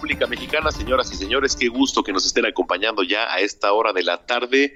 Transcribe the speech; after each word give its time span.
República 0.00 0.26
Mexicana, 0.26 0.72
señoras 0.72 1.12
y 1.12 1.16
señores, 1.16 1.54
qué 1.54 1.68
gusto 1.68 2.02
que 2.02 2.10
nos 2.10 2.24
estén 2.24 2.46
acompañando 2.46 3.02
ya 3.02 3.30
a 3.30 3.40
esta 3.40 3.70
hora 3.74 3.92
de 3.92 4.02
la 4.02 4.24
tarde, 4.24 4.74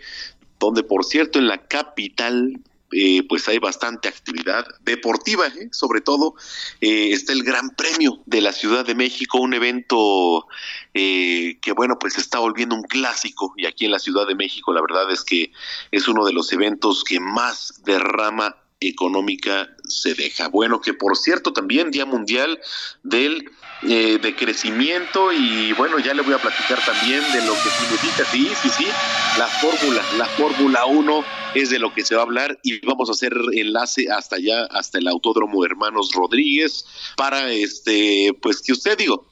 donde 0.58 0.83
por 0.83 1.03
cierto 1.03 1.39
en 1.39 1.48
la 1.48 1.67
capital 1.67 2.61
eh, 2.92 3.22
pues 3.27 3.48
hay 3.48 3.58
bastante 3.58 4.06
actividad 4.06 4.67
deportiva, 4.83 5.47
¿eh? 5.47 5.70
sobre 5.72 6.02
todo 6.02 6.34
eh, 6.83 7.12
está 7.12 7.33
el 7.33 7.42
Gran 7.42 7.70
Premio 7.70 8.20
de 8.27 8.42
la 8.42 8.52
Ciudad 8.52 8.84
de 8.84 8.95
México, 8.95 9.39
un 9.39 9.55
evento 9.55 10.47
eh, 10.92 11.56
que 11.62 11.72
bueno 11.72 11.98
pues 11.98 12.19
está 12.19 12.39
volviendo 12.39 12.75
un 12.75 12.83
clásico 12.83 13.55
y 13.56 13.64
aquí 13.64 13.86
en 13.86 13.92
la 13.92 14.00
Ciudad 14.00 14.27
de 14.27 14.34
México 14.34 14.75
la 14.75 14.83
verdad 14.83 15.11
es 15.11 15.25
que 15.25 15.52
es 15.91 16.06
uno 16.06 16.27
de 16.27 16.34
los 16.34 16.52
eventos 16.52 17.02
que 17.02 17.19
más 17.19 17.83
derrama 17.86 18.56
económica 18.80 19.70
se 19.89 20.12
deja. 20.14 20.48
Bueno, 20.48 20.83
que 20.83 20.92
por 20.92 21.17
cierto 21.17 21.55
también 21.55 21.91
Día 21.91 22.05
Mundial 22.05 22.61
del 23.02 23.50
eh, 23.87 24.19
de 24.19 24.35
crecimiento 24.35 25.33
y 25.33 25.73
bueno, 25.73 25.99
ya 25.99 26.15
le 26.15 26.23
voy 26.23 26.35
a 26.35 26.39
platicar 26.39 26.79
también 26.85 27.21
de 27.33 27.45
lo 27.45 27.53
que 27.53 27.71
significa, 27.71 28.25
sí, 28.31 28.51
sí, 28.63 28.69
sí, 28.71 28.87
la 29.39 29.47
fórmula, 29.47 30.03
la 30.17 30.27
Fórmula 30.27 30.87
1 30.87 31.25
es 31.55 31.71
de 31.71 31.79
lo 31.79 31.93
que 31.93 32.05
se 32.05 32.15
va 32.15 32.23
a 32.23 32.25
hablar 32.25 32.59
y 32.63 32.85
vamos 32.87 33.09
a 33.09 33.13
hacer 33.13 33.35
enlace 33.53 34.11
hasta 34.11 34.37
allá, 34.37 34.65
hasta 34.71 34.99
el 34.99 35.09
Autódromo 35.09 35.65
Hermanos 35.65 36.13
Rodríguez, 36.15 36.87
para 37.17 37.53
este, 37.53 38.33
pues 38.41 38.63
que 38.63 38.73
usted 38.73 38.97
digo, 38.97 39.27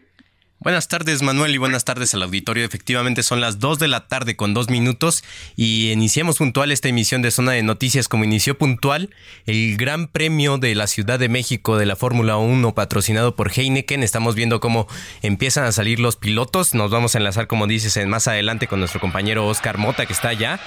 Buenas 0.63 0.87
tardes 0.87 1.23
Manuel 1.23 1.55
y 1.55 1.57
buenas 1.57 1.85
tardes 1.85 2.13
al 2.13 2.21
auditorio. 2.21 2.63
Efectivamente 2.63 3.23
son 3.23 3.41
las 3.41 3.57
2 3.57 3.79
de 3.79 3.87
la 3.87 4.07
tarde 4.07 4.35
con 4.35 4.53
dos 4.53 4.69
minutos 4.69 5.23
y 5.55 5.89
iniciamos 5.89 6.37
puntual 6.37 6.71
esta 6.71 6.87
emisión 6.87 7.23
de 7.23 7.31
Zona 7.31 7.53
de 7.53 7.63
Noticias 7.63 8.07
como 8.07 8.25
inició 8.25 8.55
puntual 8.59 9.09
el 9.47 9.75
Gran 9.75 10.05
Premio 10.05 10.59
de 10.59 10.75
la 10.75 10.85
Ciudad 10.85 11.17
de 11.17 11.29
México 11.29 11.77
de 11.77 11.87
la 11.87 11.95
Fórmula 11.95 12.37
1 12.37 12.75
patrocinado 12.75 13.35
por 13.35 13.51
Heineken. 13.51 14.03
Estamos 14.03 14.35
viendo 14.35 14.59
cómo 14.59 14.87
empiezan 15.23 15.63
a 15.63 15.71
salir 15.71 15.99
los 15.99 16.15
pilotos. 16.15 16.75
Nos 16.75 16.91
vamos 16.91 17.15
a 17.15 17.17
enlazar 17.17 17.47
como 17.47 17.65
dices 17.65 17.97
más 18.05 18.27
adelante 18.27 18.67
con 18.67 18.77
nuestro 18.77 19.01
compañero 19.01 19.47
Oscar 19.47 19.79
Mota 19.79 20.05
que 20.05 20.13
está 20.13 20.29
allá, 20.29 20.59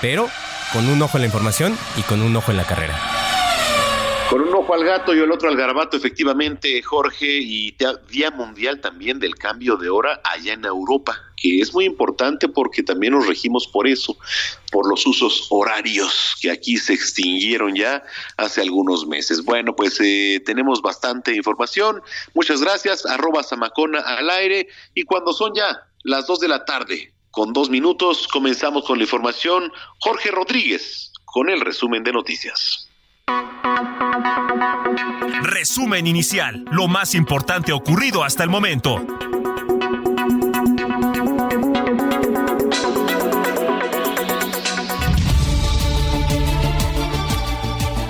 pero 0.00 0.30
con 0.72 0.88
un 0.88 1.02
ojo 1.02 1.18
en 1.18 1.22
la 1.22 1.26
información 1.26 1.76
y 1.96 2.02
con 2.02 2.22
un 2.22 2.36
ojo 2.36 2.52
en 2.52 2.56
la 2.56 2.64
carrera. 2.66 3.39
Con 4.30 4.42
un 4.42 4.54
ojo 4.54 4.74
al 4.74 4.84
gato 4.84 5.12
y 5.12 5.18
el 5.18 5.32
otro 5.32 5.48
al 5.48 5.56
garabato, 5.56 5.96
efectivamente, 5.96 6.80
Jorge, 6.82 7.26
y 7.26 7.76
Día 8.08 8.30
Mundial 8.30 8.80
también 8.80 9.18
del 9.18 9.34
cambio 9.34 9.76
de 9.76 9.88
hora 9.88 10.20
allá 10.22 10.52
en 10.52 10.64
Europa, 10.64 11.20
que 11.36 11.58
es 11.58 11.74
muy 11.74 11.84
importante 11.84 12.46
porque 12.46 12.84
también 12.84 13.14
nos 13.14 13.26
regimos 13.26 13.66
por 13.66 13.88
eso, 13.88 14.16
por 14.70 14.88
los 14.88 15.04
usos 15.04 15.48
horarios 15.50 16.36
que 16.40 16.48
aquí 16.48 16.76
se 16.76 16.92
extinguieron 16.92 17.74
ya 17.74 18.04
hace 18.36 18.60
algunos 18.60 19.04
meses. 19.04 19.44
Bueno, 19.44 19.74
pues 19.74 19.98
eh, 20.00 20.40
tenemos 20.46 20.80
bastante 20.80 21.34
información. 21.34 22.00
Muchas 22.32 22.60
gracias, 22.60 23.06
arroba 23.06 23.42
Samacona 23.42 23.98
al 23.98 24.30
aire, 24.30 24.68
y 24.94 25.02
cuando 25.02 25.32
son 25.32 25.54
ya 25.56 25.88
las 26.04 26.28
dos 26.28 26.38
de 26.38 26.46
la 26.46 26.64
tarde, 26.64 27.12
con 27.32 27.52
dos 27.52 27.68
minutos, 27.68 28.28
comenzamos 28.28 28.84
con 28.84 28.98
la 28.98 29.02
información. 29.02 29.72
Jorge 29.98 30.30
Rodríguez, 30.30 31.12
con 31.24 31.50
el 31.50 31.60
resumen 31.60 32.04
de 32.04 32.12
noticias. 32.12 32.89
Resumen 35.42 36.06
inicial, 36.06 36.64
lo 36.70 36.88
más 36.88 37.14
importante 37.14 37.72
ocurrido 37.72 38.24
hasta 38.24 38.42
el 38.42 38.50
momento. 38.50 39.04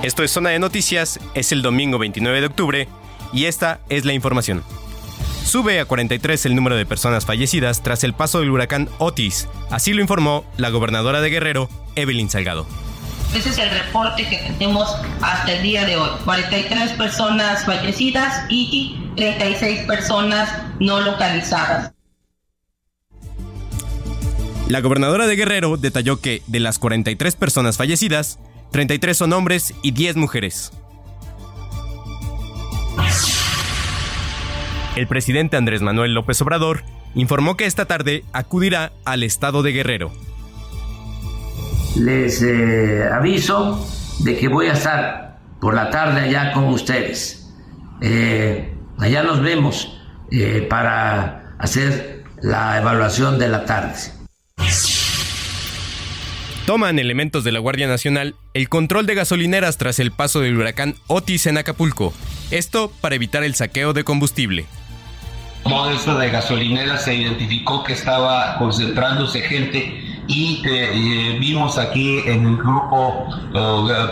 Esto 0.03 0.25
es 0.25 0.31
Zona 0.31 0.50
de 0.50 0.59
Noticias, 0.59 1.20
es 1.34 1.53
el 1.53 1.62
domingo 1.62 1.99
29 1.99 2.41
de 2.41 2.47
octubre 2.47 2.88
y 3.32 3.44
esta 3.44 3.81
es 3.88 4.04
la 4.04 4.12
información. 4.12 4.62
Sube 5.44 5.81
a 5.81 5.84
43 5.84 6.47
el 6.47 6.54
número 6.54 6.76
de 6.76 6.87
personas 6.87 7.26
fallecidas 7.26 7.82
tras 7.82 8.04
el 8.04 8.15
paso 8.15 8.41
del 8.41 8.50
huracán 8.50 8.88
Otis, 8.99 9.49
así 9.70 9.93
lo 9.93 10.00
informó 10.00 10.44
la 10.56 10.70
gobernadora 10.70 11.20
de 11.20 11.31
Guerrero, 11.31 11.69
Evelyn 11.97 12.31
Salgado. 12.31 12.66
Ese 13.35 13.51
es 13.51 13.59
el 13.59 13.71
reporte 13.71 14.29
que 14.29 14.39
tenemos 14.39 14.93
hasta 15.23 15.53
el 15.53 15.63
día 15.63 15.85
de 15.85 15.97
hoy. 15.97 16.11
43 16.25 16.93
personas 16.95 17.65
fallecidas 17.65 18.45
y 18.49 18.99
36 19.15 19.87
personas 19.87 20.51
no 20.81 21.01
localizadas. 21.01 21.93
La 24.69 24.81
gobernadora 24.81 25.27
de 25.27 25.37
Guerrero 25.37 25.77
detalló 25.77 26.21
que 26.21 26.43
de 26.49 26.61
las 26.61 26.79
43 26.81 27.37
personas 27.37 27.77
fallecidas, 27.77 28.41
33 28.73 29.17
son 29.17 29.33
hombres 29.33 29.75
y 29.83 29.93
10 29.93 30.17
mujeres. 30.17 30.73
El 34.97 35.06
presidente 35.06 35.56
Andrés 35.56 35.83
Manuel 35.83 36.15
López 36.15 36.41
Obrador 36.43 36.83
informó 37.15 37.56
que 37.56 37.67
esta 37.67 37.87
tarde 37.87 38.25
acudirá 38.33 38.93
al 39.05 39.23
estado 39.23 39.62
de 39.62 39.73
Guerrero. 39.73 40.12
Les 41.96 42.42
eh, 42.42 43.08
aviso 43.12 43.87
de 44.20 44.37
que 44.37 44.48
voy 44.48 44.66
a 44.66 44.72
estar 44.72 45.38
por 45.60 45.75
la 45.75 45.90
tarde 45.90 46.20
allá 46.20 46.52
con 46.52 46.64
ustedes. 46.64 47.52
Eh, 48.00 48.75
allá 48.98 49.22
nos 49.22 49.42
vemos 49.42 49.98
eh, 50.31 50.66
para 50.69 51.54
hacer 51.58 52.25
la 52.40 52.78
evaluación 52.78 53.38
de 53.38 53.48
la 53.48 53.64
tarde. 53.64 53.94
Toman 56.66 56.98
elementos 56.98 57.42
de 57.42 57.52
la 57.52 57.58
Guardia 57.58 57.88
Nacional 57.88 58.37
el 58.54 58.69
control 58.69 59.06
de 59.06 59.16
gasolineras 59.16 59.76
tras 59.76 59.98
el 59.98 60.12
paso 60.12 60.40
del 60.40 60.56
huracán 60.56 60.94
Otis 61.08 61.46
en 61.46 61.58
Acapulco. 61.58 62.14
Esto 62.50 62.92
para 63.00 63.16
evitar 63.16 63.42
el 63.42 63.54
saqueo 63.54 63.92
de 63.92 64.04
combustible. 64.04 64.66
modo 65.64 66.19
de 66.19 66.31
gasolineras 66.31 67.04
se 67.04 67.14
identificó 67.14 67.82
que 67.82 67.92
estaba 67.92 68.56
concentrándose 68.58 69.40
gente 69.40 70.10
y 70.26 70.62
eh, 70.64 71.37
vimos 71.40 71.78
aquí 71.78 72.20
en 72.26 72.46
el 72.46 72.56
grupo 72.56 73.26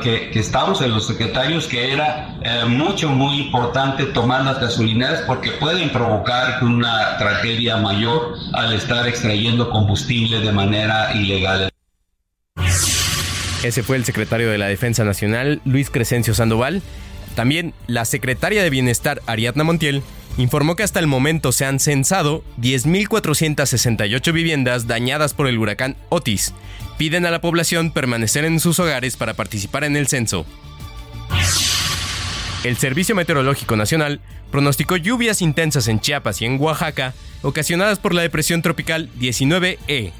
que, 0.02 0.30
que, 0.30 0.40
estamos, 0.40 0.80
en 0.82 0.90
los 0.92 1.06
secretarios, 1.06 1.66
que 1.66 1.92
era 1.92 2.36
eh, 2.42 2.64
mucho, 2.66 3.10
muy 3.10 3.40
importante 3.40 4.04
tomar 4.06 4.44
las 4.44 4.60
gasolineras 4.60 5.22
porque 5.26 5.52
pueden 5.52 5.90
provocar 5.90 6.62
una 6.62 7.16
tragedia 7.18 7.76
mayor 7.76 8.34
al 8.52 8.72
estar 8.72 9.06
extrayendo 9.06 9.70
combustible 9.70 10.40
de 10.40 10.52
manera 10.52 11.14
ilegal. 11.14 11.70
Ese 13.62 13.82
fue 13.82 13.96
el 13.96 14.04
secretario 14.04 14.50
de 14.50 14.58
la 14.58 14.66
Defensa 14.66 15.04
Nacional, 15.04 15.60
Luis 15.64 15.90
Crescencio 15.90 16.32
Sandoval. 16.32 16.82
También 17.34 17.74
la 17.86 18.04
secretaria 18.04 18.62
de 18.62 18.70
Bienestar, 18.70 19.20
Ariadna 19.26 19.64
Montiel, 19.64 20.02
informó 20.38 20.76
que 20.76 20.84
hasta 20.84 21.00
el 21.00 21.06
momento 21.06 21.52
se 21.52 21.66
han 21.66 21.80
censado 21.80 22.42
10.468 22.60 24.32
viviendas 24.32 24.86
dañadas 24.86 25.34
por 25.34 25.48
el 25.48 25.58
huracán 25.58 25.96
Otis. 26.08 26.54
Piden 26.96 27.26
a 27.26 27.30
la 27.30 27.40
población 27.40 27.90
permanecer 27.90 28.44
en 28.44 28.60
sus 28.60 28.78
hogares 28.78 29.16
para 29.16 29.34
participar 29.34 29.84
en 29.84 29.96
el 29.96 30.08
censo. 30.08 30.46
El 32.64 32.76
Servicio 32.76 33.14
Meteorológico 33.14 33.76
Nacional 33.76 34.20
pronosticó 34.50 34.96
lluvias 34.96 35.42
intensas 35.42 35.88
en 35.88 36.00
Chiapas 36.00 36.40
y 36.40 36.46
en 36.46 36.60
Oaxaca, 36.60 37.14
ocasionadas 37.42 37.98
por 37.98 38.14
la 38.14 38.22
depresión 38.22 38.62
tropical 38.62 39.10
19E. 39.18 40.12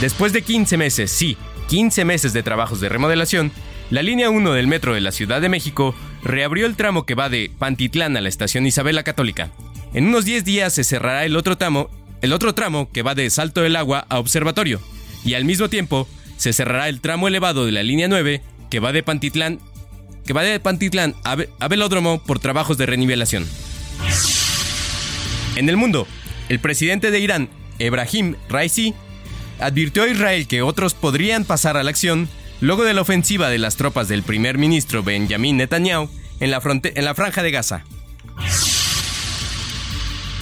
Después 0.00 0.32
de 0.32 0.42
15 0.42 0.76
meses, 0.76 1.10
sí, 1.10 1.36
15 1.68 2.04
meses 2.04 2.32
de 2.32 2.42
trabajos 2.42 2.80
de 2.80 2.88
remodelación, 2.88 3.52
la 3.90 4.02
línea 4.02 4.30
1 4.30 4.52
del 4.52 4.66
metro 4.66 4.94
de 4.94 5.00
la 5.00 5.12
Ciudad 5.12 5.40
de 5.40 5.48
México 5.48 5.94
reabrió 6.24 6.66
el 6.66 6.74
tramo 6.74 7.04
que 7.04 7.14
va 7.14 7.28
de 7.28 7.50
Pantitlán 7.58 8.16
a 8.16 8.20
la 8.20 8.28
estación 8.28 8.66
Isabela 8.66 9.04
Católica. 9.04 9.50
En 9.92 10.06
unos 10.06 10.24
10 10.24 10.44
días 10.44 10.72
se 10.72 10.82
cerrará 10.82 11.24
el 11.24 11.36
otro 11.36 11.56
tramo, 11.56 11.90
el 12.22 12.32
otro 12.32 12.54
tramo 12.54 12.90
que 12.90 13.02
va 13.02 13.14
de 13.14 13.28
Salto 13.30 13.60
del 13.60 13.76
Agua 13.76 14.06
a 14.08 14.18
Observatorio, 14.18 14.80
y 15.24 15.34
al 15.34 15.44
mismo 15.44 15.68
tiempo 15.68 16.08
se 16.36 16.52
cerrará 16.52 16.88
el 16.88 17.00
tramo 17.00 17.28
elevado 17.28 17.66
de 17.66 17.72
la 17.72 17.82
línea 17.82 18.08
9 18.08 18.42
que 18.70 18.80
va 18.80 18.92
de 18.92 19.02
Pantitlán 19.02 19.60
que 20.26 20.32
va 20.32 20.42
de 20.42 20.58
Pantitlán 20.58 21.14
a, 21.22 21.36
a 21.60 21.68
Velódromo 21.68 22.22
por 22.24 22.38
trabajos 22.38 22.78
de 22.78 22.86
renivelación. 22.86 23.46
En 25.56 25.68
el 25.68 25.76
mundo, 25.76 26.08
el 26.48 26.58
presidente 26.60 27.10
de 27.10 27.20
Irán, 27.20 27.50
Ebrahim 27.78 28.34
Raisi, 28.48 28.94
advirtió 29.60 30.04
a 30.04 30.08
Israel 30.08 30.48
que 30.48 30.62
otros 30.62 30.94
podrían 30.94 31.44
pasar 31.44 31.76
a 31.76 31.82
la 31.82 31.90
acción 31.90 32.28
luego 32.60 32.84
de 32.84 32.94
la 32.94 33.02
ofensiva 33.02 33.48
de 33.48 33.58
las 33.58 33.76
tropas 33.76 34.08
del 34.08 34.22
primer 34.22 34.58
ministro 34.58 35.02
Benjamin 35.02 35.56
Netanyahu 35.56 36.08
en 36.40 36.50
la, 36.50 36.60
en 36.64 37.04
la 37.04 37.14
franja 37.14 37.42
de 37.42 37.50
Gaza. 37.50 37.84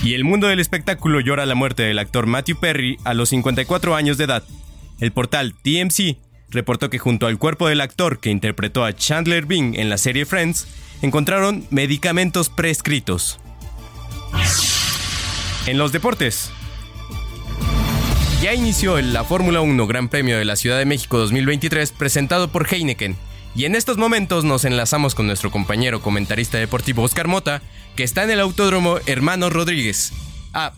Y 0.03 0.15
el 0.15 0.25
mundo 0.25 0.49
del 0.49 0.59
espectáculo 0.59 1.21
llora 1.21 1.47
la 1.47 1.55
muerte 1.55 1.85
del 1.85 1.99
actor 1.99 2.27
Matthew 2.27 2.59
Perry 2.59 2.99
a 3.05 3.15
los 3.15 3.29
54 3.29 3.95
años 3.95 4.19
de 4.19 4.25
edad. 4.25 4.43
El 4.99 5.13
portal 5.13 5.55
TMC 5.55 6.17
reportó 6.51 6.91
que 6.91 6.99
junto 6.99 7.27
al 7.27 7.39
cuerpo 7.39 7.69
del 7.69 7.81
actor 7.81 8.19
que 8.19 8.31
interpretó 8.31 8.85
a 8.85 8.95
Chandler 8.95 9.47
Bing 9.47 9.77
en 9.77 9.89
la 9.89 9.99
serie 9.99 10.27
Friends, 10.27 10.67
encontraron 11.03 11.67
medicamentos 11.71 12.49
prescritos. 12.49 13.39
En 15.67 15.79
los 15.79 15.93
deportes, 15.93 16.51
ya 18.43 18.55
inició 18.55 19.01
la 19.01 19.23
Fórmula 19.23 19.61
1 19.61 19.87
Gran 19.87 20.09
Premio 20.09 20.37
de 20.37 20.45
la 20.45 20.57
Ciudad 20.57 20.77
de 20.77 20.85
México 20.85 21.17
2023 21.17 21.93
presentado 21.93 22.49
por 22.49 22.67
Heineken. 22.67 23.17
Y 23.55 23.67
en 23.67 23.77
estos 23.77 23.99
momentos 23.99 24.45
nos 24.45 24.65
enlazamos 24.65 25.15
con 25.15 25.29
nuestro 25.29 25.53
compañero 25.53 26.03
comentarista 26.03 26.59
deportivo 26.59 27.05
Oscar 27.05 27.29
Mota, 27.29 27.63
que 27.95 28.03
está 28.03 28.25
en 28.25 28.33
el 28.33 28.41
Autódromo 28.41 28.97
Hermano 29.07 29.49
Rodríguez. 29.49 30.13
Ah, 30.53 30.73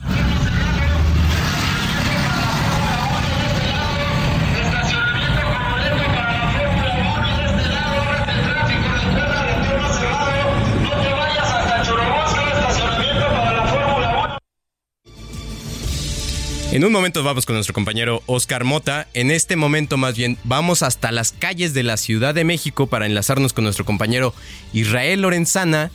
En 16.75 16.85
un 16.85 16.91
momento 16.91 17.23
vamos 17.23 17.47
con 17.47 17.55
nuestro 17.55 17.73
compañero 17.73 18.25
Oscar 18.27 18.65
Mota. 18.65 19.07
En 19.15 19.31
este 19.31 19.55
momento 19.55 19.97
más 19.97 20.17
bien 20.17 20.39
vamos 20.43 20.83
hasta 20.83 21.13
las 21.13 21.31
calles 21.31 21.73
de 21.73 21.85
la 21.85 21.97
Ciudad 21.97 22.35
de 22.35 22.43
México 22.43 22.89
para 22.89 23.07
enlazarnos 23.07 23.53
con 23.53 23.63
nuestro 23.63 23.85
compañero 23.85 24.35
Israel 24.73 25.23
Lorenzana, 25.23 25.93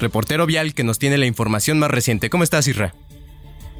reportero 0.00 0.46
vial 0.46 0.72
que 0.72 0.84
nos 0.84 0.98
tiene 0.98 1.18
la 1.18 1.26
información 1.26 1.78
más 1.78 1.90
reciente. 1.90 2.30
¿Cómo 2.30 2.44
estás, 2.44 2.66
Israel? 2.66 2.92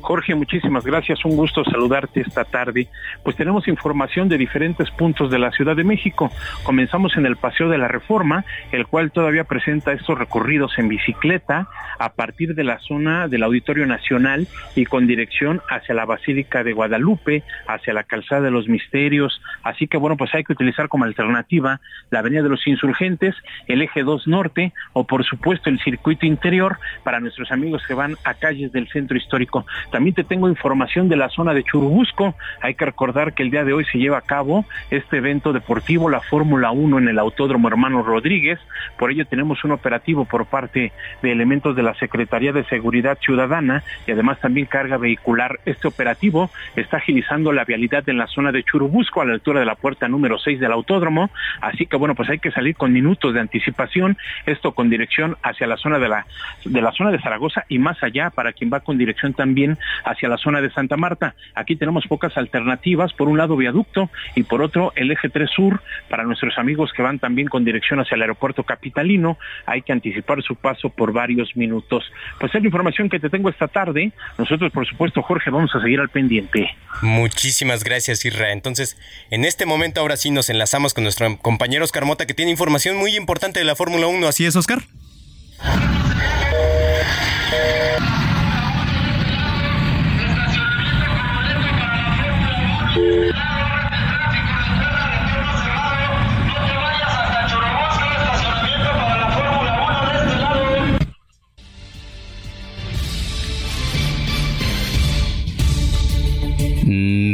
Jorge, 0.02 0.34
muchísimas 0.34 0.84
gracias. 0.84 1.24
Un 1.24 1.36
gusto 1.36 1.64
saludarte 1.64 2.20
esta 2.20 2.44
tarde. 2.44 2.88
Pues 3.22 3.36
tenemos 3.36 3.68
información 3.68 4.28
de 4.28 4.36
diferentes 4.36 4.90
puntos 4.90 5.30
de 5.30 5.38
la 5.38 5.52
Ciudad 5.52 5.76
de 5.76 5.84
México. 5.84 6.30
Comenzamos 6.64 7.16
en 7.16 7.24
el 7.24 7.36
Paseo 7.36 7.68
de 7.68 7.78
la 7.78 7.86
Reforma, 7.86 8.44
el 8.72 8.86
cual 8.86 9.12
todavía 9.12 9.44
presenta 9.44 9.92
estos 9.92 10.18
recorridos 10.18 10.76
en 10.78 10.88
bicicleta 10.88 11.68
a 11.98 12.14
partir 12.14 12.56
de 12.56 12.64
la 12.64 12.80
zona 12.80 13.28
del 13.28 13.44
Auditorio 13.44 13.86
Nacional 13.86 14.48
y 14.74 14.86
con 14.86 15.06
dirección 15.06 15.62
hacia 15.70 15.94
la 15.94 16.04
Basílica 16.04 16.64
de 16.64 16.72
Guadalupe, 16.72 17.44
hacia 17.68 17.94
la 17.94 18.02
Calzada 18.02 18.42
de 18.42 18.50
los 18.50 18.68
Misterios. 18.68 19.40
Así 19.62 19.86
que 19.86 19.98
bueno, 19.98 20.16
pues 20.16 20.34
hay 20.34 20.42
que 20.42 20.52
utilizar 20.52 20.88
como 20.88 21.04
alternativa 21.04 21.80
la 22.10 22.18
Avenida 22.18 22.42
de 22.42 22.48
los 22.48 22.66
Insurgentes, 22.66 23.36
el 23.68 23.82
Eje 23.82 24.02
2 24.02 24.26
Norte 24.26 24.72
o 24.94 25.06
por 25.06 25.24
supuesto 25.24 25.70
el 25.70 25.78
circuito 25.78 26.26
interior 26.26 26.78
para 27.04 27.20
nuestros 27.20 27.52
amigos 27.52 27.82
que 27.86 27.94
van 27.94 28.16
a 28.24 28.34
calles 28.34 28.72
del 28.72 28.88
centro 28.88 29.16
histórico. 29.16 29.64
También 29.92 30.14
te 30.14 30.24
tengo 30.24 30.48
información 30.48 31.10
de 31.10 31.16
la 31.16 31.28
zona 31.28 31.52
de 31.52 31.62
Churubusco. 31.64 32.34
Hay 32.62 32.74
que 32.74 32.86
recordar 32.86 33.34
que 33.34 33.42
el 33.42 33.50
día 33.50 33.62
de 33.62 33.74
hoy 33.74 33.84
se 33.84 33.98
lleva 33.98 34.16
a 34.16 34.22
cabo 34.22 34.64
este 34.90 35.18
evento 35.18 35.52
deportivo, 35.52 36.08
la 36.08 36.20
Fórmula 36.20 36.70
1 36.70 36.98
en 36.98 37.08
el 37.08 37.18
Autódromo 37.18 37.68
Hermano 37.68 38.02
Rodríguez. 38.02 38.58
Por 38.98 39.10
ello 39.10 39.26
tenemos 39.26 39.62
un 39.64 39.72
operativo 39.72 40.24
por 40.24 40.46
parte 40.46 40.92
de 41.22 41.30
elementos 41.30 41.76
de 41.76 41.82
la 41.82 41.92
Secretaría 41.94 42.52
de 42.52 42.64
Seguridad 42.64 43.18
Ciudadana 43.20 43.82
y 44.06 44.12
además 44.12 44.40
también 44.40 44.64
carga 44.64 44.96
vehicular. 44.96 45.60
Este 45.66 45.88
operativo 45.88 46.50
está 46.74 46.96
agilizando 46.96 47.52
la 47.52 47.64
vialidad 47.64 48.08
en 48.08 48.16
la 48.16 48.26
zona 48.28 48.50
de 48.50 48.64
Churubusco 48.64 49.20
a 49.20 49.26
la 49.26 49.34
altura 49.34 49.60
de 49.60 49.66
la 49.66 49.74
puerta 49.74 50.08
número 50.08 50.38
6 50.38 50.58
del 50.58 50.72
autódromo. 50.72 51.28
Así 51.60 51.84
que 51.84 51.96
bueno, 51.96 52.14
pues 52.14 52.30
hay 52.30 52.38
que 52.38 52.50
salir 52.50 52.76
con 52.76 52.94
minutos 52.94 53.34
de 53.34 53.40
anticipación, 53.40 54.16
esto 54.46 54.72
con 54.72 54.88
dirección 54.88 55.36
hacia 55.42 55.66
la 55.66 55.76
zona 55.76 55.98
de 55.98 56.08
la, 56.08 56.26
de 56.64 56.80
la 56.80 56.92
zona 56.92 57.10
de 57.10 57.20
Zaragoza 57.20 57.66
y 57.68 57.78
más 57.78 58.02
allá 58.02 58.30
para 58.30 58.54
quien 58.54 58.70
va 58.72 58.80
con 58.80 58.96
dirección 58.96 59.34
también 59.34 59.78
hacia 60.04 60.28
la 60.28 60.38
zona 60.38 60.60
de 60.60 60.70
Santa 60.70 60.96
Marta. 60.96 61.34
Aquí 61.54 61.76
tenemos 61.76 62.06
pocas 62.06 62.36
alternativas, 62.36 63.12
por 63.12 63.28
un 63.28 63.38
lado 63.38 63.56
viaducto 63.56 64.10
y 64.34 64.42
por 64.42 64.62
otro 64.62 64.92
el 64.96 65.10
eje 65.10 65.28
3 65.28 65.50
sur 65.50 65.82
para 66.08 66.24
nuestros 66.24 66.58
amigos 66.58 66.92
que 66.92 67.02
van 67.02 67.18
también 67.18 67.48
con 67.48 67.64
dirección 67.64 68.00
hacia 68.00 68.14
el 68.14 68.22
aeropuerto 68.22 68.64
capitalino. 68.64 69.38
Hay 69.66 69.82
que 69.82 69.92
anticipar 69.92 70.42
su 70.42 70.56
paso 70.56 70.90
por 70.90 71.12
varios 71.12 71.56
minutos. 71.56 72.04
Pues 72.38 72.54
es 72.54 72.60
la 72.60 72.66
información 72.66 73.08
que 73.08 73.20
te 73.20 73.30
tengo 73.30 73.48
esta 73.48 73.68
tarde. 73.68 74.12
Nosotros, 74.38 74.72
por 74.72 74.86
supuesto, 74.86 75.22
Jorge, 75.22 75.50
vamos 75.50 75.74
a 75.74 75.80
seguir 75.80 76.00
al 76.00 76.08
pendiente. 76.08 76.70
Muchísimas 77.02 77.84
gracias, 77.84 78.24
Irra. 78.24 78.52
Entonces, 78.52 78.96
en 79.30 79.44
este 79.44 79.66
momento 79.66 80.00
ahora 80.00 80.16
sí 80.16 80.30
nos 80.30 80.50
enlazamos 80.50 80.94
con 80.94 81.04
nuestro 81.04 81.36
compañero 81.38 81.84
Oscar 81.84 82.04
Mota 82.04 82.26
que 82.26 82.34
tiene 82.34 82.50
información 82.50 82.96
muy 82.96 83.16
importante 83.16 83.60
de 83.60 83.64
la 83.64 83.76
Fórmula 83.76 84.06
1. 84.06 84.26
¿Así 84.26 84.46
es, 84.46 84.56
Oscar? 84.56 84.82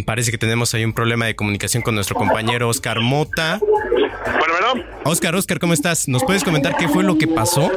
Parece 0.09 0.31
que 0.31 0.39
tenemos 0.39 0.73
ahí 0.75 0.87
un 0.87 0.95
problema 0.95 1.27
de 1.27 1.37
comunicación 1.37 1.83
con 1.83 1.95
nuestro 1.95 2.17
compañero 2.17 2.69
Oscar 2.69 2.99
Mota. 2.99 3.61
Bueno, 3.61 4.55
bueno. 4.75 4.85
Oscar, 5.05 5.35
Oscar, 5.37 5.61
¿cómo 5.61 5.75
estás? 5.75 6.09
¿Nos 6.09 6.25
puedes 6.25 6.43
comentar 6.43 6.77
qué 6.77 6.89
fue 6.89 7.05
lo 7.05 7.19
que 7.19 7.29
pasó? 7.29 7.71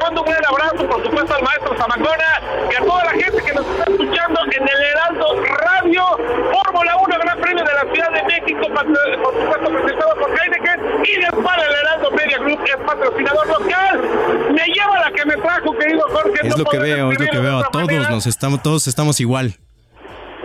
Mando 0.00 0.22
un 0.22 0.26
gran 0.30 0.44
abrazo, 0.46 0.88
por 0.88 1.02
supuesto 1.04 1.34
al 1.34 1.42
maestro 1.42 1.76
Zamacona 1.76 2.40
y 2.70 2.74
a 2.74 2.80
toda 2.80 3.04
la 3.04 3.10
gente 3.10 3.42
que 3.42 3.52
nos 3.52 3.66
está 3.66 3.90
escuchando 3.90 4.40
en 4.50 4.68
el 4.68 4.82
Heraldo 4.82 5.26
Radio, 5.42 6.04
Fórmula 6.52 6.96
1, 6.96 7.18
Gran 7.18 7.40
Premio 7.40 7.64
de 7.64 7.74
la 7.74 7.92
Ciudad 7.92 8.10
de 8.12 8.22
México, 8.24 8.60
por 8.70 9.34
supuesto 9.34 9.70
presentado 9.70 10.14
por 10.16 10.30
Heineken 10.30 10.80
y 11.04 11.16
después 11.20 11.56
el 11.56 11.74
Heraldo 11.74 12.10
Media 12.12 12.38
Group 12.38 12.60
es 12.64 12.76
patrocinador 12.86 13.46
local. 13.46 14.00
Me 14.52 14.66
lleva 14.66 15.00
la 15.00 15.12
que 15.12 15.24
me 15.24 15.36
trajo, 15.36 15.72
querido 15.78 16.02
Jorge. 16.10 16.46
Es 16.46 16.58
lo 16.58 16.64
que 16.64 16.78
veo, 16.78 17.12
es 17.12 17.20
lo 17.20 17.26
que 17.26 17.38
veo, 17.38 17.58
a 17.58 17.70
todos 17.70 18.10
nos 18.10 18.26
estamos, 18.26 18.62
todos 18.62 18.86
estamos 18.86 19.20
igual. 19.20 19.56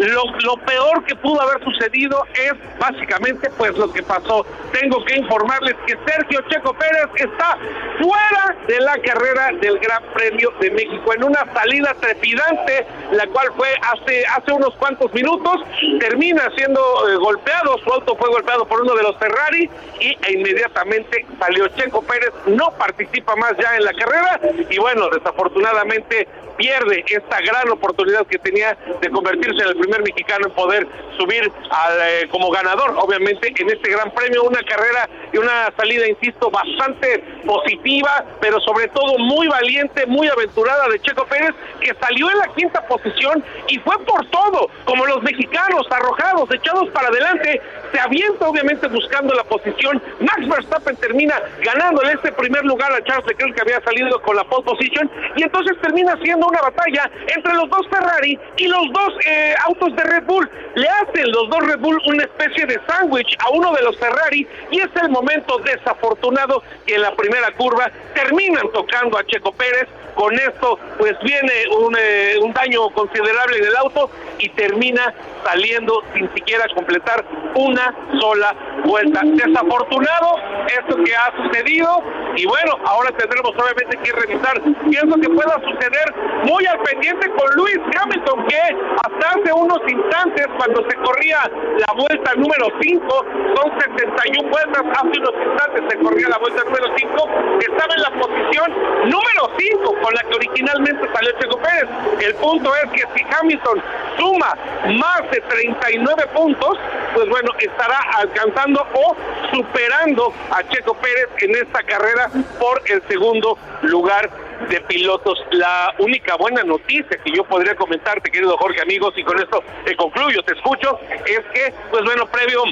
Lo 0.06 0.58
peor 0.58 1.04
que 1.06 1.16
pudo 1.16 1.42
haber 1.42 1.64
sucedido 1.64 2.24
es 2.34 2.54
básicamente 2.80 3.50
pues 3.58 3.76
lo 3.78 3.92
que 3.92 4.04
pasó. 4.04 4.46
Tengo 4.72 5.04
que 5.06 5.16
informarles 5.16 5.76
que 5.88 5.98
Sergio 6.06 6.42
Checo 6.50 6.74
Pérez 6.74 7.08
está 7.16 7.58
fuera 8.00 8.56
de 8.68 8.80
la 8.82 8.98
carrera 9.00 9.52
del 9.60 9.80
Gran 9.80 10.04
Premio 10.14 10.52
de 10.60 10.72
México 10.72 11.14
en 11.14 11.24
una 11.24 11.46
salida 11.54 11.96
trepidante, 12.00 12.86
la 13.12 13.26
cual 13.28 13.48
fue 13.56 13.70
hace, 13.82 14.26
hace 14.26 14.52
unos 14.52 14.76
cuantos 14.76 15.14
minutos, 15.14 15.62
termina 16.00 16.50
siendo 16.56 16.82
eh, 17.10 17.16
golpeado, 17.16 17.78
su 17.80 17.92
auto 17.92 18.16
fue 18.16 18.30
golpeado 18.30 18.66
por 18.66 18.82
uno 18.82 18.96
de 18.96 19.04
los 19.04 19.18
Ferrari 19.18 19.70
y 20.00 20.18
e 20.26 20.34
inmediatamente 20.34 21.26
salió 21.40 21.68
Checo 21.70 22.02
Pérez, 22.04 22.32
no 22.48 22.72
participa 22.78 23.36
más 23.36 23.54
ya 23.58 23.76
en 23.76 23.86
la 23.86 23.94
carrera 23.94 24.40
y 24.70 24.78
bueno, 24.78 25.10
desafortunadamente 25.10 26.28
pierde 26.58 27.04
esta 27.08 27.40
gran 27.42 27.70
oportunidad 27.70 28.26
que 28.28 28.38
tenía 28.40 28.78
de 29.02 29.10
convertirse 29.10 29.62
en 29.62 29.70
el 29.70 29.78
primer 29.78 30.02
mexicano 30.04 30.48
en 30.48 30.54
poder 30.54 30.88
subir 31.18 31.52
al, 31.70 31.98
eh, 32.02 32.28
como 32.30 32.50
ganador, 32.52 32.96
obviamente, 32.98 33.54
en 33.58 33.70
este 33.70 33.92
gran 33.92 34.12
premio, 34.12 34.44
una 34.44 34.62
carrera 34.64 35.10
y 35.32 35.38
una 35.38 35.72
salida, 35.78 36.08
insisto, 36.08 36.50
bastante 36.52 37.24
positiva, 37.46 38.26
pero 38.42 38.60
sobre 38.62 38.88
todo 38.90 39.18
muy 39.18 39.48
valiente, 39.48 40.06
muy 40.06 40.28
aventurada 40.28 40.88
de 40.90 41.00
Checo 41.02 41.26
Pérez, 41.26 41.52
que 41.80 41.94
salió 41.96 42.30
en 42.32 42.38
la 42.38 42.48
quinta 42.56 42.86
posición 42.88 43.44
y 43.68 43.80
fue 43.80 43.98
por 44.06 44.26
todo, 44.30 44.70
como 44.86 45.06
los 45.06 45.22
mexicanos, 45.24 45.88
arrojados, 45.90 46.50
echados 46.54 46.90
para 46.90 47.08
adelante, 47.08 47.62
se 47.92 48.00
avienta 48.00 48.48
obviamente 48.48 48.88
buscando 48.88 49.34
la 49.34 49.44
posición, 49.44 50.02
Max 50.20 50.48
Verstappen 50.48 50.96
termina 50.98 51.42
ganándole 51.62 52.14
este 52.14 52.32
primer 52.32 52.64
lugar 52.66 52.92
a 52.92 53.04
Charles 53.04 53.26
Leclerc 53.28 53.56
que 53.56 53.62
había 53.62 53.82
salido 53.82 54.22
con 54.22 54.36
la 54.36 54.44
pole 54.44 54.64
position 54.64 55.10
y 55.36 55.44
entonces 55.44 55.78
termina 55.82 56.18
siendo 56.22 56.45
una 56.46 56.62
batalla 56.62 57.10
entre 57.36 57.54
los 57.54 57.70
dos 57.70 57.88
Ferrari 57.90 58.40
y 58.58 58.68
los 58.68 58.84
dos 58.92 59.14
eh, 59.26 59.54
autos 59.66 59.96
de 59.96 60.04
Red 60.04 60.24
Bull. 60.24 60.50
Le 60.76 60.88
hacen 60.88 61.32
los 61.32 61.50
dos 61.50 61.68
Red 61.68 61.80
Bull 61.80 62.02
una 62.08 62.24
especie 62.24 62.66
de 62.66 62.80
sándwich 62.88 63.38
a 63.40 63.50
uno 63.52 63.74
de 63.74 63.82
los 63.84 63.98
Ferrari 63.98 64.48
y 64.72 64.80
es 64.80 64.90
el 65.02 65.10
momento 65.10 65.58
desafortunado 65.60 66.64
que 66.86 66.96
en 66.96 67.02
la 67.02 67.16
primera 67.16 67.52
curva 67.52 67.92
terminan 68.14 68.72
tocando 68.74 69.18
a 69.18 69.26
Checo 69.26 69.52
Pérez. 69.54 69.88
Con 70.16 70.34
esto 70.34 70.80
pues 70.98 71.14
viene 71.24 71.52
un, 71.78 71.96
eh, 72.00 72.38
un 72.42 72.54
daño 72.54 72.90
considerable 72.92 73.58
en 73.58 73.66
el 73.66 73.76
auto 73.76 74.10
y 74.40 74.48
termina 74.50 75.14
saliendo 75.44 76.04
sin 76.14 76.34
siquiera 76.34 76.66
completar 76.74 77.26
una 77.56 77.94
sola 78.20 78.56
vuelta. 78.86 79.22
Desafortunado 79.24 80.38
esto 80.68 81.04
que 81.04 81.16
ha 81.16 81.34
sucedido 81.36 82.04
y 82.36 82.46
bueno, 82.46 82.78
ahora 82.86 83.12
tendremos 83.12 83.52
obviamente 83.52 83.98
que 83.98 84.12
revisar 84.12 84.62
qué 84.62 84.98
es 84.98 85.04
lo 85.04 85.16
que 85.16 85.30
pueda 85.30 85.56
suceder 85.62 86.14
muy 86.44 86.66
al 86.66 86.80
pendiente 86.80 87.30
con 87.32 87.56
Luis 87.56 87.80
Hamilton 88.00 88.46
que 88.48 88.62
hasta 89.04 89.30
hace 89.30 89.54
unos 89.54 89.80
instantes 89.88 90.48
cuando 90.58 90.84
se 90.90 90.96
corría 90.98 91.40
la 91.78 91.94
vuelta 91.94 92.34
número 92.36 92.68
5, 92.82 93.26
son 93.56 93.80
71 93.80 94.50
vueltas, 94.50 94.84
hace 94.92 95.20
unos 95.20 95.34
instantes 95.46 95.84
se 95.90 95.98
corría 96.00 96.30
la 96.30 96.38
vuelta 96.38 96.64
número 96.64 96.88
5, 96.98 97.30
estaba 97.60 97.94
en 97.96 98.02
la 98.02 98.12
posición 98.12 98.74
número 99.06 99.52
5 99.58 99.96
con 100.02 100.14
la 100.14 100.22
que 100.22 100.36
originalmente 100.36 101.08
salió 101.14 101.32
Checo 101.40 101.60
Pérez. 101.60 101.90
El 102.20 102.36
punto 102.36 102.72
es 102.76 102.92
que 102.92 103.04
si 103.16 103.26
Hamilton 103.34 103.82
suma 104.18 104.58
más 104.98 105.32
de 105.32 105.42
39 105.42 106.28
puntos, 106.34 106.78
pues 107.14 107.30
bueno, 107.30 107.52
estará 107.60 108.00
alcanzando 108.18 108.86
o 108.94 109.16
superando 109.54 110.34
a 110.52 110.64
Checo 110.70 110.94
Pérez 110.96 111.30
en 111.40 111.56
esta 111.56 111.84
carrera 111.84 112.30
por 112.60 112.82
el 112.86 113.02
segundo 113.08 113.58
lugar 113.84 114.30
de 114.70 114.82
pilotos. 114.82 115.44
La 115.52 115.94
única 116.00 116.25
buena 116.34 116.64
noticia 116.64 117.18
que 117.24 117.32
yo 117.32 117.44
podría 117.44 117.76
comentarte, 117.76 118.32
querido 118.32 118.58
Jorge, 118.58 118.82
amigos, 118.82 119.14
y 119.16 119.24
con 119.24 119.38
esto 119.40 119.64
te 119.86 119.96
concluyo, 119.96 120.42
te 120.42 120.54
escucho, 120.54 121.00
es 121.26 121.40
que, 121.54 121.74
pues 121.92 122.04
bueno, 122.04 122.26
previo 122.26 122.64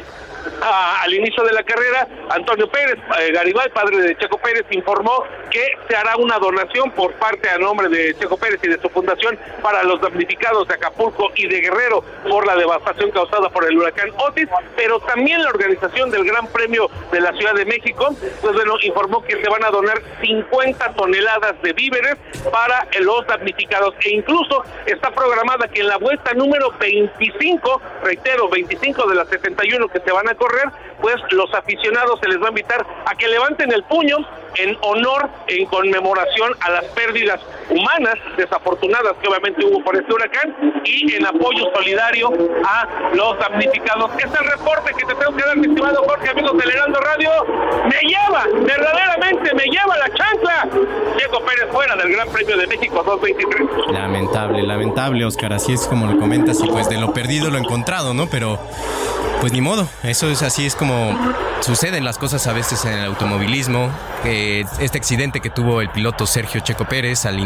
al 0.61 1.13
inicio 1.13 1.43
de 1.43 1.53
la 1.53 1.63
carrera, 1.63 2.07
Antonio 2.29 2.69
Pérez, 2.69 2.97
eh, 3.19 3.31
Garibay, 3.31 3.69
padre 3.69 3.97
de 3.97 4.17
Checo 4.17 4.37
Pérez, 4.37 4.65
informó 4.71 5.23
que 5.51 5.77
se 5.87 5.95
hará 5.95 6.17
una 6.17 6.39
donación 6.39 6.91
por 6.91 7.13
parte 7.13 7.49
a 7.49 7.57
nombre 7.57 7.89
de 7.89 8.15
Checo 8.17 8.37
Pérez 8.37 8.59
y 8.63 8.67
de 8.67 8.79
su 8.81 8.89
fundación 8.89 9.37
para 9.61 9.83
los 9.83 10.01
damnificados 10.01 10.67
de 10.67 10.75
Acapulco 10.75 11.31
y 11.35 11.47
de 11.47 11.61
Guerrero 11.61 12.03
por 12.29 12.45
la 12.45 12.55
devastación 12.55 13.11
causada 13.11 13.49
por 13.49 13.65
el 13.65 13.77
huracán 13.77 14.09
Otis, 14.17 14.47
pero 14.75 14.99
también 15.01 15.43
la 15.43 15.49
organización 15.49 16.09
del 16.11 16.25
Gran 16.25 16.47
Premio 16.47 16.89
de 17.11 17.21
la 17.21 17.31
Ciudad 17.33 17.53
de 17.53 17.65
México, 17.65 18.15
pues 18.41 18.53
bueno, 18.53 18.75
informó 18.81 19.23
que 19.23 19.41
se 19.41 19.49
van 19.49 19.63
a 19.63 19.69
donar 19.69 20.01
50 20.21 20.93
toneladas 20.93 21.61
de 21.61 21.73
víveres 21.73 22.15
para 22.51 22.87
los 22.99 23.25
damnificados. 23.27 23.93
E 24.05 24.11
incluso 24.11 24.63
está 24.85 25.11
programada 25.11 25.67
que 25.67 25.81
en 25.81 25.87
la 25.87 25.97
vuelta 25.97 26.33
número 26.33 26.71
25, 26.79 27.81
reitero, 28.03 28.49
25 28.49 29.07
de 29.07 29.15
las 29.15 29.27
71 29.29 29.87
que 29.87 29.99
se 29.99 30.11
van 30.11 30.29
a 30.29 30.32
correr, 30.35 30.69
pues 31.01 31.15
los 31.31 31.53
aficionados 31.53 32.19
se 32.21 32.29
les 32.29 32.41
va 32.41 32.47
a 32.47 32.49
invitar 32.49 32.85
a 33.05 33.15
que 33.15 33.27
levanten 33.27 33.71
el 33.71 33.83
puño 33.83 34.17
en 34.55 34.77
honor, 34.81 35.29
en 35.47 35.65
conmemoración 35.65 36.53
a 36.61 36.71
las 36.71 36.85
pérdidas 36.85 37.39
humanas 37.69 38.15
desafortunadas 38.37 39.13
que 39.21 39.27
obviamente 39.27 39.65
hubo 39.65 39.83
por 39.83 39.95
este 39.95 40.13
huracán 40.13 40.81
y 40.85 41.15
en 41.15 41.25
apoyo 41.25 41.65
solidario 41.73 42.29
a 42.65 42.87
los 43.13 43.39
damnificados. 43.39 44.11
Este 44.17 44.27
es 44.27 44.41
el 44.41 44.47
reporte 44.51 44.93
que 44.97 45.05
te 45.05 45.15
tengo 45.15 45.35
que 45.35 45.43
dar, 45.43 45.57
mi 45.57 45.67
estimado 45.67 46.03
Jorge, 46.03 46.29
amigos 46.29 46.57
del 46.57 46.69
Heraldo 46.69 46.99
Radio. 46.99 47.29
Me 47.85 47.99
lleva, 48.07 48.45
verdaderamente 48.65 49.53
me 49.53 49.63
lleva 49.65 49.97
la 49.97 50.09
chancla. 50.13 50.67
Diego 51.17 51.39
Pérez 51.45 51.67
fuera 51.71 51.95
del 51.95 52.11
Gran 52.11 52.29
Premio 52.29 52.57
de 52.57 52.67
México 52.67 53.03
223. 53.03 53.91
Lamentable, 53.91 54.63
lamentable, 54.63 55.25
Oscar. 55.25 55.53
Así 55.53 55.73
es 55.73 55.87
como 55.87 56.07
lo 56.07 56.19
comentas 56.19 56.61
y 56.61 56.67
pues 56.67 56.89
de 56.89 56.97
lo 56.97 57.13
perdido 57.13 57.49
lo 57.49 57.57
encontrado, 57.57 58.13
¿no? 58.13 58.27
Pero 58.27 58.59
pues 59.43 59.51
ni 59.51 59.59
modo, 59.59 59.89
eso 60.03 60.29
es 60.29 60.41
así, 60.41 60.65
es 60.65 60.73
como 60.73 61.19
suceden 61.59 62.05
las 62.05 62.17
cosas 62.17 62.47
a 62.47 62.53
veces 62.53 62.85
en 62.85 62.93
el 62.93 63.03
automovilismo. 63.03 63.91
este 64.23 64.97
accidente 64.97 65.41
que 65.41 65.49
tuvo 65.49 65.81
el 65.81 65.89
piloto 65.89 66.25
Sergio 66.25 66.61
Checo 66.61 66.85
Pérez 66.85 67.25
al, 67.25 67.37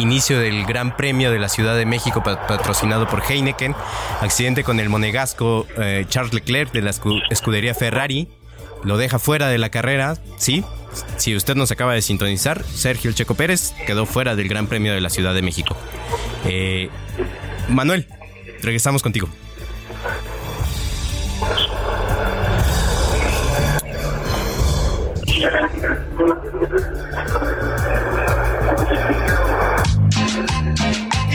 inicio 0.00 0.40
del 0.40 0.66
Gran 0.66 0.96
Premio 0.96 1.30
de 1.30 1.38
la 1.38 1.48
Ciudad 1.48 1.76
de 1.76 1.86
México 1.86 2.24
patrocinado 2.24 3.06
por 3.06 3.22
Heineken, 3.22 3.76
accidente 4.20 4.64
con 4.64 4.80
el 4.80 4.88
monegasco 4.88 5.68
eh, 5.78 6.04
Charles 6.08 6.34
Leclerc 6.34 6.72
de 6.72 6.82
la 6.82 6.90
escudería 7.30 7.74
Ferrari, 7.74 8.26
lo 8.82 8.96
deja 8.96 9.20
fuera 9.20 9.46
de 9.46 9.58
la 9.58 9.68
carrera, 9.68 10.16
sí. 10.36 10.64
Si 11.16 11.36
usted 11.36 11.54
nos 11.54 11.70
acaba 11.70 11.94
de 11.94 12.02
sintonizar, 12.02 12.64
Sergio 12.64 13.12
Checo 13.12 13.36
Pérez 13.36 13.72
quedó 13.86 14.04
fuera 14.04 14.34
del 14.34 14.48
Gran 14.48 14.66
Premio 14.66 14.92
de 14.92 15.00
la 15.00 15.10
Ciudad 15.10 15.32
de 15.32 15.42
México. 15.42 15.76
Eh, 16.44 16.90
Manuel, 17.68 18.08
regresamos 18.62 19.04
contigo. 19.04 19.28
Y 25.40 25.42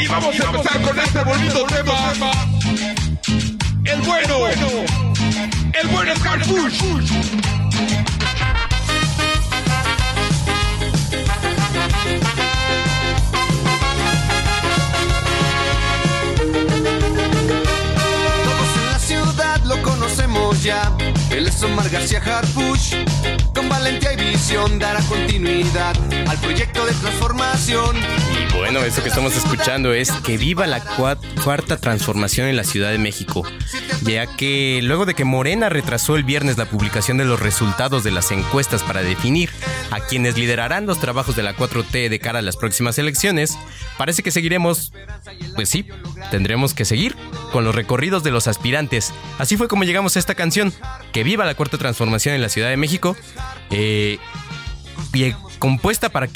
vamos 0.07 0.39
a 0.39 0.43
empezar 0.45 0.81
con 0.83 0.99
este 0.99 1.23
bonito 1.23 1.65
tema. 1.65 2.11
El 3.83 4.01
bueno, 4.01 4.37
el 5.73 5.87
bueno 5.87 6.13
es 6.13 6.19
conocemos 19.81 20.61
ya. 20.63 20.91
Él 21.31 21.47
es 21.47 21.63
Omar 21.63 21.89
García 21.89 22.19
Harfush. 22.19 22.93
Con 23.65 23.69
valentía 23.69 24.13
y 24.13 24.17
visión 24.17 24.77
dará 24.77 24.99
continuidad 25.01 25.95
al 26.27 26.37
proyecto 26.37 26.85
de 26.85 26.93
transformación. 26.93 27.95
Bueno, 28.57 28.79
eso 28.83 29.03
que 29.03 29.09
estamos 29.09 29.35
escuchando 29.35 29.93
es 29.93 30.11
que 30.11 30.37
viva 30.37 30.65
la 30.65 30.81
cuarta 31.43 31.77
transformación 31.77 32.47
en 32.47 32.55
la 32.55 32.63
Ciudad 32.63 32.91
de 32.91 32.97
México, 32.97 33.43
ya 34.01 34.25
que 34.35 34.79
luego 34.81 35.05
de 35.05 35.13
que 35.13 35.23
Morena 35.23 35.69
retrasó 35.69 36.15
el 36.15 36.23
viernes 36.23 36.57
la 36.57 36.65
publicación 36.65 37.17
de 37.17 37.25
los 37.25 37.39
resultados 37.39 38.03
de 38.03 38.11
las 38.11 38.31
encuestas 38.31 38.81
para 38.83 39.01
definir 39.01 39.49
a 39.91 39.99
quienes 39.99 40.37
liderarán 40.37 40.85
los 40.85 40.99
trabajos 40.99 41.35
de 41.35 41.43
la 41.43 41.55
4T 41.55 42.09
de 42.09 42.19
cara 42.19 42.39
a 42.39 42.41
las 42.41 42.57
próximas 42.57 42.97
elecciones, 42.97 43.57
parece 43.97 44.23
que 44.23 44.31
seguiremos, 44.31 44.91
pues 45.55 45.69
sí, 45.69 45.85
tendremos 46.31 46.73
que 46.73 46.85
seguir 46.85 47.15
con 47.51 47.63
los 47.63 47.75
recorridos 47.75 48.23
de 48.23 48.31
los 48.31 48.47
aspirantes. 48.47 49.13
Así 49.37 49.57
fue 49.57 49.67
como 49.67 49.83
llegamos 49.83 50.15
a 50.15 50.19
esta 50.19 50.35
canción, 50.35 50.73
que 51.11 51.23
viva 51.23 51.45
la 51.45 51.55
cuarta 51.55 51.77
transformación 51.77 52.35
en 52.35 52.41
la 52.41 52.49
Ciudad 52.49 52.69
de 52.69 52.77
México, 52.77 53.15
eh, 53.69 54.17
compuesta 55.59 56.09
para, 56.09 56.27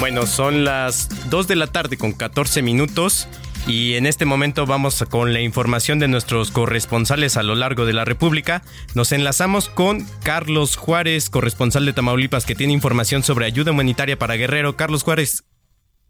Bueno, 0.00 0.26
son 0.26 0.64
las 0.64 1.30
2 1.30 1.46
de 1.46 1.54
la 1.54 1.68
tarde 1.68 1.96
con 1.96 2.12
14 2.12 2.60
minutos 2.62 3.28
y 3.66 3.94
en 3.94 4.06
este 4.06 4.24
momento 4.24 4.66
vamos 4.66 5.04
con 5.08 5.32
la 5.32 5.40
información 5.40 5.98
de 5.98 6.08
nuestros 6.08 6.50
corresponsales 6.50 7.36
a 7.36 7.42
lo 7.42 7.54
largo 7.54 7.86
de 7.86 7.92
la 7.92 8.04
República. 8.04 8.62
Nos 8.94 9.12
enlazamos 9.12 9.68
con 9.68 10.04
Carlos 10.22 10.76
Juárez, 10.76 11.30
corresponsal 11.30 11.86
de 11.86 11.92
Tamaulipas, 11.92 12.46
que 12.46 12.54
tiene 12.54 12.72
información 12.72 13.22
sobre 13.22 13.46
ayuda 13.46 13.72
humanitaria 13.72 14.18
para 14.18 14.34
Guerrero. 14.34 14.76
Carlos 14.76 15.02
Juárez, 15.02 15.44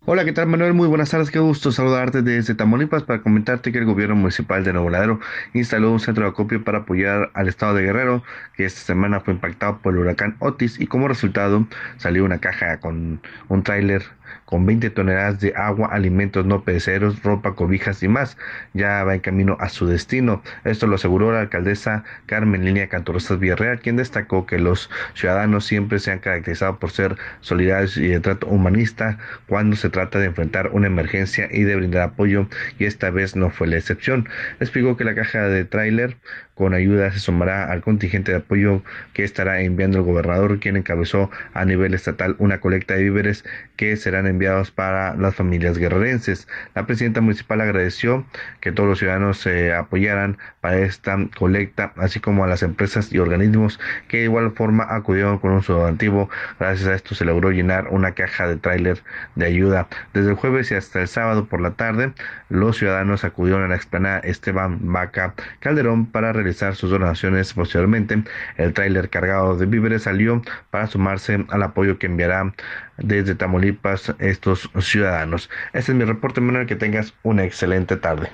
Hola, 0.07 0.27
¿qué 0.27 0.33
tal 0.33 0.49
Manuel? 0.49 0.75
Muy 0.75 0.87
buenas 0.87 1.09
tardes, 1.09 1.31
qué 1.31 1.39
gusto 1.39 1.73
saludarte 1.73 2.21
desde 2.21 2.55
Tamaulipas 2.55 3.05
para 3.05 3.23
comentarte 3.23 3.73
que 3.73 3.79
el 3.79 3.87
gobierno 3.87 4.15
municipal 4.15 4.63
de 4.63 4.75
Nuevo 4.75 4.91
Ladero 4.91 5.19
instaló 5.55 5.91
un 5.93 5.99
centro 5.99 6.25
de 6.25 6.31
acopio 6.31 6.63
para 6.63 6.81
apoyar 6.81 7.31
al 7.33 7.49
estado 7.49 7.73
de 7.73 7.85
Guerrero, 7.85 8.23
que 8.55 8.67
esta 8.67 8.81
semana 8.81 9.21
fue 9.21 9.33
impactado 9.33 9.79
por 9.79 9.95
el 9.95 10.01
huracán 10.01 10.37
Otis 10.41 10.79
y 10.79 10.89
como 10.89 11.09
resultado 11.09 11.67
salió 11.97 12.23
una 12.23 12.39
caja 12.39 12.81
con 12.81 13.23
un 13.49 13.63
tráiler 13.63 14.03
con 14.45 14.67
20 14.67 14.91
toneladas 14.91 15.41
de 15.41 15.55
agua, 15.57 15.89
alimentos 15.91 16.45
no 16.45 16.65
perecederos, 16.65 17.23
ropa, 17.23 17.55
cobijas 17.55 18.03
y 18.03 18.09
más. 18.09 18.37
Ya 18.73 19.05
va 19.05 19.15
en 19.15 19.21
camino 19.21 19.57
a 19.61 19.69
su 19.69 19.87
destino. 19.87 20.43
Esto 20.65 20.87
lo 20.87 20.97
aseguró 20.97 21.33
la 21.33 21.41
alcaldesa 21.41 22.05
Carmen 22.27 22.65
Línea 22.65 22.89
Cantorosas 22.89 23.39
Villarreal, 23.39 23.81
quien 23.81 23.97
destacó 23.97 24.47
que 24.47 24.59
los 24.59 24.91
ciudadanos 25.15 25.67
siempre 25.67 25.99
se 25.99 26.13
han 26.13 26.19
caracterizado 26.19 26.79
por 26.79 26.91
ser 26.91 27.17
solidarios 27.41 27.97
y 27.97 28.09
de 28.09 28.21
trato 28.21 28.47
humanista 28.47 29.19
cuando 29.49 29.77
se 29.77 29.91
trata 29.91 30.19
de 30.19 30.27
enfrentar 30.27 30.71
una 30.73 30.87
emergencia 30.87 31.49
y 31.51 31.63
de 31.65 31.77
brindar 31.77 32.03
apoyo, 32.03 32.49
y 32.79 32.85
esta 32.85 33.11
vez 33.11 33.37
no 33.37 33.51
fue 33.51 33.67
la 33.67 33.77
excepción. 33.77 34.29
Explicó 34.61 34.97
que 34.97 35.05
la 35.05 35.15
caja 35.15 35.49
de 35.49 35.65
tráiler 35.65 36.17
con 36.55 36.75
ayuda 36.75 37.11
se 37.13 37.19
sumará 37.19 37.71
al 37.71 37.83
contingente 37.83 38.33
de 38.33 38.39
apoyo 38.39 38.83
que 39.13 39.25
estará 39.25 39.61
enviando 39.61 39.99
el 39.99 40.05
gobernador, 40.05 40.61
quien 40.61 40.77
encabezó 40.77 41.31
a 41.53 41.65
nivel 41.65 41.95
estatal 41.95 42.37
una 42.39 42.61
colecta 42.61 42.95
de 42.95 43.03
víveres 43.03 43.45
que 43.77 43.97
serán 43.97 44.27
enviados 44.27 44.71
para 44.71 45.15
las 45.17 45.35
familias 45.35 45.79
guerrerenses. 45.79 46.47
La 46.75 46.87
presidenta 46.87 47.21
municipal 47.21 47.61
agradeció 47.61 48.25
que 48.61 48.73
todos 48.73 48.89
los 48.89 48.99
ciudadanos 48.99 49.39
se 49.39 49.75
apoyaran 49.75 50.39
para 50.61 50.79
esta 50.79 51.19
colecta, 51.37 51.93
así 51.97 52.21
como 52.21 52.45
a 52.45 52.47
las 52.47 52.63
empresas 52.63 53.13
y 53.13 53.19
organismos 53.19 53.81
que 54.09 54.19
de 54.19 54.25
igual 54.25 54.53
forma 54.53 54.87
acudieron 54.89 55.39
con 55.39 55.53
un 55.53 55.63
subantivo. 55.63 56.31
Gracias 56.59 56.89
a 56.89 56.95
esto 56.95 57.15
se 57.15 57.25
logró 57.25 57.51
llenar 57.51 57.89
una 57.89 58.13
caja 58.13 58.47
de 58.47 58.57
tráiler 58.57 59.03
de 59.35 59.47
ayuda. 59.47 59.89
Desde 60.13 60.31
el 60.31 60.37
jueves 60.37 60.71
y 60.71 60.75
hasta 60.75 61.01
el 61.01 61.09
sábado 61.09 61.47
por 61.47 61.61
la 61.61 61.73
tarde, 61.73 62.13
los 62.49 62.79
ciudadanos 62.79 63.25
acudieron 63.25 63.65
a 63.65 63.69
la 63.69 63.77
explanada 63.77 64.19
Esteban 64.21 64.79
Vaca 64.93 65.35
Calderón 65.61 66.07
para 66.07 66.33
realizar 66.45 66.77
sus 66.77 66.91
donaciones. 66.91 67.53
Posteriormente, 67.55 68.23
el 68.57 68.73
tráiler 68.73 69.11
cargado 69.11 69.57
de 69.57 69.67
víveres 69.67 70.03
salió 70.03 70.43
para 70.71 70.87
sumarse 70.87 71.45
al 71.49 71.63
apoyo 71.63 71.99
que 71.99 72.07
enviará 72.07 72.55
desde 72.99 73.35
Tamaulipas 73.35 74.15
estos 74.19 74.71
ciudadanos. 74.81 75.51
Este 75.73 75.93
es 75.93 75.99
mi 75.99 76.05
reporte, 76.05 76.41
Manuel. 76.41 76.67
Que 76.67 76.77
tengas 76.77 77.15
una 77.23 77.45
excelente 77.45 77.97
tarde. 77.97 78.31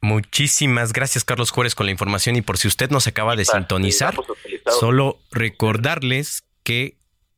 Muchísimas 0.00 0.92
gracias, 0.92 1.24
Carlos 1.24 1.50
Juárez, 1.50 1.74
con 1.74 1.86
la 1.86 1.92
información. 1.92 2.36
Y 2.36 2.42
por 2.42 2.58
si 2.58 2.68
usted 2.68 2.90
nos 2.90 3.06
acaba 3.06 3.36
de 3.36 3.46
sintonizar, 3.46 4.14
solo 4.66 5.18
recordarles 5.32 6.44
que 6.62 6.96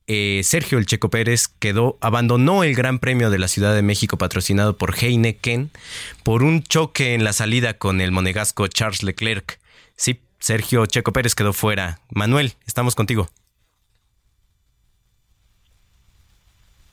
eh, 0.08 0.42
Sergio 0.44 0.78
El 0.78 0.86
Checo 0.86 1.10
Pérez 1.10 1.48
quedó, 1.48 1.98
abandonó 2.00 2.62
el 2.62 2.74
Gran 2.74 2.98
Premio 2.98 3.30
de 3.30 3.38
la 3.38 3.48
Ciudad 3.48 3.74
de 3.74 3.82
México 3.82 4.18
patrocinado 4.18 4.78
por 4.78 4.94
Heineken 4.96 5.70
por 6.22 6.44
un 6.44 6.62
choque 6.62 7.14
en 7.14 7.24
la 7.24 7.32
salida 7.32 7.74
con 7.74 8.00
el 8.00 8.12
monegasco 8.12 8.68
Charles 8.68 9.02
Leclerc. 9.02 9.58
Sí, 9.96 10.20
Sergio 10.38 10.86
Checo 10.86 11.12
Pérez 11.12 11.34
quedó 11.34 11.52
fuera. 11.52 11.96
Manuel, 12.14 12.52
estamos 12.66 12.94
contigo. 12.94 13.26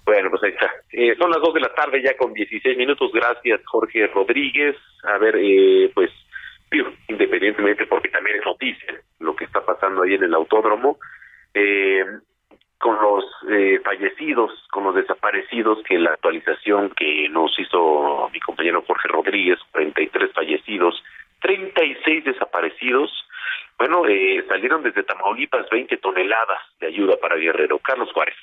Bueno, 0.06 0.30
pues 0.30 0.44
ahí 0.44 0.52
está. 0.52 0.72
Eh, 0.92 1.16
son 1.18 1.32
las 1.32 1.42
2 1.42 1.54
de 1.54 1.60
la 1.62 1.74
tarde 1.74 2.02
ya 2.04 2.16
con 2.18 2.34
16 2.34 2.78
minutos. 2.78 3.12
Gracias, 3.14 3.62
Jorge 3.66 4.08
Rodríguez. 4.08 4.76
A 5.04 5.18
ver, 5.18 5.36
eh, 5.38 5.92
pues, 5.94 6.12
independientemente, 7.08 7.86
porque 7.86 8.10
también 8.10 8.38
es 8.38 8.46
noticia 8.46 9.02
lo 9.20 9.36
que 9.36 9.46
está 9.46 9.66
pasando 9.66 10.04
ahí 10.04 10.14
en 10.16 10.24
el 10.24 10.34
autódromo, 10.34 11.00
eh, 11.54 12.04
con 12.78 13.02
los 13.02 13.24
eh, 13.50 13.80
fallecidos, 13.84 14.52
con 14.72 14.84
los 14.84 14.96
desaparecidos, 14.96 15.82
que 15.84 15.98
la 15.98 16.12
actualización 16.12 16.90
que 16.92 17.30
nos 17.30 17.58
hizo 17.58 18.30
mi 18.34 18.40
compañero 18.42 18.84
Jorge 18.86 19.08
Rodríguez, 19.08 19.58
33 19.72 20.32
fallecidos, 20.34 21.02
36 21.44 22.24
desaparecidos, 22.24 23.12
bueno, 23.78 24.08
eh, 24.08 24.44
salieron 24.48 24.82
desde 24.82 25.04
Tamaulipas 25.04 25.70
20 25.70 25.98
toneladas 25.98 26.60
de 26.80 26.88
ayuda 26.88 27.18
para 27.18 27.36
Guerrero. 27.36 27.80
Carlos 27.80 28.10
Juárez. 28.14 28.36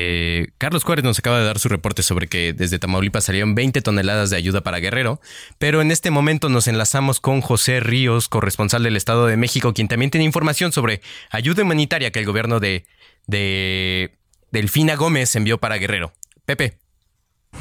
Eh, 0.00 0.48
Carlos 0.58 0.84
Juárez 0.84 1.04
nos 1.04 1.18
acaba 1.18 1.40
de 1.40 1.44
dar 1.44 1.58
su 1.58 1.68
reporte 1.68 2.04
sobre 2.04 2.28
que 2.28 2.52
desde 2.52 2.78
Tamaulipas 2.78 3.24
salieron 3.24 3.56
20 3.56 3.80
toneladas 3.80 4.30
de 4.30 4.36
ayuda 4.36 4.60
para 4.60 4.78
Guerrero, 4.78 5.18
pero 5.58 5.80
en 5.80 5.90
este 5.90 6.12
momento 6.12 6.48
nos 6.48 6.68
enlazamos 6.68 7.20
con 7.20 7.40
José 7.40 7.80
Ríos, 7.80 8.28
corresponsal 8.28 8.84
del 8.84 8.96
Estado 8.96 9.26
de 9.26 9.36
México, 9.36 9.72
quien 9.74 9.88
también 9.88 10.12
tiene 10.12 10.24
información 10.24 10.70
sobre 10.70 11.00
ayuda 11.32 11.64
humanitaria 11.64 12.12
que 12.12 12.20
el 12.20 12.26
gobierno 12.26 12.60
de, 12.60 12.84
de 13.26 14.17
Delfina 14.50 14.96
Gómez 14.96 15.34
envió 15.36 15.58
para 15.58 15.76
Guerrero. 15.76 16.12
Pepe. 16.46 16.78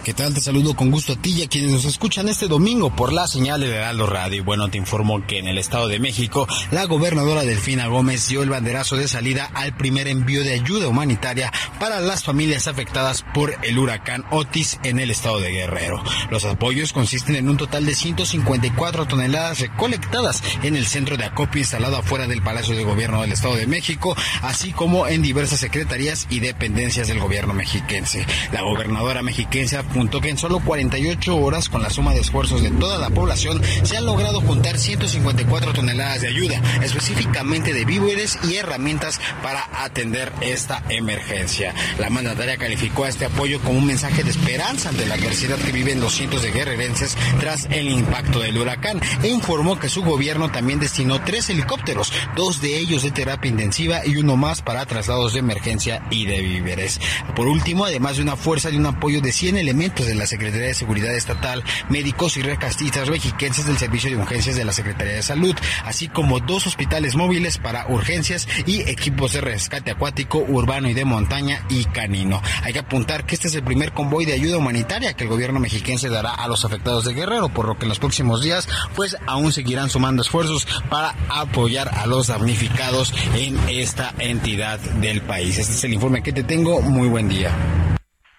¿Qué 0.08 0.14
tal? 0.14 0.34
Te 0.34 0.42
saludo 0.42 0.76
con 0.76 0.92
gusto 0.92 1.14
a 1.14 1.16
ti 1.16 1.32
y 1.32 1.44
a 1.44 1.48
quienes 1.48 1.72
nos 1.72 1.86
escuchan 1.86 2.28
este 2.28 2.48
domingo 2.48 2.94
por 2.94 3.14
la 3.14 3.28
señal 3.28 3.62
de 3.62 3.74
Heraldo 3.74 4.06
Radio. 4.06 4.38
Y 4.38 4.42
bueno, 4.42 4.70
te 4.70 4.78
informo 4.78 5.26
que 5.26 5.40
en 5.40 5.48
el 5.48 5.58
Estado 5.58 5.88
de 5.88 6.00
México, 6.00 6.48
la 6.72 6.86
gobernadora 6.86 7.44
Delfina 7.44 7.88
Gómez 7.88 8.28
dio 8.28 8.44
el 8.44 8.50
banderazo 8.50 8.98
de 8.98 9.08
salida 9.08 9.50
al 9.54 9.76
primer 9.76 10.08
envío 10.08 10.44
de 10.44 10.54
ayuda 10.54 10.88
humanitaria 10.88 11.52
para 11.80 12.02
las 12.02 12.24
familias 12.24 12.68
afectadas 12.68 13.26
por 13.34 13.56
el 13.64 13.78
huracán 13.78 14.26
Otis 14.30 14.78
en 14.84 15.00
el 15.00 15.10
estado 15.10 15.40
de 15.40 15.52
Guerrero. 15.52 16.04
Los 16.32 16.44
apoyos 16.46 16.92
consisten 16.92 17.36
en 17.36 17.50
un 17.50 17.58
total 17.58 17.86
de 17.86 17.96
154 17.96 19.08
toneladas 19.08 19.60
recolectadas 19.60 20.44
en 20.64 20.76
el 20.76 20.86
centro 20.86 21.16
de 21.18 21.26
acopio 21.26 21.60
instalado 21.60 21.98
afuera 21.98 22.28
del 22.28 22.42
Palacio 22.42 22.76
de 22.76 22.84
Gobierno 22.84 23.22
del 23.22 23.32
Estado 23.32 23.56
de 23.56 23.68
México, 23.68 24.16
así 24.42 24.72
como 24.72 25.08
en 25.08 25.22
diversas 25.22 25.60
secretarías 25.60 26.28
y 26.30 26.40
dependencias 26.40 27.08
del 27.08 27.20
gobierno 27.20 27.54
mexiquense. 27.54 28.26
La 28.52 28.62
gobernadora 28.62 29.22
mexiquense 29.22 29.77
apuntó 29.78 30.22
que 30.22 30.30
en 30.30 30.38
solo 30.38 30.60
48 30.60 31.36
horas, 31.36 31.70
con 31.70 31.82
la 31.82 31.90
suma 31.90 32.14
de 32.14 32.22
esfuerzos 32.22 32.62
de 32.62 32.72
toda 32.72 32.98
la 32.98 33.10
población, 33.10 33.62
se 33.84 33.98
han 33.98 34.06
logrado 34.06 34.42
juntar 34.42 34.78
154 34.78 35.74
toneladas 35.74 36.22
de 36.22 36.28
ayuda, 36.28 36.62
específicamente 36.82 37.74
de 37.74 37.86
víveres 37.86 38.38
y 38.44 38.56
herramientas 38.56 39.20
para 39.42 39.70
atender 39.84 40.32
esta 40.42 40.84
emergencia. 40.90 41.74
La 42.00 42.10
mandataria 42.10 42.58
calificó 42.58 43.06
a 43.06 43.10
este 43.10 43.26
apoyo 43.26 43.60
como 43.62 43.80
un 43.80 43.86
mensaje 43.86 44.24
de 44.24 44.32
esperanza 44.32 44.90
ante 44.90 45.06
la 45.06 45.16
adversidad 45.16 45.58
que 45.58 45.72
viven 45.72 46.00
los 46.00 46.14
cientos 46.14 46.42
de 46.42 46.52
guerrerenses 46.52 47.18
tras 47.40 47.68
el 47.72 47.90
impacto 47.90 48.40
del 48.40 48.58
huracán 48.58 49.00
e 49.24 49.28
informó 49.28 49.80
que 49.80 49.90
su 49.90 50.04
gobierno 50.04 50.52
también 50.52 50.80
destinó 50.80 51.22
tres 51.24 51.50
helicópteros, 51.50 52.12
dos 52.36 52.62
de 52.62 52.78
ellos 52.78 53.04
de 53.04 53.12
terapia 53.12 53.50
intensiva 53.50 54.06
y 54.06 54.18
uno 54.18 54.36
más 54.38 54.62
para 54.62 54.86
traslados 54.86 55.34
de 55.34 55.40
emergencia 55.40 56.04
y 56.10 56.26
de 56.26 56.42
víveres. 56.42 57.00
Por 57.36 57.48
último, 57.48 57.86
además 57.86 58.18
de 58.18 58.24
una 58.24 58.36
fuerza 58.36 58.70
de 58.70 58.78
un 58.78 58.86
apoyo 58.86 59.22
de 59.22 59.32
100 59.32 59.58
elementos 59.68 60.08
de 60.08 60.16
la 60.16 60.26
Secretaría 60.26 60.68
de 60.68 60.74
Seguridad 60.74 61.14
Estatal, 61.14 61.62
médicos 61.90 62.38
y 62.38 62.42
recastistas 62.42 63.10
mexiquenses 63.10 63.66
del 63.66 63.78
Servicio 63.78 64.10
de 64.10 64.16
Urgencias 64.16 64.56
de 64.56 64.64
la 64.64 64.72
Secretaría 64.72 65.16
de 65.16 65.22
Salud, 65.22 65.54
así 65.84 66.08
como 66.08 66.40
dos 66.40 66.68
hospitales 66.68 67.18
móviles 67.18 67.58
para 67.58 67.86
urgencias 67.88 68.48
y 68.66 68.82
equipos 68.90 69.34
de 69.34 69.42
rescate 69.42 69.92
acuático, 69.92 70.40
urbano 70.40 70.88
y 70.88 70.94
de 70.94 71.04
montaña 71.04 71.66
y 71.70 71.84
canino. 71.84 72.42
Hay 72.64 72.72
que 72.72 72.80
apuntar 72.80 73.26
que 73.26 73.36
este 73.36 73.50
es 73.50 73.56
el 73.56 73.64
primer 73.64 73.92
convoy 73.92 74.24
de 74.24 74.34
ayuda 74.34 74.58
humanitaria 74.58 75.14
que 75.16 75.26
el 75.26 75.30
gobierno 75.30 75.60
mexiquense 75.60 76.08
dará 76.08 76.34
a 76.34 76.48
los 76.48 76.64
afectados 76.64 77.04
de 77.04 77.14
Guerrero, 77.14 77.50
por 77.50 77.68
lo 77.68 77.78
que 77.78 77.84
en 77.84 77.90
los 77.90 78.00
próximos 78.00 78.42
días 78.42 78.70
pues 78.96 79.18
aún 79.28 79.52
seguirán 79.52 79.90
sumando 79.90 80.22
esfuerzos 80.22 80.66
para 80.90 81.14
apoyar 81.28 81.90
a 81.90 82.08
los 82.08 82.28
damnificados 82.28 83.14
en 83.36 83.60
esta 83.68 84.14
entidad 84.20 84.80
del 84.80 85.22
país. 85.24 85.58
Este 85.58 85.74
es 85.74 85.84
el 85.84 85.94
informe 85.94 86.24
que 86.24 86.32
te 86.32 86.44
tengo. 86.44 86.82
Muy 86.82 87.10
buen 87.10 87.28
día. 87.28 87.87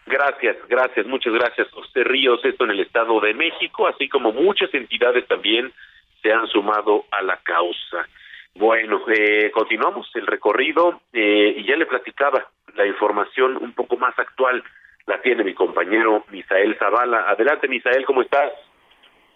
Gracias, 0.08 0.56
gracias, 0.68 1.06
muchas 1.06 1.34
gracias, 1.34 1.68
José 1.70 2.02
Ríos. 2.02 2.40
Esto 2.42 2.64
en 2.64 2.70
el 2.70 2.80
Estado 2.80 3.20
de 3.20 3.34
México, 3.34 3.86
así 3.86 4.08
como 4.08 4.32
muchas 4.32 4.72
entidades 4.72 5.26
también 5.28 5.70
se 6.22 6.32
han 6.32 6.46
sumado 6.46 7.04
a 7.10 7.20
la 7.20 7.36
causa. 7.42 8.08
Bueno, 8.54 9.02
eh, 9.08 9.50
continuamos 9.52 10.08
el 10.14 10.26
recorrido 10.26 11.02
eh, 11.12 11.54
y 11.58 11.64
ya 11.64 11.76
le 11.76 11.84
platicaba 11.84 12.46
la 12.74 12.86
información 12.86 13.58
un 13.58 13.72
poco 13.74 13.98
más 13.98 14.18
actual. 14.18 14.64
La 15.06 15.20
tiene 15.20 15.44
mi 15.44 15.52
compañero 15.52 16.24
Misael 16.30 16.76
Zavala. 16.78 17.28
Adelante, 17.28 17.68
Misael, 17.68 18.06
¿cómo 18.06 18.22
estás? 18.22 18.50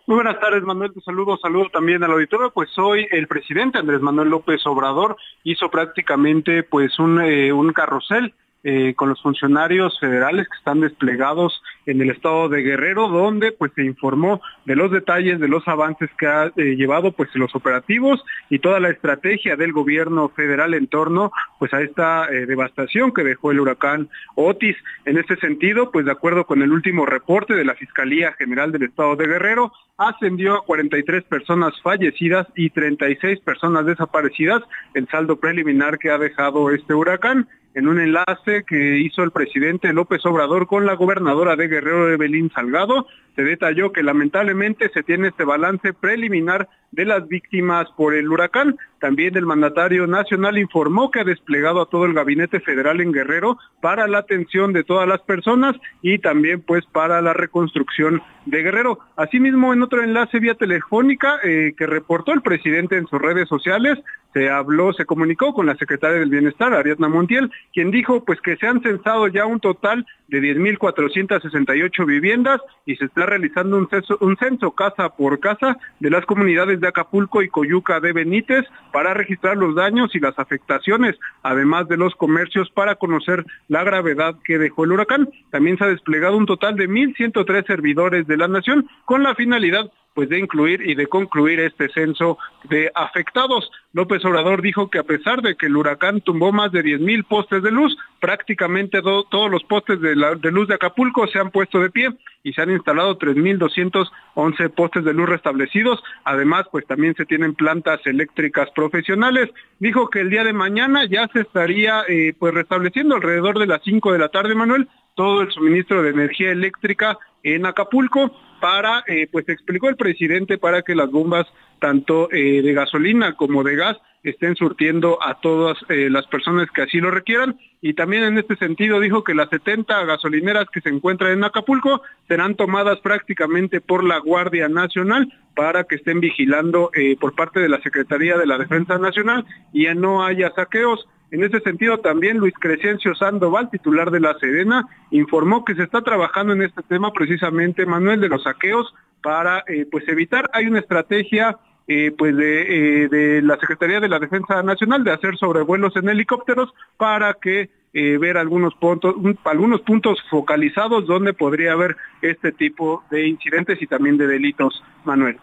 Muy 0.06 0.16
buenas 0.16 0.40
tardes, 0.40 0.62
Manuel. 0.62 0.94
Te 0.94 1.00
saludo, 1.02 1.36
saludo 1.36 1.68
también 1.68 2.02
al 2.02 2.12
auditorio. 2.12 2.50
Pues 2.50 2.70
hoy 2.78 3.06
el 3.10 3.28
presidente 3.28 3.78
Andrés 3.78 4.00
Manuel 4.00 4.30
López 4.30 4.66
Obrador 4.66 5.16
hizo 5.44 5.70
prácticamente 5.70 6.62
pues 6.62 6.98
un, 6.98 7.20
eh, 7.20 7.52
un 7.52 7.74
carrusel 7.74 8.34
eh, 8.64 8.94
con 8.94 9.08
los 9.08 9.20
funcionarios 9.20 9.98
federales 9.98 10.48
que 10.48 10.56
están 10.56 10.80
desplegados 10.80 11.62
en 11.86 12.00
el 12.00 12.10
estado 12.10 12.48
de 12.48 12.62
Guerrero, 12.62 13.08
donde 13.08 13.52
pues 13.52 13.72
se 13.74 13.84
informó 13.84 14.40
de 14.64 14.76
los 14.76 14.90
detalles 14.90 15.40
de 15.40 15.48
los 15.48 15.66
avances 15.66 16.10
que 16.18 16.26
ha 16.26 16.52
eh, 16.56 16.76
llevado 16.76 17.12
pues 17.12 17.28
los 17.34 17.54
operativos 17.56 18.24
y 18.50 18.60
toda 18.60 18.78
la 18.78 18.90
estrategia 18.90 19.56
del 19.56 19.72
gobierno 19.72 20.28
federal 20.28 20.74
en 20.74 20.86
torno 20.86 21.32
pues 21.58 21.74
a 21.74 21.80
esta 21.80 22.28
eh, 22.30 22.46
devastación 22.46 23.12
que 23.12 23.24
dejó 23.24 23.50
el 23.50 23.60
huracán 23.60 24.08
Otis. 24.36 24.76
En 25.04 25.18
este 25.18 25.36
sentido, 25.36 25.90
pues 25.90 26.04
de 26.04 26.12
acuerdo 26.12 26.46
con 26.46 26.62
el 26.62 26.72
último 26.72 27.04
reporte 27.04 27.54
de 27.54 27.64
la 27.64 27.74
Fiscalía 27.74 28.32
General 28.38 28.70
del 28.70 28.84
Estado 28.84 29.16
de 29.16 29.26
Guerrero, 29.26 29.72
ascendió 29.98 30.54
a 30.54 30.64
43 30.64 31.24
personas 31.24 31.74
fallecidas 31.82 32.46
y 32.54 32.70
36 32.70 33.40
personas 33.40 33.86
desaparecidas, 33.86 34.62
el 34.94 35.08
saldo 35.08 35.36
preliminar 35.36 35.98
que 35.98 36.10
ha 36.10 36.18
dejado 36.18 36.70
este 36.70 36.94
huracán 36.94 37.48
en 37.74 37.88
un 37.88 38.00
enlace 38.00 38.64
que 38.66 38.98
hizo 38.98 39.22
el 39.22 39.30
presidente 39.30 39.92
López 39.92 40.24
Obrador 40.26 40.66
con 40.66 40.86
la 40.86 40.94
gobernadora 40.94 41.56
de 41.56 41.68
Guerrero, 41.68 42.10
Evelyn 42.10 42.50
Salgado, 42.50 43.06
se 43.34 43.42
detalló 43.42 43.92
que 43.92 44.02
lamentablemente 44.02 44.90
se 44.92 45.02
tiene 45.02 45.28
este 45.28 45.44
balance 45.44 45.92
preliminar 45.94 46.68
de 46.92 47.04
las 47.04 47.26
víctimas 47.26 47.88
por 47.96 48.14
el 48.14 48.30
huracán. 48.30 48.76
También 49.00 49.36
el 49.36 49.46
mandatario 49.46 50.06
nacional 50.06 50.58
informó 50.58 51.10
que 51.10 51.20
ha 51.20 51.24
desplegado 51.24 51.80
a 51.80 51.86
todo 51.86 52.04
el 52.04 52.14
gabinete 52.14 52.60
federal 52.60 53.00
en 53.00 53.10
Guerrero 53.10 53.58
para 53.80 54.06
la 54.06 54.18
atención 54.18 54.72
de 54.72 54.84
todas 54.84 55.08
las 55.08 55.20
personas 55.22 55.74
y 56.02 56.18
también 56.18 56.60
pues 56.60 56.84
para 56.86 57.20
la 57.20 57.32
reconstrucción 57.32 58.22
de 58.46 58.62
Guerrero. 58.62 59.00
Asimismo, 59.16 59.72
en 59.72 59.82
otro 59.82 60.02
enlace 60.02 60.38
vía 60.38 60.54
telefónica 60.54 61.40
eh, 61.42 61.74
que 61.76 61.86
reportó 61.86 62.32
el 62.32 62.42
presidente 62.42 62.96
en 62.96 63.06
sus 63.08 63.20
redes 63.20 63.48
sociales, 63.48 63.98
se 64.32 64.48
habló, 64.48 64.92
se 64.92 65.04
comunicó 65.04 65.52
con 65.52 65.66
la 65.66 65.76
secretaria 65.76 66.18
del 66.18 66.30
Bienestar, 66.30 66.72
Ariadna 66.72 67.08
Montiel, 67.08 67.50
quien 67.72 67.90
dijo 67.90 68.24
pues 68.24 68.40
que 68.40 68.56
se 68.56 68.66
han 68.66 68.82
censado 68.82 69.26
ya 69.28 69.46
un 69.46 69.60
total 69.60 70.06
de 70.28 70.40
10.468 70.40 72.06
viviendas 72.06 72.60
y 72.86 72.96
se 72.96 73.04
está 73.04 73.26
realizando 73.26 73.76
un 73.76 73.88
censo, 73.88 74.16
un 74.20 74.36
censo 74.38 74.70
casa 74.70 75.10
por 75.10 75.40
casa 75.40 75.76
de 76.00 76.10
las 76.10 76.24
comunidades 76.24 76.80
de 76.82 76.88
Acapulco 76.88 77.42
y 77.42 77.48
Coyuca 77.48 78.00
de 78.00 78.12
Benítez 78.12 78.66
para 78.92 79.14
registrar 79.14 79.56
los 79.56 79.74
daños 79.74 80.14
y 80.14 80.20
las 80.20 80.38
afectaciones, 80.38 81.18
además 81.42 81.88
de 81.88 81.96
los 81.96 82.14
comercios 82.14 82.70
para 82.70 82.96
conocer 82.96 83.46
la 83.68 83.84
gravedad 83.84 84.34
que 84.44 84.58
dejó 84.58 84.84
el 84.84 84.92
huracán. 84.92 85.30
También 85.50 85.78
se 85.78 85.84
ha 85.84 85.88
desplegado 85.88 86.36
un 86.36 86.44
total 86.44 86.76
de 86.76 86.88
1.103 86.88 87.66
servidores 87.66 88.26
de 88.26 88.36
la 88.36 88.48
nación 88.48 88.86
con 89.06 89.22
la 89.22 89.34
finalidad 89.34 89.90
pues 90.14 90.28
de 90.28 90.38
incluir 90.38 90.82
y 90.82 90.94
de 90.94 91.06
concluir 91.06 91.60
este 91.60 91.88
censo 91.88 92.38
de 92.64 92.90
afectados. 92.94 93.70
López 93.92 94.24
Obrador 94.24 94.62
dijo 94.62 94.88
que 94.88 94.98
a 94.98 95.04
pesar 95.04 95.42
de 95.42 95.56
que 95.56 95.66
el 95.66 95.76
huracán 95.76 96.20
tumbó 96.20 96.52
más 96.52 96.72
de 96.72 96.82
10 96.82 97.00
mil 97.00 97.24
postes 97.24 97.62
de 97.62 97.70
luz, 97.70 97.96
prácticamente 98.20 99.02
todos 99.02 99.50
los 99.50 99.62
postes 99.64 100.00
de, 100.00 100.14
de, 100.14 100.50
luz 100.50 100.68
de 100.68 100.74
Acapulco 100.74 101.26
se 101.26 101.38
han 101.38 101.50
puesto 101.50 101.80
de 101.80 101.90
pie 101.90 102.10
y 102.42 102.52
se 102.52 102.62
han 102.62 102.70
instalado 102.70 103.18
3.211 103.18 104.70
postes 104.74 105.04
de 105.04 105.12
luz 105.12 105.28
restablecidos. 105.28 106.02
Además, 106.24 106.66
pues 106.70 106.86
también 106.86 107.14
se 107.14 107.26
tienen 107.26 107.54
plantas 107.54 108.00
eléctricas 108.06 108.70
profesionales. 108.70 109.50
Dijo 109.78 110.08
que 110.08 110.20
el 110.20 110.30
día 110.30 110.44
de 110.44 110.52
mañana 110.52 111.04
ya 111.04 111.28
se 111.32 111.40
estaría 111.40 112.02
eh, 112.08 112.34
pues 112.38 112.54
restableciendo 112.54 113.14
alrededor 113.14 113.58
de 113.58 113.66
las 113.66 113.82
5 113.82 114.12
de 114.12 114.18
la 114.18 114.28
tarde, 114.28 114.54
Manuel, 114.54 114.88
todo 115.14 115.42
el 115.42 115.50
suministro 115.50 116.02
de 116.02 116.10
energía 116.10 116.50
eléctrica 116.50 117.18
en 117.42 117.66
Acapulco 117.66 118.30
para, 118.60 119.02
eh, 119.08 119.26
pues 119.30 119.48
explicó 119.48 119.88
el 119.88 119.96
presidente, 119.96 120.56
para 120.56 120.82
que 120.82 120.94
las 120.94 121.10
bombas 121.10 121.46
tanto 121.80 122.30
eh, 122.30 122.62
de 122.62 122.72
gasolina 122.72 123.34
como 123.34 123.64
de 123.64 123.74
gas 123.74 123.96
estén 124.22 124.54
surtiendo 124.54 125.18
a 125.20 125.40
todas 125.40 125.76
eh, 125.88 126.08
las 126.08 126.28
personas 126.28 126.70
que 126.70 126.82
así 126.82 127.00
lo 127.00 127.10
requieran. 127.10 127.58
Y 127.80 127.94
también 127.94 128.22
en 128.22 128.38
este 128.38 128.54
sentido 128.54 129.00
dijo 129.00 129.24
que 129.24 129.34
las 129.34 129.48
70 129.48 130.04
gasolineras 130.04 130.66
que 130.72 130.80
se 130.80 130.90
encuentran 130.90 131.32
en 131.32 131.42
Acapulco 131.42 132.02
serán 132.28 132.54
tomadas 132.54 133.00
prácticamente 133.00 133.80
por 133.80 134.04
la 134.04 134.18
Guardia 134.18 134.68
Nacional 134.68 135.32
para 135.56 135.82
que 135.82 135.96
estén 135.96 136.20
vigilando 136.20 136.92
por 137.18 137.34
parte 137.34 137.58
de 137.58 137.68
la 137.68 137.80
Secretaría 137.82 138.38
de 138.38 138.46
la 138.46 138.58
Defensa 138.58 138.96
Nacional 138.96 139.44
y 139.72 139.84
ya 139.84 139.94
no 139.94 140.24
haya 140.24 140.52
saqueos. 140.54 141.04
En 141.32 141.42
ese 141.42 141.60
sentido, 141.60 141.98
también 141.98 142.36
Luis 142.36 142.52
Crescencio 142.60 143.14
Sandoval, 143.14 143.70
titular 143.70 144.10
de 144.10 144.20
la 144.20 144.38
Sedena, 144.38 144.86
informó 145.10 145.64
que 145.64 145.74
se 145.74 145.82
está 145.82 146.02
trabajando 146.02 146.52
en 146.52 146.60
este 146.60 146.82
tema 146.82 147.10
precisamente, 147.10 147.86
Manuel, 147.86 148.20
de 148.20 148.28
los 148.28 148.42
saqueos 148.42 148.94
para 149.22 149.64
eh, 149.66 149.86
pues 149.90 150.06
evitar, 150.08 150.50
hay 150.52 150.66
una 150.66 150.80
estrategia 150.80 151.56
eh, 151.88 152.12
pues 152.16 152.36
de, 152.36 153.04
eh, 153.04 153.08
de, 153.08 153.40
la 153.40 153.56
Secretaría 153.56 153.98
de 153.98 154.10
la 154.10 154.18
Defensa 154.18 154.62
Nacional 154.62 155.04
de 155.04 155.12
hacer 155.12 155.38
sobrevuelos 155.38 155.96
en 155.96 156.10
helicópteros 156.10 156.74
para 156.98 157.32
que 157.34 157.70
ver 157.94 158.38
algunos 158.38 158.74
puntos, 158.76 159.14
algunos 159.44 159.82
puntos 159.82 160.18
focalizados 160.30 161.06
donde 161.06 161.34
podría 161.34 161.72
haber 161.72 161.94
este 162.22 162.50
tipo 162.50 163.04
de 163.10 163.28
incidentes 163.28 163.82
y 163.82 163.86
también 163.86 164.16
de 164.16 164.26
delitos, 164.26 164.82
Manuel. 165.04 165.38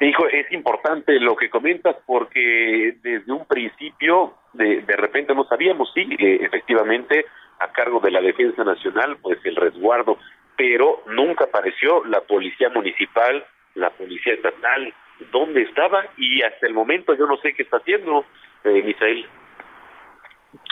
Hijo, 0.00 0.28
es 0.28 0.50
importante 0.52 1.18
lo 1.18 1.34
que 1.34 1.50
comentas 1.50 1.96
porque 2.06 2.96
desde 3.02 3.32
un 3.32 3.46
principio 3.46 4.34
de, 4.52 4.82
de 4.82 4.96
repente 4.96 5.34
no 5.34 5.44
sabíamos, 5.44 5.90
sí, 5.92 6.08
eh, 6.18 6.38
efectivamente, 6.42 7.26
a 7.58 7.72
cargo 7.72 7.98
de 7.98 8.12
la 8.12 8.20
Defensa 8.20 8.62
Nacional, 8.62 9.16
pues 9.20 9.38
el 9.44 9.56
resguardo, 9.56 10.18
pero 10.56 11.02
nunca 11.08 11.44
apareció 11.44 12.04
la 12.04 12.20
Policía 12.20 12.68
Municipal, 12.68 13.44
la 13.74 13.90
Policía 13.90 14.34
Estatal, 14.34 14.94
dónde 15.32 15.62
estaba 15.62 16.04
y 16.16 16.42
hasta 16.42 16.66
el 16.66 16.74
momento 16.74 17.14
yo 17.14 17.26
no 17.26 17.36
sé 17.38 17.54
qué 17.54 17.64
está 17.64 17.78
haciendo, 17.78 18.24
eh, 18.64 18.82
Misael. 18.84 19.26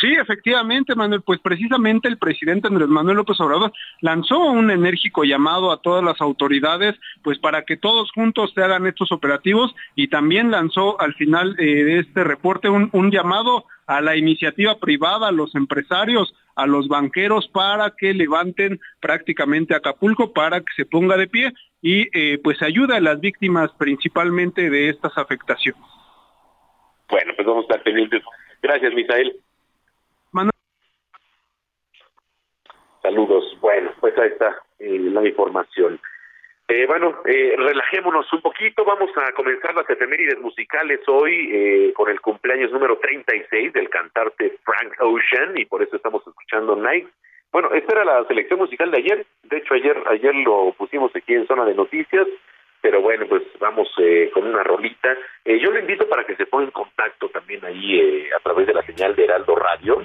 Sí, 0.01 0.15
efectivamente, 0.15 0.95
Manuel, 0.95 1.23
pues 1.23 1.39
precisamente 1.41 2.09
el 2.09 2.17
presidente 2.17 2.69
Andrés 2.69 2.89
Manuel 2.89 3.19
López 3.19 3.39
Obrador 3.41 3.73
lanzó 4.01 4.39
un 4.39 4.71
enérgico 4.71 5.25
llamado 5.25 5.71
a 5.71 5.83
todas 5.83 6.03
las 6.03 6.21
autoridades, 6.21 6.95
pues 7.23 7.39
para 7.39 7.63
que 7.63 7.77
todos 7.77 8.11
juntos 8.13 8.53
se 8.55 8.63
hagan 8.63 8.87
estos 8.87 9.13
operativos 9.13 9.75
y 9.95 10.09
también 10.09 10.51
lanzó 10.51 11.01
al 11.01 11.15
final 11.15 11.57
eh, 11.59 11.85
de 11.85 11.99
este 12.01 12.25
reporte 12.25 12.69
un, 12.69 12.89
un 12.93 13.11
llamado 13.11 13.67
a 13.87 14.01
la 14.01 14.17
iniciativa 14.17 14.79
privada, 14.79 15.29
a 15.29 15.33
los 15.33 15.55
empresarios, 15.55 16.35
a 16.57 16.67
los 16.67 16.89
banqueros 16.89 17.49
para 17.49 17.91
que 17.97 18.15
levanten 18.15 18.81
prácticamente 19.01 19.75
Acapulco, 19.75 20.33
para 20.33 20.61
que 20.61 20.73
se 20.75 20.87
ponga 20.87 21.17
de 21.17 21.29
pie 21.29 21.53
y 21.83 22.09
eh, 22.19 22.39
pues 22.43 22.61
ayuda 22.63 22.97
a 22.97 23.01
las 23.01 23.21
víctimas 23.21 23.71
principalmente 23.79 24.71
de 24.71 24.89
estas 24.89 25.17
afectaciones. 25.17 25.83
Bueno, 27.09 27.33
pues 27.37 27.47
vamos 27.47 27.65
a 27.65 27.67
estar 27.69 27.83
pendientes. 27.83 28.23
Gracias, 28.63 28.93
Misael. 28.95 29.37
Saludos. 33.07 33.57
Bueno, 33.61 33.93
pues 34.01 34.19
ahí 34.19 34.31
está 34.31 34.61
eh, 34.81 34.99
la 34.99 35.25
información. 35.25 36.01
Eh, 36.67 36.87
bueno, 36.89 37.23
eh, 37.25 37.55
relajémonos 37.57 38.33
un 38.33 38.41
poquito. 38.41 38.85
Vamos 38.85 39.11
a 39.17 39.31
comenzar 39.31 39.77
las 39.77 39.89
efemérides 39.89 40.41
musicales 40.41 40.99
hoy 41.07 41.49
eh, 41.53 41.93
con 41.95 42.11
el 42.11 42.21
cumpleaños 42.21 42.73
número 42.73 42.99
36 42.99 43.73
del 43.73 43.89
cantante 43.91 44.59
Frank 44.65 44.95
Ocean 44.99 45.57
y 45.57 45.67
por 45.67 45.85
eso 45.85 45.95
estamos 45.95 46.27
escuchando 46.27 46.75
Night. 46.75 47.07
Bueno, 47.53 47.73
esta 47.75 47.93
era 47.93 48.05
la 48.05 48.25
selección 48.25 48.59
musical 48.59 48.91
de 48.91 48.99
ayer. 48.99 49.25
De 49.45 49.59
hecho, 49.59 49.75
ayer 49.75 50.03
ayer 50.09 50.35
lo 50.35 50.75
pusimos 50.77 51.15
aquí 51.15 51.33
en 51.33 51.47
zona 51.47 51.65
de 51.65 51.77
noticias. 51.77 52.27
Pero 52.81 53.03
bueno, 53.03 53.27
pues 53.29 53.45
vamos 53.61 53.89
eh, 53.99 54.33
con 54.35 54.49
una 54.49 54.65
rolita. 54.65 55.17
Yo 55.45 55.71
le 55.71 55.79
invito 55.79 56.09
para 56.09 56.25
que 56.25 56.35
se 56.35 56.47
ponga 56.47 56.65
en 56.65 56.71
contacto 56.73 57.29
también 57.29 57.65
ahí 57.65 58.29
a 58.37 58.41
través 58.41 58.67
de 58.67 58.75
la 58.75 58.83
señal 58.83 59.15
de 59.15 59.25
Heraldo 59.25 59.55
Radio 59.55 60.05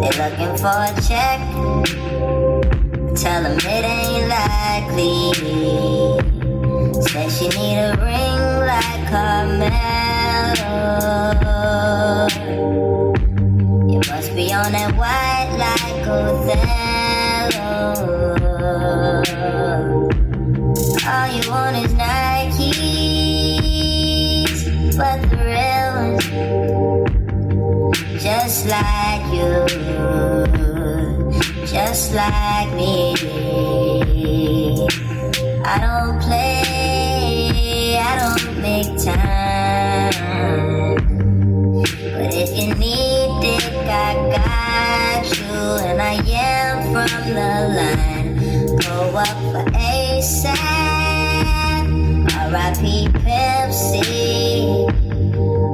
They're 0.00 0.18
looking 0.22 0.54
for 0.62 0.76
a 0.88 0.92
check. 1.08 1.40
tell 3.16 3.42
them 3.42 3.58
it 3.58 3.84
ain't 3.84 4.28
likely. 4.28 5.16
Said 7.02 7.30
she 7.32 7.48
need 7.48 7.78
a 7.78 7.96
ring 8.00 8.42
like 8.70 9.02
Carmelo. 9.10 9.76
You 13.90 14.00
must 14.10 14.30
be 14.34 14.52
on 14.52 14.70
that 14.72 14.92
white 14.96 15.50
like 15.58 16.06
Othello. 16.06 16.76
All 21.08 21.28
you 21.34 21.42
want 21.50 21.76
is 21.84 21.92
Nikes, 21.94 22.76
but 24.96 25.18
the 25.30 25.36
real 25.36 25.88
ones, 25.96 26.24
just 28.46 28.66
like 28.68 29.26
you, 29.34 29.66
just 31.66 32.14
like 32.14 32.72
me. 32.74 33.12
I 35.64 35.78
don't 35.80 36.22
play, 36.22 37.98
I 37.98 38.14
don't 38.20 38.62
make 38.62 38.86
time. 39.02 40.12
But 42.14 42.34
if 42.34 42.50
you 42.56 42.72
need 42.76 43.40
dick, 43.42 43.64
I 43.82 44.14
got 44.30 45.26
you, 45.38 45.58
and 45.88 46.00
I 46.00 46.14
am 46.30 46.76
from 46.92 47.10
the 47.34 47.50
line. 47.74 48.30
Go 48.78 48.96
up 49.16 49.36
for 49.50 49.64
ASAP. 49.72 50.54
R.I.P. 52.30 53.08
Pepsi. 53.08 55.05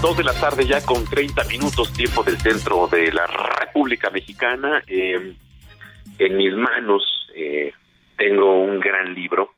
2 0.00 0.16
de 0.16 0.24
la 0.24 0.32
tarde 0.32 0.64
ya 0.64 0.80
con 0.86 1.04
30 1.04 1.44
minutos 1.44 1.92
tiempo 1.92 2.22
del 2.22 2.38
centro 2.38 2.86
de 2.86 3.12
la 3.12 3.26
República 3.26 4.08
Mexicana. 4.08 4.82
Eh, 4.86 5.34
en 6.18 6.36
mis 6.38 6.54
manos 6.54 7.28
eh, 7.34 7.74
tengo 8.16 8.62
un 8.62 8.80
gran 8.80 9.12
libro, 9.12 9.52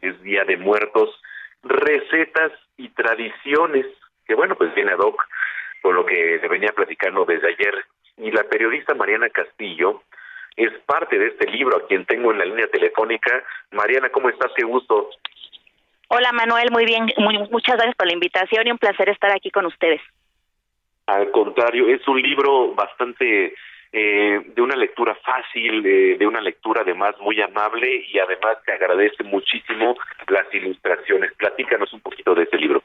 es 0.00 0.20
Día 0.22 0.44
de 0.44 0.56
Muertos, 0.56 1.10
recetas 1.64 2.52
y 2.76 2.90
tradiciones, 2.90 3.86
que 4.24 4.36
bueno, 4.36 4.54
pues 4.54 4.72
viene 4.76 4.92
ad 4.92 5.00
hoc 5.00 5.20
con 5.82 5.96
lo 5.96 6.06
que 6.06 6.38
le 6.40 6.48
venía 6.48 6.70
platicando 6.70 7.24
desde 7.24 7.48
ayer. 7.48 7.74
Y 8.18 8.30
la 8.30 8.44
periodista 8.44 8.94
Mariana 8.94 9.28
Castillo 9.30 10.02
es 10.54 10.72
parte 10.86 11.18
de 11.18 11.26
este 11.26 11.50
libro, 11.50 11.76
a 11.76 11.86
quien 11.88 12.04
tengo 12.04 12.30
en 12.30 12.38
la 12.38 12.44
línea 12.44 12.68
telefónica. 12.68 13.42
Mariana, 13.72 14.10
¿cómo 14.10 14.28
estás? 14.28 14.52
Qué 14.54 14.64
gusto. 14.64 15.10
Hola 16.08 16.32
Manuel, 16.32 16.70
muy 16.70 16.86
bien, 16.86 17.12
muy, 17.18 17.38
muchas 17.50 17.76
gracias 17.76 17.96
por 17.96 18.06
la 18.06 18.14
invitación 18.14 18.66
y 18.66 18.70
un 18.70 18.78
placer 18.78 19.10
estar 19.10 19.30
aquí 19.30 19.50
con 19.50 19.66
ustedes. 19.66 20.00
Al 21.06 21.30
contrario, 21.30 21.88
es 21.88 22.06
un 22.08 22.20
libro 22.20 22.74
bastante 22.74 23.54
eh, 23.92 24.40
de 24.54 24.62
una 24.62 24.76
lectura 24.76 25.14
fácil, 25.16 25.84
eh, 25.84 26.16
de 26.18 26.26
una 26.26 26.40
lectura 26.40 26.82
además 26.82 27.14
muy 27.20 27.40
amable 27.40 28.06
y 28.08 28.18
además 28.18 28.58
te 28.64 28.72
agradece 28.72 29.22
muchísimo 29.22 29.96
las 30.28 30.52
ilustraciones. 30.52 31.32
Platícanos 31.34 31.92
un 31.92 32.00
poquito 32.00 32.34
de 32.34 32.42
este 32.44 32.58
libro. 32.58 32.82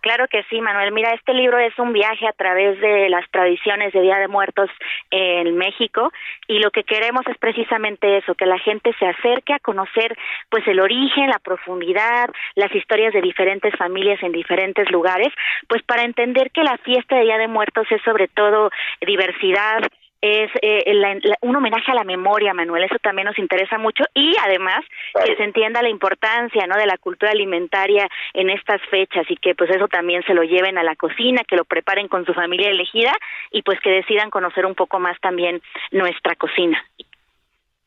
Claro 0.00 0.28
que 0.28 0.44
sí, 0.44 0.60
Manuel. 0.60 0.92
Mira, 0.92 1.12
este 1.12 1.34
libro 1.34 1.58
es 1.58 1.76
un 1.78 1.92
viaje 1.92 2.26
a 2.28 2.32
través 2.32 2.80
de 2.80 3.08
las 3.08 3.28
tradiciones 3.30 3.92
de 3.92 4.00
Día 4.00 4.18
de 4.18 4.28
Muertos 4.28 4.70
en 5.10 5.56
México 5.56 6.12
y 6.46 6.60
lo 6.60 6.70
que 6.70 6.84
queremos 6.84 7.26
es 7.26 7.36
precisamente 7.38 8.16
eso, 8.18 8.34
que 8.36 8.46
la 8.46 8.58
gente 8.58 8.92
se 8.98 9.06
acerque 9.06 9.52
a 9.54 9.58
conocer 9.58 10.16
pues 10.50 10.66
el 10.68 10.78
origen, 10.78 11.28
la 11.28 11.40
profundidad, 11.40 12.30
las 12.54 12.72
historias 12.74 13.12
de 13.12 13.22
diferentes 13.22 13.74
familias 13.76 14.22
en 14.22 14.30
diferentes 14.32 14.88
lugares, 14.90 15.28
pues 15.68 15.82
para 15.82 16.04
entender 16.04 16.52
que 16.52 16.62
la 16.62 16.78
fiesta 16.78 17.16
de 17.16 17.22
Día 17.22 17.38
de 17.38 17.48
Muertos 17.48 17.86
es 17.90 18.00
sobre 18.02 18.28
todo 18.28 18.70
diversidad, 19.00 19.82
es 20.20 20.50
eh, 20.62 20.92
la- 20.94 21.14
la- 21.14 21.36
un 21.42 21.54
homenaje 21.56 21.92
a 21.92 21.94
la 21.94 22.04
memoria, 22.04 22.54
Manuel. 22.54 22.84
Eso 22.84 22.96
también 23.00 23.26
nos 23.26 23.38
interesa 23.38 23.78
mucho 23.78 24.04
y 24.14 24.34
además 24.44 24.84
que 25.24 25.36
se 25.36 25.44
entienda 25.44 25.82
la 25.82 25.88
importancia, 25.88 26.66
¿no? 26.66 26.76
De 26.76 26.86
la 26.86 26.98
cultura 26.98 27.30
alimentaria 27.32 28.08
en 28.34 28.50
estas 28.50 28.80
fechas 28.90 29.26
y 29.30 29.36
que 29.36 29.54
pues 29.54 29.70
eso 29.70 29.88
también 29.88 30.22
se 30.24 30.34
lo 30.34 30.42
lleven 30.42 30.76
a 30.78 30.82
la 30.82 30.96
cocina, 30.96 31.42
que 31.46 31.56
lo 31.56 31.64
preparen 31.64 32.08
con 32.08 32.24
su 32.26 32.34
familia 32.34 32.68
elegida 32.70 33.12
y 33.50 33.62
pues 33.62 33.78
que 33.80 33.90
decidan 33.90 34.30
conocer 34.30 34.66
un 34.66 34.74
poco 34.74 34.98
más 34.98 35.18
también 35.20 35.60
nuestra 35.92 36.34
cocina. 36.34 36.84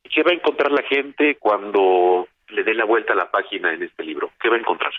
¿Qué 0.03 0.23
va 0.23 0.31
a 0.31 0.35
encontrar 0.35 0.71
la 0.71 0.83
gente 0.83 1.35
cuando 1.35 2.27
le 2.49 2.63
dé 2.63 2.73
la 2.73 2.85
vuelta 2.85 3.13
a 3.13 3.15
la 3.15 3.31
página 3.31 3.73
en 3.73 3.83
este 3.83 4.03
libro? 4.03 4.31
¿Qué 4.41 4.49
va 4.49 4.55
a 4.55 4.59
encontrar? 4.59 4.91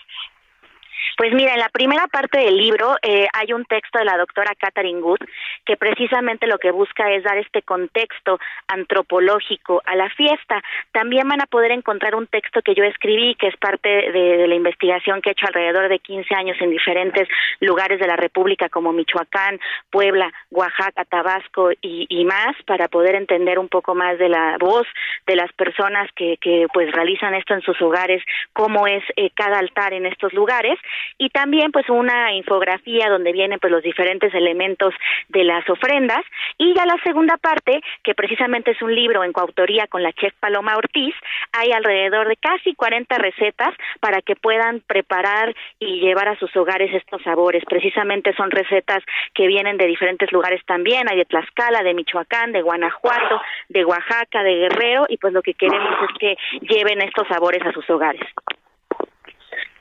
Pues 1.17 1.33
mira, 1.33 1.53
en 1.53 1.59
la 1.59 1.69
primera 1.69 2.07
parte 2.07 2.39
del 2.39 2.57
libro 2.57 2.95
eh, 3.01 3.27
hay 3.33 3.53
un 3.53 3.65
texto 3.65 3.99
de 3.99 4.05
la 4.05 4.17
doctora 4.17 4.53
Catherine 4.57 5.01
Good 5.01 5.19
que 5.65 5.77
precisamente 5.77 6.47
lo 6.47 6.57
que 6.57 6.71
busca 6.71 7.11
es 7.11 7.23
dar 7.23 7.37
este 7.37 7.61
contexto 7.61 8.39
antropológico 8.67 9.81
a 9.85 9.95
la 9.95 10.09
fiesta. 10.09 10.61
También 10.91 11.27
van 11.27 11.41
a 11.41 11.45
poder 11.45 11.71
encontrar 11.71 12.15
un 12.15 12.27
texto 12.27 12.61
que 12.61 12.75
yo 12.75 12.83
escribí 12.83 13.35
que 13.35 13.47
es 13.47 13.57
parte 13.57 13.89
de, 13.89 14.47
la 14.47 14.55
investigación 14.55 15.21
que 15.21 15.29
he 15.29 15.31
hecho 15.33 15.47
alrededor 15.47 15.89
de 15.89 15.99
15 15.99 16.35
años 16.35 16.57
en 16.59 16.69
diferentes 16.69 17.27
lugares 17.59 17.99
de 17.99 18.07
la 18.07 18.15
República 18.15 18.69
como 18.69 18.91
Michoacán, 18.91 19.59
Puebla, 19.89 20.31
Oaxaca, 20.51 21.05
Tabasco 21.05 21.71
y, 21.81 22.05
y 22.09 22.25
más 22.25 22.55
para 22.65 22.87
poder 22.87 23.15
entender 23.15 23.59
un 23.59 23.69
poco 23.69 23.95
más 23.95 24.17
de 24.17 24.29
la 24.29 24.57
voz 24.59 24.87
de 25.27 25.35
las 25.35 25.51
personas 25.53 26.09
que, 26.15 26.37
que 26.37 26.67
pues 26.73 26.91
realizan 26.91 27.35
esto 27.35 27.53
en 27.53 27.61
sus 27.61 27.81
hogares, 27.81 28.23
cómo 28.53 28.87
es 28.87 29.03
eh, 29.15 29.29
cada 29.35 29.59
altar 29.59 29.93
en 29.93 30.05
estos 30.05 30.33
lugares 30.33 30.79
y 31.17 31.29
también 31.29 31.71
pues 31.71 31.89
una 31.89 32.33
infografía 32.33 33.09
donde 33.09 33.31
vienen 33.31 33.59
pues 33.59 33.71
los 33.71 33.83
diferentes 33.83 34.33
elementos 34.33 34.93
de 35.29 35.43
las 35.43 35.67
ofrendas. 35.69 36.23
Y 36.57 36.73
ya 36.73 36.85
la 36.85 36.97
segunda 37.03 37.37
parte 37.37 37.81
que 38.03 38.15
precisamente 38.15 38.71
es 38.71 38.81
un 38.81 38.93
libro 38.93 39.23
en 39.23 39.33
coautoría 39.33 39.87
con 39.87 40.03
la 40.03 40.13
chef 40.13 40.33
Paloma 40.39 40.75
Ortiz 40.77 41.15
hay 41.51 41.71
alrededor 41.71 42.27
de 42.27 42.35
casi 42.37 42.73
40 42.73 43.17
recetas 43.17 43.73
para 43.99 44.21
que 44.21 44.35
puedan 44.35 44.81
preparar 44.81 45.55
y 45.79 45.99
llevar 45.99 46.27
a 46.27 46.37
sus 46.37 46.55
hogares 46.55 46.93
estos 46.93 47.21
sabores. 47.23 47.63
Precisamente 47.65 48.33
son 48.35 48.51
recetas 48.51 49.03
que 49.33 49.47
vienen 49.47 49.77
de 49.77 49.85
diferentes 49.85 50.31
lugares 50.31 50.61
también. 50.65 51.09
Hay 51.09 51.17
de 51.17 51.25
Tlaxcala 51.25 51.83
de 51.83 51.93
Michoacán 51.93 52.51
de 52.51 52.61
Guanajuato 52.61 53.41
de 53.69 53.85
Oaxaca 53.85 54.43
de 54.43 54.55
Guerrero. 54.55 55.05
Y 55.09 55.17
pues 55.17 55.33
lo 55.33 55.41
que 55.41 55.53
queremos 55.53 55.95
es 56.09 56.17
que 56.19 56.37
lleven 56.61 57.01
estos 57.01 57.27
sabores 57.27 57.63
a 57.65 57.71
sus 57.71 57.87
hogares 57.89 58.21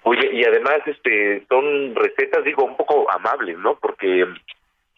Oye, 0.04 0.30
y 0.32 0.44
además 0.44 0.80
este 0.86 1.44
son 1.48 1.94
recetas, 1.94 2.44
digo, 2.44 2.64
un 2.64 2.76
poco 2.76 3.10
amables, 3.10 3.56
¿no? 3.58 3.76
Porque, 3.76 4.26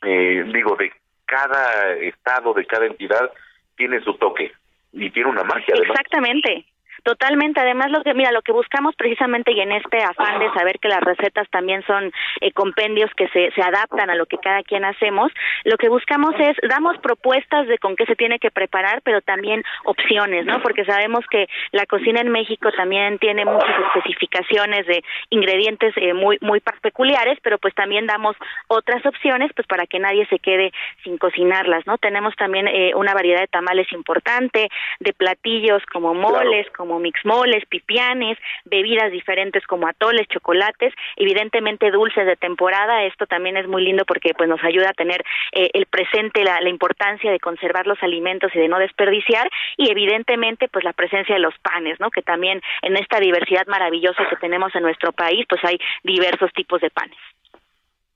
eh, 0.03 0.45
digo, 0.53 0.77
de 0.77 0.93
cada 1.27 1.95
estado, 1.97 2.55
de 2.55 2.65
cada 2.65 2.87
entidad, 2.87 3.31
tiene 3.77 4.01
su 4.01 4.15
toque 4.15 4.53
y 4.93 5.11
tiene 5.11 5.29
una 5.31 5.45
magia, 5.45 5.75
además. 5.75 5.99
Exactamente. 6.01 6.65
Totalmente, 7.05 7.61
además 7.61 7.91
lo 7.91 8.03
que 8.03 8.15
mira, 8.15 8.33
lo 8.33 8.41
que 8.41 8.53
buscamos 8.53 8.97
precisamente 8.97 9.53
y 9.53 9.61
en 9.61 9.73
este 9.73 10.03
afán 10.03 10.39
de 10.39 10.51
saber 10.55 10.79
que 10.79 10.89
las 10.89 11.03
recetas 11.03 11.47
también 11.51 11.85
son 11.87 12.11
eh, 12.41 12.51
compendios 12.53 13.11
que 13.15 13.29
se, 13.29 13.51
se 13.51 13.61
adaptan 13.61 14.09
a 14.09 14.15
lo 14.15 14.25
que 14.25 14.39
cada 14.39 14.63
quien 14.63 14.87
hacemos, 14.87 15.31
lo 15.65 15.77
que 15.77 15.91
buscamos 15.91 16.35
es 16.39 16.57
damos 16.67 16.97
propuestas 16.99 17.69
de 17.69 17.77
con 17.77 17.95
qué 17.95 18.07
se 18.07 18.17
tiene 18.17 18.39
que 18.39 18.51
preparar, 18.51 19.03
pero 19.03 19.21
también 19.21 19.63
opciones, 19.85 20.47
¿no? 20.47 20.63
Porque 20.63 20.87
sabemos 20.87 21.27
que 21.31 21.47
la 21.73 21.85
cocina 21.85 22.23
en 22.23 22.31
México 22.31 22.73
también 22.73 23.19
tiene 23.19 23.45
muchas 23.45 23.77
especificaciones 23.89 24.87
de 24.87 25.05
ingredientes 25.29 25.93
eh, 25.97 26.15
muy 26.15 26.39
muy 26.41 26.63
peculiares, 26.81 27.39
pero 27.43 27.59
pues 27.59 27.75
también 27.75 28.07
damos 28.07 28.35
otras 28.69 29.05
opciones 29.05 29.51
pues 29.55 29.69
para 29.69 29.87
que 29.87 29.99
nadie 29.99 30.27
se 30.29 30.39
quede 30.39 30.73
sin 31.03 31.19
cocinarlas, 31.19 31.87
¿no? 31.87 31.99
Tenemos 31.99 32.35
también 32.37 32.67
eh, 32.67 32.93
una 32.95 33.13
variedad 33.13 33.41
de 33.41 33.49
tamales 33.49 33.93
importante, 33.93 34.71
de 35.01 35.13
platillos 35.13 35.83
como 35.93 36.15
moles, 36.15 36.67
como 36.75 36.94
como 36.95 37.01
mixmoles, 37.01 37.65
pipianes, 37.67 38.39
bebidas 38.65 39.11
diferentes 39.11 39.67
como 39.67 39.89
atoles, 39.89 40.29
chocolates, 40.29 40.95
evidentemente 41.17 41.91
dulces 41.91 42.25
de 42.25 42.37
temporada. 42.37 43.05
Esto 43.05 43.27
también 43.27 43.57
es 43.57 43.67
muy 43.67 43.83
lindo 43.83 44.05
porque 44.05 44.33
pues 44.35 44.49
nos 44.49 44.63
ayuda 44.63 44.91
a 44.91 44.93
tener 44.93 45.25
eh, 45.53 45.71
el 45.75 45.87
presente, 45.87 46.45
la, 46.45 46.61
la 46.61 46.69
importancia 46.69 47.33
de 47.33 47.41
conservar 47.41 47.87
los 47.87 48.01
alimentos 48.03 48.53
y 48.55 48.59
de 48.61 48.69
no 48.69 48.79
desperdiciar 48.79 49.51
y 49.77 49.91
evidentemente 49.91 50.69
pues 50.69 50.85
la 50.85 50.93
presencia 50.93 51.35
de 51.35 51.41
los 51.41 51.55
panes, 51.59 51.99
¿no? 51.99 52.11
Que 52.11 52.23
también 52.23 52.61
en 52.83 52.97
esta 52.97 53.19
diversidad 53.19 53.67
maravillosa 53.67 54.29
que 54.31 54.37
tenemos 54.37 54.73
en 54.77 54.83
nuestro 54.83 55.13
país 55.13 55.45
pues 55.49 55.65
hay 55.65 55.79
diversos 56.05 56.53
tipos 56.53 56.81
de 56.81 56.91
panes. 56.91 57.19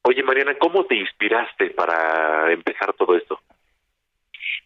Oye, 0.02 0.22
Mariana, 0.22 0.54
¿cómo 0.54 0.84
te 0.84 0.94
inspiraste 0.94 1.70
para 1.70 2.52
empezar 2.52 2.92
todo 2.92 3.16
esto? 3.16 3.40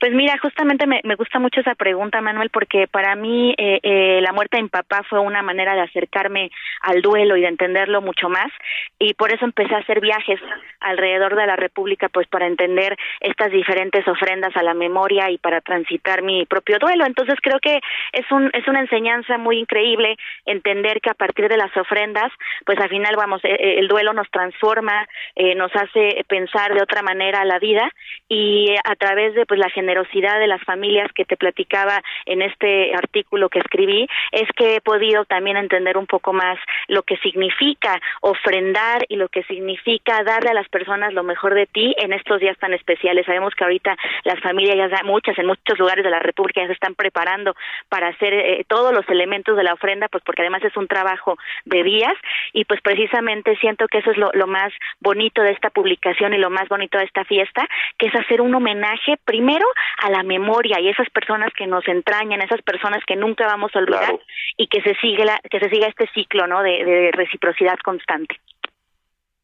Pues 0.03 0.15
mira, 0.15 0.37
justamente 0.38 0.85
me, 0.88 1.01
me, 1.05 1.15
gusta 1.15 1.38
mucho 1.38 1.61
esa 1.61 1.77
pregunta, 1.77 2.21
Manuel, 2.21 2.51
porque 2.51 2.88
para 2.88 3.15
mí 3.15 3.55
eh, 3.57 3.79
eh, 3.85 4.21
la 4.21 4.33
muerte 4.33 4.57
de 4.57 4.65
mi 4.65 4.69
papá 4.69 5.05
fue 5.09 5.21
una 5.21 5.43
manera 5.43 5.77
de 5.77 5.83
acercarme 5.83 6.51
al 6.81 7.03
duelo 7.03 7.37
y 7.37 7.43
de 7.43 7.47
entenderlo 7.47 8.03
mucho 8.03 8.29
más, 8.29 8.51
y 8.99 9.15
por 9.15 9.33
eso 9.33 9.45
empecé 9.45 9.77
a 9.77 9.79
hacer 9.79 10.01
viajes 10.01 10.41
alrededor 10.81 11.37
de 11.37 11.47
la 11.47 11.55
República, 11.55 12.09
pues 12.09 12.27
para 12.27 12.49
entender 12.49 12.97
estas 13.21 13.53
diferentes 13.53 14.09
ofrendas 14.09 14.57
a 14.57 14.65
la 14.65 14.75
memoria 14.75 15.31
y 15.31 15.38
para 15.38 15.61
transitar 15.61 16.21
mi 16.23 16.47
propio 16.47 16.81
duelo. 16.81 17.07
Entonces 17.07 17.37
creo 17.41 17.61
que 17.61 17.79
es 18.12 18.27
un 18.33 18.51
es 18.55 18.67
una 18.67 18.81
enseñanza 18.81 19.38
muy 19.38 19.61
increíble 19.61 20.17
entender 20.47 21.01
que 21.01 21.11
a 21.11 21.15
partir 21.15 21.49
de 21.49 21.57
las 21.57 21.77
ofrendas, 21.77 22.33
pues 22.67 22.77
al 22.81 22.88
final 22.88 23.15
vamos, 23.17 23.41
eh, 23.45 23.79
el 23.79 23.87
duelo 23.87 24.12
nos 24.15 24.29
transforma, 24.33 25.07
nos 25.55 25.71
hace 25.77 26.25
pensar 26.27 26.75
de 26.75 26.83
otra 26.83 27.03
manera 27.03 27.45
la 27.45 27.61
vida 27.61 27.88
y 28.29 28.75
a 28.83 28.97
través 28.97 29.35
de 29.35 29.47
pues 29.47 29.61
la 29.61 29.71
generación 29.71 29.91
generosidad 29.92 30.40
de 30.40 30.46
las 30.46 30.62
familias 30.62 31.12
que 31.12 31.26
te 31.26 31.37
platicaba 31.37 32.02
en 32.24 32.40
este 32.40 32.94
artículo 32.94 33.50
que 33.50 33.59
escribí, 33.59 34.09
es 34.31 34.48
que 34.57 34.76
he 34.76 34.81
podido 34.81 35.26
también 35.26 35.59
entender 35.59 35.98
un 35.98 36.07
poco 36.07 36.33
más 36.33 36.59
lo 36.88 37.02
que 37.02 37.18
significa 37.18 38.00
ofrendar 38.22 39.05
y 39.09 39.16
lo 39.16 39.28
que 39.28 39.42
significa 39.44 40.22
darle 40.24 40.50
a 40.50 40.55
las 40.55 40.68
personas 40.68 41.12
lo 41.12 41.22
mejor 41.22 41.55
de 41.55 41.66
ti 41.66 41.94
en 41.98 42.14
estos 42.14 42.40
días 42.40 42.57
tan 42.59 42.72
especiales. 42.72 43.26
Sabemos 43.26 43.55
que 43.55 43.64
ahorita 43.64 43.96
las 44.24 44.40
familias, 44.40 44.90
ya 44.90 45.02
muchas, 45.05 45.38
en 45.38 45.46
muchos 45.46 45.78
lugares 45.78 46.05
de 46.05 46.11
la 46.11 46.20
República 46.20 46.62
ya 46.62 46.68
se 46.68 46.72
están 46.72 46.94
preparando 46.94 47.55
para 47.90 48.09
hacer 48.09 48.33
eh, 48.33 48.64
todos 48.66 48.94
los 48.94 49.07
elementos 49.11 49.57
de 49.57 49.64
la 49.64 49.74
ofrenda, 49.74 50.09
pues 50.09 50.24
porque 50.24 50.40
además 50.40 50.64
es 50.64 50.76
un 50.76 50.88
trabajo 50.88 51.37
de 51.66 51.83
días 51.83 52.14
y 52.55 52.64
pues 52.64 52.81
precisamente 52.81 53.57
siento 53.57 53.88
que 53.88 53.98
eso 53.98 54.11
es 54.11 54.16
lo, 54.16 54.31
lo 54.33 54.46
más 54.46 54.72
bonito 55.00 55.42
de 55.42 55.50
esta 55.50 55.68
publicación 55.68 56.33
y 56.33 56.38
lo 56.38 56.48
más 56.48 56.68
bonito 56.68 56.96
de 56.96 57.05
esta 57.05 57.24
fiesta, 57.24 57.68
que 57.98 58.07
es 58.07 58.14
hacer 58.14 58.40
un 58.40 58.55
homenaje 58.55 59.16
primero 59.26 59.66
a 59.99 60.11
la 60.11 60.23
memoria 60.23 60.81
y 60.81 60.88
esas 60.88 61.09
personas 61.11 61.53
que 61.55 61.66
nos 61.66 61.87
entrañan, 61.88 62.42
esas 62.42 62.62
personas 62.62 63.03
que 63.07 63.16
nunca 63.16 63.47
vamos 63.47 63.75
a 63.75 63.79
olvidar 63.79 64.18
y 64.57 64.66
que 64.66 64.83
se 64.83 64.95
sigue 64.97 65.25
la, 65.25 65.38
que 65.51 65.61
se 65.61 65.71
siga 65.71 65.88
este 65.88 66.09
ciclo, 66.14 66.47
¿no? 66.47 66.62
De, 66.62 66.85
de 66.85 67.11
reciprocidad 67.12 67.79
constante. 67.85 68.37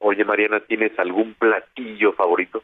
Oye, 0.00 0.24
Mariana, 0.24 0.60
¿tienes 0.60 0.96
algún 0.98 1.34
platillo 1.34 2.12
favorito? 2.12 2.62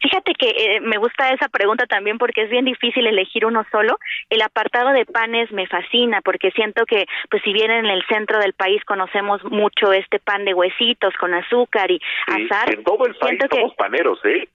Fíjate 0.00 0.32
que 0.34 0.48
eh, 0.48 0.80
me 0.80 0.96
gusta 0.96 1.28
esa 1.30 1.48
pregunta 1.48 1.86
también 1.86 2.16
porque 2.16 2.42
es 2.42 2.50
bien 2.50 2.64
difícil 2.64 3.06
elegir 3.06 3.44
uno 3.44 3.66
solo. 3.70 3.98
El 4.30 4.40
apartado 4.42 4.90
de 4.90 5.04
panes 5.04 5.52
me 5.52 5.66
fascina 5.66 6.20
porque 6.22 6.50
siento 6.52 6.86
que, 6.86 7.06
pues 7.30 7.42
si 7.42 7.52
bien 7.52 7.70
en 7.70 7.86
el 7.86 8.02
centro 8.06 8.38
del 8.38 8.54
país 8.54 8.82
conocemos 8.84 9.42
mucho 9.44 9.92
este 9.92 10.18
pan 10.18 10.44
de 10.44 10.54
huesitos 10.54 11.14
con 11.18 11.34
azúcar 11.34 11.90
y 11.90 12.00
azar. 12.26 12.72
En 12.72 12.84
todo 12.84 13.06
el 13.06 13.14
país 13.16 13.40
somos 13.50 13.74
paneros, 13.74 14.18
¿eh? 14.24 14.48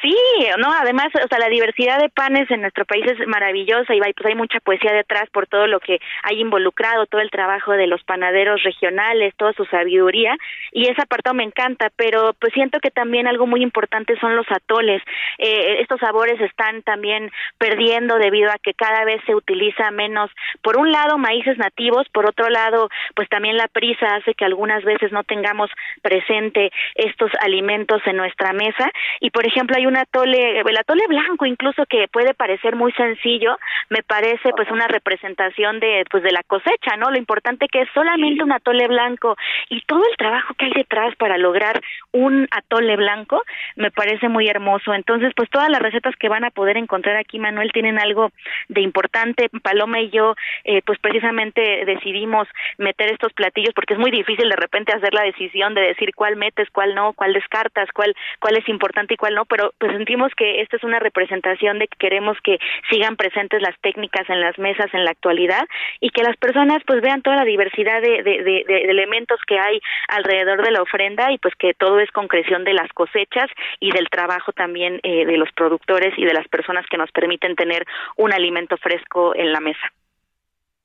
Sí, 0.00 0.14
no, 0.58 0.72
además, 0.72 1.08
o 1.14 1.28
sea, 1.28 1.38
la 1.38 1.48
diversidad 1.48 1.98
de 1.98 2.08
panes 2.08 2.48
en 2.50 2.60
nuestro 2.60 2.84
país 2.84 3.04
es 3.06 3.26
maravillosa 3.26 3.94
y 3.94 4.00
pues 4.00 4.26
hay 4.26 4.34
mucha 4.36 4.60
poesía 4.60 4.92
detrás 4.92 5.28
por 5.30 5.48
todo 5.48 5.66
lo 5.66 5.80
que 5.80 5.98
hay 6.22 6.40
involucrado, 6.40 7.06
todo 7.06 7.20
el 7.20 7.30
trabajo 7.30 7.72
de 7.72 7.88
los 7.88 8.04
panaderos 8.04 8.62
regionales, 8.62 9.34
toda 9.36 9.52
su 9.54 9.64
sabiduría 9.64 10.36
y 10.72 10.88
ese 10.88 11.02
apartado 11.02 11.34
me 11.34 11.42
encanta, 11.42 11.90
pero 11.96 12.32
pues 12.38 12.52
siento 12.52 12.78
que 12.78 12.90
también 12.90 13.26
algo 13.26 13.46
muy 13.46 13.62
importante 13.62 14.16
son 14.20 14.36
los 14.36 14.46
atoles. 14.50 15.02
Eh, 15.38 15.80
estos 15.80 15.98
sabores 15.98 16.40
están 16.40 16.82
también 16.82 17.32
perdiendo 17.58 18.18
debido 18.18 18.50
a 18.50 18.58
que 18.62 18.74
cada 18.74 19.04
vez 19.04 19.20
se 19.26 19.34
utiliza 19.34 19.90
menos, 19.90 20.30
por 20.62 20.78
un 20.78 20.92
lado, 20.92 21.18
maíces 21.18 21.58
nativos, 21.58 22.08
por 22.10 22.28
otro 22.28 22.48
lado, 22.50 22.88
pues 23.16 23.28
también 23.28 23.56
la 23.56 23.66
prisa 23.66 24.06
hace 24.14 24.34
que 24.34 24.44
algunas 24.44 24.84
veces 24.84 25.10
no 25.10 25.24
tengamos 25.24 25.70
presente 26.02 26.70
estos 26.94 27.32
alimentos 27.40 28.00
en 28.06 28.16
nuestra 28.16 28.52
mesa 28.52 28.90
y 29.20 29.30
por 29.30 29.44
ejemplo 29.46 29.76
hay 29.76 29.87
un 29.88 29.96
atole, 29.96 30.60
el 30.60 30.78
atole 30.78 31.06
blanco 31.08 31.46
incluso 31.46 31.84
que 31.86 32.08
puede 32.08 32.34
parecer 32.34 32.76
muy 32.76 32.92
sencillo, 32.92 33.58
me 33.88 34.02
parece 34.02 34.50
pues 34.56 34.70
una 34.70 34.86
representación 34.86 35.80
de 35.80 36.04
pues 36.10 36.22
de 36.22 36.30
la 36.30 36.42
cosecha, 36.42 36.96
¿no? 36.96 37.10
Lo 37.10 37.18
importante 37.18 37.66
que 37.68 37.82
es 37.82 37.88
solamente 37.92 38.44
un 38.44 38.52
atole 38.52 38.86
blanco 38.86 39.36
y 39.68 39.80
todo 39.82 40.02
el 40.08 40.16
trabajo 40.16 40.54
que 40.54 40.66
hay 40.66 40.72
detrás 40.72 41.14
para 41.16 41.38
lograr 41.38 41.80
un 42.12 42.46
atole 42.50 42.96
blanco 42.96 43.42
me 43.76 43.90
parece 43.90 44.28
muy 44.28 44.48
hermoso. 44.48 44.94
Entonces, 44.94 45.32
pues 45.36 45.50
todas 45.50 45.70
las 45.70 45.80
recetas 45.80 46.14
que 46.16 46.28
van 46.28 46.44
a 46.44 46.50
poder 46.50 46.76
encontrar 46.76 47.16
aquí, 47.16 47.38
Manuel, 47.38 47.72
tienen 47.72 47.98
algo 47.98 48.30
de 48.68 48.82
importante. 48.82 49.48
Paloma 49.62 50.00
y 50.00 50.10
yo 50.10 50.34
eh, 50.64 50.82
pues 50.84 50.98
precisamente 50.98 51.84
decidimos 51.84 52.46
meter 52.76 53.12
estos 53.12 53.32
platillos 53.32 53.74
porque 53.74 53.94
es 53.94 54.00
muy 54.00 54.10
difícil 54.10 54.48
de 54.48 54.56
repente 54.56 54.92
hacer 54.94 55.14
la 55.14 55.22
decisión 55.22 55.74
de 55.74 55.82
decir 55.82 56.14
cuál 56.14 56.36
metes, 56.36 56.68
cuál 56.70 56.94
no, 56.94 57.12
cuál 57.14 57.32
descartas, 57.32 57.88
cuál 57.92 58.14
cuál 58.38 58.56
es 58.56 58.68
importante 58.68 59.14
y 59.14 59.16
cuál 59.16 59.34
no, 59.34 59.44
pero 59.44 59.72
pues 59.78 59.92
sentimos 59.92 60.32
que 60.36 60.60
esta 60.60 60.76
es 60.76 60.84
una 60.84 60.98
representación 60.98 61.78
de 61.78 61.88
que 61.88 61.96
queremos 61.98 62.36
que 62.42 62.58
sigan 62.90 63.16
presentes 63.16 63.62
las 63.62 63.78
técnicas 63.80 64.28
en 64.28 64.40
las 64.40 64.58
mesas 64.58 64.92
en 64.92 65.04
la 65.04 65.10
actualidad 65.10 65.66
y 66.00 66.10
que 66.10 66.22
las 66.22 66.36
personas 66.36 66.82
pues 66.86 67.00
vean 67.00 67.22
toda 67.22 67.36
la 67.36 67.44
diversidad 67.44 68.02
de, 68.02 68.22
de, 68.22 68.64
elementos 68.66 69.40
que 69.46 69.58
hay 69.58 69.80
alrededor 70.08 70.62
de 70.64 70.72
la 70.72 70.82
ofrenda 70.82 71.32
y 71.32 71.38
pues 71.38 71.54
que 71.56 71.74
todo 71.74 72.00
es 72.00 72.10
concreción 72.10 72.64
de 72.64 72.74
las 72.74 72.92
cosechas 72.92 73.50
y 73.80 73.92
del 73.92 74.08
trabajo 74.08 74.52
también 74.52 75.00
eh, 75.02 75.24
de 75.24 75.36
los 75.36 75.50
productores 75.52 76.14
y 76.16 76.24
de 76.24 76.34
las 76.34 76.48
personas 76.48 76.86
que 76.86 76.96
nos 76.96 77.10
permiten 77.12 77.56
tener 77.56 77.84
un 78.16 78.32
alimento 78.32 78.76
fresco 78.76 79.34
en 79.34 79.52
la 79.52 79.60
mesa. 79.60 79.92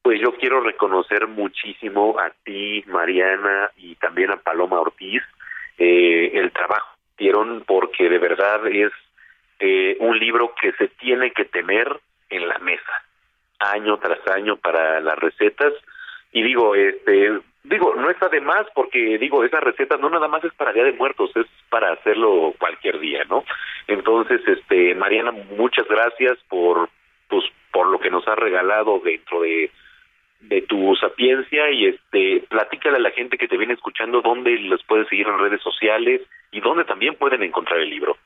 Pues 0.01 0.19
yo 0.19 0.35
quiero 0.35 0.59
reconocer 0.59 1.27
muchísimo 1.27 2.19
a 2.19 2.29
ti, 2.43 2.83
Mariana, 2.87 3.71
y 3.77 3.95
también 3.95 4.31
a 4.31 4.35
Paloma 4.35 4.81
Ortiz, 4.81 5.23
eh, 5.77 6.31
el 6.33 6.51
trabajo 6.51 6.92
porque 7.65 8.09
de 8.09 8.17
verdad 8.17 8.67
es 8.67 8.91
eh, 9.59 9.95
un 9.99 10.17
libro 10.19 10.53
que 10.59 10.71
se 10.73 10.87
tiene 10.89 11.31
que 11.31 11.45
tener 11.45 11.87
en 12.29 12.47
la 12.47 12.57
mesa 12.59 13.03
año 13.59 13.97
tras 13.97 14.25
año 14.27 14.57
para 14.57 14.99
las 14.99 15.17
recetas. 15.17 15.73
Y 16.31 16.43
digo 16.43 16.75
este 16.75 17.39
digo 17.63 17.95
no 17.95 18.09
está 18.09 18.27
de 18.27 18.41
más 18.41 18.65
porque 18.75 19.17
digo 19.17 19.43
esa 19.43 19.59
receta 19.61 19.95
no 19.97 20.09
nada 20.09 20.27
más 20.27 20.43
es 20.43 20.53
para 20.53 20.73
día 20.73 20.83
de 20.83 20.93
muertos 20.93 21.31
es 21.35 21.45
para 21.69 21.93
hacerlo 21.93 22.53
cualquier 22.59 22.99
día 22.99 23.23
no 23.29 23.45
entonces 23.87 24.41
este 24.45 24.93
Mariana 24.95 25.31
muchas 25.31 25.87
gracias 25.87 26.37
por 26.49 26.89
pues 27.29 27.45
por 27.71 27.87
lo 27.87 27.99
que 27.99 28.09
nos 28.09 28.27
ha 28.27 28.35
regalado 28.35 28.99
dentro 28.99 29.41
de 29.41 29.71
de 30.49 30.61
tu 30.61 30.95
sapiencia 30.95 31.71
y 31.71 31.87
este 31.87 32.43
platícale 32.49 32.97
a 32.97 33.01
la 33.01 33.11
gente 33.11 33.37
que 33.37 33.47
te 33.47 33.57
viene 33.57 33.73
escuchando 33.73 34.21
dónde 34.21 34.57
los 34.59 34.83
puedes 34.83 35.07
seguir 35.07 35.27
en 35.27 35.39
redes 35.39 35.61
sociales 35.61 36.21
y 36.51 36.59
dónde 36.59 36.83
también 36.85 37.15
pueden 37.15 37.43
encontrar 37.43 37.79
el 37.79 37.89
libro. 37.89 38.17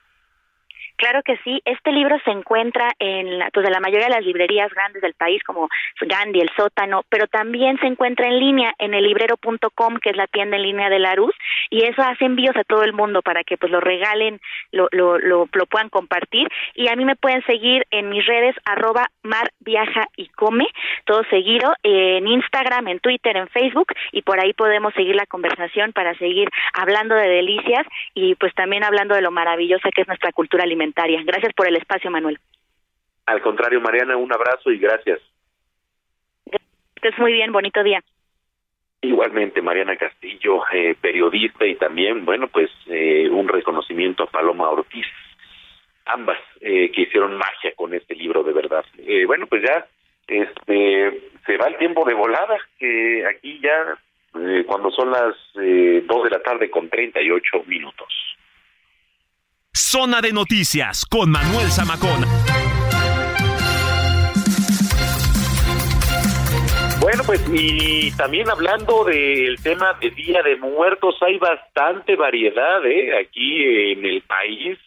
Claro 0.97 1.21
que 1.21 1.37
sí. 1.43 1.61
Este 1.63 1.91
libro 1.91 2.17
se 2.25 2.31
encuentra 2.31 2.89
en 2.97 3.37
la, 3.37 3.51
pues 3.53 3.63
de 3.63 3.71
la 3.71 3.79
mayoría 3.79 4.07
de 4.07 4.15
las 4.15 4.25
librerías 4.25 4.73
grandes 4.73 5.03
del 5.03 5.13
país, 5.13 5.43
como 5.43 5.69
Gandhi, 6.01 6.41
El 6.41 6.49
Sótano, 6.57 7.03
pero 7.07 7.27
también 7.27 7.77
se 7.79 7.85
encuentra 7.85 8.27
en 8.27 8.39
línea 8.39 8.73
en 8.79 8.95
el 8.95 9.03
librero.com, 9.03 9.99
que 10.01 10.09
es 10.09 10.17
la 10.17 10.25
tienda 10.25 10.57
en 10.57 10.63
línea 10.63 10.89
de 10.89 10.97
Larus, 10.97 11.35
y 11.69 11.83
eso 11.83 12.01
hace 12.01 12.25
envíos 12.25 12.55
a 12.57 12.63
todo 12.63 12.81
el 12.83 12.93
mundo 12.93 13.21
para 13.21 13.43
que 13.43 13.57
pues 13.57 13.71
lo 13.71 13.79
regalen, 13.79 14.39
lo, 14.71 14.87
lo, 14.91 15.19
lo, 15.19 15.45
puedan 15.69 15.89
compartir. 15.89 16.47
Y 16.73 16.87
a 16.87 16.95
mí 16.95 17.05
me 17.05 17.15
pueden 17.15 17.45
seguir 17.45 17.85
en 17.91 18.09
mis 18.09 18.25
redes, 18.25 18.55
arroba 18.65 19.11
mar 19.21 19.51
viaja 19.59 20.07
y 20.15 20.29
come, 20.29 20.65
todo 21.05 21.23
seguido, 21.29 21.75
en 21.83 22.27
Instagram, 22.27 22.87
en 22.87 22.99
Twitter, 22.99 23.37
en 23.37 23.47
Facebook, 23.49 23.93
y 24.11 24.23
por 24.23 24.39
ahí 24.39 24.53
podemos 24.53 24.95
seguir 24.95 25.15
la 25.15 25.27
conversación 25.27 25.93
para 25.93 26.15
seguir 26.15 26.49
hablando 26.73 27.13
de 27.13 27.27
delicias 27.27 27.85
y 28.15 28.33
pues 28.33 28.55
también 28.55 28.83
hablando 28.83 29.13
de 29.13 29.21
lo 29.21 29.29
maravillosa 29.29 29.89
que 29.93 30.01
es 30.01 30.07
nuestra 30.07 30.31
cultura 30.31 30.63
alimentaria 30.63 30.86
Gracias 31.25 31.53
por 31.53 31.67
el 31.67 31.75
espacio, 31.75 32.11
Manuel. 32.11 32.39
Al 33.25 33.41
contrario, 33.41 33.81
Mariana, 33.81 34.15
un 34.15 34.33
abrazo 34.33 34.71
y 34.71 34.77
gracias. 34.77 35.19
Es 37.01 37.17
muy 37.19 37.33
bien, 37.33 37.51
bonito 37.51 37.83
día. 37.83 38.01
Igualmente, 39.01 39.61
Mariana 39.61 39.95
Castillo, 39.95 40.63
eh, 40.73 40.95
periodista 40.99 41.65
y 41.65 41.75
también, 41.75 42.25
bueno, 42.25 42.47
pues 42.47 42.69
eh, 42.87 43.29
un 43.29 43.47
reconocimiento 43.47 44.23
a 44.23 44.31
Paloma 44.31 44.69
Ortiz, 44.69 45.05
ambas 46.05 46.39
eh, 46.61 46.91
que 46.91 47.01
hicieron 47.01 47.37
magia 47.37 47.73
con 47.75 47.93
este 47.93 48.15
libro, 48.15 48.43
de 48.43 48.53
verdad. 48.53 48.83
bueno, 49.27 49.45
pues 49.45 49.61
ya 49.63 49.85
este 50.27 51.21
se 51.45 51.57
va 51.57 51.67
el 51.67 51.77
tiempo 51.77 52.05
de 52.05 52.13
volada, 52.15 52.57
que 52.79 53.25
aquí 53.27 53.59
ya 53.61 53.97
cuando 54.65 54.91
son 54.91 55.11
las 55.11 55.35
dos 55.53 56.23
de 56.23 56.29
la 56.29 56.41
tarde 56.41 56.69
con 56.69 56.89
38 56.89 57.63
minutos. 57.65 58.37
Zona 59.77 60.21
de 60.21 60.33
Noticias 60.33 61.05
con 61.05 61.29
Manuel 61.29 61.69
Zamacón. 61.69 62.25
Bueno, 66.99 67.23
pues 67.25 67.41
y 67.53 68.11
también 68.17 68.49
hablando 68.49 69.05
del 69.05 69.61
tema 69.61 69.93
de 70.01 70.09
Día 70.09 70.41
de 70.41 70.57
Muertos, 70.57 71.15
hay 71.21 71.37
bastante 71.37 72.15
variedad 72.15 72.83
¿eh? 72.85 73.17
aquí 73.19 73.91
en 73.91 74.05
el 74.05 74.21
país 74.23 74.79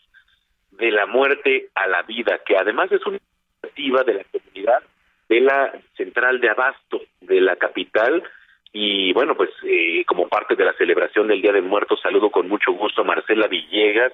de 0.73 0.91
la 0.91 1.07
muerte 1.07 1.69
a 1.75 1.87
la 1.87 2.03
vida, 2.03 2.41
que 2.45 2.57
además 2.57 2.91
es 2.91 3.07
una 3.07 3.19
iniciativa 3.63 4.03
de 4.03 4.15
la 4.15 4.25
comunidad 4.25 4.83
de 5.29 5.41
la 5.41 5.73
central 5.97 6.41
de 6.41 6.51
abasto 6.51 7.01
de 7.21 7.41
la 7.41 7.55
capital. 7.55 8.25
Y 8.73 9.13
bueno, 9.13 9.37
pues 9.37 9.51
eh, 9.65 10.05
como 10.05 10.29
parte 10.29 10.57
de 10.57 10.65
la 10.65 10.73
celebración 10.75 11.29
del 11.29 11.41
Día 11.41 11.53
de 11.53 11.63
Muertos, 11.63 12.01
saludo 12.03 12.31
con 12.31 12.49
mucho 12.49 12.73
gusto 12.73 13.03
a 13.03 13.05
Marcela 13.05 13.47
Villegas, 13.47 14.13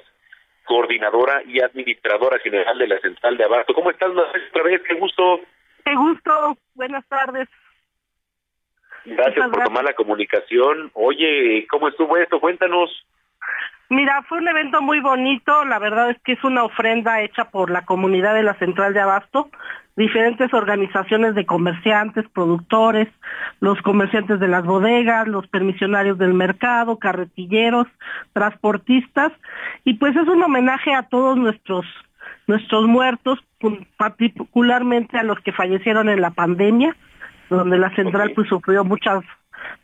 coordinadora 0.67 1.43
y 1.47 1.63
administradora 1.63 2.39
general 2.41 2.79
de 2.79 2.89
la 2.89 2.99
central 2.99 3.37
de 3.37 3.45
abasto. 3.45 3.73
¿Cómo 3.73 3.91
estás, 3.91 4.11
otra 4.11 4.63
vez? 4.65 4.83
Qué 4.87 4.95
gusto. 4.95 5.41
Qué 5.85 5.95
gusto. 5.95 6.59
Buenas 6.75 7.07
tardes. 7.09 7.49
Gracias 9.07 9.49
por 9.49 9.63
tomar 9.63 9.85
la 9.85 9.95
comunicación. 9.95 10.91
Oye, 10.95 11.67
¿cómo 11.71 11.89
estuvo 11.89 12.17
esto? 12.17 12.41
Cuéntanos. 12.41 12.91
Mira, 13.89 14.23
fue 14.29 14.39
un 14.39 14.49
evento 14.49 14.83
muy 14.83 14.99
bonito, 14.99 15.65
la 15.65 15.79
verdad 15.79 16.11
es 16.11 16.17
que 16.25 16.33
es 16.33 16.43
una 16.43 16.65
ofrenda 16.65 17.21
hecha 17.21 17.51
por 17.51 17.71
la 17.71 17.85
comunidad 17.85 18.35
de 18.35 18.43
la 18.43 18.55
Central 18.55 18.93
de 18.95 19.01
Abasto, 19.01 19.49
diferentes 19.97 20.53
organizaciones 20.53 21.37
de 21.37 21.47
comerciantes, 21.47 22.25
productores, 22.35 23.09
los 23.61 23.81
comerciantes 23.83 24.41
de 24.41 24.49
las 24.49 24.65
bodegas, 24.65 25.29
los 25.29 25.47
permisionarios 25.47 26.19
del 26.19 26.35
mercado, 26.35 26.99
carretilleros, 26.99 27.87
transportistas, 28.33 29.33
y 29.85 29.95
pues 29.95 30.17
es 30.17 30.27
un 30.27 30.43
homenaje 30.43 30.93
a 30.93 31.05
todos 31.05 31.37
nuestros 31.37 31.87
nuestros 32.49 32.87
muertos, 32.87 33.41
particularmente 33.97 35.19
a 35.19 35.25
los 35.25 35.39
que 35.41 35.53
fallecieron 35.53 36.09
en 36.09 36.21
la 36.21 36.31
pandemia, 36.31 36.95
donde 37.51 37.79
la 37.79 37.95
central 37.97 38.33
pues 38.35 38.49
sufrió 38.49 38.85
muchas 38.85 39.25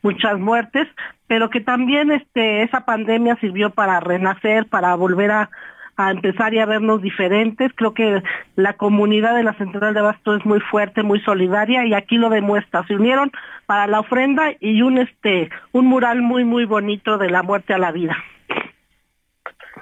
muchas 0.02 0.38
muertes, 0.38 0.88
pero 1.26 1.50
que 1.50 1.60
también 1.60 2.10
este 2.10 2.62
esa 2.62 2.84
pandemia 2.84 3.36
sirvió 3.36 3.70
para 3.70 4.00
renacer, 4.00 4.66
para 4.66 4.94
volver 4.94 5.30
a, 5.30 5.50
a 5.96 6.10
empezar 6.10 6.54
y 6.54 6.58
a 6.58 6.66
vernos 6.66 7.02
diferentes. 7.02 7.72
Creo 7.74 7.94
que 7.94 8.22
la 8.56 8.74
comunidad 8.74 9.36
de 9.36 9.42
la 9.42 9.54
Central 9.54 9.94
de 9.94 10.00
Abasto 10.00 10.36
es 10.36 10.44
muy 10.44 10.60
fuerte, 10.60 11.02
muy 11.02 11.20
solidaria 11.20 11.86
y 11.86 11.94
aquí 11.94 12.16
lo 12.16 12.30
demuestra. 12.30 12.86
Se 12.86 12.94
unieron 12.94 13.30
para 13.66 13.86
la 13.86 14.00
ofrenda 14.00 14.52
y 14.60 14.82
un 14.82 14.98
este 14.98 15.50
un 15.72 15.86
mural 15.86 16.22
muy 16.22 16.44
muy 16.44 16.64
bonito 16.64 17.18
de 17.18 17.30
la 17.30 17.42
muerte 17.42 17.74
a 17.74 17.78
la 17.78 17.92
vida. 17.92 18.16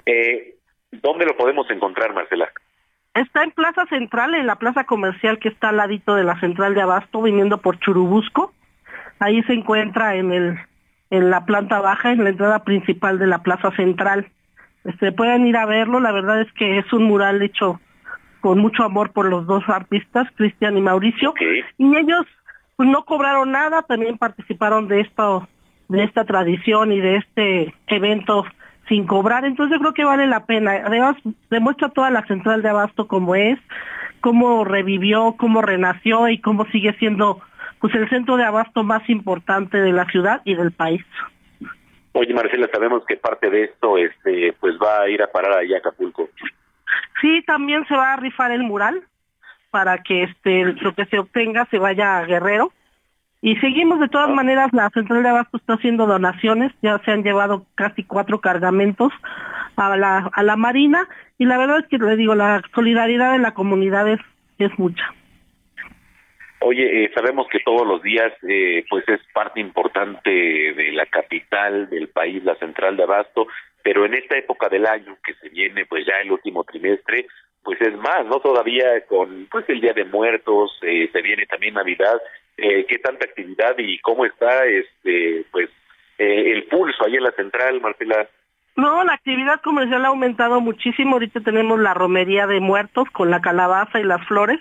Eh, 0.07 0.55
¿Dónde 0.93 1.25
lo 1.25 1.37
podemos 1.37 1.71
encontrar, 1.71 2.13
Marcela? 2.13 2.49
Está 3.15 3.43
en 3.43 3.51
Plaza 3.51 3.87
Central, 3.87 4.35
en 4.35 4.47
la 4.47 4.57
plaza 4.57 4.85
comercial 4.85 5.39
que 5.39 5.49
está 5.49 5.71
al 5.71 5.79
ladito 5.79 6.15
de 6.15 6.25
la 6.25 6.39
Central 6.39 6.75
de 6.75 6.83
Abasto, 6.83 7.23
viniendo 7.23 7.59
por 7.59 7.79
Churubusco. 7.81 8.53
Ahí 9.21 9.43
se 9.45 9.53
encuentra 9.53 10.17
en 10.17 10.33
el 10.33 10.59
en 11.11 11.31
la 11.31 11.45
planta 11.45 11.81
baja, 11.81 12.13
en 12.13 12.25
la 12.25 12.31
entrada 12.31 12.65
principal 12.65 13.19
de 13.19 13.27
la 13.27 13.43
Plaza 13.43 13.71
Central. 13.73 14.29
Este, 14.85 15.13
pueden 15.13 15.47
ir 15.47 15.57
a 15.57 15.67
verlo, 15.67 16.01
la 16.01 16.13
verdad 16.13 16.41
es 16.41 16.53
que 16.53 16.79
es 16.79 16.93
un 16.93 17.05
mural 17.05 17.43
hecho 17.43 17.81
con 18.41 18.59
mucho 18.59 18.85
amor 18.85 19.13
por 19.13 19.27
los 19.27 19.47
dos 19.47 19.63
artistas, 19.69 20.27
Cristian 20.37 20.79
y 20.79 20.81
Mauricio, 20.81 21.35
y 21.77 21.97
ellos 21.97 22.27
pues, 22.77 22.89
no 22.89 23.05
cobraron 23.05 23.53
nada, 23.53 23.83
también 23.83 24.17
participaron 24.17 24.89
de 24.89 25.01
esto, 25.01 25.47
de 25.89 26.05
esta 26.05 26.25
tradición 26.25 26.93
y 26.93 27.01
de 27.01 27.17
este 27.17 27.75
evento 27.87 28.47
sin 28.89 29.07
cobrar, 29.07 29.45
entonces 29.45 29.77
yo 29.77 29.81
creo 29.81 29.95
que 29.95 30.05
vale 30.05 30.27
la 30.27 30.47
pena. 30.47 30.73
Además, 30.85 31.17
demuestra 31.51 31.91
toda 31.91 32.11
la 32.11 32.27
central 32.27 32.63
de 32.63 32.71
abasto 32.71 33.07
como 33.07 33.35
es, 33.35 33.59
cómo 34.21 34.65
revivió, 34.65 35.37
cómo 35.37 35.61
renació 35.61 36.29
y 36.29 36.39
cómo 36.39 36.65
sigue 36.73 36.95
siendo 36.95 37.41
pues 37.81 37.95
el 37.95 38.09
centro 38.09 38.37
de 38.37 38.45
abasto 38.45 38.83
más 38.85 39.09
importante 39.09 39.79
de 39.79 39.93
la 39.93 40.05
ciudad 40.07 40.43
y 40.45 40.55
del 40.55 40.73
país. 40.73 41.05
Oye, 42.13 42.35
Marcela, 42.35 42.69
sabemos 42.73 43.05
que 43.07 43.17
parte 43.17 43.51
de 43.51 43.65
esto 43.65 43.97
este 43.97 44.55
pues 44.61 44.77
va 44.83 45.03
a 45.03 45.09
ir 45.09 45.23
a 45.23 45.31
parar 45.31 45.57
allá 45.59 45.77
a 45.77 45.79
Acapulco. 45.79 46.29
Sí, 47.21 47.43
también 47.47 47.87
se 47.87 47.95
va 47.95 48.15
a 48.15 48.17
rifar 48.17 48.51
el 48.51 48.63
mural 48.63 49.03
para 49.71 49.99
que 49.99 50.25
este 50.25 50.65
lo 50.65 50.95
que 50.95 51.07
se 51.07 51.19
obtenga 51.19 51.67
se 51.71 51.79
vaya 51.79 52.19
a 52.19 52.25
Guerrero. 52.25 52.73
Y 53.43 53.57
seguimos 53.57 54.01
de 54.01 54.09
todas 54.09 54.29
maneras, 54.29 54.71
la 54.73 54.91
central 54.91 55.23
de 55.23 55.31
abasto 55.31 55.57
está 55.57 55.75
haciendo 55.75 56.07
donaciones, 56.07 56.73
ya 56.83 57.01
se 57.05 57.11
han 57.11 57.23
llevado 57.23 57.65
casi 57.75 58.05
cuatro 58.05 58.41
cargamentos 58.43 59.13
a 59.77 59.97
la, 59.97 60.31
a 60.31 60.43
la 60.43 60.57
Marina 60.57 61.09
y 61.39 61.47
la 61.47 61.57
verdad 61.57 61.79
es 61.79 61.87
que 61.87 61.97
le 61.97 62.17
digo, 62.17 62.35
la 62.35 62.63
solidaridad 62.75 63.33
de 63.33 63.39
la 63.39 63.55
comunidad 63.55 64.07
es, 64.09 64.21
es 64.59 64.79
mucha. 64.79 65.15
Oye, 66.63 67.05
eh, 67.05 67.11
sabemos 67.15 67.49
que 67.49 67.61
todos 67.61 67.87
los 67.87 68.03
días, 68.03 68.33
eh, 68.47 68.85
pues 68.91 69.09
es 69.09 69.21
parte 69.33 69.61
importante 69.61 70.31
de 70.31 70.93
la 70.93 71.07
capital 71.07 71.89
del 71.89 72.09
país, 72.09 72.45
la 72.45 72.55
central 72.57 72.97
de 72.97 73.05
Abasto, 73.05 73.47
pero 73.83 74.05
en 74.05 74.15
esta 74.15 74.37
época 74.37 74.69
del 74.69 74.87
año 74.87 75.17
que 75.25 75.35
se 75.35 75.49
viene, 75.49 75.87
pues 75.87 76.07
ya 76.07 76.21
el 76.21 76.33
último 76.33 76.65
trimestre, 76.65 77.27
pues 77.63 77.81
es 77.81 77.95
más, 77.97 78.27
¿no? 78.27 78.41
Todavía 78.41 79.07
con, 79.07 79.47
pues 79.51 79.69
el 79.69 79.81
Día 79.81 79.93
de 79.93 80.05
Muertos, 80.05 80.79
eh, 80.83 81.09
se 81.13 81.23
viene 81.23 81.47
también 81.47 81.75
Navidad, 81.75 82.21
eh, 82.57 82.85
¿qué 82.87 82.99
tanta 82.99 83.25
actividad 83.25 83.75
y 83.79 83.99
cómo 84.01 84.25
está, 84.27 84.67
este, 84.67 85.45
pues, 85.51 85.71
eh, 86.19 86.53
el 86.53 86.65
pulso 86.65 87.07
ahí 87.07 87.17
en 87.17 87.25
la 87.25 87.33
central, 87.33 87.81
Marcela? 87.81 88.29
No, 88.81 89.05
la 89.05 89.13
actividad 89.13 89.61
comercial 89.61 90.07
ha 90.07 90.09
aumentado 90.09 90.63
muchísimo. 90.63 91.13
Ahorita 91.13 91.41
tenemos 91.41 91.79
la 91.79 91.93
romería 91.93 92.47
de 92.47 92.61
muertos 92.61 93.07
con 93.13 93.31
la 93.31 93.43
calabaza 93.43 94.01
y 94.01 94.05
las 94.05 94.27
flores 94.27 94.59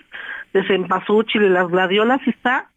de 0.52 0.62
cempasúchil 0.66 1.44
y 1.44 1.48
las 1.48 1.68
gladiolas 1.68 2.20
y 2.26 2.30
está 2.30 2.68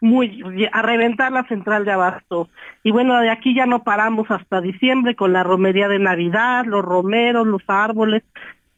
muy 0.00 0.42
a 0.72 0.80
reventar 0.80 1.30
la 1.30 1.44
central 1.44 1.84
de 1.84 1.92
abasto. 1.92 2.48
Y 2.82 2.90
bueno, 2.90 3.20
de 3.20 3.28
aquí 3.28 3.54
ya 3.54 3.66
no 3.66 3.84
paramos 3.84 4.30
hasta 4.30 4.62
diciembre 4.62 5.14
con 5.14 5.34
la 5.34 5.42
romería 5.42 5.88
de 5.88 5.98
Navidad, 5.98 6.64
los 6.64 6.82
romeros, 6.82 7.46
los 7.46 7.62
árboles 7.66 8.22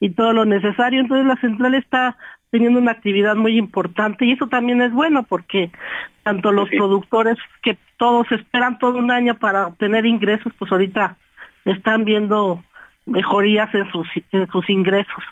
y 0.00 0.10
todo 0.10 0.32
lo 0.32 0.44
necesario. 0.46 1.00
Entonces 1.00 1.26
la 1.26 1.36
central 1.36 1.74
está 1.74 2.16
teniendo 2.50 2.80
una 2.80 2.90
actividad 2.90 3.36
muy 3.36 3.56
importante 3.56 4.24
y 4.24 4.32
eso 4.32 4.48
también 4.48 4.82
es 4.82 4.92
bueno 4.92 5.22
porque 5.22 5.70
tanto 6.24 6.50
los 6.50 6.68
productores 6.70 7.36
que 7.62 7.78
todos 7.98 8.26
esperan 8.32 8.80
todo 8.80 8.98
un 8.98 9.12
año 9.12 9.36
para 9.36 9.68
obtener 9.68 10.06
ingresos, 10.06 10.52
pues 10.58 10.72
ahorita 10.72 11.18
están 11.64 12.04
viendo 12.04 12.62
mejorías 13.06 13.74
en 13.74 13.90
sus, 13.90 14.08
en 14.32 14.46
sus 14.48 14.68
ingresos. 14.70 15.24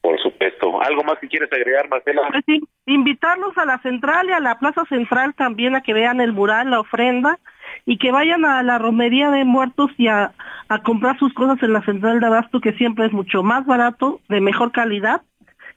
Por 0.00 0.20
supuesto. 0.20 0.80
¿Algo 0.82 1.02
más 1.02 1.18
que 1.18 1.28
quieres 1.28 1.52
agregar, 1.52 1.88
Marcela? 1.88 2.22
Pues 2.30 2.44
sí, 2.46 2.62
invitarlos 2.86 3.56
a 3.58 3.64
la 3.64 3.78
central 3.78 4.28
y 4.28 4.32
a 4.32 4.40
la 4.40 4.58
plaza 4.58 4.84
central 4.84 5.34
también 5.34 5.74
a 5.74 5.80
que 5.80 5.94
vean 5.94 6.20
el 6.20 6.32
mural, 6.32 6.70
la 6.70 6.80
ofrenda 6.80 7.38
y 7.84 7.98
que 7.98 8.12
vayan 8.12 8.44
a 8.44 8.62
la 8.62 8.78
romería 8.78 9.30
de 9.30 9.44
muertos 9.44 9.90
y 9.98 10.06
a, 10.06 10.32
a 10.68 10.82
comprar 10.82 11.18
sus 11.18 11.32
cosas 11.34 11.60
en 11.62 11.72
la 11.72 11.82
central 11.82 12.20
de 12.20 12.26
abasto 12.26 12.60
que 12.60 12.72
siempre 12.74 13.06
es 13.06 13.12
mucho 13.12 13.42
más 13.42 13.66
barato, 13.66 14.20
de 14.28 14.40
mejor 14.40 14.70
calidad 14.70 15.22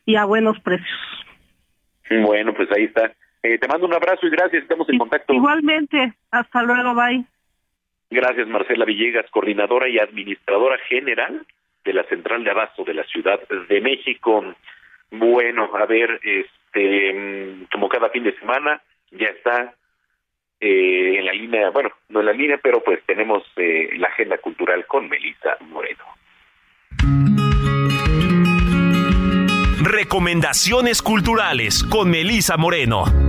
y 0.06 0.16
a 0.16 0.26
buenos 0.26 0.60
precios. 0.60 1.00
Bueno, 2.10 2.54
pues 2.54 2.70
ahí 2.76 2.86
está. 2.86 3.12
Eh, 3.44 3.58
te 3.58 3.68
mando 3.68 3.88
un 3.88 3.94
abrazo 3.94 4.28
y 4.28 4.30
gracias, 4.30 4.64
estamos 4.64 4.90
en 4.90 4.98
contacto. 4.98 5.34
Igualmente, 5.34 6.14
hasta 6.32 6.62
luego, 6.64 6.94
bye. 6.94 7.26
Gracias, 8.10 8.48
Marcela 8.48 8.86
Villegas, 8.86 9.30
coordinadora 9.30 9.88
y 9.88 10.00
administradora 10.00 10.78
general 10.88 11.46
de 11.84 11.94
la 11.94 12.04
Central 12.06 12.44
de 12.44 12.52
Abasto 12.52 12.84
de 12.84 12.96
la 12.96 13.04
Ciudad 13.04 13.40
de 13.48 13.82
México. 13.82 14.44
Bueno, 15.12 15.70
a 15.76 15.86
ver, 15.86 16.20
este, 16.24 17.66
como 17.72 17.88
cada 17.88 18.10
fin 18.10 18.24
de 18.24 18.38
semana, 18.40 18.82
ya 19.12 19.28
está 19.28 19.74
eh, 20.60 21.16
en 21.20 21.26
la 21.26 21.34
línea, 21.34 21.70
bueno, 21.70 21.92
no 22.10 22.20
en 22.20 22.26
la 22.26 22.34
línea, 22.34 22.60
pero 22.62 22.84
pues 22.84 23.00
tenemos 23.06 23.44
eh, 23.56 23.90
la 23.98 24.08
agenda 24.08 24.38
cultural 24.40 24.86
con 24.88 25.08
Melissa 25.08 25.58
Moreno. 25.62 26.04
Recomendaciones 29.82 31.02
culturales 31.02 31.84
con 31.84 32.10
Melissa 32.10 32.58
Moreno. 32.58 33.29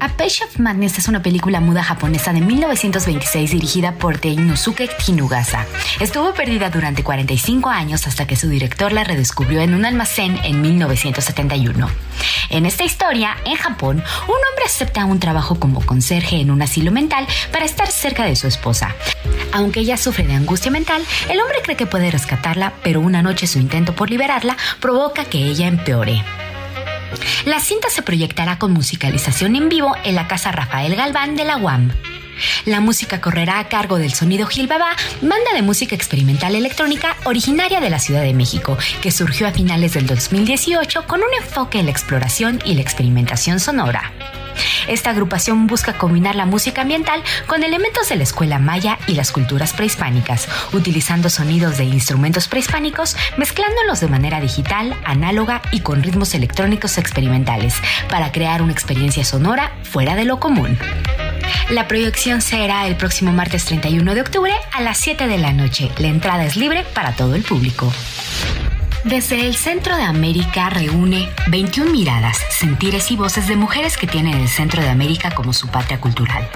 A 0.00 0.08
Page 0.08 0.44
of 0.44 0.58
Madness 0.58 0.98
es 0.98 1.08
una 1.08 1.22
película 1.22 1.60
muda 1.60 1.82
japonesa 1.82 2.32
de 2.32 2.40
1926 2.40 3.50
dirigida 3.50 3.92
por 3.92 4.18
Teinosuke 4.18 4.90
Kinugasa. 5.04 5.64
Estuvo 6.00 6.34
perdida 6.34 6.70
durante 6.70 7.02
45 7.02 7.68
años 7.70 8.06
hasta 8.06 8.26
que 8.26 8.36
su 8.36 8.48
director 8.48 8.92
la 8.92 9.04
redescubrió 9.04 9.60
en 9.60 9.74
un 9.74 9.84
almacén 9.84 10.38
en 10.44 10.60
1971. 10.60 11.88
En 12.50 12.66
esta 12.66 12.84
historia, 12.84 13.36
en 13.44 13.56
Japón, 13.56 13.96
un 13.96 14.34
hombre 14.34 14.64
acepta 14.66 15.04
un 15.04 15.20
trabajo 15.20 15.58
como 15.58 15.84
conserje 15.84 16.40
en 16.40 16.50
un 16.50 16.62
asilo 16.62 16.92
mental 16.92 17.26
para 17.50 17.64
estar 17.64 17.90
cerca 17.90 18.24
de 18.24 18.36
su 18.36 18.46
esposa. 18.46 18.94
Aunque 19.52 19.80
ella 19.80 19.96
sufre 19.96 20.26
de 20.26 20.34
angustia 20.34 20.70
mental, 20.70 21.02
el 21.30 21.40
hombre 21.40 21.58
cree 21.62 21.76
que 21.76 21.86
puede 21.86 22.10
rescatarla, 22.10 22.74
pero 22.82 23.00
una 23.00 23.22
noche 23.22 23.46
su 23.46 23.58
intento 23.58 23.94
por 23.94 24.10
liberarla 24.10 24.56
provoca 24.80 25.24
que 25.24 25.38
ella 25.38 25.66
empeore. 25.66 26.22
La 27.44 27.60
cinta 27.60 27.88
se 27.90 28.02
proyectará 28.02 28.58
con 28.58 28.72
musicalización 28.72 29.56
en 29.56 29.68
vivo 29.68 29.94
en 30.04 30.14
la 30.14 30.28
Casa 30.28 30.52
Rafael 30.52 30.96
Galván 30.96 31.36
de 31.36 31.44
la 31.44 31.56
UAM. 31.56 31.92
La 32.64 32.80
música 32.80 33.20
correrá 33.20 33.58
a 33.58 33.68
cargo 33.68 33.98
del 33.98 34.12
Sonido 34.12 34.46
Gil 34.46 34.66
Baba, 34.66 34.90
banda 35.22 35.52
de 35.54 35.62
música 35.62 35.94
experimental 35.94 36.54
electrónica 36.54 37.16
originaria 37.24 37.80
de 37.80 37.90
la 37.90 37.98
Ciudad 37.98 38.22
de 38.22 38.34
México, 38.34 38.76
que 39.00 39.10
surgió 39.10 39.46
a 39.46 39.52
finales 39.52 39.94
del 39.94 40.06
2018 40.06 41.06
con 41.06 41.20
un 41.20 41.32
enfoque 41.42 41.78
en 41.78 41.86
la 41.86 41.92
exploración 41.92 42.60
y 42.64 42.74
la 42.74 42.82
experimentación 42.82 43.60
sonora. 43.60 44.12
Esta 44.88 45.10
agrupación 45.10 45.66
busca 45.66 45.98
combinar 45.98 46.34
la 46.34 46.46
música 46.46 46.82
ambiental 46.82 47.22
con 47.46 47.62
elementos 47.62 48.08
de 48.08 48.16
la 48.16 48.22
escuela 48.22 48.58
maya 48.58 48.98
y 49.06 49.14
las 49.14 49.32
culturas 49.32 49.72
prehispánicas, 49.72 50.48
utilizando 50.72 51.30
sonidos 51.30 51.78
de 51.78 51.84
instrumentos 51.84 52.48
prehispánicos, 52.48 53.16
mezclándolos 53.36 54.00
de 54.00 54.08
manera 54.08 54.40
digital, 54.40 54.96
análoga 55.04 55.62
y 55.72 55.80
con 55.80 56.02
ritmos 56.02 56.34
electrónicos 56.34 56.98
experimentales, 56.98 57.74
para 58.08 58.32
crear 58.32 58.62
una 58.62 58.72
experiencia 58.72 59.24
sonora 59.24 59.72
fuera 59.82 60.14
de 60.14 60.24
lo 60.24 60.40
común. 60.40 60.78
La 61.70 61.88
proyección 61.88 62.42
será 62.42 62.86
el 62.86 62.96
próximo 62.96 63.32
martes 63.32 63.64
31 63.64 64.14
de 64.14 64.20
octubre 64.20 64.52
a 64.72 64.80
las 64.82 64.98
7 64.98 65.26
de 65.26 65.38
la 65.38 65.52
noche. 65.52 65.90
La 65.98 66.08
entrada 66.08 66.44
es 66.44 66.56
libre 66.56 66.84
para 66.94 67.12
todo 67.12 67.34
el 67.34 67.42
público. 67.42 67.92
Desde 69.06 69.46
el 69.46 69.54
Centro 69.54 69.96
de 69.96 70.02
América 70.02 70.68
reúne 70.68 71.30
21 71.46 71.92
miradas, 71.92 72.40
sentires 72.50 73.12
y 73.12 73.16
voces 73.16 73.46
de 73.46 73.54
mujeres 73.54 73.96
que 73.96 74.08
tienen 74.08 74.34
el 74.34 74.48
Centro 74.48 74.82
de 74.82 74.88
América 74.88 75.30
como 75.30 75.52
su 75.52 75.68
patria 75.68 76.00
cultural. 76.00 76.50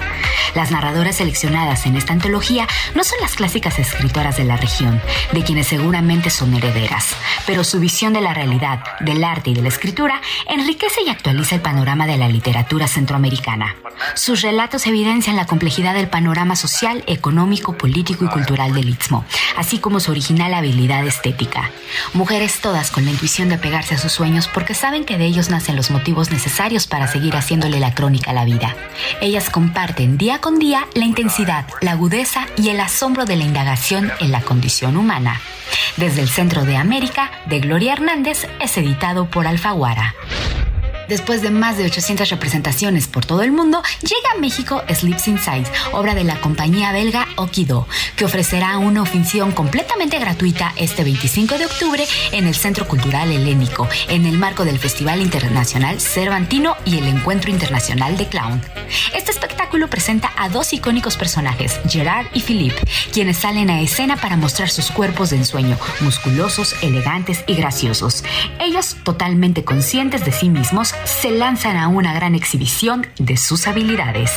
Las 0.53 0.69
narradoras 0.69 1.15
seleccionadas 1.15 1.85
en 1.85 1.95
esta 1.95 2.11
antología 2.11 2.67
no 2.93 3.05
son 3.05 3.19
las 3.21 3.35
clásicas 3.35 3.79
escritoras 3.79 4.35
de 4.35 4.43
la 4.43 4.57
región, 4.57 5.01
de 5.31 5.43
quienes 5.43 5.67
seguramente 5.67 6.29
son 6.29 6.53
herederas, 6.53 7.15
pero 7.47 7.63
su 7.63 7.79
visión 7.79 8.11
de 8.11 8.19
la 8.19 8.33
realidad, 8.33 8.83
del 8.99 9.23
arte 9.23 9.51
y 9.51 9.53
de 9.53 9.61
la 9.61 9.69
escritura 9.69 10.19
enriquece 10.49 11.03
y 11.05 11.09
actualiza 11.09 11.55
el 11.55 11.61
panorama 11.61 12.05
de 12.05 12.17
la 12.17 12.27
literatura 12.27 12.89
centroamericana. 12.89 13.77
Sus 14.15 14.41
relatos 14.41 14.85
evidencian 14.87 15.37
la 15.37 15.45
complejidad 15.45 15.93
del 15.93 16.09
panorama 16.09 16.57
social, 16.57 17.03
económico, 17.07 17.77
político 17.77 18.25
y 18.25 18.27
cultural 18.27 18.73
del 18.73 18.89
Istmo, 18.89 19.23
así 19.55 19.77
como 19.77 20.01
su 20.01 20.11
original 20.11 20.53
habilidad 20.53 21.05
estética. 21.05 21.69
Mujeres 22.13 22.40
todas 22.47 22.89
con 22.89 23.05
la 23.05 23.11
intuición 23.11 23.49
de 23.49 23.59
pegarse 23.59 23.93
a 23.93 23.97
sus 23.99 24.11
sueños 24.11 24.47
porque 24.47 24.73
saben 24.73 25.05
que 25.05 25.19
de 25.19 25.25
ellos 25.25 25.49
nacen 25.49 25.75
los 25.75 25.91
motivos 25.91 26.31
necesarios 26.31 26.87
para 26.87 27.07
seguir 27.07 27.35
haciéndole 27.35 27.79
la 27.79 27.93
crónica 27.93 28.31
a 28.31 28.33
la 28.33 28.45
vida. 28.45 28.75
Ellas 29.21 29.51
comparten 29.51 30.17
día 30.17 30.39
con 30.39 30.57
día 30.57 30.87
la 30.95 31.05
intensidad, 31.05 31.67
la 31.81 31.91
agudeza 31.91 32.47
y 32.57 32.69
el 32.69 32.79
asombro 32.79 33.25
de 33.25 33.35
la 33.35 33.43
indagación 33.43 34.11
en 34.19 34.31
la 34.31 34.41
condición 34.41 34.97
humana. 34.97 35.39
Desde 35.97 36.21
el 36.21 36.29
Centro 36.29 36.63
de 36.63 36.77
América, 36.77 37.31
de 37.45 37.59
Gloria 37.59 37.93
Hernández, 37.93 38.47
es 38.59 38.75
editado 38.77 39.29
por 39.29 39.45
Alfaguara. 39.45 40.15
Después 41.11 41.41
de 41.41 41.51
más 41.51 41.77
de 41.77 41.83
800 41.83 42.29
representaciones 42.29 43.07
por 43.07 43.25
todo 43.25 43.41
el 43.41 43.51
mundo, 43.51 43.83
llega 44.01 44.31
a 44.33 44.39
México 44.39 44.81
Sleeps 44.89 45.27
Inside, 45.27 45.65
obra 45.91 46.15
de 46.15 46.23
la 46.23 46.39
compañía 46.39 46.93
belga 46.93 47.27
Okido, 47.35 47.85
que 48.15 48.23
ofrecerá 48.23 48.77
una 48.77 49.03
función 49.03 49.51
completamente 49.51 50.19
gratuita 50.19 50.71
este 50.77 51.03
25 51.03 51.57
de 51.57 51.65
octubre 51.65 52.07
en 52.31 52.47
el 52.47 52.55
Centro 52.55 52.87
Cultural 52.87 53.29
Helénico, 53.29 53.89
en 54.07 54.25
el 54.25 54.37
marco 54.37 54.63
del 54.63 54.79
Festival 54.79 55.21
Internacional 55.21 55.99
Cervantino 55.99 56.77
y 56.85 56.99
el 56.99 57.07
Encuentro 57.09 57.51
Internacional 57.51 58.15
de 58.15 58.29
Clown. 58.29 58.61
Este 59.13 59.31
espectáculo 59.31 59.89
presenta 59.89 60.31
a 60.37 60.47
dos 60.47 60.71
icónicos 60.71 61.17
personajes, 61.17 61.77
Gerard 61.89 62.27
y 62.33 62.39
Philippe, 62.39 62.81
quienes 63.11 63.37
salen 63.37 63.69
a 63.69 63.81
escena 63.81 64.15
para 64.15 64.37
mostrar 64.37 64.69
sus 64.69 64.91
cuerpos 64.91 65.31
de 65.31 65.37
ensueño, 65.37 65.77
musculosos, 65.99 66.73
elegantes 66.81 67.43
y 67.47 67.55
graciosos. 67.55 68.23
Ellos, 68.61 68.95
totalmente 69.03 69.65
conscientes 69.65 70.23
de 70.23 70.31
sí 70.31 70.47
mismos, 70.47 70.93
se 71.05 71.31
lanzan 71.31 71.77
a 71.77 71.87
una 71.87 72.13
gran 72.13 72.35
exhibición 72.35 73.07
de 73.17 73.37
sus 73.37 73.67
habilidades. 73.67 74.31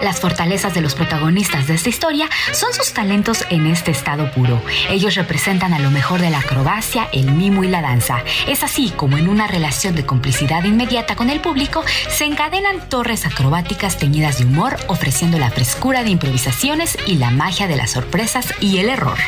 Las 0.00 0.20
fortalezas 0.20 0.74
de 0.74 0.80
los 0.80 0.94
protagonistas 0.94 1.66
de 1.66 1.74
esta 1.74 1.88
historia 1.88 2.28
son 2.52 2.72
sus 2.72 2.92
talentos 2.92 3.44
en 3.50 3.66
este 3.66 3.90
estado 3.90 4.30
puro. 4.32 4.60
Ellos 4.90 5.14
representan 5.14 5.74
a 5.74 5.78
lo 5.78 5.90
mejor 5.90 6.20
de 6.20 6.30
la 6.30 6.38
acrobacia, 6.38 7.08
el 7.12 7.30
mimo 7.32 7.62
y 7.62 7.68
la 7.68 7.82
danza. 7.82 8.22
Es 8.48 8.62
así 8.62 8.90
como 8.90 9.16
en 9.16 9.28
una 9.28 9.46
relación 9.46 9.94
de 9.94 10.06
complicidad 10.06 10.64
inmediata 10.64 11.14
con 11.14 11.30
el 11.30 11.40
público 11.40 11.84
se 12.08 12.24
encadenan 12.24 12.88
torres 12.88 13.26
acrobáticas 13.26 13.98
teñidas 13.98 14.38
de 14.38 14.46
humor, 14.46 14.76
ofreciendo 14.88 15.38
la 15.38 15.50
frescura 15.50 16.02
de 16.02 16.10
improvisaciones 16.10 16.98
y 17.06 17.16
la 17.16 17.30
magia 17.30 17.68
de 17.68 17.76
las 17.76 17.92
sorpresas 17.92 18.52
y 18.60 18.78
el 18.78 18.88
error. 18.88 19.18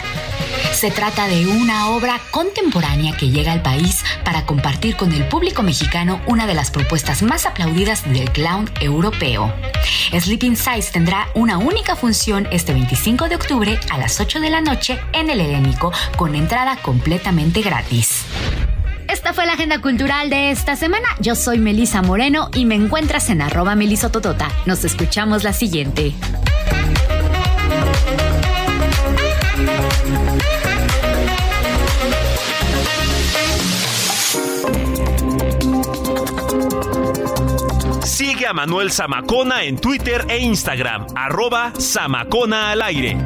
Se 0.72 0.90
trata 0.90 1.28
de 1.28 1.46
una 1.46 1.88
obra 1.90 2.20
contemporánea 2.30 3.16
que 3.16 3.30
llega 3.30 3.52
al 3.52 3.62
país 3.62 4.04
para 4.24 4.44
compartir 4.44 4.96
con 4.96 5.12
el 5.12 5.26
público 5.28 5.62
mexicano 5.62 6.20
una 6.26 6.46
de 6.46 6.54
las 6.54 6.70
propuestas 6.70 7.22
más 7.22 7.46
aplaudidas 7.46 8.04
del 8.12 8.30
clown 8.30 8.70
europeo. 8.80 9.52
Sleeping 10.12 10.56
Size 10.56 10.92
tendrá 10.92 11.28
una 11.34 11.58
única 11.58 11.96
función 11.96 12.46
este 12.50 12.72
25 12.72 13.28
de 13.28 13.36
octubre 13.36 13.78
a 13.90 13.98
las 13.98 14.20
8 14.20 14.40
de 14.40 14.50
la 14.50 14.60
noche 14.60 14.98
en 15.12 15.30
el 15.30 15.40
Helénico 15.40 15.92
con 16.16 16.34
entrada 16.34 16.76
completamente 16.76 17.62
gratis. 17.62 18.24
Esta 19.08 19.32
fue 19.32 19.46
la 19.46 19.52
agenda 19.52 19.80
cultural 19.80 20.28
de 20.28 20.50
esta 20.50 20.76
semana. 20.76 21.06
Yo 21.20 21.34
soy 21.34 21.58
Melisa 21.58 22.02
Moreno 22.02 22.50
y 22.54 22.64
me 22.64 22.74
encuentras 22.74 23.30
en 23.30 23.42
arroba 23.42 23.74
melisototota. 23.74 24.48
Nos 24.66 24.84
escuchamos 24.84 25.44
la 25.44 25.52
siguiente. 25.52 26.14
Sigue 38.44 38.50
a 38.50 38.52
Manuel 38.52 38.90
Zamacona 38.90 39.64
en 39.64 39.78
Twitter 39.78 40.26
e 40.28 40.36
Instagram, 40.36 41.06
arroba 41.14 41.72
Zamacona 41.80 42.72
al 42.72 42.82
aire. 42.82 43.16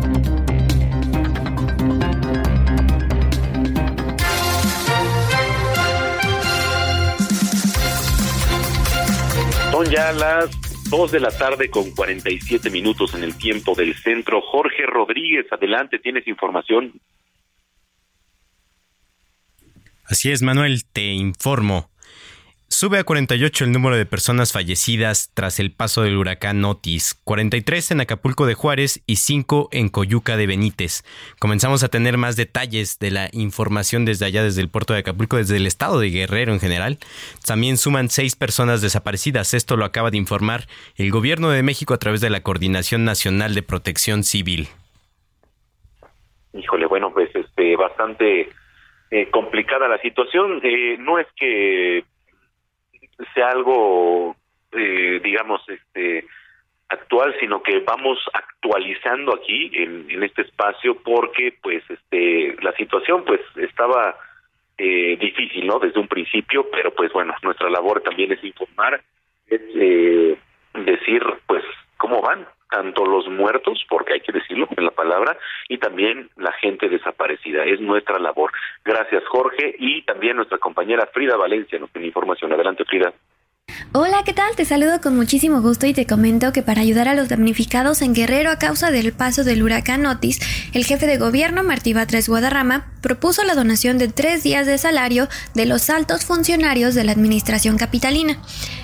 Son 9.72 9.90
ya 9.90 10.12
las 10.12 10.50
2 10.88 11.10
de 11.10 11.18
la 11.18 11.36
tarde 11.36 11.68
con 11.68 11.90
47 11.90 12.70
minutos 12.70 13.12
en 13.14 13.24
el 13.24 13.36
tiempo 13.36 13.74
del 13.74 13.96
centro. 13.96 14.40
Jorge 14.40 14.86
Rodríguez, 14.86 15.46
adelante, 15.50 15.98
tienes 15.98 16.28
información. 16.28 16.92
Así 20.04 20.30
es, 20.30 20.42
Manuel, 20.42 20.84
te 20.84 21.06
informo. 21.06 21.90
Sube 22.80 23.00
a 23.00 23.02
48 23.02 23.64
el 23.64 23.72
número 23.72 23.96
de 23.96 24.06
personas 24.06 24.52
fallecidas 24.52 25.32
tras 25.34 25.58
el 25.58 25.72
paso 25.72 26.02
del 26.02 26.16
huracán 26.16 26.64
Otis, 26.64 27.20
43 27.24 27.90
en 27.90 28.02
Acapulco 28.02 28.46
de 28.46 28.54
Juárez 28.54 29.02
y 29.04 29.16
5 29.16 29.70
en 29.72 29.88
Coyuca 29.88 30.36
de 30.36 30.46
Benítez. 30.46 31.02
Comenzamos 31.40 31.82
a 31.82 31.88
tener 31.88 32.18
más 32.18 32.36
detalles 32.36 33.00
de 33.00 33.10
la 33.10 33.30
información 33.32 34.04
desde 34.04 34.26
allá, 34.26 34.44
desde 34.44 34.60
el 34.60 34.70
puerto 34.70 34.92
de 34.92 35.00
Acapulco, 35.00 35.38
desde 35.38 35.56
el 35.56 35.66
estado 35.66 35.98
de 35.98 36.10
Guerrero 36.10 36.52
en 36.52 36.60
general. 36.60 36.98
También 37.44 37.78
suman 37.78 38.10
6 38.10 38.36
personas 38.36 38.80
desaparecidas. 38.80 39.54
Esto 39.54 39.76
lo 39.76 39.84
acaba 39.84 40.12
de 40.12 40.18
informar 40.18 40.68
el 40.96 41.10
gobierno 41.10 41.50
de 41.50 41.64
México 41.64 41.94
a 41.94 41.98
través 41.98 42.20
de 42.20 42.30
la 42.30 42.44
Coordinación 42.44 43.04
Nacional 43.04 43.56
de 43.56 43.64
Protección 43.64 44.22
Civil. 44.22 44.68
Híjole, 46.52 46.86
bueno, 46.86 47.12
pues 47.12 47.34
este 47.34 47.74
bastante 47.74 48.50
eh, 49.10 49.30
complicada 49.32 49.88
la 49.88 49.98
situación. 50.00 50.60
Eh, 50.62 50.96
no 51.00 51.18
es 51.18 51.26
que 51.36 52.04
sea 53.34 53.48
algo, 53.48 54.36
eh, 54.72 55.20
digamos, 55.22 55.62
este 55.68 56.26
actual, 56.88 57.34
sino 57.38 57.62
que 57.62 57.80
vamos 57.80 58.18
actualizando 58.32 59.34
aquí 59.34 59.70
en, 59.74 60.10
en, 60.10 60.22
este 60.22 60.42
espacio 60.42 60.96
porque, 61.02 61.54
pues, 61.62 61.82
este, 61.90 62.56
la 62.62 62.72
situación, 62.72 63.24
pues, 63.24 63.40
estaba 63.56 64.16
eh, 64.78 65.16
difícil, 65.20 65.66
¿no? 65.66 65.78
Desde 65.78 66.00
un 66.00 66.08
principio, 66.08 66.66
pero, 66.70 66.94
pues, 66.94 67.12
bueno, 67.12 67.34
nuestra 67.42 67.68
labor 67.68 68.00
también 68.00 68.32
es 68.32 68.42
informar, 68.42 69.02
es 69.48 69.60
eh, 69.74 70.38
decir, 70.74 71.22
pues, 71.46 71.64
cómo 71.98 72.22
van 72.22 72.46
tanto 72.70 73.04
los 73.04 73.28
muertos, 73.28 73.84
porque 73.88 74.14
hay 74.14 74.20
que 74.20 74.32
decirlo 74.32 74.68
en 74.76 74.84
la 74.84 74.90
palabra, 74.90 75.38
y 75.68 75.78
también 75.78 76.30
la 76.36 76.52
gente 76.52 76.88
desaparecida. 76.88 77.64
Es 77.64 77.80
nuestra 77.80 78.18
labor. 78.18 78.52
Gracias, 78.84 79.24
Jorge, 79.28 79.74
y 79.78 80.02
también 80.02 80.36
nuestra 80.36 80.58
compañera 80.58 81.08
Frida 81.12 81.36
Valencia 81.36 81.78
nos 81.78 81.90
tiene 81.90 82.08
información. 82.08 82.52
Adelante, 82.52 82.84
Frida. 82.84 83.12
Hola, 83.92 84.22
¿qué 84.24 84.34
tal? 84.34 84.54
Te 84.54 84.66
saludo 84.66 85.00
con 85.00 85.16
muchísimo 85.16 85.62
gusto 85.62 85.86
y 85.86 85.94
te 85.94 86.06
comento 86.06 86.52
que 86.52 86.62
para 86.62 86.82
ayudar 86.82 87.08
a 87.08 87.14
los 87.14 87.30
damnificados 87.30 88.02
en 88.02 88.14
Guerrero 88.14 88.50
a 88.50 88.58
causa 88.58 88.90
del 88.90 89.12
paso 89.12 89.44
del 89.44 89.62
huracán 89.62 90.04
Otis, 90.04 90.40
el 90.74 90.84
jefe 90.84 91.06
de 91.06 91.16
gobierno 91.16 91.64
Martí 91.64 91.94
Batres 91.94 92.28
Guadarrama 92.28 92.92
propuso 93.00 93.44
la 93.44 93.54
donación 93.54 93.96
de 93.96 94.08
tres 94.08 94.42
días 94.42 94.66
de 94.66 94.76
salario 94.76 95.28
de 95.54 95.66
los 95.66 95.88
altos 95.88 96.24
funcionarios 96.24 96.94
de 96.94 97.04
la 97.04 97.12
administración 97.12 97.78
capitalina. 97.78 98.38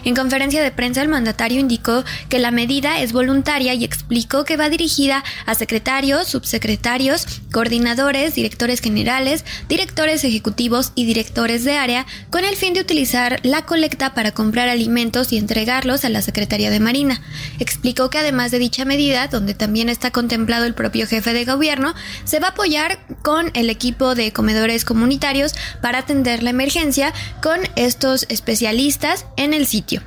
En 0.05 0.14
conferencia 0.14 0.62
de 0.62 0.70
prensa, 0.70 1.03
el 1.03 1.09
mandatario 1.09 1.61
indicó 1.61 2.05
que 2.28 2.39
la 2.39 2.51
medida 2.51 3.01
es 3.01 3.12
voluntaria 3.12 3.74
y 3.74 3.85
explicó 3.85 4.45
que 4.45 4.57
va 4.57 4.68
dirigida 4.68 5.24
a 5.47 5.55
secretarios, 5.55 6.28
subsecretarios, 6.28 7.26
coordinadores, 7.53 8.35
directores 8.35 8.80
generales, 8.80 9.45
directores 9.68 10.24
ejecutivos 10.24 10.93
y 10.95 11.05
directores 11.05 11.64
de 11.64 11.76
área 11.76 12.07
con 12.30 12.45
el 12.45 12.57
fin 12.57 12.74
de 12.74 12.80
utilizar 12.80 13.41
la 13.43 13.66
colecta 13.66 14.14
para 14.14 14.32
comprar 14.32 14.68
alimentos 14.74 15.32
y 15.32 15.38
entregarlos 15.38 16.04
a 16.04 16.08
la 16.08 16.22
Secretaría 16.22 16.70
de 16.70 16.80
Marina. 16.80 17.20
Explicó 17.58 18.10
que 18.10 18.18
además 18.18 18.50
de 18.50 18.58
dicha 18.58 18.84
medida, 18.84 19.28
donde 19.28 19.54
también 19.54 19.88
está 19.88 20.10
contemplado 20.10 20.66
el 20.66 20.74
propio 20.74 21.06
jefe 21.06 21.32
de 21.32 21.44
gobierno, 21.44 21.94
se 22.24 22.40
va 22.40 22.48
a 22.48 22.50
apoyar 22.50 22.98
con 23.22 23.50
el 23.54 23.70
equipo 23.70 24.14
de 24.14 24.32
comedores 24.32 24.84
comunitarios 24.84 25.54
para 25.80 25.98
atender 25.98 26.42
la 26.42 26.50
emergencia 26.50 27.12
con 27.42 27.60
estos 27.76 28.26
especialistas 28.28 29.26
en 29.36 29.54
el 29.54 29.66
sitio. 29.66 30.02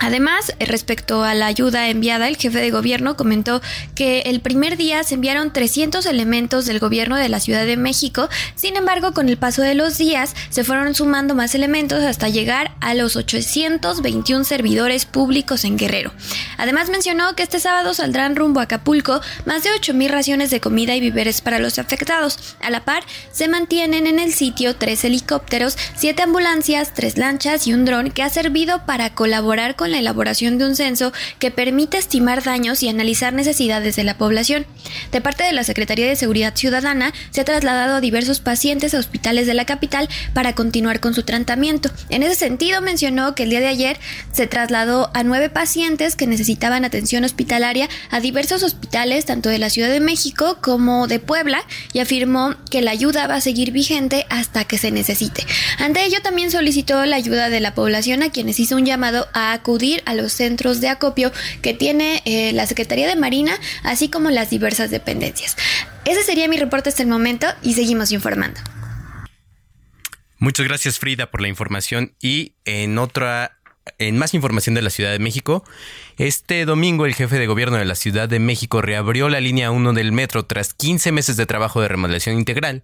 Además, 0.00 0.52
respecto 0.58 1.24
a 1.24 1.34
la 1.34 1.46
ayuda 1.46 1.88
enviada, 1.88 2.28
el 2.28 2.36
jefe 2.36 2.60
de 2.60 2.70
gobierno 2.70 3.16
comentó 3.16 3.60
que 3.94 4.20
el 4.22 4.40
primer 4.40 4.76
día 4.76 5.02
se 5.04 5.14
enviaron 5.14 5.52
300 5.52 6.06
elementos 6.06 6.66
del 6.66 6.78
gobierno 6.78 7.16
de 7.16 7.28
la 7.28 7.40
Ciudad 7.40 7.66
de 7.66 7.76
México, 7.76 8.28
sin 8.54 8.76
embargo, 8.76 9.12
con 9.12 9.28
el 9.28 9.36
paso 9.36 9.62
de 9.62 9.74
los 9.74 9.98
días 9.98 10.34
se 10.50 10.64
fueron 10.64 10.94
sumando 10.94 11.34
más 11.34 11.54
elementos 11.54 12.02
hasta 12.02 12.28
llegar 12.28 12.72
a 12.80 12.94
los 12.94 13.16
821 13.16 14.44
servidores 14.44 15.06
públicos 15.06 15.64
en 15.64 15.76
Guerrero. 15.76 16.12
Además, 16.58 16.90
mencionó 16.90 17.34
que 17.34 17.42
este 17.42 17.60
sábado 17.60 17.94
saldrán 17.94 18.36
rumbo 18.36 18.60
a 18.60 18.64
Acapulco 18.64 19.20
más 19.44 19.62
de 19.64 19.70
8.000 19.70 20.08
raciones 20.08 20.50
de 20.50 20.60
comida 20.60 20.94
y 20.94 21.00
víveres 21.00 21.40
para 21.40 21.58
los 21.58 21.78
afectados. 21.78 22.56
A 22.60 22.70
la 22.70 22.84
par, 22.84 23.02
se 23.32 23.48
mantienen 23.48 24.06
en 24.06 24.18
el 24.18 24.32
sitio 24.32 24.76
tres 24.76 25.04
helicópteros, 25.04 25.76
siete 25.96 26.22
ambulancias, 26.22 26.94
tres 26.94 27.18
lanchas 27.18 27.66
y 27.66 27.74
un 27.74 27.84
dron 27.84 28.10
que 28.10 28.22
ha 28.22 28.30
servido 28.30 28.84
para 28.86 29.14
colaborar 29.14 29.76
con 29.76 29.81
la 29.86 29.98
elaboración 29.98 30.58
de 30.58 30.66
un 30.66 30.76
censo 30.76 31.12
que 31.38 31.50
permite 31.50 31.98
estimar 31.98 32.42
daños 32.42 32.82
y 32.82 32.88
analizar 32.88 33.32
necesidades 33.32 33.96
de 33.96 34.04
la 34.04 34.18
población. 34.18 34.66
De 35.10 35.20
parte 35.20 35.44
de 35.44 35.52
la 35.52 35.64
Secretaría 35.64 36.06
de 36.06 36.16
Seguridad 36.16 36.54
Ciudadana, 36.54 37.12
se 37.30 37.40
ha 37.40 37.44
trasladado 37.44 37.96
a 37.96 38.00
diversos 38.00 38.40
pacientes 38.40 38.94
a 38.94 38.98
hospitales 38.98 39.46
de 39.46 39.54
la 39.54 39.64
capital 39.64 40.08
para 40.34 40.54
continuar 40.54 41.00
con 41.00 41.14
su 41.14 41.22
tratamiento. 41.22 41.90
En 42.08 42.22
ese 42.22 42.34
sentido, 42.34 42.80
mencionó 42.80 43.34
que 43.34 43.44
el 43.44 43.50
día 43.50 43.60
de 43.60 43.68
ayer 43.68 43.98
se 44.32 44.46
trasladó 44.46 45.10
a 45.14 45.22
nueve 45.22 45.48
pacientes 45.48 46.16
que 46.16 46.26
necesitaban 46.26 46.84
atención 46.84 47.24
hospitalaria 47.24 47.88
a 48.10 48.20
diversos 48.20 48.62
hospitales, 48.62 49.24
tanto 49.24 49.48
de 49.48 49.58
la 49.58 49.70
Ciudad 49.70 49.90
de 49.90 50.00
México 50.00 50.58
como 50.60 51.06
de 51.06 51.18
Puebla, 51.18 51.64
y 51.92 52.00
afirmó 52.00 52.54
que 52.70 52.82
la 52.82 52.90
ayuda 52.90 53.26
va 53.26 53.36
a 53.36 53.40
seguir 53.40 53.72
vigente 53.72 54.26
hasta 54.30 54.64
que 54.64 54.78
se 54.78 54.90
necesite. 54.90 55.44
Ante 55.78 56.04
ello, 56.04 56.18
también 56.22 56.50
solicitó 56.50 57.04
la 57.06 57.16
ayuda 57.16 57.48
de 57.48 57.60
la 57.60 57.74
población 57.74 58.22
a 58.22 58.30
quienes 58.30 58.60
hizo 58.60 58.76
un 58.76 58.86
llamado 58.86 59.26
a 59.32 59.52
acudir 59.52 59.71
a 60.04 60.14
los 60.14 60.32
centros 60.32 60.80
de 60.80 60.88
acopio 60.88 61.32
que 61.62 61.74
tiene 61.74 62.22
eh, 62.24 62.52
la 62.52 62.66
Secretaría 62.66 63.08
de 63.08 63.16
Marina, 63.16 63.58
así 63.82 64.08
como 64.08 64.30
las 64.30 64.50
diversas 64.50 64.90
dependencias. 64.90 65.56
Ese 66.04 66.22
sería 66.22 66.48
mi 66.48 66.58
reporte 66.58 66.88
hasta 66.88 67.02
el 67.02 67.08
momento 67.08 67.46
y 67.62 67.74
seguimos 67.74 68.12
informando. 68.12 68.60
Muchas 70.38 70.66
gracias 70.66 70.98
Frida 70.98 71.30
por 71.30 71.40
la 71.40 71.48
información 71.48 72.14
y 72.20 72.54
en 72.64 72.98
otra 72.98 73.58
en 73.98 74.16
más 74.16 74.34
información 74.34 74.74
de 74.74 74.82
la 74.82 74.90
Ciudad 74.90 75.10
de 75.10 75.18
México, 75.18 75.64
este 76.16 76.64
domingo 76.64 77.04
el 77.04 77.14
jefe 77.14 77.38
de 77.38 77.46
gobierno 77.46 77.78
de 77.78 77.84
la 77.84 77.96
Ciudad 77.96 78.28
de 78.28 78.38
México 78.38 78.80
reabrió 78.80 79.28
la 79.28 79.40
línea 79.40 79.70
1 79.70 79.92
del 79.92 80.12
metro 80.12 80.44
tras 80.44 80.72
15 80.74 81.10
meses 81.10 81.36
de 81.36 81.46
trabajo 81.46 81.80
de 81.80 81.88
remodelación 81.88 82.36
integral. 82.36 82.82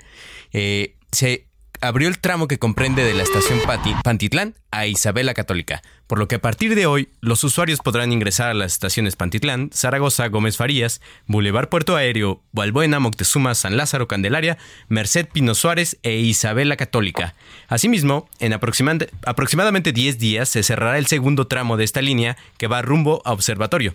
Eh, 0.52 0.96
se 1.12 1.47
abrió 1.80 2.08
el 2.08 2.18
tramo 2.18 2.48
que 2.48 2.58
comprende 2.58 3.04
de 3.04 3.14
la 3.14 3.22
estación 3.22 3.60
Pantitlán 4.02 4.54
a 4.70 4.86
Isabela 4.86 5.34
Católica, 5.34 5.82
por 6.06 6.18
lo 6.18 6.28
que 6.28 6.36
a 6.36 6.40
partir 6.40 6.74
de 6.74 6.86
hoy 6.86 7.08
los 7.20 7.44
usuarios 7.44 7.80
podrán 7.80 8.12
ingresar 8.12 8.48
a 8.48 8.54
las 8.54 8.72
estaciones 8.72 9.16
Pantitlán, 9.16 9.70
Zaragoza, 9.72 10.28
Gómez 10.28 10.56
Farías, 10.56 11.00
Boulevard 11.26 11.68
Puerto 11.68 11.96
Aéreo, 11.96 12.42
Valbuena, 12.52 13.00
Moctezuma, 13.00 13.54
San 13.54 13.76
Lázaro, 13.76 14.08
Candelaria, 14.08 14.58
Merced 14.88 15.28
Pino 15.32 15.54
Suárez 15.54 15.98
e 16.02 16.16
Isabela 16.16 16.76
Católica. 16.76 17.34
Asimismo, 17.68 18.28
en 18.40 18.52
aproximadamente 18.52 19.92
10 19.92 20.18
días 20.18 20.48
se 20.48 20.62
cerrará 20.62 20.98
el 20.98 21.06
segundo 21.06 21.46
tramo 21.46 21.76
de 21.76 21.84
esta 21.84 22.02
línea 22.02 22.36
que 22.56 22.66
va 22.66 22.82
rumbo 22.82 23.22
a 23.24 23.32
Observatorio. 23.32 23.94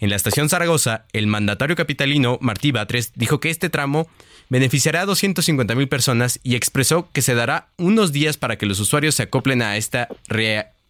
En 0.00 0.10
la 0.10 0.16
estación 0.16 0.48
Zaragoza, 0.48 1.04
el 1.12 1.28
mandatario 1.28 1.76
capitalino 1.76 2.38
Martí 2.40 2.72
Batres 2.72 3.12
dijo 3.14 3.38
que 3.38 3.50
este 3.50 3.70
tramo 3.70 4.08
beneficiará 4.52 5.00
a 5.00 5.06
250 5.06 5.74
mil 5.74 5.88
personas 5.88 6.38
y 6.44 6.56
expresó 6.56 7.08
que 7.14 7.22
se 7.22 7.34
dará 7.34 7.68
unos 7.78 8.12
días 8.12 8.36
para 8.36 8.56
que 8.56 8.66
los 8.66 8.80
usuarios 8.80 9.14
se 9.14 9.22
acoplen 9.22 9.62
a 9.62 9.78
esta 9.78 10.08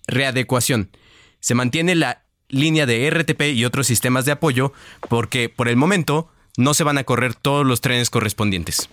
readecuación. 0.09 0.89
Se 1.39 1.55
mantiene 1.55 1.95
la 1.95 2.23
línea 2.49 2.87
de 2.87 3.09
RTP 3.09 3.55
y 3.55 3.65
otros 3.65 3.87
sistemas 3.87 4.27
de 4.27 4.33
apoyo 4.33 4.73
porque 5.09 5.49
por 5.49 5.69
el 5.69 5.77
momento 5.77 6.27
no 6.59 6.75
se 6.75 6.83
van 6.83 6.99
a 6.99 7.05
correr 7.05 7.37
todos 7.37 7.65
los 7.65 7.81
trenes 7.81 8.11
correspondientes. 8.11 8.91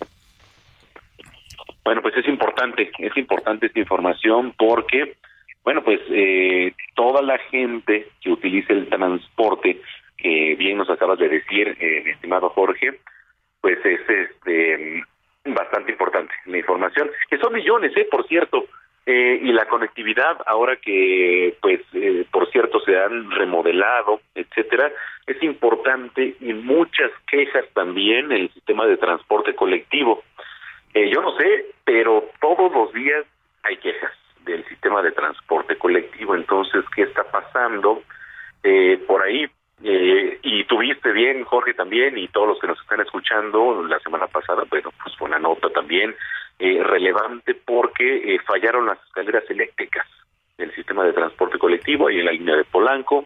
Bueno, 1.83 2.03
pues 2.03 2.15
es 2.17 2.27
importante, 2.27 2.91
es 2.99 3.17
importante 3.17 3.65
esta 3.65 3.79
información 3.79 4.53
porque, 4.55 5.15
bueno, 5.63 5.83
pues 5.83 5.99
eh, 6.11 6.73
toda 6.93 7.23
la 7.23 7.39
gente 7.49 8.09
que 8.21 8.29
utilice 8.29 8.73
el 8.73 8.87
transporte 8.87 9.81
que 10.15 10.55
bien 10.59 10.77
nos 10.77 10.91
acabas 10.91 11.17
de 11.17 11.27
decir, 11.27 11.75
eh, 11.79 12.03
estimado 12.11 12.49
Jorge, 12.49 12.99
pues 13.61 13.77
es 13.85 14.01
este 14.07 15.03
bastante 15.45 15.91
importante 15.91 16.33
la 16.45 16.57
información, 16.57 17.09
que 17.29 17.37
son 17.37 17.53
millones, 17.53 17.91
eh, 17.95 18.07
por 18.09 18.27
cierto, 18.27 18.65
eh, 19.05 19.39
y 19.41 19.51
la 19.51 19.65
conectividad 19.65 20.37
ahora 20.45 20.75
que, 20.75 21.57
pues, 21.61 21.81
eh, 21.93 22.25
por 22.31 22.51
cierto, 22.51 22.79
se 22.81 22.97
han 22.97 23.31
remodelado, 23.31 24.21
etcétera, 24.35 24.91
es 25.25 25.41
importante 25.41 26.35
y 26.39 26.53
muchas 26.53 27.11
quejas 27.29 27.65
también 27.73 28.31
en 28.31 28.43
el 28.43 28.53
sistema 28.53 28.85
de 28.85 28.97
transporte 28.97 29.55
colectivo. 29.55 30.23
Eh, 30.93 31.09
yo 31.09 31.21
no 31.21 31.35
sé, 31.37 31.65
pero 31.83 32.29
todos 32.41 32.71
los 32.71 32.93
días 32.93 33.25
hay 33.63 33.77
quejas 33.77 34.11
del 34.45 34.63
sistema 34.67 35.01
de 35.01 35.11
transporte 35.11 35.75
colectivo. 35.77 36.35
Entonces, 36.35 36.83
¿qué 36.95 37.03
está 37.03 37.23
pasando? 37.23 38.03
Eh, 38.63 38.99
por 39.07 39.23
ahí 39.23 39.47
eh, 39.81 40.39
y 40.43 40.65
tuviste 40.65 41.11
bien, 41.11 41.43
Jorge, 41.45 41.73
también, 41.73 42.17
y 42.17 42.27
todos 42.27 42.49
los 42.49 42.59
que 42.59 42.67
nos 42.67 42.79
están 42.81 42.99
escuchando 42.99 43.83
la 43.87 43.99
semana 43.99 44.27
pasada, 44.27 44.63
bueno, 44.69 44.91
pues 45.01 45.15
fue 45.15 45.27
una 45.27 45.39
nota 45.39 45.69
también 45.69 46.15
eh, 46.59 46.83
relevante 46.83 47.55
porque 47.55 48.35
eh, 48.35 48.39
fallaron 48.45 48.85
las 48.85 49.01
escaleras 49.05 49.43
eléctricas 49.49 50.05
del 50.57 50.73
sistema 50.75 51.05
de 51.05 51.13
transporte 51.13 51.57
colectivo 51.57 52.09
y 52.09 52.19
en 52.19 52.25
la 52.25 52.33
línea 52.33 52.57
de 52.57 52.65
Polanco. 52.65 53.25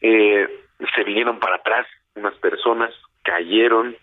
se 0.00 1.04
vinieron 1.04 1.38
para 1.38 1.56
atrás 1.56 1.86
unas 2.16 2.34
personas, 2.38 2.92
cayeron, 3.22 3.96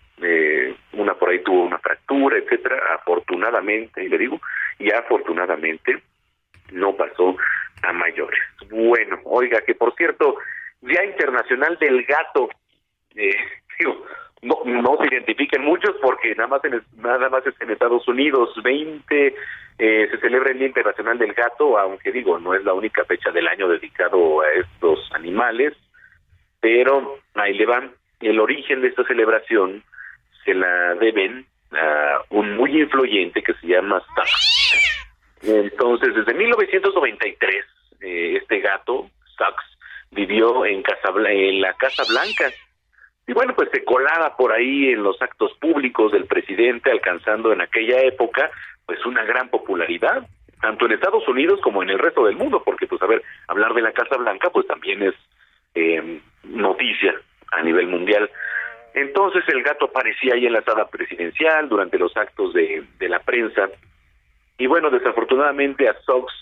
una 0.92 1.14
por 1.14 1.28
ahí 1.28 1.40
tuvo 1.40 1.64
una 1.64 1.78
fractura, 1.78 2.38
etcétera. 2.38 2.94
Afortunadamente, 2.94 4.02
y 4.02 4.08
le 4.08 4.16
digo, 4.16 4.40
y 4.78 4.90
afortunadamente 4.90 6.02
no 6.72 6.96
pasó 6.96 7.36
a 7.82 7.92
mayores. 7.92 8.40
Bueno, 8.70 9.20
oiga, 9.24 9.60
que 9.60 9.74
por 9.74 9.94
cierto, 9.94 10.38
Día 10.80 11.04
Internacional 11.04 11.76
del 11.78 12.04
Gato. 12.04 12.48
Eh, 13.14 13.34
no, 14.42 14.98
se 15.00 15.14
identifiquen 15.14 15.62
muchos 15.62 15.96
porque 16.00 16.34
nada 16.34 16.48
más 16.48 16.64
en, 16.64 16.82
nada 16.96 17.28
más 17.28 17.46
es 17.46 17.60
en 17.60 17.70
Estados 17.70 18.06
Unidos. 18.06 18.50
20 18.62 19.34
eh, 19.78 20.08
se 20.10 20.18
celebra 20.18 20.50
el 20.50 20.58
Día 20.58 20.68
Internacional 20.68 21.18
del 21.18 21.34
Gato 21.34 21.78
aunque 21.78 22.12
digo 22.12 22.38
no 22.38 22.54
es 22.54 22.64
la 22.64 22.74
única 22.74 23.04
fecha 23.04 23.30
del 23.30 23.46
año 23.46 23.68
dedicado 23.68 24.40
a 24.40 24.52
estos 24.52 25.08
animales 25.12 25.74
pero 26.60 27.18
ahí 27.34 27.54
le 27.54 27.66
van. 27.66 27.92
El 28.20 28.40
origen 28.40 28.80
de 28.80 28.88
esta 28.88 29.04
celebración 29.04 29.84
se 30.44 30.54
la 30.54 30.94
deben 30.96 31.46
a 31.70 32.20
un 32.30 32.56
muy 32.56 32.80
influyente 32.80 33.42
que 33.42 33.54
se 33.54 33.66
llama 33.66 34.02
Sachs 34.14 34.98
entonces 35.42 36.14
desde 36.14 36.34
1993 36.34 37.64
eh, 38.00 38.38
este 38.40 38.58
gato 38.60 39.08
Sachs 39.36 39.77
vivió 40.10 40.64
en, 40.64 40.82
Casa, 40.82 41.10
en 41.28 41.60
la 41.60 41.74
Casa 41.74 42.04
Blanca. 42.08 42.50
Y 43.26 43.32
bueno, 43.32 43.54
pues 43.54 43.68
se 43.70 43.84
colaba 43.84 44.36
por 44.36 44.52
ahí 44.52 44.90
en 44.90 45.02
los 45.02 45.20
actos 45.20 45.52
públicos 45.60 46.12
del 46.12 46.26
presidente, 46.26 46.90
alcanzando 46.90 47.52
en 47.52 47.60
aquella 47.60 48.00
época 48.00 48.50
pues 48.86 49.04
una 49.04 49.22
gran 49.24 49.50
popularidad, 49.50 50.26
tanto 50.62 50.86
en 50.86 50.92
Estados 50.92 51.28
Unidos 51.28 51.60
como 51.60 51.82
en 51.82 51.90
el 51.90 51.98
resto 51.98 52.24
del 52.24 52.36
mundo, 52.36 52.62
porque 52.64 52.86
pues 52.86 53.02
a 53.02 53.06
ver, 53.06 53.22
hablar 53.46 53.74
de 53.74 53.82
la 53.82 53.92
Casa 53.92 54.16
Blanca 54.16 54.48
pues 54.50 54.66
también 54.66 55.02
es 55.02 55.14
eh, 55.74 56.20
noticia 56.44 57.14
a 57.52 57.62
nivel 57.62 57.86
mundial. 57.86 58.30
Entonces 58.94 59.44
el 59.48 59.62
gato 59.62 59.84
aparecía 59.86 60.34
ahí 60.34 60.46
en 60.46 60.54
la 60.54 60.62
sala 60.62 60.88
presidencial 60.88 61.68
durante 61.68 61.98
los 61.98 62.16
actos 62.16 62.54
de, 62.54 62.82
de 62.98 63.08
la 63.10 63.20
prensa. 63.20 63.68
Y 64.56 64.66
bueno, 64.66 64.88
desafortunadamente 64.88 65.86
a 65.86 66.00
Sox 66.00 66.32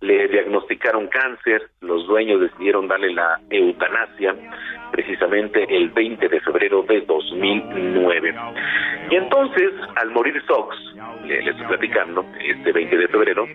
le 0.00 0.28
diagnosticaron 0.28 1.08
cáncer, 1.08 1.70
los 1.80 2.06
dueños 2.06 2.40
decidieron 2.40 2.86
darle 2.86 3.12
la 3.12 3.40
eutanasia 3.50 4.34
precisamente 4.92 5.64
el 5.68 5.90
20 5.90 6.28
de 6.28 6.40
febrero 6.40 6.82
de 6.82 7.00
2009. 7.02 8.34
Y 9.10 9.16
entonces, 9.16 9.72
al 9.96 10.10
morir 10.10 10.40
Sox, 10.46 10.76
le, 11.24 11.50
estoy 11.50 11.66
platicando, 11.66 12.24
este 12.40 12.72
20 12.72 12.96
de 12.96 13.08
febrero, 13.08 13.46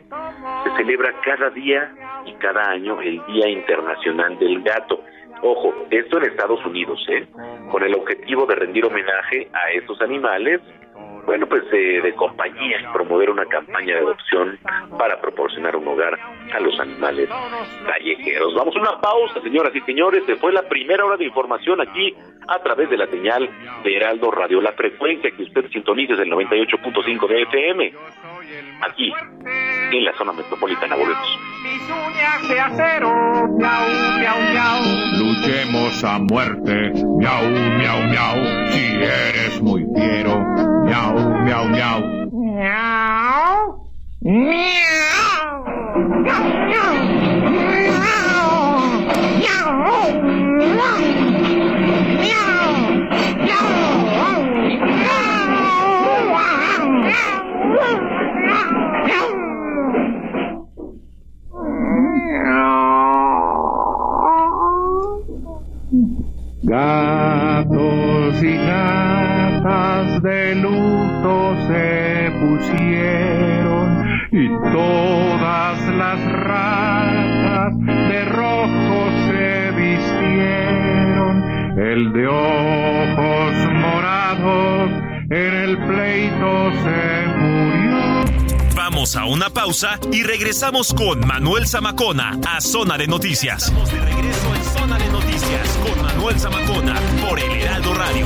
se 0.63 0.75
celebra 0.77 1.13
cada 1.23 1.49
día 1.51 1.93
y 2.25 2.33
cada 2.33 2.69
año 2.71 3.01
el 3.01 3.25
Día 3.27 3.49
Internacional 3.49 4.37
del 4.37 4.61
Gato. 4.63 5.01
Ojo, 5.41 5.73
esto 5.89 6.17
en 6.17 6.23
Estados 6.25 6.65
Unidos, 6.65 7.03
¿eh? 7.09 7.27
Con 7.71 7.83
el 7.83 7.93
objetivo 7.95 8.45
de 8.45 8.55
rendir 8.55 8.85
homenaje 8.85 9.49
a 9.53 9.71
estos 9.71 10.01
animales 10.01 10.61
bueno, 11.25 11.47
pues 11.47 11.69
de, 11.71 12.01
de 12.01 12.13
compañía, 12.15 12.89
promover 12.91 13.29
una 13.29 13.45
campaña 13.45 13.95
de 13.95 14.01
adopción 14.01 14.59
para 14.97 15.19
proporcionar 15.21 15.75
un 15.75 15.87
hogar 15.87 16.19
a 16.53 16.59
los 16.59 16.77
animales 16.79 17.29
callejeros. 17.85 18.53
Vamos 18.55 18.75
a 18.75 18.79
una 18.79 19.01
pausa, 19.01 19.41
señoras 19.41 19.75
y 19.75 19.81
señores. 19.81 20.23
Se 20.25 20.35
fue 20.35 20.51
la 20.51 20.63
primera 20.63 21.05
hora 21.05 21.17
de 21.17 21.25
información 21.25 21.81
aquí 21.81 22.13
a 22.47 22.59
través 22.59 22.89
de 22.89 22.97
la 22.97 23.07
señal 23.07 23.49
de 23.83 23.95
Heraldo 23.95 24.31
Radio. 24.31 24.61
La 24.61 24.73
frecuencia 24.73 25.31
que 25.31 25.43
usted 25.43 25.69
sintoniza 25.71 26.13
es 26.13 26.19
el 26.19 26.31
98.5 26.31 27.27
de 27.27 27.41
FM. 27.43 27.93
Aquí, 28.81 29.13
en 29.91 30.05
la 30.05 30.13
zona 30.13 30.33
metropolitana. 30.33 30.95
Volvemos. 30.95 31.39
de 32.47 32.59
acero, 32.59 33.11
miau, 33.57 33.87
miau, 34.19 34.39
miau. 34.51 34.81
Luchemos 35.19 36.03
a 36.03 36.19
muerte, 36.19 36.91
miau, 37.19 37.49
miau, 37.49 38.03
miau. 38.09 38.71
Si 38.71 38.95
eres 38.95 39.61
muy 39.61 39.85
fiero, 39.95 40.43
miau, 40.83 41.15
miau, 41.45 41.63
miau. 41.69 41.99
Miau, 42.33 43.59
miau, 44.21 44.53
miau, 46.23 46.43
miau, 46.67 46.93
Gatos 66.65 68.41
y 68.41 68.55
gatas 69.63 70.21
de 70.21 70.55
luto 70.55 71.55
se 71.67 72.31
pusieron 72.39 74.05
y 74.31 74.49
todas 74.73 75.87
las 75.95 76.31
ratas 76.31 77.73
de 77.79 78.25
rojo 78.25 79.09
se 79.27 79.71
vistieron. 79.71 81.43
El 81.79 82.13
de 82.13 82.27
ojos 82.27 83.53
morados 83.73 84.89
en 85.29 85.53
el 85.53 85.77
pleito 85.77 86.71
se 86.83 87.27
murió. 87.37 88.73
Vamos 88.75 89.15
a 89.15 89.25
una 89.25 89.49
pausa 89.49 89.97
y 90.11 90.23
regresamos 90.23 90.93
con 90.93 91.25
Manuel 91.25 91.67
Zamacona 91.67 92.37
a 92.47 92.59
Zona 92.59 92.97
de 92.97 93.07
Noticias. 93.07 93.63
Estamos 93.63 93.91
de 93.91 93.99
regreso 94.01 94.55
en 94.55 94.63
Zona 94.63 94.97
de 94.97 95.07
Noticias 95.09 95.79
con 95.83 96.01
Manuel 96.03 96.39
Zamacona 96.39 96.95
por 97.27 97.39
El 97.39 97.51
Heraldo 97.51 97.93
Radio. 97.93 98.25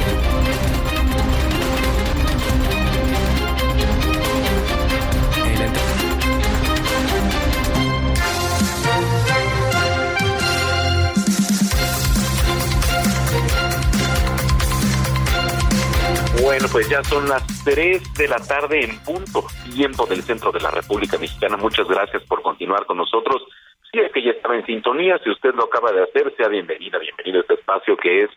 Bueno, 16.41 16.67
pues 16.71 16.87
ya 16.87 17.03
son 17.03 17.27
las 17.27 17.43
3 17.63 18.13
de 18.13 18.27
la 18.27 18.37
tarde 18.37 18.83
en 18.83 18.99
punto, 19.03 19.45
tiempo 19.73 20.05
del 20.05 20.21
centro 20.21 20.51
de 20.51 20.59
la 20.59 20.69
República 20.69 21.17
Mexicana. 21.17 21.57
Muchas 21.57 21.87
gracias 21.87 22.23
por 22.23 22.41
continuar 22.41 22.85
con 22.85 22.97
nosotros. 22.97 23.43
Si 23.91 23.99
es 23.99 24.11
que 24.11 24.21
ya 24.21 24.31
estaba 24.31 24.55
en 24.55 24.65
sintonía, 24.65 25.17
si 25.23 25.31
usted 25.31 25.55
lo 25.55 25.65
acaba 25.65 25.91
de 25.91 26.03
hacer, 26.03 26.33
sea 26.35 26.47
bienvenida, 26.47 26.99
bienvenido 26.99 27.39
a 27.39 27.41
este 27.41 27.55
espacio 27.55 27.97
que 27.97 28.23
es 28.23 28.29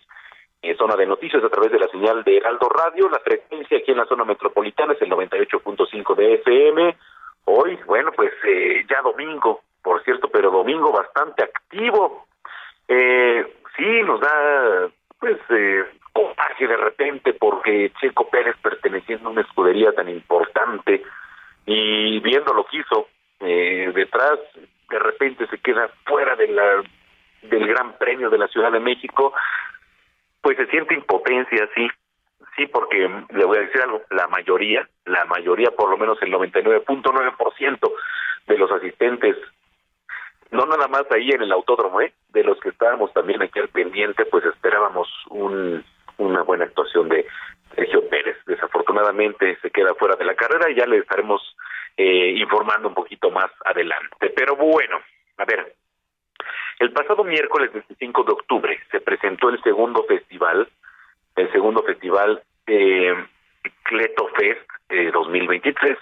eh, 0.63 0.75
Zona 0.77 0.97
de 0.97 1.07
Noticias 1.07 1.45
a 1.45 1.51
través 1.51 1.73
de 1.73 1.79
la 1.79 1.89
señal 1.89 2.25
de 2.25 2.39
Heraldo 2.39 2.69
Radio. 2.69 3.09
La 3.11 3.19
frecuencia 3.21 3.79
aquí 3.79 3.91
en 3.91 3.99
la 3.99 4.07
zona 4.07 4.25
metropolitana 4.25 4.95
es 4.95 5.03
el 5.03 5.11
98.5 5.11 6.15
de 6.15 6.35
FM. 6.35 6.97
Hoy, 7.45 7.79
bueno, 7.87 8.13
pues 8.13 8.33
eh, 8.49 8.85
ya 8.89 9.03
domingo, 9.03 9.61
por 9.83 10.03
cierto, 10.05 10.29
pero 10.29 10.51
domingo 10.51 10.91
bastante 10.91 11.45
activo. 11.45 12.27
Eh, 12.89 13.45
sí, 13.77 14.03
nos 14.05 14.21
da, 14.21 14.91
pues, 15.19 15.39
eh, 15.51 15.85
coraje 16.13 16.67
de 16.67 16.77
repente 16.77 17.33
porque 17.35 17.93
Checo 18.01 18.29
Pérez 18.29 18.57
perteneciendo 18.63 19.29
a 19.29 19.33
una 19.33 19.43
escudería 19.43 19.93
tan 19.93 20.09
importante 20.09 21.03
y 21.67 22.19
viendo 22.21 22.53
lo 22.53 22.65
que 22.65 22.79
hizo 22.79 23.09
eh, 23.41 23.93
detrás, 23.95 24.39
de 24.89 24.99
repente 24.99 25.47
se 25.47 25.59
queda 25.59 25.89
fuera 26.05 26.37
de 26.37 26.49
la 26.49 26.83
del 27.43 27.67
Gran 27.67 27.97
De 28.71 28.81
México, 28.81 29.33
pues 30.41 30.57
se 30.57 30.67
siente 30.67 30.95
impotencia, 30.95 31.69
sí, 31.75 31.89
sí, 32.57 32.67
porque 32.67 33.09
le 33.31 33.45
voy 33.45 33.59
a 33.59 33.63
decir 33.63 33.83
algo, 33.83 34.03
la 34.11 34.27
mayoría, 34.29 34.89
la 35.05 35.25
mayoría, 35.27 35.71
por 35.71 35.91
lo 35.91 35.97
menos 35.97 36.21
el 36.23 36.33
99.9% 36.33 37.93
de 38.47 38.59
los 38.59 38.71
asistentes, 38.73 39.37
no 40.51 40.67
nada 40.67 40.89
más 40.89 41.05
ahí 41.13 41.31
en 41.31 41.43
el 41.43 41.53
autódromo, 41.53 42.01
¿eh? 42.01 42.13
de 42.31 42.45
los 42.45 42.59
que 42.61 42.71
estábamos 42.71 43.13
también 43.13 43.43
aquí 43.43 43.59
al 43.59 43.69
pendiente, 43.69 44.25
pues 44.25 44.45
esperábamos 44.45 45.09
un, 45.29 45.85
una 46.19 46.43
buena 46.43 46.65
actuación 46.65 47.09
de 47.09 47.27
Sergio 47.75 48.09
Pérez. 48.09 48.37
Desafortunadamente 48.47 49.59
se 49.63 49.71
queda 49.71 49.95
fuera 49.95 50.17
de 50.17 50.25
la 50.25 50.35
carrera 50.35 50.71
y 50.71 50.75
ya 50.75 50.87
le 50.87 50.99
estaremos 50.99 51.57
eh, 51.97 52.35
informando 52.37 52.89
un 52.89 52.95
poquito 52.95 53.31
más 53.31 53.51
adelante. 53.65 54.31
Pero 54.35 54.57
bueno, 54.57 55.01
a 55.39 55.45
ver, 55.45 55.75
el 56.79 56.93
pasado 56.93 57.25
miércoles 57.25 57.73
25 57.73 58.25
de 58.25 58.33
octubre 58.33 58.81
se 58.91 59.01
presentó 59.01 59.51
el 59.51 59.63
segundo 59.63 60.05
festival, 60.05 60.69
el 61.37 61.53
segundo 61.53 61.83
festival 61.83 62.43
eh, 62.67 63.15
Cleto 63.85 64.29
Fest 64.37 64.69
eh, 64.89 65.11
2023, 65.13 65.97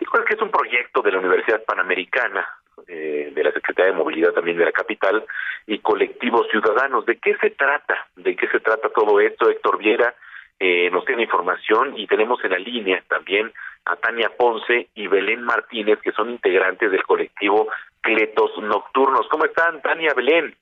igual 0.00 0.24
que 0.24 0.34
es 0.34 0.42
un 0.42 0.50
proyecto 0.50 1.02
de 1.02 1.12
la 1.12 1.18
Universidad 1.18 1.64
Panamericana, 1.64 2.46
eh, 2.86 3.32
de 3.34 3.44
la 3.44 3.52
Secretaría 3.52 3.92
de 3.92 3.98
Movilidad 3.98 4.32
también 4.32 4.56
de 4.56 4.64
la 4.64 4.72
capital 4.72 5.24
y 5.66 5.78
colectivos 5.80 6.46
ciudadanos. 6.50 7.04
¿De 7.06 7.18
qué 7.18 7.36
se 7.36 7.50
trata? 7.50 8.06
¿De 8.16 8.36
qué 8.36 8.46
se 8.48 8.60
trata 8.60 8.88
todo 8.90 9.20
esto? 9.20 9.50
Héctor 9.50 9.78
Viera 9.78 10.14
eh, 10.58 10.88
nos 10.90 11.04
tiene 11.04 11.24
información 11.24 11.98
y 11.98 12.06
tenemos 12.06 12.42
en 12.44 12.52
la 12.52 12.58
línea 12.58 13.02
también 13.08 13.52
a 13.84 13.96
Tania 13.96 14.30
Ponce 14.36 14.88
y 14.94 15.06
Belén 15.06 15.42
Martínez, 15.42 15.98
que 16.00 16.12
son 16.12 16.30
integrantes 16.30 16.90
del 16.90 17.02
colectivo 17.02 17.68
Cletos 18.00 18.56
Nocturnos. 18.58 19.28
¿Cómo 19.28 19.44
están, 19.44 19.82
Tania, 19.82 20.14
Belén? 20.14 20.54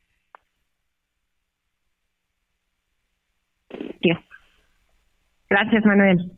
Gracias, 5.77 5.85
Manuel. 5.85 6.31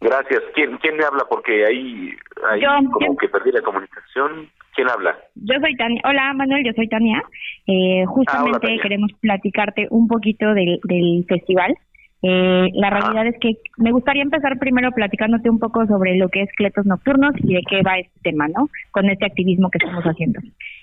Gracias. 0.00 0.42
¿Quién, 0.54 0.76
quién 0.78 0.96
me 0.96 1.04
habla? 1.04 1.24
Porque 1.28 1.64
ahí, 1.64 2.10
ahí 2.50 2.60
Yo, 2.60 2.68
como 2.90 3.16
que 3.16 3.28
perdí 3.28 3.50
la 3.50 3.62
comunicación. 3.62 4.50
¿Quién 4.74 4.90
habla? 4.90 5.16
Yo 5.36 5.54
soy 5.58 5.74
Tania. 5.76 6.02
Hola, 6.04 6.34
Manuel, 6.34 6.64
yo 6.66 6.72
soy 6.74 6.88
Tania. 6.88 7.22
Eh, 7.66 8.04
justamente 8.06 8.58
Tania. 8.58 8.82
queremos 8.82 9.10
platicarte 9.20 9.86
un 9.88 10.06
poquito 10.08 10.52
del, 10.52 10.80
del 10.84 11.24
festival. 11.26 11.74
Eh, 12.20 12.68
la 12.74 12.90
realidad 12.90 13.26
es 13.26 13.36
que 13.40 13.56
me 13.78 13.92
gustaría 13.92 14.22
empezar 14.22 14.58
primero 14.58 14.90
platicándote 14.92 15.48
un 15.48 15.58
poco 15.58 15.86
sobre 15.86 16.16
lo 16.16 16.28
que 16.28 16.42
es 16.42 16.50
Cletos 16.56 16.84
Nocturnos 16.84 17.32
y 17.38 17.54
de 17.54 17.62
qué 17.68 17.82
va 17.82 17.98
este 17.98 18.20
tema, 18.22 18.48
¿no? 18.48 18.68
Con 18.90 19.08
este 19.08 19.24
activismo 19.24 19.70
que 19.70 19.78
estamos 19.78 20.04
haciendo. 20.04 20.40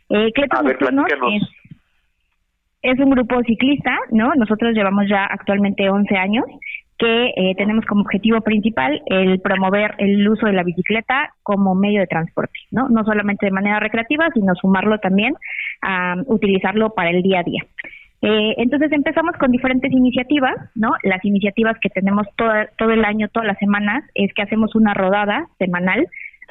Eh, 0.10 0.32
Cletos 0.34 0.64
ver, 0.64 0.82
Nocturnos 0.82 1.06
es, 1.34 1.44
es 2.82 3.00
un 3.00 3.12
grupo 3.12 3.42
ciclista, 3.44 3.96
¿no? 4.10 4.34
Nosotros 4.36 4.74
llevamos 4.74 5.08
ya 5.08 5.26
actualmente 5.26 5.90
11 5.90 6.16
años 6.16 6.46
que 7.02 7.34
eh, 7.36 7.56
tenemos 7.58 7.84
como 7.86 8.02
objetivo 8.02 8.42
principal 8.42 9.02
el 9.08 9.40
promover 9.42 9.96
el 9.98 10.30
uso 10.30 10.46
de 10.46 10.54
la 10.54 10.62
bicicleta 10.64 11.34
como 11.42 11.74
medio 11.74 12.00
de 12.00 12.06
transporte, 12.06 12.60
¿no? 12.70 12.90
No 12.90 13.04
solamente 13.04 13.48
de 13.48 13.52
manera 13.52 13.80
recreativa, 13.80 14.30
sino 14.36 14.54
sumarlo 14.54 15.00
también 15.00 15.34
a 15.82 16.16
utilizarlo 16.28 16.94
para 16.94 17.10
el 17.10 17.24
día 17.24 17.40
a 17.40 17.44
día. 17.44 17.64
Eh, 18.22 18.54
entonces 18.58 18.92
empezamos 18.92 19.36
con 19.38 19.50
diferentes 19.50 19.92
iniciativas, 19.92 20.56
¿no? 20.76 20.92
Las 21.02 21.26
iniciativas 21.26 21.76
que 21.82 21.90
tenemos 21.90 22.28
toda- 22.36 22.68
todo 22.78 22.92
el 22.92 23.04
año, 23.04 23.30
todas 23.30 23.48
las 23.48 23.58
semanas, 23.58 24.04
es 24.14 24.32
que 24.36 24.44
hacemos 24.44 24.76
una 24.76 24.94
rodada 24.94 25.48
semanal. 25.58 26.06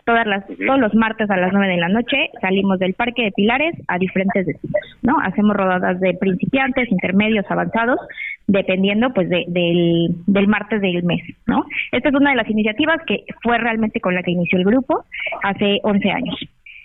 Todas 0.05 0.27
las, 0.27 0.45
todos 0.47 0.79
los 0.81 0.95
martes 0.95 1.31
a 1.31 1.37
las 1.37 1.53
9 1.53 1.69
de 1.75 1.81
la 1.81 1.89
noche 1.89 2.31
salimos 2.41 2.79
del 2.79 2.95
Parque 2.95 3.25
de 3.25 3.33
Pilares 3.33 3.75
a 3.89 3.99
diferentes 3.99 4.47
destinos, 4.47 4.81
¿no? 5.03 5.19
Hacemos 5.23 5.57
rodadas 5.57 6.01
de 6.01 6.15
principiantes, 6.15 6.91
intermedios, 6.91 7.45
avanzados, 7.51 7.99
dependiendo 8.47 9.13
pues 9.13 9.29
de- 9.29 9.45
del, 9.49 10.09
del 10.27 10.49
martes 10.49 10.81
del 10.81 11.03
mes, 11.05 11.23
¿no? 11.47 11.65
Esta 11.93 12.09
es 12.09 12.15
una 12.15 12.31
de 12.31 12.37
las 12.37 12.49
iniciativas 12.51 13.01
que 13.07 13.25
fue 13.43 13.59
realmente 13.59 14.01
con 14.01 14.15
la 14.15 14.23
que 14.23 14.33
inició 14.33 14.59
el 14.59 14.65
grupo 14.65 15.05
hace 15.43 15.79
11 15.83 16.11
años. 16.11 16.37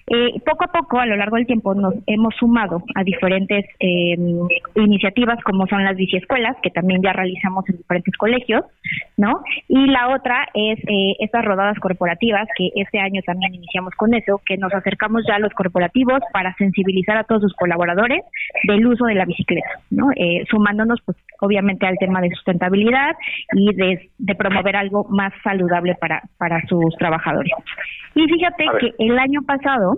Eh, 0.07 0.39
poco 0.45 0.65
a 0.65 0.67
poco, 0.67 0.99
a 0.99 1.07
lo 1.07 1.15
largo 1.15 1.37
del 1.37 1.47
tiempo, 1.47 1.73
nos 1.73 1.95
hemos 2.05 2.35
sumado 2.35 2.83
a 2.93 3.03
diferentes 3.03 3.65
eh, 3.79 4.15
iniciativas 4.75 5.41
como 5.43 5.65
son 5.65 5.83
las 5.83 5.95
biciescuelas, 5.95 6.55
que 6.61 6.69
también 6.69 7.01
ya 7.01 7.11
realizamos 7.11 7.67
en 7.69 7.77
diferentes 7.77 8.15
colegios, 8.15 8.63
¿no? 9.17 9.41
Y 9.67 9.87
la 9.87 10.09
otra 10.09 10.47
es 10.53 10.77
eh, 10.77 11.15
estas 11.19 11.43
rodadas 11.43 11.79
corporativas, 11.79 12.47
que 12.55 12.69
este 12.75 12.99
año 12.99 13.21
también 13.25 13.55
iniciamos 13.55 13.95
con 13.95 14.13
eso, 14.13 14.39
que 14.45 14.57
nos 14.57 14.71
acercamos 14.75 15.23
ya 15.27 15.37
a 15.37 15.39
los 15.39 15.53
corporativos 15.53 16.19
para 16.31 16.53
sensibilizar 16.55 17.17
a 17.17 17.23
todos 17.23 17.41
sus 17.41 17.53
colaboradores 17.55 18.21
del 18.67 18.85
uso 18.85 19.05
de 19.05 19.15
la 19.15 19.25
bicicleta, 19.25 19.69
¿no? 19.89 20.11
Eh, 20.15 20.45
sumándonos, 20.51 21.01
pues, 21.03 21.17
obviamente 21.41 21.87
al 21.87 21.97
tema 21.97 22.21
de 22.21 22.29
sustentabilidad 22.29 23.15
y 23.53 23.73
de, 23.73 24.11
de 24.19 24.35
promover 24.35 24.75
algo 24.75 25.05
más 25.09 25.33
saludable 25.43 25.95
para, 25.95 26.21
para 26.37 26.61
sus 26.67 26.95
trabajadores. 26.99 27.51
Y 28.15 28.25
fíjate 28.27 28.65
que 28.79 28.93
el 28.99 29.19
año 29.19 29.41
pasado, 29.41 29.97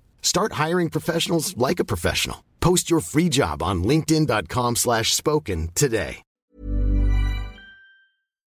Start 0.21 0.53
hiring 0.53 0.89
professionals 0.89 1.55
like 1.57 1.79
a 1.79 1.85
professional. 1.85 2.37
Post 2.61 2.89
your 2.89 3.01
free 3.01 3.29
job 3.29 3.61
on 3.61 3.83
linkedin.com/spoken 3.83 4.75
slash 4.75 5.13
spoken 5.13 5.69
today. 5.75 6.23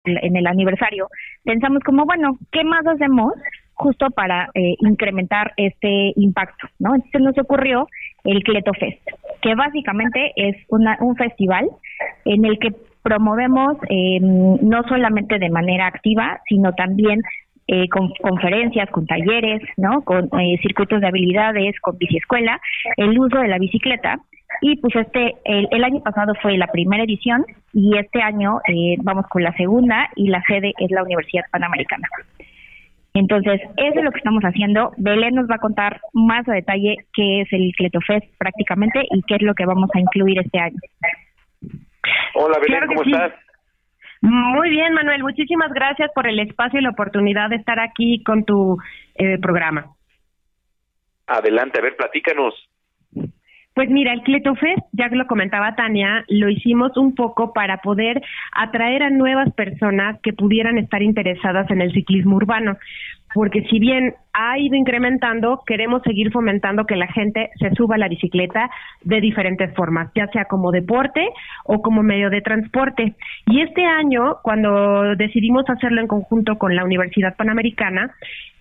en 0.05 0.35
el 0.35 0.47
aniversario, 0.47 1.07
pensamos 1.43 1.81
como, 1.83 2.05
bueno, 2.05 2.37
¿qué 2.51 2.63
más 2.63 2.85
hacemos 2.85 3.33
justo 3.73 4.09
para 4.11 4.49
eh, 4.53 4.75
incrementar 4.79 5.53
este 5.57 6.13
impacto? 6.15 6.67
¿no? 6.79 6.95
Entonces 6.95 7.21
nos 7.21 7.37
ocurrió 7.37 7.87
el 8.23 8.43
Cleto 8.43 8.71
Fest, 8.73 9.01
que 9.41 9.55
básicamente 9.55 10.31
es 10.35 10.55
una, 10.69 10.97
un 11.01 11.15
festival 11.15 11.69
en 12.25 12.45
el 12.45 12.59
que 12.59 12.69
promovemos 13.03 13.77
eh, 13.89 14.19
no 14.19 14.81
solamente 14.87 15.37
de 15.37 15.49
manera 15.49 15.87
activa, 15.87 16.41
sino 16.49 16.73
también 16.73 17.21
eh, 17.67 17.89
con 17.89 18.09
conferencias, 18.21 18.89
con 18.91 19.07
talleres, 19.07 19.61
¿no? 19.77 20.01
Con 20.03 20.25
eh, 20.39 20.57
circuitos 20.61 21.01
de 21.01 21.07
habilidades, 21.07 21.79
con 21.81 21.97
biciescuela, 21.97 22.59
el 22.97 23.17
uso 23.17 23.39
de 23.39 23.47
la 23.47 23.57
bicicleta. 23.57 24.19
Y 24.61 24.77
pues 24.77 24.95
este, 24.95 25.35
el, 25.43 25.67
el 25.71 25.83
año 25.83 26.01
pasado 26.01 26.33
fue 26.41 26.57
la 26.57 26.67
primera 26.67 27.03
edición 27.03 27.43
y 27.73 27.97
este 27.97 28.21
año 28.21 28.59
eh, 28.67 28.95
vamos 29.01 29.25
con 29.27 29.43
la 29.43 29.51
segunda 29.53 30.09
y 30.15 30.29
la 30.29 30.41
sede 30.47 30.73
es 30.79 30.91
la 30.91 31.03
Universidad 31.03 31.43
Panamericana. 31.51 32.07
Entonces, 33.15 33.61
eso 33.77 33.99
es 33.99 34.03
lo 34.03 34.11
que 34.11 34.17
estamos 34.17 34.43
haciendo. 34.43 34.91
Belén 34.97 35.35
nos 35.35 35.49
va 35.49 35.55
a 35.55 35.59
contar 35.59 36.01
más 36.13 36.47
a 36.49 36.53
detalle 36.53 36.97
qué 37.13 37.41
es 37.41 37.53
el 37.53 37.71
Cletofest 37.77 38.25
prácticamente 38.37 39.03
y 39.09 39.21
qué 39.23 39.35
es 39.35 39.41
lo 39.41 39.55
que 39.55 39.65
vamos 39.65 39.89
a 39.93 39.99
incluir 39.99 40.37
este 40.39 40.59
año. 40.59 40.77
Hola 42.35 42.57
Belén, 42.61 42.79
Claro 42.79 42.87
¿cómo 42.87 43.03
sí. 43.03 43.11
estás? 43.11 43.44
Muy 44.21 44.69
bien, 44.69 44.93
Manuel. 44.93 45.23
Muchísimas 45.23 45.71
gracias 45.71 46.11
por 46.13 46.27
el 46.27 46.39
espacio 46.39 46.79
y 46.79 46.83
la 46.83 46.89
oportunidad 46.89 47.49
de 47.49 47.57
estar 47.57 47.79
aquí 47.79 48.23
con 48.23 48.43
tu 48.45 48.77
eh, 49.15 49.37
programa. 49.39 49.85
Adelante, 51.27 51.79
a 51.79 51.83
ver, 51.83 51.95
platícanos. 51.95 52.53
Pues 53.75 53.89
mira, 53.89 54.13
el 54.13 54.21
Cletofest, 54.21 54.87
ya 54.93 55.09
que 55.09 55.17
lo 55.17 55.27
comentaba 55.27 55.75
Tania, 55.75 56.23
lo 56.29 56.47
hicimos 56.47 56.95
un 56.95 57.13
poco 57.13 57.51
para 57.51 57.79
poder 57.79 58.21
atraer 58.53 59.03
a 59.03 59.09
nuevas 59.09 59.53
personas 59.53 60.17
que 60.21 60.31
pudieran 60.31 60.77
estar 60.77 61.03
interesadas 61.03 61.69
en 61.69 61.81
el 61.81 61.91
ciclismo 61.91 62.37
urbano. 62.37 62.77
Porque 63.35 63.63
si 63.63 63.79
bien 63.79 64.13
ha 64.31 64.57
ido 64.57 64.77
incrementando, 64.77 65.61
queremos 65.67 66.01
seguir 66.03 66.31
fomentando 66.31 66.85
que 66.85 66.95
la 66.95 67.07
gente 67.07 67.49
se 67.59 67.69
suba 67.71 67.95
a 67.95 67.97
la 67.97 68.07
bicicleta 68.07 68.69
de 69.03 69.19
diferentes 69.19 69.75
formas, 69.75 70.09
ya 70.15 70.27
sea 70.27 70.45
como 70.45 70.71
deporte 70.71 71.27
o 71.65 71.81
como 71.81 72.01
medio 72.01 72.29
de 72.29 72.39
transporte. 72.39 73.13
Y 73.47 73.59
este 73.59 73.83
año, 73.83 74.37
cuando 74.41 75.17
decidimos 75.17 75.69
hacerlo 75.69 75.99
en 75.99 76.07
conjunto 76.07 76.57
con 76.57 76.77
la 76.77 76.85
Universidad 76.85 77.35
Panamericana, 77.35 78.15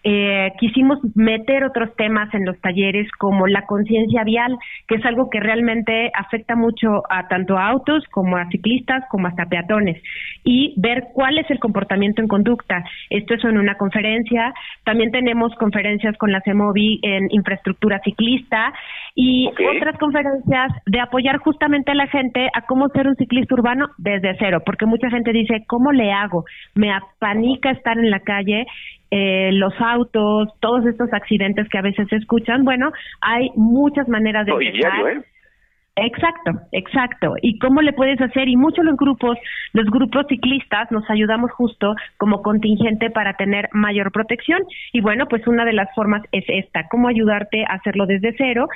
eh, 0.04 0.52
quisimos 0.58 0.98
meter 1.14 1.64
otros 1.64 1.96
temas 1.96 2.32
en 2.34 2.44
los 2.44 2.60
talleres 2.60 3.10
como 3.18 3.46
la 3.46 3.64
conciencia 3.66 4.22
vial, 4.22 4.56
que 4.86 4.96
es 4.96 5.04
algo 5.06 5.30
que 5.30 5.40
realmente 5.40 6.10
afecta 6.14 6.54
mucho 6.56 7.02
a 7.08 7.26
tanto 7.28 7.56
a 7.56 7.68
autos 7.68 8.04
como 8.10 8.36
a 8.36 8.46
ciclistas 8.50 9.02
como 9.10 9.28
hasta 9.28 9.46
peatones 9.46 10.02
y 10.44 10.74
ver 10.76 11.04
cuál 11.14 11.38
es 11.38 11.50
el 11.50 11.58
comportamiento 11.58 12.20
en 12.20 12.28
conducta. 12.28 12.84
Esto 13.08 13.34
es 13.34 13.44
en 13.44 13.56
una 13.56 13.76
conferencia. 13.76 14.52
También 14.84 15.10
tenemos 15.10 15.54
conferencias 15.54 16.16
con 16.18 16.32
la 16.32 16.42
CEMOVI 16.42 17.00
en 17.02 17.28
infraestructura 17.30 18.00
ciclista 18.04 18.72
y 19.14 19.48
otras 19.76 19.96
conferencias 19.98 20.72
de 20.86 21.00
apoyar 21.00 21.38
justamente 21.38 21.92
a 21.92 21.94
la 21.94 22.08
gente 22.08 22.48
a 22.52 22.62
cómo 22.66 22.88
ser 22.88 23.06
un 23.06 23.16
ciclista 23.16 23.54
urbano 23.54 23.86
desde 23.96 24.36
cero, 24.38 24.62
porque 24.66 24.86
mucha 24.86 25.08
gente 25.08 25.32
dice, 25.32 25.64
¿cómo 25.66 25.92
le 25.92 26.12
hago? 26.12 26.44
Me 26.74 26.92
apanica 26.92 27.70
estar 27.70 27.96
en 27.98 28.10
la 28.10 28.20
calle 28.20 28.66
eh, 29.16 29.50
los 29.52 29.72
autos, 29.80 30.48
todos 30.58 30.84
estos 30.86 31.08
accidentes 31.12 31.68
que 31.68 31.78
a 31.78 31.82
veces 31.82 32.08
se 32.08 32.16
escuchan, 32.16 32.64
bueno, 32.64 32.90
hay 33.20 33.48
muchas 33.54 34.08
maneras 34.08 34.44
de 34.44 34.52
No, 34.52 34.60
y 34.60 34.66
empezar. 34.66 34.92
diario, 34.92 35.20
¿eh? 35.20 35.24
Exacto, 35.96 36.50
exacto. 36.72 37.34
¿Y 37.40 37.56
cómo 37.60 37.80
le 37.80 37.92
puedes 37.92 38.20
hacer? 38.20 38.48
Y 38.48 38.56
muchos 38.56 38.84
los 38.84 38.96
grupos, 38.96 39.38
los 39.72 39.86
grupos 39.86 40.26
ciclistas 40.28 40.90
nos 40.90 41.08
ayudamos 41.08 41.52
justo 41.52 41.94
como 42.16 42.42
contingente 42.42 43.10
para 43.10 43.34
tener 43.34 43.68
mayor 43.72 44.10
protección. 44.10 44.60
Y 44.92 45.00
bueno, 45.00 45.26
pues 45.26 45.46
una 45.46 45.64
de 45.64 45.72
las 45.72 45.88
formas 45.94 46.22
es 46.32 46.44
esta, 46.48 46.88
cómo 46.88 47.06
ayudarte 47.06 47.64
a 47.64 47.74
hacerlo 47.74 48.06
desde 48.06 48.34
cero. 48.36 48.66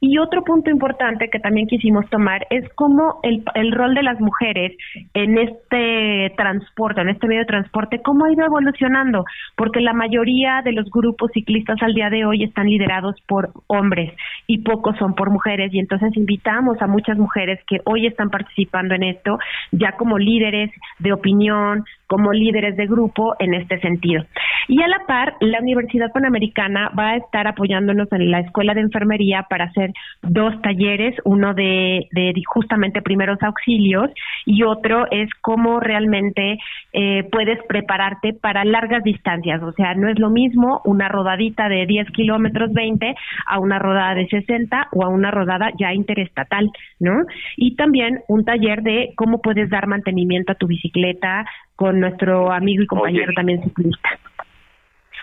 Y 0.00 0.18
otro 0.18 0.44
punto 0.44 0.70
importante 0.70 1.28
que 1.30 1.40
también 1.40 1.66
quisimos 1.66 2.08
tomar 2.10 2.46
es 2.50 2.64
cómo 2.76 3.18
el, 3.24 3.42
el 3.54 3.72
rol 3.72 3.96
de 3.96 4.04
las 4.04 4.20
mujeres 4.20 4.76
en 5.14 5.36
este 5.36 6.32
transporte, 6.36 7.00
en 7.00 7.08
este 7.08 7.26
medio 7.26 7.40
de 7.40 7.46
transporte, 7.46 8.00
cómo 8.02 8.24
ha 8.24 8.32
ido 8.32 8.44
evolucionando, 8.46 9.24
porque 9.56 9.80
la 9.80 9.94
mayoría 9.94 10.62
de 10.62 10.70
los 10.70 10.88
grupos 10.90 11.32
ciclistas 11.34 11.82
al 11.82 11.94
día 11.94 12.08
de 12.08 12.24
hoy 12.24 12.44
están 12.44 12.66
liderados 12.66 13.16
por 13.26 13.50
hombres 13.66 14.12
y 14.46 14.58
pocos 14.58 14.96
son 14.98 15.16
por 15.16 15.30
mujeres. 15.30 15.74
Y 15.74 15.80
entonces 15.80 16.16
invitamos 16.16 16.67
a 16.80 16.86
muchas 16.86 17.16
mujeres 17.16 17.58
que 17.66 17.80
hoy 17.84 18.06
están 18.06 18.30
participando 18.30 18.94
en 18.94 19.04
esto, 19.04 19.38
ya 19.72 19.92
como 19.92 20.18
líderes 20.18 20.70
de 20.98 21.12
opinión, 21.12 21.84
como 22.06 22.32
líderes 22.32 22.76
de 22.76 22.86
grupo 22.86 23.36
en 23.38 23.54
este 23.54 23.78
sentido. 23.80 24.24
Y 24.66 24.82
a 24.82 24.88
la 24.88 25.06
par, 25.06 25.34
la 25.40 25.60
Universidad 25.60 26.12
Panamericana 26.12 26.90
va 26.98 27.10
a 27.10 27.16
estar 27.16 27.46
apoyándonos 27.46 28.10
en 28.12 28.30
la 28.30 28.40
Escuela 28.40 28.74
de 28.74 28.80
Enfermería 28.80 29.46
para 29.48 29.66
hacer 29.66 29.92
dos 30.22 30.60
talleres, 30.62 31.14
uno 31.24 31.54
de, 31.54 32.06
de 32.12 32.32
justamente 32.46 33.02
primeros 33.02 33.38
auxilios 33.42 34.10
y 34.44 34.62
otro 34.62 35.06
es 35.10 35.28
cómo 35.40 35.80
realmente 35.80 36.58
eh, 37.00 37.22
puedes 37.30 37.64
prepararte 37.68 38.32
para 38.32 38.64
largas 38.64 39.04
distancias. 39.04 39.62
O 39.62 39.70
sea, 39.70 39.94
no 39.94 40.08
es 40.08 40.18
lo 40.18 40.30
mismo 40.30 40.80
una 40.84 41.08
rodadita 41.08 41.68
de 41.68 41.86
10 41.86 42.10
kilómetros 42.10 42.72
20 42.72 43.14
a 43.46 43.60
una 43.60 43.78
rodada 43.78 44.16
de 44.16 44.26
60 44.26 44.88
o 44.90 45.04
a 45.04 45.08
una 45.08 45.30
rodada 45.30 45.70
ya 45.78 45.94
interestatal, 45.94 46.68
¿no? 46.98 47.24
Y 47.56 47.76
también 47.76 48.22
un 48.26 48.44
taller 48.44 48.82
de 48.82 49.12
cómo 49.14 49.40
puedes 49.40 49.70
dar 49.70 49.86
mantenimiento 49.86 50.50
a 50.50 50.56
tu 50.56 50.66
bicicleta 50.66 51.46
con 51.76 52.00
nuestro 52.00 52.50
amigo 52.50 52.82
y 52.82 52.86
compañero 52.88 53.26
Oye. 53.26 53.34
también 53.36 53.62
ciclista. 53.62 54.18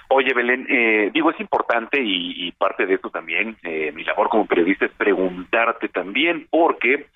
Oye, 0.07 0.33
Belén, 0.33 0.65
eh, 0.69 1.11
digo, 1.13 1.31
es 1.31 1.39
importante 1.41 2.01
y, 2.01 2.47
y 2.47 2.51
parte 2.53 2.85
de 2.85 2.93
esto 2.93 3.09
también, 3.09 3.57
eh, 3.63 3.91
mi 3.93 4.05
labor 4.05 4.29
como 4.29 4.45
periodista 4.45 4.85
es 4.85 4.93
preguntarte 4.93 5.89
también, 5.89 6.47
porque 6.49 7.07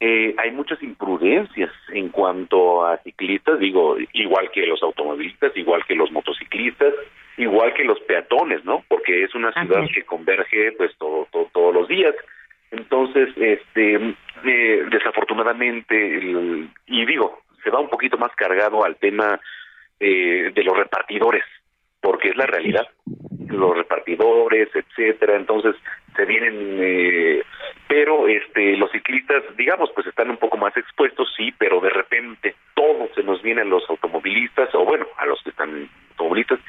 eh, 0.00 0.34
hay 0.38 0.50
muchas 0.50 0.82
imprudencias 0.82 1.70
en 1.92 2.08
cuanto 2.10 2.84
a 2.84 2.98
ciclistas, 2.98 3.58
digo, 3.58 3.96
igual 4.12 4.50
que 4.50 4.66
los 4.66 4.82
automovilistas, 4.82 5.56
igual 5.56 5.84
que 5.86 5.94
los 5.94 6.10
motociclistas, 6.10 6.92
igual 7.36 7.72
que 7.74 7.84
los 7.84 7.98
peatones, 8.00 8.64
¿no? 8.64 8.84
Porque 8.88 9.24
es 9.24 9.34
una 9.34 9.52
ciudad 9.52 9.80
que 9.94 10.02
converge 10.04 10.72
pues 10.72 10.96
todo, 10.98 11.26
todo- 11.32 11.48
todos 11.52 11.74
los 11.74 11.88
días. 11.88 12.14
Entonces, 12.70 13.28
este, 13.36 13.94
eh, 14.44 14.84
desafortunadamente, 14.90 15.94
el- 16.18 16.68
y 16.86 17.06
digo, 17.06 17.40
se 17.62 17.70
va 17.70 17.80
un 17.80 17.88
poquito 17.88 18.18
más 18.18 18.34
cargado 18.36 18.84
al 18.84 18.96
tema 18.96 19.40
eh, 20.00 20.50
de 20.52 20.64
los 20.64 20.76
repartidores, 20.76 21.44
porque 22.00 22.30
es 22.30 22.36
la 22.36 22.46
realidad. 22.46 22.86
Los 23.48 23.76
repartidores, 23.76 24.68
etcétera, 24.74 25.36
entonces 25.36 25.76
se 26.16 26.24
vienen, 26.24 26.54
eh, 26.80 27.42
pero 27.88 28.28
este, 28.28 28.76
los 28.76 28.90
ciclistas, 28.90 29.42
digamos, 29.56 29.90
pues 29.94 30.06
están 30.06 30.30
un 30.30 30.36
poco 30.36 30.56
más 30.56 30.76
expuestos, 30.76 31.32
sí, 31.36 31.52
pero 31.58 31.80
de 31.80 31.90
repente 31.90 32.54
todo 32.74 33.08
se 33.14 33.22
nos 33.22 33.42
viene 33.42 33.62
a 33.62 33.64
los 33.64 33.88
automovilistas, 33.88 34.74
o 34.74 34.84
bueno, 34.84 35.06
a 35.16 35.26
los 35.26 35.42
que 35.42 35.50
están 35.50 35.88
automovilistas, 36.10 36.60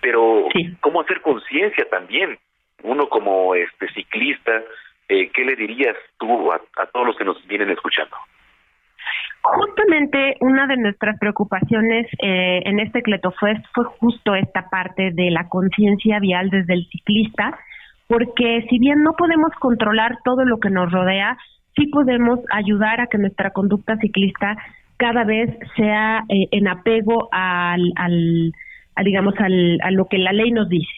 pero 0.00 0.48
¿cómo 0.80 1.00
hacer 1.00 1.20
conciencia 1.20 1.86
también? 1.90 2.38
uno 2.82 3.08
como 3.08 3.54
este 3.54 3.88
ciclista, 3.92 4.62
eh, 5.08 5.30
¿qué 5.32 5.44
le 5.44 5.56
dirías 5.56 5.96
tú 6.18 6.52
a, 6.52 6.60
a 6.76 6.86
todos 6.86 7.06
los 7.06 7.16
que 7.16 7.24
nos 7.24 7.44
vienen 7.46 7.70
escuchando? 7.70 8.16
Justamente 9.42 10.36
una 10.40 10.66
de 10.66 10.76
nuestras 10.76 11.18
preocupaciones 11.18 12.06
eh, 12.22 12.60
en 12.64 12.78
este 12.78 13.02
Cletofest 13.02 13.64
fue 13.74 13.84
justo 13.84 14.34
esta 14.34 14.68
parte 14.68 15.10
de 15.12 15.30
la 15.30 15.48
conciencia 15.48 16.18
vial 16.20 16.50
desde 16.50 16.74
el 16.74 16.86
ciclista, 16.90 17.58
porque 18.10 18.66
si 18.68 18.80
bien 18.80 19.04
no 19.04 19.12
podemos 19.12 19.52
controlar 19.60 20.18
todo 20.24 20.44
lo 20.44 20.58
que 20.58 20.68
nos 20.68 20.90
rodea, 20.90 21.38
sí 21.76 21.86
podemos 21.86 22.40
ayudar 22.50 23.00
a 23.00 23.06
que 23.06 23.18
nuestra 23.18 23.52
conducta 23.52 23.96
ciclista 23.98 24.56
cada 24.96 25.22
vez 25.22 25.56
sea 25.76 26.24
eh, 26.28 26.48
en 26.50 26.66
apego 26.66 27.28
al, 27.30 27.92
a, 27.94 29.02
digamos 29.04 29.34
al, 29.38 29.78
lo 29.92 30.06
que 30.06 30.18
la 30.18 30.32
ley 30.32 30.50
nos 30.50 30.68
dice. 30.68 30.90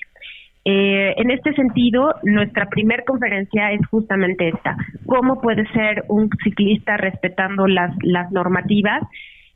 Eh, 0.65 1.13
en 1.19 1.31
este 1.31 1.53
sentido, 1.53 2.15
nuestra 2.23 2.71
primer 2.71 3.05
conferencia 3.05 3.73
es 3.73 3.87
justamente 3.89 4.49
esta: 4.49 4.79
cómo 5.05 5.39
puede 5.43 5.67
ser 5.73 6.05
un 6.09 6.31
ciclista 6.43 6.97
respetando 6.97 7.67
las 7.67 7.95
las 8.01 8.33
normativas 8.33 9.03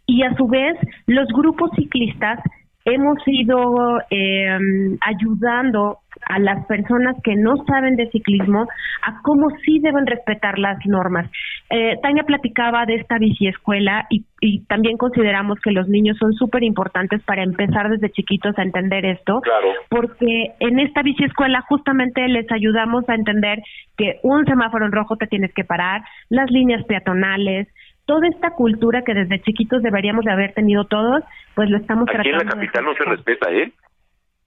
y 0.04 0.24
a 0.24 0.34
su 0.36 0.46
vez 0.46 0.76
los 1.06 1.26
grupos 1.28 1.70
ciclistas 1.74 2.38
hemos 2.86 3.18
ido 3.26 3.98
eh, 4.10 4.58
ayudando 5.00 5.98
a 6.24 6.38
las 6.38 6.64
personas 6.66 7.16
que 7.22 7.34
no 7.34 7.56
saben 7.66 7.96
de 7.96 8.08
ciclismo 8.10 8.66
a 9.02 9.20
cómo 9.22 9.50
sí 9.64 9.80
deben 9.80 10.06
respetar 10.06 10.58
las 10.58 10.78
normas. 10.86 11.30
Eh, 11.68 11.96
Tania 12.00 12.22
platicaba 12.22 12.86
de 12.86 12.94
esta 12.94 13.18
biciescuela 13.18 14.06
y, 14.08 14.24
y 14.40 14.64
también 14.66 14.96
consideramos 14.96 15.58
que 15.60 15.72
los 15.72 15.88
niños 15.88 16.16
son 16.18 16.32
súper 16.34 16.62
importantes 16.62 17.22
para 17.24 17.42
empezar 17.42 17.90
desde 17.90 18.10
chiquitos 18.10 18.56
a 18.56 18.62
entender 18.62 19.04
esto, 19.04 19.40
porque 19.90 20.54
en 20.60 20.78
esta 20.78 21.02
biciescuela 21.02 21.62
justamente 21.68 22.26
les 22.28 22.50
ayudamos 22.50 23.06
a 23.08 23.14
entender 23.14 23.58
que 23.96 24.20
un 24.22 24.44
semáforo 24.46 24.86
en 24.86 24.92
rojo 24.92 25.16
te 25.16 25.26
tienes 25.26 25.52
que 25.54 25.64
parar, 25.64 26.02
las 26.28 26.50
líneas 26.50 26.84
peatonales, 26.84 27.68
toda 28.06 28.26
esta 28.28 28.50
cultura 28.52 29.02
que 29.02 29.14
desde 29.14 29.42
chiquitos 29.42 29.82
deberíamos 29.82 30.24
de 30.24 30.32
haber 30.32 30.54
tenido 30.54 30.84
todos, 30.84 31.22
pues 31.54 31.68
lo 31.70 31.76
estamos 31.78 32.08
Aquí 32.08 32.28
en 32.28 32.38
tratando. 32.38 32.38
la 32.38 32.44
de 32.44 32.66
capital 32.66 32.84
no 32.84 32.94
se 32.94 33.04
respeta, 33.04 33.50
¿eh? 33.52 33.72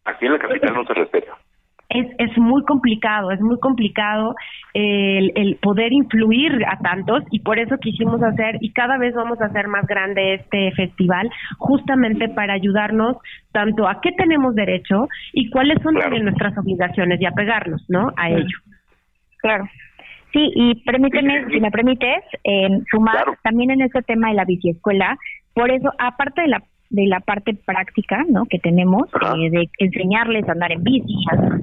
Aquí 0.05 0.25
en 0.25 0.31
la 0.33 0.39
capital 0.39 0.73
no 0.73 0.85
se 0.85 0.93
respeta. 0.93 1.37
es, 1.89 2.07
es 2.19 2.37
muy 2.37 2.63
complicado, 2.65 3.31
es 3.31 3.41
muy 3.41 3.59
complicado 3.59 4.35
el, 4.75 5.31
el 5.35 5.55
poder 5.55 5.91
influir 5.91 6.63
a 6.67 6.77
tantos 6.79 7.23
y 7.31 7.39
por 7.39 7.57
eso 7.57 7.77
quisimos 7.79 8.21
hacer 8.21 8.57
y 8.61 8.71
cada 8.73 8.97
vez 8.99 9.13
vamos 9.15 9.41
a 9.41 9.45
hacer 9.45 9.67
más 9.67 9.85
grande 9.87 10.35
este 10.35 10.71
festival 10.73 11.29
justamente 11.57 12.29
para 12.29 12.53
ayudarnos 12.53 13.17
tanto 13.51 13.87
a 13.87 14.01
qué 14.01 14.11
tenemos 14.11 14.53
derecho 14.55 15.07
y 15.33 15.49
cuáles 15.49 15.81
son 15.81 15.95
también 15.95 16.23
nuestras 16.25 16.55
obligaciones 16.57 17.19
y 17.21 17.25
apegarnos, 17.25 17.83
¿no? 17.89 18.11
A 18.15 18.29
ello. 18.29 18.57
Claro. 19.39 19.65
Sí, 20.31 20.51
y 20.55 20.75
permíteme, 20.83 21.47
si 21.49 21.59
me 21.59 21.71
permites, 21.71 22.23
eh, 22.43 22.69
sumar 22.91 23.25
también 23.43 23.71
en 23.71 23.81
este 23.81 24.01
tema 24.03 24.29
de 24.29 24.35
la 24.35 24.45
biciescuela. 24.45 25.17
Por 25.53 25.71
eso, 25.71 25.91
aparte 25.97 26.41
de 26.41 26.49
la 26.49 26.63
de 26.89 27.05
la 27.05 27.19
parte 27.19 27.53
práctica, 27.53 28.25
¿no? 28.29 28.45
Que 28.45 28.59
tenemos 28.59 29.03
eh, 29.37 29.49
de 29.49 29.69
enseñarles 29.77 30.47
a 30.47 30.53
andar 30.53 30.71
en 30.71 30.83
bici, 30.83 31.15
a 31.31 31.59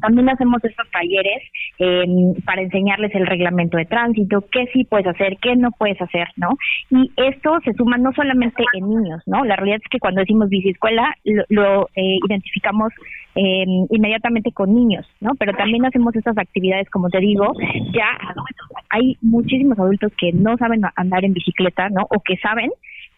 también 0.00 0.28
hacemos 0.28 0.64
estos 0.64 0.88
talleres 0.90 1.42
eh, 1.78 2.04
para 2.44 2.62
enseñarles 2.62 3.14
el 3.14 3.26
reglamento 3.26 3.76
de 3.76 3.84
tránsito, 3.84 4.44
qué 4.50 4.66
sí 4.72 4.84
puedes 4.84 5.06
hacer, 5.06 5.36
qué 5.40 5.56
no 5.56 5.70
puedes 5.72 6.00
hacer, 6.00 6.28
¿no? 6.36 6.50
Y 6.90 7.10
esto 7.16 7.58
se 7.64 7.72
suma 7.74 7.98
no 7.98 8.12
solamente 8.12 8.64
en 8.72 8.88
niños, 8.88 9.22
¿no? 9.26 9.44
La 9.44 9.56
realidad 9.56 9.80
es 9.82 9.90
que 9.90 9.98
cuando 9.98 10.20
decimos 10.20 10.48
biciescuela 10.48 11.14
lo, 11.24 11.44
lo 11.48 11.88
eh, 11.94 12.18
identificamos 12.26 12.92
eh, 13.34 13.66
inmediatamente 13.90 14.50
con 14.52 14.74
niños, 14.74 15.06
¿no? 15.20 15.34
Pero 15.38 15.52
también 15.52 15.84
hacemos 15.84 16.16
estas 16.16 16.38
actividades, 16.38 16.88
como 16.88 17.10
te 17.10 17.18
digo, 17.20 17.52
ya 17.92 18.08
adultos. 18.20 18.68
Hay 18.88 19.18
muchísimos 19.20 19.78
adultos 19.78 20.12
que 20.18 20.32
no 20.32 20.56
saben 20.56 20.82
andar 20.96 21.24
en 21.24 21.34
bicicleta, 21.34 21.90
¿no? 21.90 22.06
O 22.08 22.20
que 22.20 22.36
saben, 22.38 22.70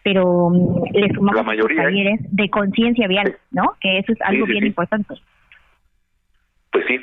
pero 0.09 0.49
mm, 0.49 0.85
le 0.93 1.13
sumamos 1.13 1.45
mayoría, 1.45 1.83
¿eh? 1.83 1.85
talleres 1.85 2.19
de 2.31 2.49
conciencia 2.49 3.07
vial, 3.07 3.37
¿no? 3.51 3.75
Que 3.79 3.99
eso 3.99 4.11
es 4.13 4.21
algo 4.21 4.45
sí, 4.45 4.51
bien 4.51 4.63
sí. 4.63 4.67
importante. 4.67 5.13
Pues 6.71 6.85
sí, 6.87 6.99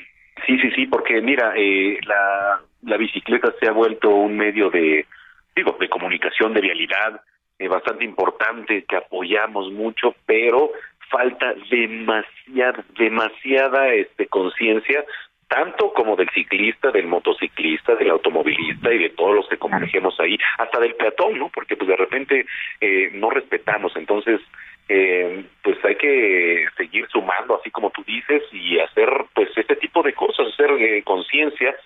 sí, 0.46 0.58
sí, 0.58 0.70
sí, 0.74 0.86
porque 0.86 1.20
mira, 1.22 1.52
eh, 1.56 1.98
la, 2.04 2.60
la 2.82 2.96
bicicleta 2.96 3.52
se 3.60 3.68
ha 3.68 3.72
vuelto 3.72 4.10
un 4.10 4.36
medio 4.36 4.70
de, 4.70 5.06
digo, 5.54 5.76
de 5.78 5.88
comunicación, 5.88 6.52
de 6.52 6.60
vialidad, 6.60 7.20
eh, 7.58 7.68
bastante 7.68 8.04
importante, 8.04 8.84
que 8.88 8.96
apoyamos 8.96 9.72
mucho, 9.72 10.14
pero 10.26 10.72
falta 11.08 11.54
demasiada, 11.70 12.84
demasiada 12.98 13.88
este, 13.94 14.26
conciencia, 14.26 15.04
tanto 15.48 15.92
como 15.92 16.16
del 16.16 16.28
ciclista, 16.30 16.90
del 16.90 17.06
motociclista, 17.06 17.94
del 17.94 18.10
automovilista 18.10 18.92
y 18.92 18.98
de 18.98 19.10
todos 19.10 19.34
los 19.34 19.48
que 19.48 19.58
convergemos 19.58 20.18
ahí, 20.20 20.36
hasta 20.58 20.80
del 20.80 20.94
peatón, 20.94 21.38
¿no? 21.38 21.50
Porque 21.50 21.76
pues 21.76 21.88
de 21.88 21.96
repente 21.96 22.46
eh, 22.80 23.10
no 23.12 23.30
respetamos, 23.30 23.94
entonces 23.96 24.40
eh, 24.88 25.44
pues 25.62 25.84
hay 25.84 25.96
que 25.96 26.66
seguir 26.76 27.06
sumando, 27.08 27.56
así 27.58 27.70
como 27.70 27.90
tú 27.90 28.02
dices, 28.04 28.42
y 28.52 28.78
hacer 28.78 29.08
pues 29.34 29.50
este 29.56 29.76
tipo 29.76 30.02
de 30.02 30.12
cosas, 30.14 30.48
hacer 30.52 30.70
eh, 30.80 31.02
conciencia, 31.02 31.76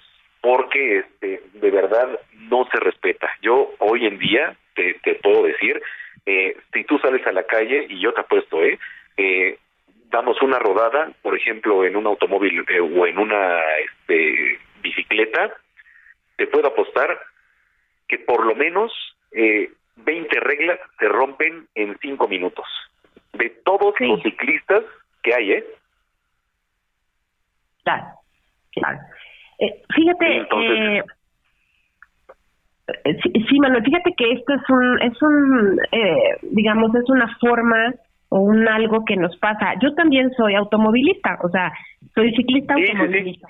porque 0.41 0.99
este, 0.99 1.43
de 1.55 1.71
verdad 1.71 2.19
no 2.35 2.67
se 2.71 2.79
respeta. 2.79 3.31
Yo 3.43 3.73
hoy 3.79 4.07
en 4.07 4.19
día 4.19 4.57
te, 4.75 4.95
te 5.03 5.15
puedo 5.17 5.43
decir, 5.43 5.83
eh, 6.27 6.57
si 6.73 6.85
tú 6.85 6.99
sales 6.99 7.27
a 7.27 7.33
la 7.33 7.45
calle, 7.45 7.87
y 7.89 8.01
yo 8.01 8.13
te 8.13 8.21
apuesto, 8.21 8.63
¿eh? 8.63 8.79
eh 9.17 9.59
damos 10.11 10.41
una 10.43 10.59
rodada, 10.59 11.13
por 11.23 11.37
ejemplo, 11.37 11.85
en 11.85 11.97
un 11.97 12.07
automóvil 12.07 12.65
eh, 12.69 12.81
o 12.81 13.07
en 13.07 13.19
una 13.19 13.61
este, 13.79 14.59
bicicleta, 14.83 15.55
te 16.37 16.47
puedo 16.47 16.69
apostar 16.69 17.19
que 18.09 18.19
por 18.19 18.45
lo 18.45 18.55
menos 18.55 18.93
eh, 19.33 19.71
20 19.97 20.41
reglas 20.41 20.81
se 20.99 21.09
rompen 21.09 21.69
en 21.75 21.97
5 22.01 22.29
minutos. 22.29 22.67
De 23.33 23.51
todos 23.65 23.95
los 24.01 24.23
ciclistas 24.23 24.83
que 25.23 25.35
hay, 25.35 25.53
¿eh? 25.53 25.65
Claro, 27.85 28.07
claro. 28.73 28.99
Eh, 29.61 29.83
fíjate, 29.95 30.37
eh, 30.39 31.03
eh, 33.05 33.19
sí, 33.23 33.33
sí, 33.49 33.61
Manuel, 33.61 33.85
fíjate 33.85 34.13
que 34.17 34.33
esto 34.33 34.55
es 34.55 34.71
un, 34.71 35.03
es 35.03 35.23
un, 35.23 35.81
digamos, 36.43 36.95
es 36.95 37.09
una 37.09 37.37
forma 37.39 37.95
o 38.31 38.41
un 38.41 38.67
algo 38.69 39.05
que 39.05 39.17
nos 39.17 39.37
pasa. 39.37 39.75
Yo 39.83 39.93
también 39.95 40.31
soy 40.37 40.55
automovilista, 40.55 41.39
o 41.43 41.49
sea, 41.51 41.73
soy 42.15 42.33
ciclista 42.35 42.75
automovilista. 42.75 43.49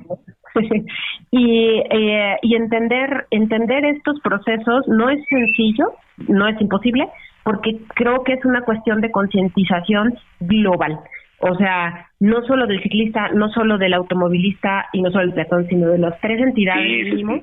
y 1.31 1.83
eh, 1.91 2.37
y 2.43 2.55
entender 2.57 3.26
entender 3.31 3.85
estos 3.85 4.20
procesos 4.20 4.89
no 4.89 5.09
es 5.09 5.20
sencillo, 5.28 5.93
no 6.28 6.49
es 6.49 6.61
imposible, 6.61 7.09
porque 7.45 7.78
creo 7.95 8.24
que 8.24 8.33
es 8.33 8.45
una 8.45 8.62
cuestión 8.62 9.01
de 9.01 9.11
concientización 9.11 10.14
global. 10.41 10.99
O 11.43 11.55
sea, 11.55 12.09
no 12.18 12.43
solo 12.43 12.66
del 12.66 12.83
ciclista, 12.83 13.28
no 13.31 13.49
solo 13.51 13.78
del 13.78 13.95
automovilista 13.95 14.87
y 14.93 15.01
no 15.01 15.11
solo 15.11 15.26
del 15.26 15.35
peatón, 15.35 15.66
sino 15.68 15.89
de 15.89 15.99
las 15.99 16.20
tres 16.20 16.41
entidades 16.41 16.85
mínimo 16.85 17.43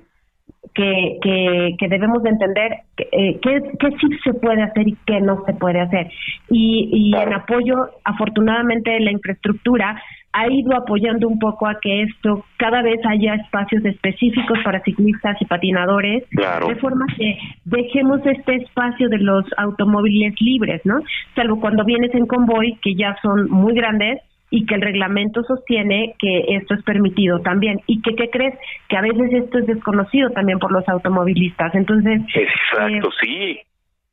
que, 0.74 1.18
que, 1.22 1.76
que 1.78 1.88
debemos 1.88 2.24
de 2.24 2.30
entender 2.30 2.72
que, 2.96 3.08
eh, 3.12 3.40
qué, 3.42 3.62
sí 4.00 4.08
se 4.24 4.34
puede 4.34 4.62
hacer 4.64 4.88
y 4.88 4.98
qué 5.06 5.22
no 5.22 5.44
se 5.46 5.54
puede 5.54 5.80
hacer. 5.82 6.10
Y, 6.50 6.90
y 6.92 7.16
en 7.16 7.34
apoyo, 7.34 7.76
afortunadamente, 8.04 9.00
la 9.00 9.12
infraestructura 9.12 10.02
ha 10.34 10.52
ido 10.52 10.76
apoyando 10.76 11.28
un 11.28 11.40
poco 11.40 11.68
a 11.68 11.80
que 11.82 12.04
esto 12.04 12.46
cada 12.58 12.82
vez 12.84 13.00
haya 13.10 13.36
espacios 13.36 13.84
específicos 13.86 14.60
para 14.64 14.82
ciclistas 14.82 15.36
y 15.42 15.46
patinadores, 15.46 16.26
Claro. 16.30 16.68
de 16.68 16.76
forma 16.76 17.06
que 17.18 17.38
dejemos 17.66 18.24
este 18.26 18.56
espacio 18.58 19.10
de 19.10 19.18
los 19.18 19.46
automóviles 19.58 20.36
libres, 20.40 20.82
¿no? 20.86 21.00
Salvo 21.36 21.60
cuando 21.60 21.84
vienes 21.86 22.14
en 22.14 22.28
convoy, 22.28 22.78
que 22.84 22.94
ya 22.94 23.16
son 23.22 23.50
muy 23.50 23.74
grandes 23.74 24.22
y 24.50 24.66
que 24.66 24.76
el 24.76 24.82
reglamento 24.82 25.44
sostiene 25.44 26.16
que 26.20 26.56
esto 26.56 26.74
es 26.74 26.84
permitido 26.84 27.40
también. 27.42 27.82
¿Y 27.86 28.02
que 28.02 28.16
qué 28.16 28.30
crees? 28.30 28.56
Que 28.88 28.98
a 28.98 29.02
veces 29.02 29.32
esto 29.34 29.60
es 29.60 29.68
desconocido 29.68 30.30
también 30.32 30.60
por 30.60 30.72
los 30.72 30.88
automovilistas. 30.88 31.76
Entonces, 31.76 32.22
Exacto, 32.34 33.10
eh, 33.10 33.12
sí. 33.22 33.60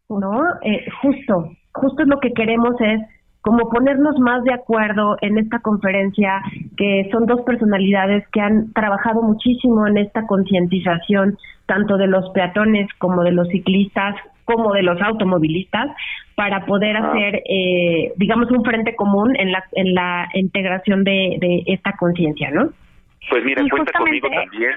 ¿no? 0.09 0.43
Eh, 0.63 0.87
justo, 1.03 1.51
justo 1.73 2.05
lo 2.05 2.19
que 2.21 2.33
queremos 2.33 2.75
es 2.81 3.01
como 3.45 3.69
ponernos 3.69 4.19
más 4.21 4.43
de 4.45 4.55
acuerdo 4.55 5.17
en 5.21 5.37
esta 5.37 5.59
conferencia, 5.59 6.41
que 6.79 7.11
son 7.13 7.27
dos 7.27 7.43
personalidades 7.43 8.27
que 8.33 8.41
han 8.41 8.73
trabajado 8.73 9.23
muchísimo 9.23 9.87
en 9.87 9.99
esta 9.99 10.27
concientización, 10.27 11.37
tanto 11.67 11.99
de 11.99 12.07
los 12.07 12.31
peatones 12.31 12.89
como 12.97 13.23
de 13.23 13.33
los 13.33 13.47
ciclistas, 13.49 14.17
como 14.45 14.73
de 14.73 14.83
los 14.83 15.01
automovilistas, 15.01 15.91
para 16.35 16.67
poder 16.67 16.97
hacer, 16.97 17.43
eh, 17.49 18.13
digamos, 18.17 18.51
un 18.51 18.65
frente 18.65 18.95
común 18.97 19.35
en 19.37 19.53
la, 19.53 19.65
en 19.73 19.95
la 19.95 20.29
integración 20.35 21.05
de, 21.05 21.37
de 21.41 21.63
esta 21.67 21.93
conciencia, 21.93 22.51
¿no? 22.51 22.71
Pues 23.31 23.45
mira, 23.45 23.63
Y 23.63 23.69
cuenta 23.69 23.93
conmigo 23.93 24.29
también. 24.29 24.73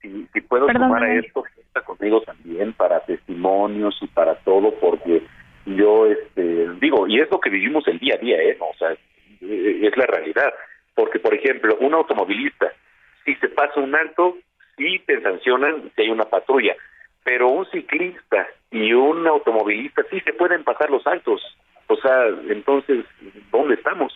Si, 0.00 0.26
si 0.32 0.40
puedo 0.42 0.66
Perdón, 0.66 0.88
sumar 0.88 1.02
a 1.04 1.14
esto, 1.14 1.42
cuenta 1.54 1.80
conmigo 1.82 2.20
también 2.20 2.72
para 2.74 3.00
testimonios 3.00 3.98
y 4.00 4.06
para 4.06 4.36
todo, 4.36 4.72
porque 4.80 5.22
yo, 5.66 6.06
este, 6.06 6.68
digo, 6.80 7.08
y 7.08 7.20
es 7.20 7.30
lo 7.30 7.40
que 7.40 7.50
vivimos 7.50 7.86
el 7.88 7.98
día 7.98 8.14
a 8.14 8.18
día, 8.18 8.36
¿eh? 8.36 8.56
O 8.60 8.74
sea, 8.78 8.92
eh, 8.92 9.80
es 9.82 9.96
la 9.96 10.06
realidad. 10.06 10.52
Porque, 10.94 11.18
por 11.18 11.34
ejemplo, 11.34 11.76
un 11.80 11.94
automovilista 11.94 12.72
si 13.24 13.34
se 13.36 13.48
pasa 13.48 13.80
un 13.80 13.94
alto, 13.94 14.36
sí 14.76 15.00
te 15.06 15.20
sancionan 15.20 15.90
si 15.94 16.02
hay 16.02 16.10
una 16.10 16.24
patrulla, 16.24 16.74
pero 17.22 17.48
un 17.48 17.66
ciclista 17.70 18.48
y 18.70 18.92
un 18.92 19.26
automovilista 19.26 20.02
sí 20.10 20.20
se 20.20 20.32
pueden 20.32 20.64
pasar 20.64 20.90
los 20.90 21.06
altos. 21.06 21.40
O 21.88 21.96
sea, 21.96 22.28
entonces, 22.48 23.04
¿dónde 23.50 23.74
estamos? 23.74 24.12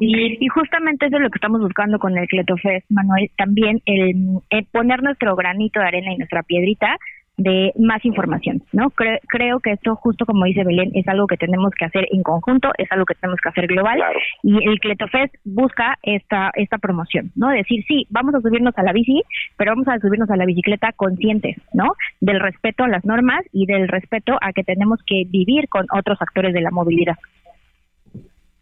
Y, 0.00 0.44
y, 0.44 0.48
justamente 0.48 1.06
eso 1.06 1.16
es 1.16 1.22
lo 1.22 1.30
que 1.30 1.36
estamos 1.36 1.60
buscando 1.60 2.00
con 2.00 2.16
el 2.18 2.26
Cletofest, 2.26 2.90
Manuel, 2.90 3.30
también 3.36 3.80
el, 3.86 4.40
el, 4.50 4.66
poner 4.72 5.00
nuestro 5.00 5.36
granito 5.36 5.78
de 5.78 5.86
arena 5.86 6.12
y 6.12 6.16
nuestra 6.16 6.42
piedrita 6.42 6.96
de 7.36 7.72
más 7.78 8.04
información, 8.04 8.62
¿no? 8.72 8.90
creo 8.90 9.60
que 9.60 9.72
esto, 9.72 9.94
justo 9.96 10.24
como 10.24 10.46
dice 10.46 10.64
Belén, 10.64 10.90
es 10.94 11.06
algo 11.08 11.26
que 11.26 11.36
tenemos 11.36 11.72
que 11.78 11.84
hacer 11.84 12.06
en 12.10 12.22
conjunto, 12.22 12.70
es 12.78 12.90
algo 12.90 13.04
que 13.04 13.14
tenemos 13.14 13.38
que 13.40 13.48
hacer 13.50 13.66
global, 13.66 14.02
y 14.42 14.66
el 14.66 14.78
Cletofest 14.80 15.34
busca 15.44 15.98
esta, 16.02 16.50
esta 16.54 16.78
promoción, 16.78 17.32
¿no? 17.34 17.50
Decir, 17.50 17.84
sí, 17.86 18.06
vamos 18.10 18.34
a 18.34 18.40
subirnos 18.40 18.76
a 18.78 18.82
la 18.82 18.92
bici, 18.92 19.22
pero 19.56 19.72
vamos 19.72 19.86
a 19.88 19.98
subirnos 19.98 20.30
a 20.30 20.36
la 20.36 20.46
bicicleta 20.46 20.92
conscientes, 20.92 21.56
¿no? 21.74 21.92
Del 22.20 22.40
respeto 22.40 22.84
a 22.84 22.88
las 22.88 23.04
normas 23.04 23.44
y 23.52 23.66
del 23.66 23.88
respeto 23.88 24.38
a 24.40 24.52
que 24.52 24.64
tenemos 24.64 25.00
que 25.06 25.24
vivir 25.28 25.68
con 25.68 25.86
otros 25.92 26.20
actores 26.22 26.54
de 26.54 26.60
la 26.62 26.70
movilidad. 26.70 27.16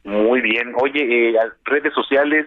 Muy 0.04 0.42
bien. 0.42 0.72
Oye, 0.80 1.30
eh, 1.30 1.38
redes 1.64 1.92
sociales, 1.94 2.46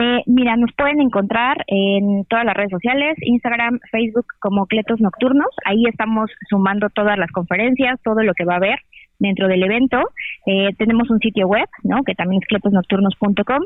eh, 0.00 0.22
mira, 0.26 0.56
nos 0.56 0.70
pueden 0.76 1.00
encontrar 1.00 1.56
en 1.66 2.24
todas 2.26 2.44
las 2.44 2.54
redes 2.54 2.70
sociales, 2.70 3.16
Instagram, 3.20 3.80
Facebook 3.90 4.26
como 4.38 4.66
Cletos 4.66 5.00
Nocturnos. 5.00 5.48
Ahí 5.64 5.82
estamos 5.88 6.30
sumando 6.48 6.88
todas 6.90 7.18
las 7.18 7.30
conferencias, 7.32 8.00
todo 8.04 8.22
lo 8.22 8.32
que 8.34 8.44
va 8.44 8.54
a 8.54 8.58
haber 8.58 8.78
dentro 9.18 9.48
del 9.48 9.62
evento. 9.62 9.98
Eh, 10.46 10.70
tenemos 10.78 11.10
un 11.10 11.18
sitio 11.18 11.46
web, 11.46 11.68
¿no? 11.82 12.02
Que 12.04 12.14
también 12.14 12.42
es 12.42 12.48
cletosnocturnos.com. 12.48 13.62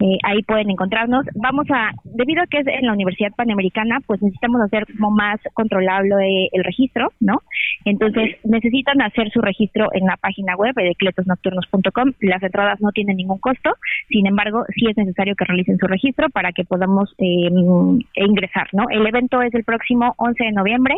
Eh, 0.00 0.18
ahí 0.24 0.42
pueden 0.42 0.70
encontrarnos. 0.70 1.24
Vamos 1.34 1.66
a, 1.70 1.92
debido 2.04 2.42
a 2.42 2.46
que 2.46 2.58
es 2.58 2.66
en 2.66 2.86
la 2.86 2.92
Universidad 2.92 3.32
Panamericana, 3.34 4.00
pues 4.06 4.20
necesitamos 4.20 4.60
hacer 4.60 4.86
como 4.98 5.10
más 5.10 5.40
controlable 5.54 6.48
el 6.52 6.64
registro, 6.64 7.12
¿no? 7.20 7.42
Entonces 7.84 8.36
necesitan 8.44 9.00
hacer 9.00 9.30
su 9.30 9.40
registro 9.40 9.88
en 9.92 10.06
la 10.06 10.16
página 10.16 10.56
web 10.56 10.74
de 10.74 10.94
cletosnocturnos.com. 10.96 12.12
Las 12.20 12.42
entradas 12.42 12.80
no 12.80 12.90
tienen 12.90 13.16
ningún 13.16 13.38
costo, 13.38 13.74
sin 14.08 14.26
embargo, 14.26 14.64
sí 14.74 14.86
es 14.88 14.96
necesario 14.96 15.34
que 15.36 15.44
realicen 15.44 15.78
su 15.78 15.86
registro 15.86 16.28
para 16.30 16.52
que 16.52 16.64
podamos 16.64 17.14
eh, 17.18 17.48
ingresar, 18.16 18.68
¿no? 18.72 18.84
El 18.90 19.06
evento 19.06 19.40
es 19.42 19.54
el 19.54 19.64
próximo 19.64 20.14
11 20.18 20.44
de 20.44 20.52
noviembre, 20.52 20.96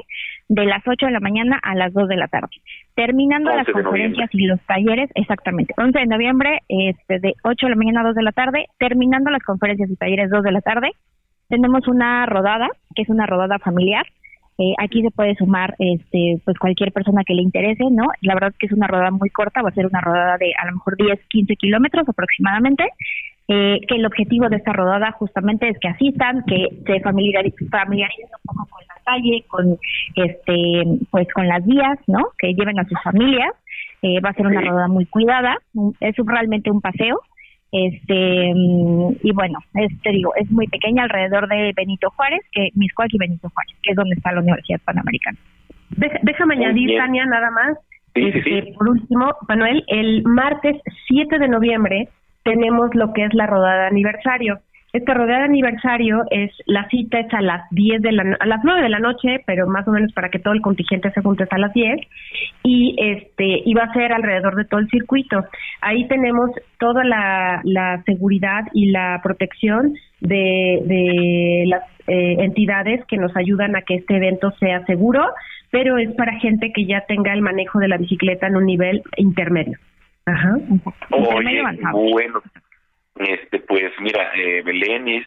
de 0.49 0.65
las 0.65 0.83
8 0.87 1.07
de 1.07 1.13
la 1.13 1.21
mañana 1.21 1.61
a 1.63 1.75
las 1.75 1.93
2 1.93 2.09
de 2.09 2.17
la 2.17 2.29
tarde. 2.29 2.49
Terminando 2.95 3.55
las 3.55 3.67
conferencias 3.67 3.98
y 4.33 4.47
los 4.47 4.61
talleres, 4.63 5.11
exactamente, 5.15 5.75
11 5.77 5.99
de 5.99 6.07
noviembre, 6.07 6.61
este, 6.69 7.19
de 7.21 7.35
8 7.45 7.67
de 7.67 7.71
la 7.71 7.77
mañana 7.77 8.01
a 8.01 8.05
2 8.09 8.15
de 8.15 8.23
la 8.23 8.33
tarde, 8.33 8.67
terminando 8.79 9.31
las 9.31 9.43
conferencias 9.43 9.91
y 9.91 9.97
talleres 9.97 10.31
2 10.31 10.43
de 10.43 10.53
la 10.53 10.61
tarde, 10.61 10.91
tenemos 11.49 11.89
una 11.89 12.27
rodada, 12.27 12.69
que 12.95 13.03
es 13.03 13.09
una 13.09 13.27
rodada 13.27 13.59
familiar. 13.59 14.05
Eh, 14.59 14.75
aquí 14.79 15.03
se 15.03 15.11
puede 15.11 15.35
sumar 15.37 15.75
este, 15.79 16.41
pues 16.45 16.59
cualquier 16.59 16.93
persona 16.93 17.23
que 17.25 17.35
le 17.35 17.43
interese, 17.43 17.85
¿no? 17.91 18.07
La 18.23 18.35
verdad 18.35 18.51
es 18.51 18.59
que 18.59 18.67
es 18.67 18.73
una 18.73 18.89
rodada 18.89 19.11
muy 19.11 19.31
corta, 19.31 19.63
va 19.63 19.69
a 19.71 19.73
ser 19.73 19.87
una 19.87 20.01
rodada 20.01 20.37
de 20.37 20.53
a 20.61 20.67
lo 20.67 20.73
mejor 20.73 20.97
10, 20.97 21.21
15 21.29 21.57
kilómetros 21.57 22.09
aproximadamente. 22.09 22.85
Eh, 23.51 23.81
que 23.89 23.95
el 23.95 24.05
objetivo 24.05 24.51
de 24.51 24.57
esta 24.57 24.75
rodada 24.75 25.11
justamente 25.13 25.71
es 25.71 25.79
que 25.79 25.89
asistan, 25.89 26.45
que 26.47 26.69
se 26.85 27.01
familiaricen, 27.01 27.71
familiaricen 27.71 28.27
un 28.27 28.43
poco 28.45 28.69
con 28.69 28.83
la 28.87 29.01
calle, 29.07 29.45
con 29.49 29.79
este, 30.17 30.83
pues 31.11 31.27
con 31.33 31.49
las 31.49 31.65
vías, 31.65 31.99
¿no? 32.09 32.27
Que 32.39 32.53
lleven 32.53 32.79
a 32.79 32.85
sus 32.85 33.01
familias. 33.03 33.55
Eh, 34.03 34.21
va 34.21 34.31
a 34.31 34.35
ser 34.35 34.47
una 34.47 34.61
rodada 34.61 34.89
muy 34.89 35.07
cuidada, 35.07 35.57
es 36.01 36.15
realmente 36.19 36.71
un 36.71 36.81
paseo, 36.81 37.21
este 37.73 38.53
mm, 38.55 39.17
y 39.23 39.33
bueno 39.33 39.59
este 39.75 40.11
digo 40.11 40.33
es 40.37 40.51
muy 40.51 40.67
pequeña 40.69 41.03
alrededor 41.03 41.49
de 41.49 41.73
Benito 41.77 42.09
Juárez 42.11 42.41
que 42.51 42.71
Miscoac 42.75 43.13
y 43.13 43.19
Benito 43.19 43.51
Juárez 43.51 43.77
que 43.83 43.91
es 43.91 43.97
donde 43.97 44.15
está 44.15 44.33
la 44.33 44.41
Universidad 44.41 44.81
Panamericana. 44.85 45.39
Déjame 46.23 46.55
añadir 46.55 46.97
Tania 46.97 47.27
nada 47.27 47.51
más. 47.51 47.79
Este, 48.15 48.73
por 48.77 48.89
último 48.89 49.33
Manuel 49.49 49.85
el 49.89 50.23
martes 50.25 50.77
7 51.09 51.39
de 51.39 51.49
noviembre 51.49 52.09
tenemos 52.43 52.95
lo 52.95 53.13
que 53.13 53.25
es 53.25 53.35
la 53.35 53.47
rodada 53.47 53.83
de 53.83 53.87
aniversario 53.89 54.61
este 54.93 55.13
rodeo 55.13 55.37
de 55.37 55.45
aniversario 55.45 56.23
es 56.31 56.51
la 56.67 56.89
cita 56.89 57.21
es 57.21 57.33
a 57.35 57.43
las 57.43 57.69
10 57.71 58.01
de 58.01 58.13
la 58.13 58.37
a 58.41 58.47
las 58.47 58.61
9 58.65 58.83
de 58.83 58.89
la 58.89 58.99
noche, 58.99 59.43
pero 59.47 59.67
más 59.67 59.87
o 59.87 59.91
menos 59.91 60.13
para 60.13 60.31
que 60.31 60.39
todo 60.39 60.55
el 60.55 60.63
contingente 60.63 61.11
se 61.11 61.21
junte 61.21 61.47
a 61.51 61.59
las 61.59 61.73
10 61.75 62.01
y 62.63 62.97
este 62.99 63.63
iba 63.67 63.83
a 63.83 63.93
ser 63.93 64.13
alrededor 64.13 64.57
de 64.57 64.65
todo 64.65 64.81
el 64.81 64.89
circuito. 64.89 65.45
Ahí 65.83 66.09
tenemos 66.09 66.51
toda 66.79 67.05
la, 67.05 67.61
la 67.65 68.03
seguridad 68.05 68.65
y 68.73 68.91
la 68.91 69.21
protección 69.23 69.95
de, 70.21 70.83
de 70.85 71.65
las 71.67 71.83
eh, 72.07 72.37
entidades 72.39 73.05
que 73.07 73.19
nos 73.19 73.37
ayudan 73.37 73.77
a 73.77 73.83
que 73.83 73.97
este 73.97 74.17
evento 74.17 74.51
sea 74.53 74.85
seguro, 74.87 75.23
pero 75.71 75.99
es 75.99 76.11
para 76.15 76.39
gente 76.41 76.73
que 76.75 76.87
ya 76.87 77.03
tenga 77.07 77.35
el 77.35 77.43
manejo 77.43 77.79
de 77.79 77.89
la 77.89 77.99
bicicleta 77.99 78.47
en 78.47 78.57
un 78.57 78.65
nivel 78.65 79.03
intermedio. 79.19 79.79
Ajá. 80.25 80.57
Oye, 81.11 81.63
bueno, 81.93 82.43
este, 83.19 83.61
pues 83.61 83.93
mira, 84.01 84.33
eh, 84.35 84.63
Belén, 84.63 85.27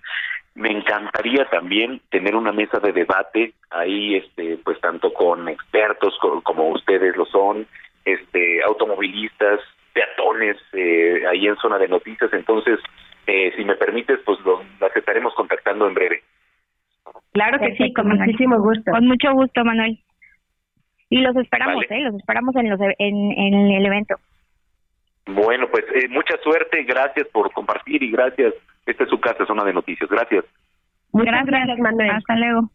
me 0.55 0.69
encantaría 0.69 1.45
también 1.45 2.01
tener 2.09 2.35
una 2.35 2.51
mesa 2.51 2.79
de 2.79 2.91
debate 2.91 3.53
ahí, 3.69 4.15
este, 4.15 4.57
pues 4.63 4.79
tanto 4.81 5.13
con 5.13 5.47
expertos 5.47 6.17
como 6.43 6.69
ustedes 6.69 7.15
lo 7.15 7.25
son, 7.25 7.65
este, 8.05 8.61
automovilistas, 8.63 9.59
peatones, 9.93 10.57
eh, 10.73 11.23
ahí 11.29 11.47
en 11.47 11.55
zona 11.57 11.77
de 11.77 11.87
noticias. 11.87 12.31
Entonces, 12.33 12.79
eh, 13.27 13.53
si 13.55 13.63
me 13.63 13.75
permites, 13.75 14.19
pues 14.25 14.39
las 14.79 14.95
estaremos 14.95 15.33
contactando 15.35 15.87
en 15.87 15.93
breve. 15.93 16.23
Claro 17.33 17.59
que 17.59 17.75
sí, 17.75 17.93
con 17.93 18.07
muchísimo 18.07 18.59
gusto. 18.59 18.91
Con 18.91 19.07
mucho 19.07 19.31
gusto, 19.33 19.63
Manuel. 19.63 19.99
Y 21.09 21.19
los 21.19 21.35
esperamos, 21.35 21.83
¿eh? 21.89 21.99
Los 22.01 22.15
esperamos 22.15 22.55
en, 22.55 22.69
los, 22.69 22.79
e, 22.79 22.95
en, 22.99 23.31
en 23.31 23.71
el 23.71 23.85
evento. 23.85 24.15
Bueno, 25.25 25.67
pues 25.69 25.85
eh, 25.93 26.07
mucha 26.09 26.37
suerte, 26.37 26.83
gracias 26.83 27.27
por 27.27 27.51
compartir 27.53 28.01
y 28.03 28.11
gracias. 28.11 28.53
Esta 28.85 29.03
es 29.03 29.09
su 29.09 29.19
casa, 29.19 29.45
zona 29.45 29.63
de 29.63 29.73
noticias. 29.73 30.09
Gracias. 30.09 30.45
Muchas 31.11 31.45
gracias, 31.45 31.77
Manuel. 31.77 32.09
Hasta 32.11 32.35
luego. 32.35 32.69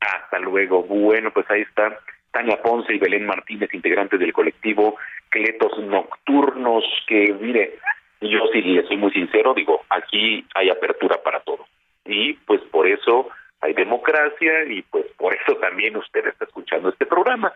Hasta 0.00 0.38
luego. 0.38 0.82
Bueno, 0.82 1.30
pues 1.32 1.50
ahí 1.50 1.62
está 1.62 1.98
Tania 2.30 2.60
Ponce 2.60 2.92
y 2.92 2.98
Belén 2.98 3.26
Martínez, 3.26 3.72
integrantes 3.72 4.20
del 4.20 4.32
colectivo 4.32 4.96
Cletos 5.30 5.78
Nocturnos, 5.78 6.84
que 7.06 7.32
mire, 7.40 7.78
yo 8.20 8.40
sí 8.52 8.60
le 8.62 8.86
soy 8.86 8.96
muy 8.96 9.12
sincero, 9.12 9.54
digo, 9.54 9.82
aquí 9.90 10.46
hay 10.54 10.70
apertura 10.70 11.22
para 11.22 11.40
todo. 11.40 11.66
Y 12.04 12.34
pues 12.34 12.60
por 12.70 12.86
eso 12.86 13.30
hay 13.60 13.72
democracia 13.72 14.64
y 14.64 14.82
pues 14.82 15.06
por 15.16 15.34
eso 15.34 15.56
también 15.56 15.96
usted 15.96 16.26
está 16.26 16.44
escuchando 16.44 16.90
este 16.90 17.06
programa. 17.06 17.52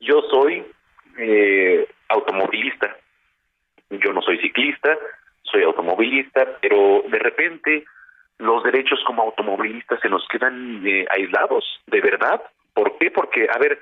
Yo 0.00 0.22
soy 0.30 0.64
eh, 1.18 1.86
automovilista. 2.08 2.96
Yo 3.90 4.12
no 4.12 4.22
soy 4.22 4.38
ciclista, 4.38 4.96
soy 5.42 5.62
automovilista, 5.62 6.58
pero 6.60 7.02
de 7.08 7.18
repente 7.18 7.84
los 8.38 8.62
derechos 8.64 9.00
como 9.06 9.22
automovilistas 9.22 10.00
se 10.00 10.08
nos 10.08 10.26
quedan 10.28 10.86
eh, 10.86 11.06
aislados, 11.10 11.64
de 11.86 12.00
verdad. 12.00 12.40
¿Por 12.72 12.96
qué? 12.98 13.10
Porque, 13.10 13.48
a 13.52 13.58
ver, 13.58 13.78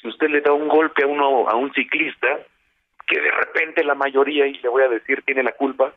si 0.00 0.08
usted 0.08 0.28
le 0.28 0.40
da 0.40 0.52
un 0.52 0.68
golpe 0.68 1.04
a 1.04 1.06
uno 1.06 1.48
a 1.48 1.56
un 1.56 1.72
ciclista, 1.72 2.40
que 3.06 3.20
de 3.20 3.30
repente 3.30 3.84
la 3.84 3.94
mayoría, 3.94 4.46
y 4.46 4.54
le 4.54 4.68
voy 4.68 4.82
a 4.82 4.88
decir, 4.88 5.22
tiene 5.24 5.42
la 5.42 5.52
culpa, 5.52 5.92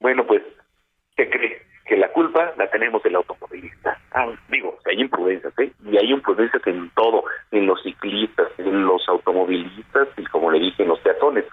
bueno, 0.00 0.26
pues, 0.26 0.42
¿qué 1.16 1.28
cree? 1.28 1.62
Que 1.90 1.96
la 1.96 2.12
culpa 2.12 2.54
la 2.56 2.70
tenemos 2.70 3.04
el 3.04 3.16
automovilista. 3.16 3.98
Ah, 4.12 4.32
digo, 4.48 4.78
hay 4.84 5.00
imprudencias, 5.00 5.52
¿eh? 5.58 5.72
Y 5.84 5.96
hay 5.96 6.12
imprudencias 6.12 6.64
en 6.68 6.88
todo, 6.90 7.24
en 7.50 7.66
los 7.66 7.82
ciclistas, 7.82 8.46
en 8.58 8.84
los 8.84 9.08
automovilistas 9.08 10.06
y 10.16 10.22
como 10.26 10.52
le 10.52 10.60
dije, 10.60 10.84
en 10.84 10.90
los 10.90 11.00
peatones. 11.00 11.46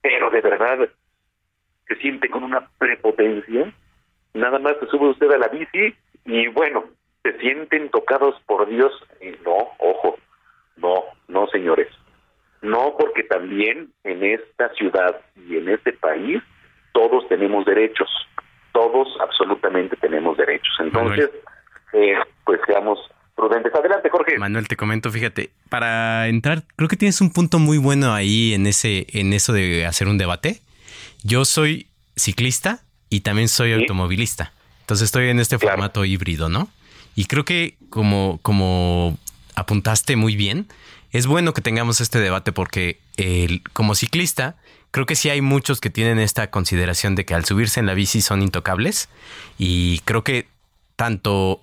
Pero 0.00 0.30
de 0.30 0.42
verdad, 0.42 0.88
se 1.88 1.96
siente 1.96 2.30
con 2.30 2.44
una 2.44 2.68
prepotencia. 2.78 3.74
Nada 4.32 4.60
más 4.60 4.76
se 4.78 4.86
sube 4.86 5.08
usted 5.08 5.32
a 5.32 5.38
la 5.38 5.48
bici 5.48 5.92
y 6.24 6.46
bueno, 6.46 6.84
se 7.24 7.36
sienten 7.40 7.90
tocados 7.90 8.40
por 8.46 8.68
Dios. 8.68 8.92
Y 9.20 9.30
no, 9.44 9.56
ojo, 9.78 10.18
no, 10.76 11.02
no 11.26 11.48
señores. 11.48 11.88
No, 12.60 12.94
porque 12.96 13.24
también 13.24 13.92
en 14.04 14.22
esta 14.22 14.68
ciudad 14.74 15.20
y 15.34 15.56
en 15.56 15.68
este 15.68 15.94
país 15.94 16.40
todos 16.92 17.26
tenemos 17.26 17.64
derechos. 17.64 18.08
Todos 18.72 19.08
absolutamente 19.20 19.96
tenemos 19.96 20.36
derechos. 20.36 20.74
Entonces, 20.80 21.30
eh, 21.92 22.14
pues 22.44 22.60
seamos 22.66 22.98
prudentes. 23.34 23.74
Adelante, 23.74 24.08
Jorge. 24.10 24.38
Manuel, 24.38 24.68
te 24.68 24.76
comento, 24.76 25.10
fíjate, 25.10 25.50
para 25.68 26.28
entrar, 26.28 26.62
creo 26.76 26.88
que 26.88 26.96
tienes 26.96 27.20
un 27.20 27.32
punto 27.32 27.58
muy 27.58 27.78
bueno 27.78 28.12
ahí 28.14 28.54
en 28.54 28.66
ese, 28.66 29.06
en 29.10 29.32
eso 29.32 29.52
de 29.52 29.86
hacer 29.86 30.08
un 30.08 30.18
debate. 30.18 30.60
Yo 31.22 31.44
soy 31.44 31.86
ciclista 32.16 32.80
y 33.08 33.20
también 33.20 33.48
soy 33.48 33.72
automovilista. 33.72 34.52
Entonces 34.80 35.06
estoy 35.06 35.28
en 35.28 35.38
este 35.38 35.58
formato 35.58 36.04
híbrido, 36.04 36.48
¿no? 36.48 36.68
Y 37.14 37.26
creo 37.26 37.44
que 37.44 37.76
como, 37.90 38.38
como 38.42 39.18
apuntaste 39.54 40.16
muy 40.16 40.36
bien, 40.36 40.66
es 41.12 41.26
bueno 41.26 41.52
que 41.52 41.60
tengamos 41.60 42.00
este 42.00 42.20
debate 42.20 42.52
porque 42.52 42.98
el, 43.16 43.62
como 43.72 43.94
ciclista 43.94 44.56
creo 44.92 45.06
que 45.06 45.16
sí 45.16 45.30
hay 45.30 45.40
muchos 45.40 45.80
que 45.80 45.90
tienen 45.90 46.20
esta 46.20 46.50
consideración 46.50 47.16
de 47.16 47.24
que 47.24 47.34
al 47.34 47.44
subirse 47.44 47.80
en 47.80 47.86
la 47.86 47.94
bici 47.94 48.20
son 48.20 48.42
intocables 48.42 49.08
y 49.58 49.98
creo 50.04 50.22
que 50.22 50.46
tanto 50.94 51.60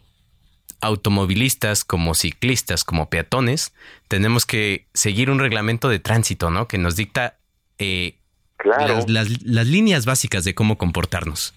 automovilistas 0.81 1.85
como 1.85 2.15
ciclistas 2.15 2.83
como 2.83 3.09
peatones 3.09 3.73
tenemos 4.07 4.45
que 4.45 4.85
seguir 4.93 5.29
un 5.29 5.39
reglamento 5.39 5.89
de 5.89 5.99
tránsito, 5.99 6.49
¿no? 6.49 6.67
Que 6.67 6.77
nos 6.77 6.95
dicta 6.95 7.35
eh, 7.77 8.15
las, 8.63 9.09
las, 9.09 9.43
las 9.43 9.67
líneas 9.67 10.05
básicas 10.05 10.43
de 10.43 10.55
cómo 10.55 10.77
comportarnos. 10.77 11.53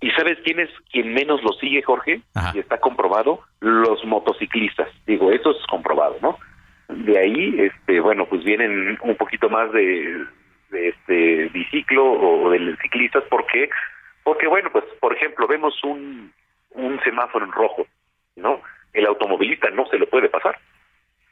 ¿Y 0.00 0.10
sabes 0.12 0.38
quién 0.42 0.58
es 0.58 0.70
quien 0.90 1.12
menos 1.12 1.42
lo 1.42 1.52
sigue, 1.60 1.82
Jorge? 1.82 2.22
Y 2.54 2.58
está 2.58 2.80
comprobado, 2.80 3.40
los 3.60 4.02
motociclistas. 4.06 4.88
Digo, 5.06 5.30
eso 5.30 5.50
es 5.50 5.66
comprobado, 5.66 6.16
¿no? 6.22 6.38
De 6.88 7.18
ahí, 7.18 7.54
este, 7.58 8.00
bueno, 8.00 8.26
pues 8.26 8.42
vienen 8.42 8.98
un 9.02 9.16
poquito 9.16 9.50
más 9.50 9.70
de, 9.72 10.24
de 10.70 10.88
este 10.88 11.48
biciclo 11.48 12.12
o 12.12 12.50
de 12.50 12.76
ciclistas, 12.82 13.24
¿por 13.24 13.46
qué? 13.46 13.68
Porque, 14.22 14.46
bueno, 14.46 14.70
pues, 14.70 14.84
por 15.00 15.14
ejemplo, 15.14 15.46
vemos 15.46 15.74
un, 15.82 16.32
un 16.72 17.00
semáforo 17.02 17.44
en 17.44 17.52
rojo, 17.52 17.86
¿no? 18.36 18.60
El 18.92 19.06
automovilista 19.06 19.70
no 19.70 19.86
se 19.86 19.98
lo 19.98 20.08
puede 20.08 20.28
pasar, 20.28 20.58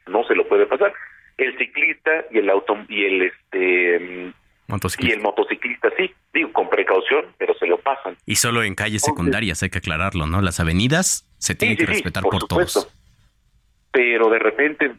no 0.07 0.23
se 0.23 0.35
lo 0.35 0.47
puede 0.47 0.65
pasar. 0.65 0.93
El 1.37 1.57
ciclista 1.57 2.25
y 2.31 2.39
el 2.39 2.49
auto 2.49 2.77
y 2.87 3.05
el 3.05 3.21
este 3.23 4.33
y 4.99 5.11
el 5.11 5.21
motociclista 5.21 5.89
sí, 5.97 6.13
digo, 6.31 6.53
con 6.53 6.69
precaución, 6.69 7.25
pero 7.37 7.55
se 7.55 7.65
lo 7.65 7.79
pasan. 7.79 8.17
Y 8.25 8.35
solo 8.35 8.61
en 8.63 8.75
calles 8.75 9.01
secundarias, 9.01 9.63
hay 9.63 9.71
que 9.71 9.79
aclararlo, 9.79 10.27
¿no? 10.27 10.41
Las 10.41 10.59
avenidas 10.59 11.27
se 11.39 11.55
tienen 11.55 11.75
que 11.75 11.87
respetar 11.87 12.21
por, 12.23 12.47
todos. 12.47 12.87
Pero 13.91 14.29
de 14.29 14.37
repente 14.37 14.91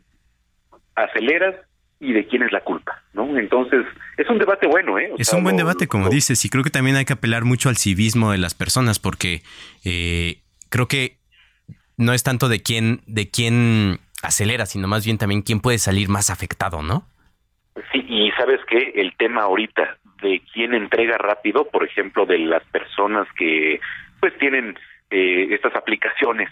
aceleras 0.97 1.55
y 2.01 2.14
de 2.14 2.27
quién 2.27 2.43
es 2.43 2.51
la 2.51 2.62
culpa, 2.62 3.02
¿no? 3.12 3.39
Entonces, 3.39 3.85
es 4.16 4.28
un 4.28 4.39
debate 4.39 4.66
bueno, 4.66 4.98
¿eh? 4.98 5.12
es 5.18 5.32
un 5.35 5.44
buen 5.44 5.59
debate, 5.59 5.86
como 5.86 6.09
dices, 6.09 6.43
y 6.44 6.48
creo 6.48 6.64
que 6.64 6.70
también 6.70 6.97
hay 6.97 7.05
que 7.05 7.12
apelar 7.12 7.44
mucho 7.44 7.68
al 7.68 7.77
civismo 7.77 8.32
de 8.32 8.39
las 8.39 8.55
personas, 8.55 8.98
porque 8.98 9.43
eh, 9.85 10.39
creo 10.70 10.89
que 10.89 11.18
no 11.98 12.14
es 12.14 12.22
tanto 12.22 12.48
de 12.48 12.62
quién, 12.62 13.02
de 13.06 13.31
quién 13.31 13.98
acelera, 14.22 14.64
sino 14.64 14.89
más 14.89 15.05
bien 15.05 15.18
también 15.18 15.43
quién 15.43 15.60
puede 15.60 15.77
salir 15.77 16.09
más 16.09 16.31
afectado, 16.31 16.82
¿no? 16.82 17.05
Sí, 17.93 18.05
y 18.09 18.31
sabes 18.32 18.60
que 18.66 18.93
el 18.97 19.14
tema 19.16 19.43
ahorita 19.43 19.98
de 20.22 20.43
quién 20.52 20.74
entrega 20.74 21.18
rápido, 21.18 21.68
por 21.68 21.85
ejemplo, 21.85 22.24
de 22.24 22.39
las 22.39 22.64
personas 22.64 23.28
que 23.39 23.81
pues 24.20 24.36
tienen 24.39 24.78
eh, 25.10 25.48
estas 25.51 25.74
aplicaciones, 25.77 26.48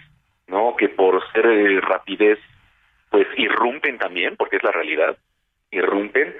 ¿no? 0.47 0.75
Que 0.77 0.89
por 0.89 1.23
ser 1.33 1.47
eh, 1.47 1.81
rapidez 1.81 2.39
pues 3.11 3.27
irrumpen 3.37 3.99
también, 3.99 4.37
porque 4.37 4.57
es 4.57 4.63
la 4.63 4.71
realidad, 4.73 5.17
irrumpen, 5.71 6.35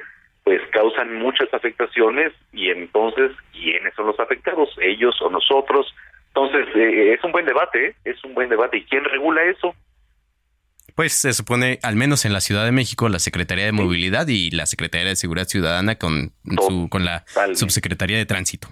pues 0.45 0.61
causan 0.73 1.15
muchas 1.17 1.53
afectaciones 1.53 2.33
y 2.53 2.71
entonces, 2.71 3.33
¿quiénes 3.53 3.95
son 3.95 4.07
los 4.07 4.19
afectados? 4.19 4.71
¿Ellos 4.81 5.21
o 5.21 5.31
nosotros? 5.31 5.95
Entonces, 6.29 6.67
eh, 6.75 7.15
es 7.15 7.25
un 7.25 7.33
buen 7.33 7.47
debate, 7.47 7.97
es 8.05 8.23
un 8.25 8.35
buen 8.35 8.49
debate. 8.49 8.79
¿Y 8.79 8.85
quién 8.85 9.05
regula 9.05 9.43
eso? 9.45 9.75
Pues 10.95 11.13
se 11.13 11.33
supone, 11.33 11.79
al 11.83 11.97
menos 11.97 12.25
en 12.25 12.33
la 12.33 12.41
Ciudad 12.41 12.65
de 12.65 12.73
México, 12.73 13.09
la 13.09 13.19
Secretaría 13.19 13.67
de 13.67 13.73
Movilidad 13.73 14.27
y 14.27 14.51
la 14.51 14.67
Secretaría 14.67 15.09
de 15.09 15.17
Seguridad 15.17 15.47
Ciudadana 15.47 15.97
con, 15.97 16.33
su, 16.67 16.89
con 16.89 17.05
la 17.05 17.25
Subsecretaría 17.55 18.17
de 18.19 18.27
Tránsito. 18.27 18.69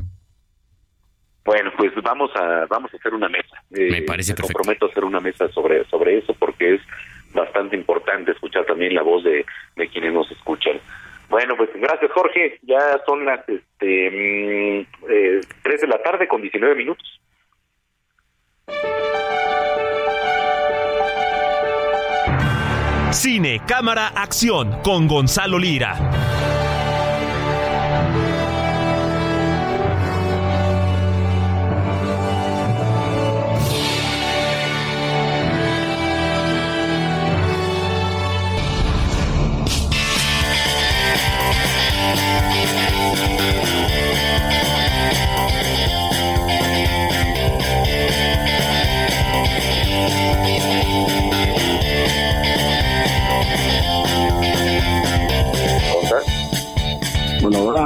Bueno, 1.44 1.70
pues 1.76 1.92
vamos 2.02 2.32
a 2.34 2.66
vamos 2.68 2.92
a 2.92 2.96
hacer 2.96 3.14
una 3.14 3.28
mesa. 3.28 3.62
Eh, 3.70 3.88
me 3.90 4.02
parece 4.02 4.32
me 4.32 4.36
perfecto. 4.38 4.58
Comprometo 4.58 4.86
a 4.86 4.88
hacer 4.88 5.04
una 5.04 5.20
mesa 5.20 5.48
sobre 5.52 5.84
sobre 5.84 6.18
eso 6.18 6.34
porque 6.34 6.74
es 6.74 6.80
bastante 7.36 7.76
importante 7.76 8.32
escuchar 8.32 8.64
también 8.64 8.94
la 8.94 9.02
voz 9.02 9.22
de, 9.22 9.46
de 9.76 9.88
quienes 9.88 10.12
nos 10.12 10.30
escuchan. 10.32 10.80
Bueno, 11.28 11.56
pues 11.56 11.70
gracias 11.74 12.10
Jorge. 12.12 12.58
Ya 12.62 12.98
son 13.06 13.24
las 13.24 13.48
este, 13.48 14.10
mm, 14.10 15.10
eh, 15.10 15.40
3 15.62 15.80
de 15.80 15.86
la 15.86 16.02
tarde 16.02 16.26
con 16.26 16.42
19 16.42 16.74
minutos. 16.74 17.20
Cine, 23.12 23.62
cámara, 23.66 24.08
acción 24.08 24.82
con 24.82 25.06
Gonzalo 25.06 25.58
Lira. 25.58 26.35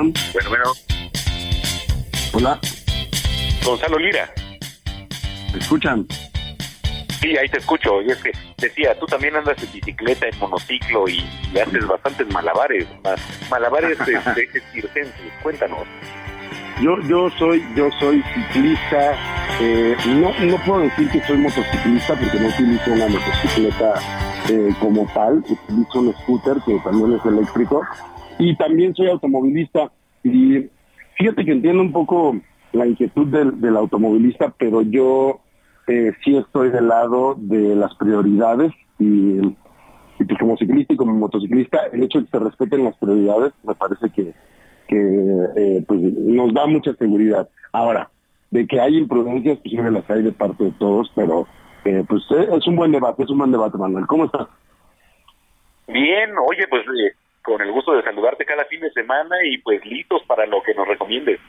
Bueno, 0.02 0.48
Bueno. 0.48 0.64
Hola. 2.32 2.58
Gonzalo 3.62 3.98
Lira. 3.98 4.32
¿Me 5.52 5.58
escuchan? 5.58 6.06
Sí, 7.20 7.36
ahí 7.36 7.46
te 7.50 7.58
escucho. 7.58 8.00
Y 8.00 8.10
es 8.10 8.16
que 8.22 8.32
decía, 8.56 8.98
tú 8.98 9.04
también 9.04 9.36
andas 9.36 9.62
en 9.62 9.70
bicicleta, 9.72 10.26
en 10.26 10.38
monociclo 10.38 11.06
y, 11.06 11.22
haces 11.60 11.86
bastantes 11.86 12.32
malabares. 12.32 12.86
Malabares 13.50 13.98
este, 14.00 14.50
circenses. 14.72 15.32
Cuéntanos. 15.42 15.86
Yo, 16.80 16.98
yo 17.02 17.28
soy, 17.38 17.62
yo 17.76 17.90
soy 17.98 18.22
ciclista. 18.34 19.12
Eh, 19.60 19.94
no, 20.06 20.32
no 20.46 20.56
puedo 20.64 20.80
decir 20.80 21.10
que 21.10 21.20
soy 21.26 21.36
motociclista 21.36 22.14
porque 22.14 22.40
no 22.40 22.48
utilizo 22.48 22.90
una 22.90 23.06
motocicleta 23.06 23.94
eh, 24.48 24.70
como 24.80 25.06
tal. 25.12 25.44
Utilizo 25.46 25.98
un 25.98 26.14
scooter 26.22 26.56
que 26.64 26.78
también 26.84 27.18
es 27.18 27.26
eléctrico 27.26 27.86
y 28.40 28.56
también 28.56 28.94
soy 28.94 29.08
automovilista 29.08 29.92
y 30.24 30.66
fíjate 31.16 31.44
que 31.44 31.52
entiendo 31.52 31.82
un 31.82 31.92
poco 31.92 32.36
la 32.72 32.86
inquietud 32.86 33.26
del, 33.26 33.76
automovilista, 33.76 34.52
pero 34.58 34.82
yo 34.82 35.40
eh, 35.86 36.12
sí 36.24 36.36
estoy 36.36 36.70
del 36.70 36.88
lado 36.88 37.36
de 37.36 37.76
las 37.76 37.94
prioridades 37.96 38.72
y, 38.98 39.40
pues 40.16 40.38
como 40.38 40.56
ciclista 40.56 40.94
y 40.94 40.96
como 40.96 41.12
motociclista, 41.14 41.86
el 41.92 42.02
hecho 42.02 42.18
de 42.18 42.24
que 42.24 42.30
se 42.30 42.38
respeten 42.38 42.84
las 42.84 42.96
prioridades 42.96 43.52
me 43.62 43.74
parece 43.74 44.10
que, 44.10 44.32
que 44.88 45.46
eh, 45.56 45.84
pues 45.86 46.00
nos 46.00 46.54
da 46.54 46.66
mucha 46.66 46.94
seguridad. 46.94 47.48
Ahora, 47.72 48.10
de 48.50 48.66
que 48.66 48.80
hay 48.80 48.96
imprudencias, 48.96 49.58
pues 49.58 49.70
siempre 49.70 49.92
las 49.92 50.08
hay 50.10 50.22
de 50.22 50.32
parte 50.32 50.64
de 50.64 50.72
todos, 50.72 51.10
pero 51.14 51.46
eh, 51.84 52.04
pues 52.08 52.22
es 52.30 52.66
un 52.66 52.76
buen 52.76 52.92
debate, 52.92 53.22
es 53.22 53.30
un 53.30 53.38
buen 53.38 53.52
debate, 53.52 53.76
Manuel. 53.78 54.06
¿Cómo 54.06 54.24
estás? 54.24 54.48
Bien, 55.86 56.30
oye, 56.48 56.66
pues 56.68 56.84
con 57.42 57.60
el 57.60 57.72
gusto 57.72 57.92
de 57.92 58.02
saludarte 58.02 58.44
cada 58.44 58.64
fin 58.66 58.80
de 58.80 58.90
semana 58.92 59.36
y 59.44 59.58
pues 59.58 59.84
listos 59.84 60.22
para 60.26 60.46
lo 60.46 60.62
que 60.62 60.74
nos 60.74 60.86
recomiendes. 60.86 61.40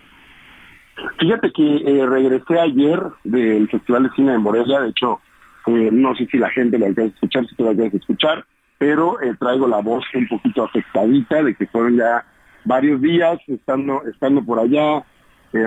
Fíjate 1.20 1.52
que 1.52 1.76
eh, 1.78 2.06
regresé 2.06 2.60
ayer 2.60 3.00
del 3.24 3.70
Festival 3.70 4.04
de 4.04 4.10
Cine 4.12 4.32
de 4.34 4.38
Morelia, 4.38 4.82
de 4.82 4.90
hecho, 4.90 5.20
eh, 5.68 5.90
no 5.92 6.16
sé 6.16 6.28
si 6.28 6.38
la 6.38 6.50
gente 6.50 6.78
lo 6.78 6.86
alcanza 6.86 7.12
a 7.12 7.16
escuchar, 7.16 7.48
si 7.48 7.56
tú 7.56 7.64
lo 7.64 7.70
alcanzas 7.70 7.94
a 7.94 7.98
escuchar, 7.98 8.46
pero 8.78 9.22
eh, 9.22 9.34
traigo 9.40 9.68
la 9.68 9.82
voz 9.82 10.04
un 10.14 10.28
poquito 10.28 10.64
afectadita 10.64 11.44
de 11.44 11.56
que 11.56 11.68
fueron 11.68 11.98
ya 11.98 12.26
varios 12.66 13.02
días 13.02 13.40
estando, 13.48 14.04
estando 14.06 14.44
por 14.44 14.60
allá, 14.60 15.04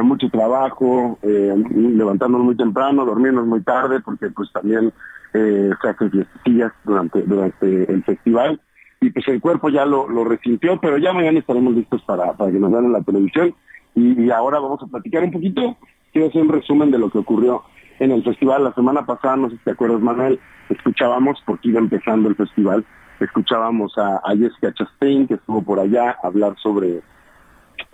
mucho 0.02 0.30
trabajo, 0.30 1.18
levantándonos 1.22 2.46
muy 2.46 2.56
temprano, 2.56 3.04
dormirnos 3.04 3.46
muy 3.46 3.62
tarde, 3.62 4.00
porque 4.00 4.30
pues 4.30 4.50
también 4.50 4.90
se 5.30 5.88
hacen 5.88 6.10
fiestillas 6.10 6.72
durante, 6.84 7.20
durante 7.20 7.92
el 7.92 8.02
festival 8.02 8.58
y 9.04 9.10
pues 9.10 9.28
el 9.28 9.40
cuerpo 9.40 9.68
ya 9.68 9.84
lo, 9.84 10.08
lo 10.08 10.24
resintió, 10.24 10.80
pero 10.80 10.96
ya 10.96 11.12
mañana 11.12 11.38
estaremos 11.38 11.74
listos 11.74 12.02
para, 12.02 12.32
para 12.32 12.50
que 12.50 12.58
nos 12.58 12.72
vean 12.72 12.86
en 12.86 12.92
la 12.92 13.02
televisión. 13.02 13.54
Y, 13.94 14.30
ahora 14.30 14.58
vamos 14.58 14.82
a 14.82 14.86
platicar 14.86 15.22
un 15.22 15.30
poquito, 15.30 15.76
quiero 16.10 16.28
hacer 16.28 16.40
un 16.40 16.48
resumen 16.48 16.90
de 16.90 16.98
lo 16.98 17.10
que 17.10 17.18
ocurrió 17.18 17.62
en 17.98 18.12
el 18.12 18.24
festival. 18.24 18.64
La 18.64 18.72
semana 18.72 19.04
pasada, 19.04 19.36
no 19.36 19.50
sé 19.50 19.58
si 19.58 19.64
te 19.64 19.72
acuerdas, 19.72 20.00
Manuel, 20.00 20.40
escuchábamos, 20.70 21.38
porque 21.44 21.68
iba 21.68 21.80
empezando 21.80 22.30
el 22.30 22.34
festival, 22.34 22.84
escuchábamos 23.20 23.92
a, 23.98 24.22
Jessica 24.30 24.72
Chastain, 24.72 25.28
que 25.28 25.34
estuvo 25.34 25.62
por 25.62 25.78
allá, 25.78 26.16
a 26.22 26.26
hablar 26.26 26.56
sobre 26.62 27.02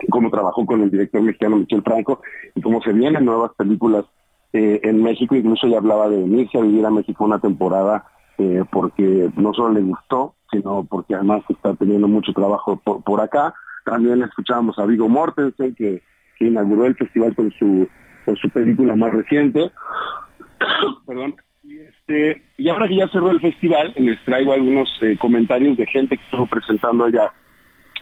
cómo 0.09 0.31
trabajó 0.31 0.65
con 0.65 0.81
el 0.81 0.91
director 0.91 1.21
mexicano 1.21 1.57
Michel 1.57 1.83
Franco 1.83 2.21
y 2.55 2.61
cómo 2.61 2.81
se 2.81 2.93
vienen 2.93 3.25
nuevas 3.25 3.51
películas 3.57 4.05
eh, 4.53 4.79
en 4.83 5.03
México. 5.03 5.35
Incluso 5.35 5.67
ya 5.67 5.77
hablaba 5.77 6.07
de 6.07 6.19
venirse 6.19 6.57
a 6.57 6.61
vivir 6.61 6.85
a 6.85 6.89
México 6.89 7.25
una 7.25 7.39
temporada 7.39 8.05
eh, 8.41 8.63
porque 8.71 9.29
no 9.35 9.53
solo 9.53 9.73
le 9.73 9.81
gustó, 9.81 10.33
sino 10.51 10.83
porque 10.83 11.13
además 11.15 11.43
está 11.47 11.75
teniendo 11.75 12.07
mucho 12.07 12.33
trabajo 12.33 12.77
por, 12.77 13.21
acá. 13.21 13.53
También 13.85 14.23
escuchábamos 14.23 14.79
a 14.79 14.85
Vigo 14.85 15.07
Mortensen, 15.07 15.75
que, 15.75 16.01
inauguró 16.39 16.87
el 16.87 16.95
festival 16.95 17.35
con 17.35 17.51
su, 17.51 17.87
con 18.25 18.35
su 18.35 18.49
película 18.49 18.95
más 18.95 19.13
reciente. 19.13 19.71
Perdón. 21.05 21.35
Y, 21.63 21.77
este, 21.77 22.41
y 22.57 22.69
ahora 22.69 22.87
que 22.87 22.95
ya 22.95 23.07
cerró 23.09 23.29
el 23.29 23.39
festival, 23.39 23.93
les 23.95 24.19
traigo 24.25 24.51
algunos 24.51 24.89
eh, 25.03 25.15
comentarios 25.19 25.77
de 25.77 25.85
gente 25.85 26.17
que 26.17 26.23
estuvo 26.23 26.47
presentando 26.47 27.05
allá 27.05 27.31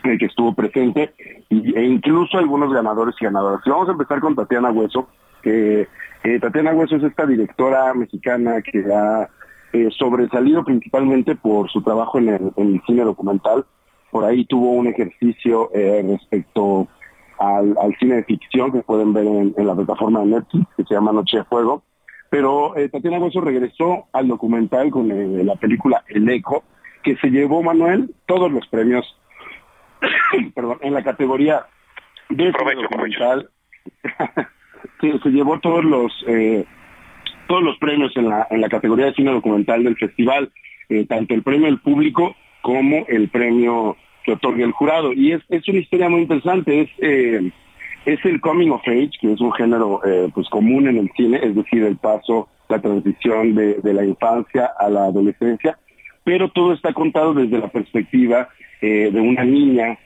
eh, 0.06 0.18
que 0.18 0.28
estuvo 0.28 0.54
presente, 0.54 1.14
y, 1.50 1.78
e 1.78 1.84
incluso 1.84 2.38
algunos 2.38 2.72
ganadores 2.72 3.16
y 3.20 3.26
ganadoras. 3.26 3.60
Vamos 3.66 3.90
a 3.90 3.92
empezar 3.92 4.22
con 4.22 4.34
Tatiana 4.34 4.72
Hueso, 4.72 5.10
que 5.42 5.90
eh, 6.24 6.40
Tatiana 6.40 6.72
Hueso 6.72 6.96
es 6.96 7.04
esta 7.04 7.26
directora 7.26 7.94
mexicana 7.94 8.62
que 8.62 8.80
ha 8.94 9.30
eh, 9.74 9.90
sobresalido 9.92 10.64
principalmente 10.64 11.36
por 11.36 11.70
su 11.70 11.82
trabajo 11.82 12.18
en 12.20 12.30
el, 12.30 12.82
cine 12.86 13.04
documental. 13.04 13.66
Por 14.12 14.26
ahí 14.26 14.46
tuvo 14.46 14.72
un 14.72 14.88
ejercicio 14.88 15.70
eh, 15.74 16.04
respecto 16.08 16.88
al, 17.38 17.76
cine 18.00 18.16
de 18.16 18.24
ficción 18.24 18.72
que 18.72 18.82
pueden 18.82 19.14
ver 19.14 19.26
en, 19.26 19.54
la 19.58 19.76
plataforma 19.76 20.22
de 20.22 20.26
Netflix, 20.28 20.68
que 20.76 20.84
se 20.84 20.94
llama 20.94 21.12
Noche 21.12 21.38
de 21.38 21.44
Fuego. 21.46 21.84
Pero 22.30 22.76
eh, 22.76 22.90
Tatiana 22.90 23.20
Hueso 23.20 23.42
regresó 23.42 24.08
al 24.14 24.28
documental 24.28 24.92
con 24.92 25.08
la 25.46 25.56
película 25.56 26.04
El 26.08 26.30
Eco, 26.30 26.64
que 27.04 27.16
se 27.18 27.30
llevó, 27.30 27.64
Manuel, 27.64 28.14
todos 28.26 28.52
los 28.52 28.68
premios 28.68 29.16
perdón, 30.56 30.78
en 30.82 30.94
la 30.94 31.04
categoría 31.04 31.66
de 32.30 32.52
documental. 32.52 33.50
se 35.02 35.30
llevó 35.30 35.60
todos 35.60 35.84
los 35.84 36.12
eh, 36.28 36.66
todos 37.50 37.64
los 37.64 37.78
premios 37.80 38.16
en 38.16 38.30
la, 38.30 38.48
en 38.52 38.62
la 38.62 38.70
categoría 38.70 39.08
de 39.08 39.16
cine 39.16 39.32
documental 39.32 39.84
del 39.84 39.98
festival, 39.98 40.52
eh, 40.88 41.06
tanto 41.10 41.34
el 41.34 41.42
premio 41.42 41.66
del 41.66 41.80
público 41.80 42.36
como 42.62 43.08
el 43.08 43.28
premio 43.30 43.98
que 44.24 44.34
otorga 44.34 44.64
el 44.64 44.72
jurado. 44.72 45.14
Y 45.14 45.32
es, 45.32 45.42
es 45.50 45.68
una 45.68 45.80
historia 45.80 46.10
muy 46.10 46.22
interesante, 46.22 46.82
es, 46.82 46.90
eh, 47.00 47.52
es 48.06 48.24
el 48.24 48.40
coming 48.40 48.70
of 48.70 48.88
age, 48.88 49.10
que 49.20 49.34
es 49.34 49.42
un 49.42 49.52
género 49.54 50.00
eh, 50.06 50.30
pues 50.32 50.48
común 50.50 50.88
en 50.90 50.98
el 50.98 51.12
cine, 51.18 51.40
es 51.42 51.56
decir, 51.56 51.84
el 51.84 51.98
paso, 51.98 52.50
la 52.70 52.80
transición 52.80 53.56
de, 53.56 53.82
la 53.84 54.06
infancia 54.06 54.70
a 54.78 54.88
la 54.88 55.06
adolescencia, 55.06 55.80
pero 56.24 56.50
todo 56.50 56.74
está 56.74 56.94
contado 56.94 57.34
desde 57.34 57.58
la 57.58 57.70
perspectiva 57.70 58.48
de 58.80 59.20
una 59.20 59.44
niña 59.44 59.98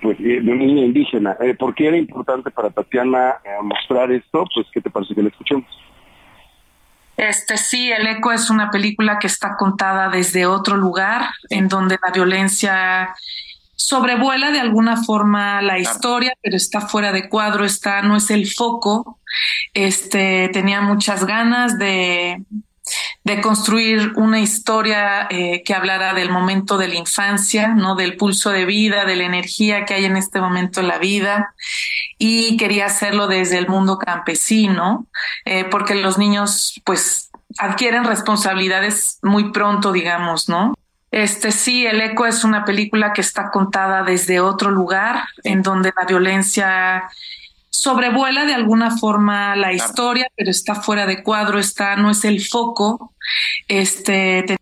pues 0.00 0.16
de 0.18 0.40
una 0.40 0.64
niña 0.64 0.84
indígena. 0.84 1.36
¿Por 1.58 1.74
qué 1.74 1.88
era 1.88 1.96
importante 1.96 2.52
para 2.52 2.70
Tatiana 2.70 3.34
mostrar 3.62 4.12
esto? 4.12 4.44
Pues, 4.54 4.68
¿qué 4.72 4.80
te 4.80 4.88
parece 4.88 5.16
que 5.16 5.22
le 5.22 5.30
escuchemos? 5.30 5.66
Este 7.18 7.56
sí, 7.56 7.90
El 7.90 8.06
Eco 8.06 8.30
es 8.30 8.48
una 8.48 8.70
película 8.70 9.18
que 9.18 9.26
está 9.26 9.56
contada 9.56 10.08
desde 10.08 10.46
otro 10.46 10.76
lugar, 10.76 11.30
en 11.50 11.66
donde 11.66 11.98
la 12.00 12.12
violencia 12.12 13.12
sobrevuela 13.74 14.52
de 14.52 14.60
alguna 14.60 15.02
forma 15.02 15.60
la 15.60 15.80
historia, 15.80 16.32
pero 16.40 16.56
está 16.56 16.80
fuera 16.80 17.10
de 17.10 17.28
cuadro, 17.28 17.64
está, 17.64 18.02
no 18.02 18.16
es 18.16 18.30
el 18.30 18.48
foco. 18.48 19.18
Este 19.74 20.48
tenía 20.52 20.80
muchas 20.80 21.24
ganas 21.24 21.76
de, 21.76 22.44
de 23.24 23.40
construir 23.40 24.12
una 24.16 24.40
historia 24.40 25.26
eh, 25.30 25.62
que 25.64 25.74
hablara 25.74 26.14
del 26.14 26.30
momento 26.30 26.78
de 26.78 26.88
la 26.88 26.94
infancia, 26.94 27.68
¿no? 27.68 27.94
Del 27.94 28.16
pulso 28.16 28.50
de 28.50 28.64
vida, 28.64 29.04
de 29.04 29.16
la 29.16 29.24
energía 29.24 29.84
que 29.84 29.94
hay 29.94 30.04
en 30.04 30.16
este 30.16 30.40
momento 30.40 30.80
en 30.80 30.88
la 30.88 30.98
vida. 30.98 31.54
Y 32.18 32.56
quería 32.56 32.86
hacerlo 32.86 33.26
desde 33.26 33.58
el 33.58 33.68
mundo 33.68 33.98
campesino, 33.98 35.06
eh, 35.44 35.64
porque 35.64 35.94
los 35.94 36.18
niños, 36.18 36.80
pues, 36.84 37.30
adquieren 37.58 38.04
responsabilidades 38.04 39.18
muy 39.22 39.52
pronto, 39.52 39.92
digamos, 39.92 40.48
¿no? 40.48 40.74
Este 41.10 41.52
sí, 41.52 41.86
El 41.86 42.00
Eco 42.00 42.26
es 42.26 42.44
una 42.44 42.64
película 42.64 43.12
que 43.12 43.22
está 43.22 43.50
contada 43.50 44.02
desde 44.02 44.40
otro 44.40 44.70
lugar, 44.70 45.24
en 45.42 45.62
donde 45.62 45.92
la 45.96 46.04
violencia 46.04 47.08
sobrevuela 47.78 48.44
de 48.44 48.54
alguna 48.54 48.96
forma 48.96 49.54
la 49.56 49.72
historia, 49.72 50.26
pero 50.34 50.50
está 50.50 50.74
fuera 50.74 51.06
de 51.06 51.22
cuadro, 51.22 51.58
está, 51.58 51.96
no 51.96 52.10
es 52.10 52.24
el 52.24 52.40
foco. 52.40 53.14
Este 53.68 54.58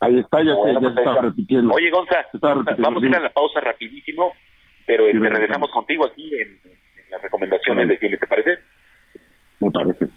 Ahí 0.00 0.18
está, 0.18 0.42
ya, 0.42 0.56
se, 0.56 0.80
pues, 0.80 0.96
está 0.96 1.20
repitiendo. 1.20 1.74
Oye, 1.74 1.88
Gonza, 1.90 2.26
vamos 2.78 3.02
a 3.02 3.06
ir 3.06 3.14
a 3.14 3.20
la 3.20 3.30
pausa 3.30 3.60
rapidísimo, 3.60 4.32
pero 4.84 5.06
este, 5.06 5.28
regresamos 5.28 5.70
contigo 5.70 6.04
aquí 6.04 6.28
en, 6.34 6.58
las 7.08 7.22
recomendaciones 7.22 7.88
de 7.88 7.98
quién, 7.98 8.18
¿te 8.18 8.26
parece? 8.26 8.58
Me 9.60 9.70
parece. 9.70 10.08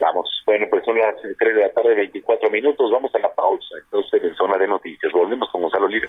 Vamos, 0.00 0.42
bueno, 0.46 0.66
pues 0.68 0.84
son 0.84 0.98
las 0.98 1.14
3 1.38 1.54
de 1.54 1.60
la 1.60 1.72
tarde, 1.72 1.94
24 1.94 2.50
minutos, 2.50 2.90
vamos 2.90 3.14
a 3.14 3.20
la 3.20 3.32
pausa. 3.32 3.76
Entonces, 3.84 4.24
en 4.24 4.34
zona 4.34 4.58
de 4.58 4.66
noticias, 4.66 5.12
volvemos 5.12 5.48
con 5.50 5.62
Gonzalo 5.62 5.86
Lira. 5.86 6.08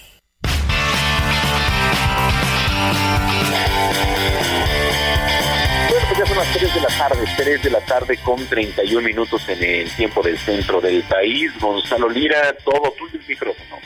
Son 6.25 6.37
las 6.37 6.53
3 6.53 6.73
de 6.73 6.81
la 6.81 6.87
tarde, 6.87 7.25
3 7.37 7.63
de 7.63 7.69
la 7.69 7.79
tarde 7.81 8.17
con 8.23 8.37
31 8.45 9.01
minutos 9.01 9.47
en 9.49 9.63
el 9.63 9.89
tiempo 9.95 10.21
del 10.21 10.37
centro 10.37 10.79
del 10.79 11.03
país. 11.03 11.51
Gonzalo 11.59 12.09
Lira, 12.09 12.55
todo 12.63 12.93
tuyo 12.97 13.19
el 13.19 13.27
micrófono. 13.27 13.77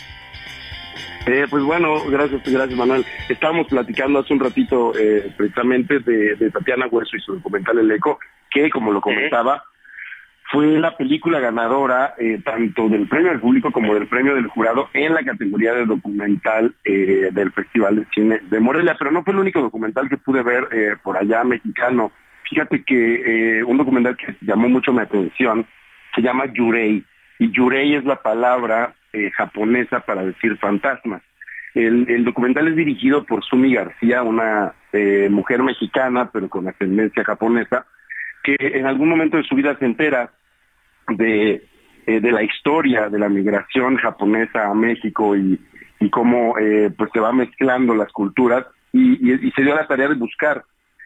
Eh, 1.27 1.47
pues 1.49 1.63
bueno, 1.63 2.03
gracias, 2.05 2.41
gracias 2.43 2.77
Manuel. 2.77 3.05
Estábamos 3.29 3.67
platicando 3.67 4.19
hace 4.19 4.33
un 4.33 4.39
ratito 4.39 4.93
eh, 4.97 5.31
precisamente 5.35 5.99
de, 5.99 6.51
Tatiana 6.51 6.87
Hueso 6.87 7.15
y 7.15 7.21
su 7.21 7.35
documental 7.35 7.79
El 7.79 7.91
Eco, 7.91 8.19
que 8.51 8.69
como 8.69 8.91
lo 8.91 9.01
comentaba, 9.01 9.63
fue 10.55 10.79
la 10.79 10.95
película 10.95 11.41
ganadora 11.41 12.15
eh, 12.17 12.39
tanto 12.41 12.87
del 12.87 13.09
premio 13.09 13.31
del 13.31 13.41
público 13.41 13.71
como 13.71 13.93
del 13.93 14.07
premio 14.07 14.35
del 14.35 14.47
jurado 14.47 14.87
en 14.93 15.13
la 15.13 15.21
categoría 15.21 15.73
de 15.73 15.85
documental 15.85 16.73
eh, 16.85 17.27
del 17.33 17.51
Festival 17.51 17.97
de 17.97 18.05
Cine 18.13 18.39
de 18.49 18.59
Morelia, 18.61 18.95
pero 18.97 19.11
no 19.11 19.21
fue 19.21 19.33
el 19.33 19.39
único 19.39 19.59
documental 19.59 20.07
que 20.07 20.15
pude 20.15 20.43
ver 20.43 20.69
eh, 20.71 20.95
por 21.03 21.17
allá 21.17 21.43
mexicano. 21.43 22.13
Fíjate 22.49 22.83
que 22.85 23.63
un 23.67 23.77
documental 23.77 24.15
que 24.15 24.33
llamó 24.39 24.69
mucho 24.69 24.93
mi 24.93 25.01
atención 25.01 25.65
se 26.15 26.21
llama 26.21 26.45
Yurei, 26.53 27.03
y 27.39 27.51
Yurei 27.51 27.95
es 27.95 28.05
la 28.05 28.21
palabra 28.21 28.93
japonesa 29.33 30.01
para 30.01 30.23
decir 30.23 30.55
fantasmas. 30.57 31.21
El, 31.73 32.05
el, 32.07 32.23
documental 32.23 32.69
es 32.69 32.77
dirigido 32.77 33.25
por 33.25 33.43
Sumi 33.43 33.73
García, 33.73 34.23
una 34.23 34.73
mujer 35.29 35.63
mexicana 35.63 36.29
pero 36.31 36.47
con 36.47 36.67
ascendencia 36.67 37.25
japonesa, 37.25 37.87
que 38.43 38.55
en 38.59 38.85
algún 38.85 39.09
momento 39.09 39.37
de 39.37 39.43
su 39.43 39.55
vida 39.55 39.75
se 39.79 39.85
entera 39.85 40.31
de, 41.09 41.63
eh, 42.07 42.19
de 42.19 42.31
la 42.31 42.43
historia 42.43 43.09
de 43.09 43.19
la 43.19 43.29
migración 43.29 43.97
japonesa 43.97 44.67
a 44.67 44.73
México 44.73 45.35
y, 45.35 45.59
y 45.99 46.09
cómo 46.09 46.57
eh, 46.57 46.91
pues 46.95 47.09
se 47.13 47.19
va 47.19 47.31
mezclando 47.31 47.95
las 47.95 48.11
culturas 48.11 48.65
y, 48.93 49.13
y, 49.29 49.51
se 49.51 49.61
dio 49.61 49.75
la 49.75 49.87
tarea 49.87 50.07
de 50.07 50.15
buscar 50.15 50.63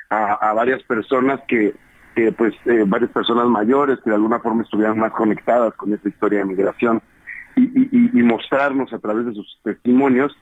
a, 0.09 0.53
varias 0.53 0.81
personas 0.83 1.39
que, 1.47 1.73
pues 2.37 2.53
eh, 2.65 2.83
varias 2.85 3.11
personas 3.11 3.47
mayores 3.47 3.99
que 4.03 4.09
de 4.09 4.15
alguna 4.15 4.39
forma 4.39 4.63
estuvieran 4.63 4.99
más 4.99 5.11
conectadas 5.11 5.73
con 5.75 5.93
esta 5.93 6.09
historia 6.09 6.39
de 6.39 6.45
migración 6.45 7.01
y, 7.55 8.21
mostrarnos 8.21 8.91
a 8.93 8.99
través 8.99 9.25
de 9.25 9.33
sus 9.33 9.59
testimonios 9.63 10.35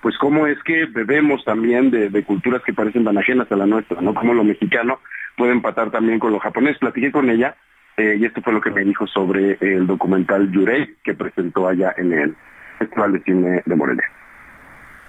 pues 0.00 0.16
cómo 0.18 0.46
es 0.46 0.62
que 0.64 0.86
bebemos 0.86 1.44
también 1.44 1.90
de, 1.90 2.10
de, 2.10 2.24
culturas 2.24 2.62
que 2.62 2.74
parecen 2.74 3.04
tan 3.04 3.16
ajenas 3.16 3.50
a 3.50 3.56
la 3.56 3.66
nuestra, 3.66 4.00
¿no? 4.02 4.14
Como 4.14 4.34
lo 4.34 4.44
mexicano 4.44 5.00
puede 5.36 5.52
empatar 5.52 5.90
también 5.90 6.18
con 6.18 6.30
lo 6.30 6.38
japonés. 6.38 6.76
Platiqué 6.78 7.10
con 7.10 7.30
ella 7.30 7.56
eh, 7.96 8.16
y 8.18 8.24
esto 8.24 8.42
fue 8.42 8.52
lo 8.52 8.60
que 8.60 8.70
me 8.70 8.82
dijo 8.82 9.06
sobre 9.06 9.56
el 9.60 9.86
documental 9.86 10.50
Yurei 10.50 10.94
que 11.04 11.14
presentó 11.14 11.68
allá 11.68 11.94
en 11.96 12.12
el 12.12 12.36
Festival 12.78 13.12
de 13.12 13.20
Cine 13.20 13.62
de 13.64 13.76
Morelia. 13.76 14.04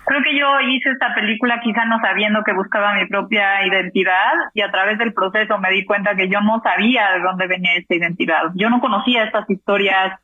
Creo 0.05 0.21
que 0.21 0.37
yo 0.37 0.45
hice 0.69 0.91
esta 0.91 1.15
película 1.15 1.59
quizá 1.63 1.83
no 1.85 1.99
sabiendo 1.99 2.43
que 2.43 2.53
buscaba 2.53 2.93
mi 2.93 3.07
propia 3.07 3.65
identidad 3.65 4.33
y 4.53 4.61
a 4.61 4.69
través 4.69 4.99
del 4.99 5.13
proceso 5.13 5.57
me 5.57 5.71
di 5.71 5.83
cuenta 5.83 6.15
que 6.15 6.29
yo 6.29 6.41
no 6.41 6.61
sabía 6.61 7.13
de 7.13 7.21
dónde 7.21 7.47
venía 7.47 7.73
esta 7.75 7.95
identidad. 7.95 8.51
Yo 8.53 8.69
no 8.69 8.79
conocía 8.81 9.23
estas 9.23 9.49
historias, 9.49 10.19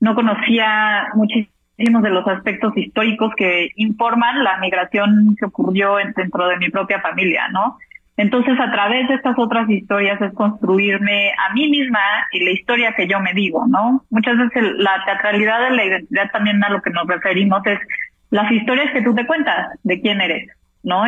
no 0.00 0.14
conocía 0.14 1.08
muchísimos 1.14 2.02
de 2.02 2.10
los 2.10 2.26
aspectos 2.26 2.74
históricos 2.76 3.30
que 3.36 3.72
informan 3.76 4.42
la 4.42 4.56
migración 4.56 5.36
que 5.38 5.44
ocurrió 5.44 5.96
dentro 5.96 6.48
de 6.48 6.56
mi 6.56 6.70
propia 6.70 7.02
familia, 7.02 7.48
¿no? 7.48 7.76
Entonces, 8.16 8.58
a 8.58 8.72
través 8.72 9.08
de 9.08 9.14
estas 9.14 9.38
otras 9.38 9.68
historias 9.68 10.20
es 10.22 10.32
construirme 10.32 11.32
a 11.32 11.52
mí 11.52 11.68
misma 11.68 12.00
y 12.32 12.44
la 12.44 12.52
historia 12.52 12.94
que 12.96 13.06
yo 13.06 13.20
me 13.20 13.34
digo, 13.34 13.66
¿no? 13.68 14.04
Muchas 14.08 14.38
veces 14.38 14.72
la 14.78 15.02
teatralidad 15.04 15.68
de 15.68 15.76
la 15.76 15.84
identidad 15.84 16.30
también 16.30 16.64
a 16.64 16.70
lo 16.70 16.80
que 16.80 16.90
nos 16.90 17.06
referimos 17.06 17.60
es 17.66 17.78
las 18.30 18.50
historias 18.50 18.92
que 18.92 19.02
tú 19.02 19.14
te 19.14 19.26
cuentas 19.26 19.78
de 19.82 20.00
quién 20.00 20.20
eres, 20.20 20.48
¿no? 20.82 21.04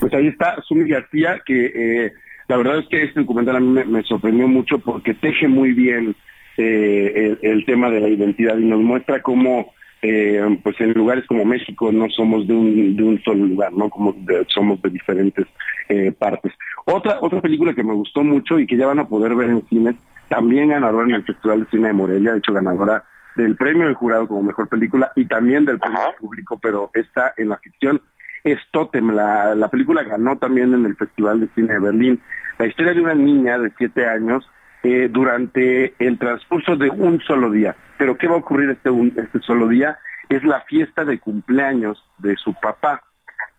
Pues 0.00 0.12
ahí 0.14 0.26
está 0.26 0.60
Sumi 0.62 0.88
García, 0.88 1.40
que 1.46 1.66
eh, 2.06 2.12
la 2.48 2.56
verdad 2.56 2.78
es 2.78 2.88
que 2.88 3.04
este 3.04 3.20
documental 3.20 3.56
a 3.56 3.60
mí 3.60 3.84
me, 3.86 4.02
sorprendió 4.02 4.48
mucho 4.48 4.80
porque 4.80 5.14
teje 5.14 5.46
muy 5.46 5.72
bien 5.72 6.16
eh, 6.56 7.36
el, 7.40 7.64
tema 7.64 7.88
de 7.88 8.00
la 8.00 8.08
identidad 8.08 8.58
y 8.58 8.64
nos 8.64 8.80
muestra 8.80 9.22
cómo 9.22 9.72
eh, 10.02 10.58
pues 10.62 10.80
en 10.80 10.92
lugares 10.92 11.24
como 11.26 11.44
México 11.44 11.90
no 11.90 12.08
somos 12.10 12.46
de 12.46 12.54
un, 12.54 12.96
de 12.96 13.02
un 13.02 13.22
solo 13.22 13.44
lugar, 13.46 13.72
¿no? 13.72 13.90
Como 13.90 14.14
somos 14.48 14.80
de 14.82 14.90
diferentes 14.90 15.46
eh, 15.88 16.12
partes. 16.12 16.52
Otra 16.84 17.18
otra 17.20 17.40
película 17.40 17.74
que 17.74 17.84
me 17.84 17.94
gustó 17.94 18.22
mucho 18.22 18.58
y 18.58 18.66
que 18.66 18.76
ya 18.76 18.86
van 18.86 19.00
a 19.00 19.08
poder 19.08 19.34
ver 19.34 19.50
en 19.50 19.66
cines, 19.68 19.96
también 20.28 20.68
ganadora 20.68 21.06
en 21.06 21.14
el 21.14 21.24
Festival 21.24 21.60
de 21.60 21.70
Cine 21.70 21.88
de 21.88 21.94
Morelia, 21.94 22.32
de 22.32 22.38
hecho 22.38 22.52
ganadora 22.52 23.04
del 23.36 23.56
premio 23.56 23.86
del 23.86 23.94
jurado 23.94 24.26
como 24.28 24.42
mejor 24.42 24.68
película 24.68 25.12
y 25.16 25.24
también 25.24 25.64
del 25.64 25.78
premio 25.78 26.00
público, 26.20 26.58
pero 26.60 26.90
está 26.94 27.34
en 27.36 27.48
la 27.50 27.58
ficción, 27.58 28.00
es 28.44 28.58
Totem. 28.72 29.12
La, 29.12 29.54
la 29.54 29.68
película 29.68 30.02
ganó 30.02 30.36
también 30.38 30.74
en 30.74 30.84
el 30.86 30.96
Festival 30.96 31.40
de 31.40 31.48
Cine 31.54 31.74
de 31.74 31.80
Berlín. 31.80 32.20
La 32.58 32.66
historia 32.66 32.94
de 32.94 33.00
una 33.00 33.14
niña 33.14 33.58
de 33.58 33.72
siete 33.78 34.06
años 34.06 34.48
eh, 34.88 35.08
durante 35.10 35.92
el 35.98 36.18
transcurso 36.18 36.74
de 36.74 36.88
un 36.88 37.20
solo 37.20 37.50
día. 37.50 37.76
Pero 37.98 38.16
¿qué 38.16 38.26
va 38.26 38.36
a 38.36 38.38
ocurrir 38.38 38.70
este, 38.70 38.88
este 39.20 39.40
solo 39.40 39.68
día? 39.68 39.98
Es 40.30 40.42
la 40.44 40.62
fiesta 40.62 41.04
de 41.04 41.18
cumpleaños 41.18 42.02
de 42.16 42.36
su 42.36 42.54
papá. 42.54 43.02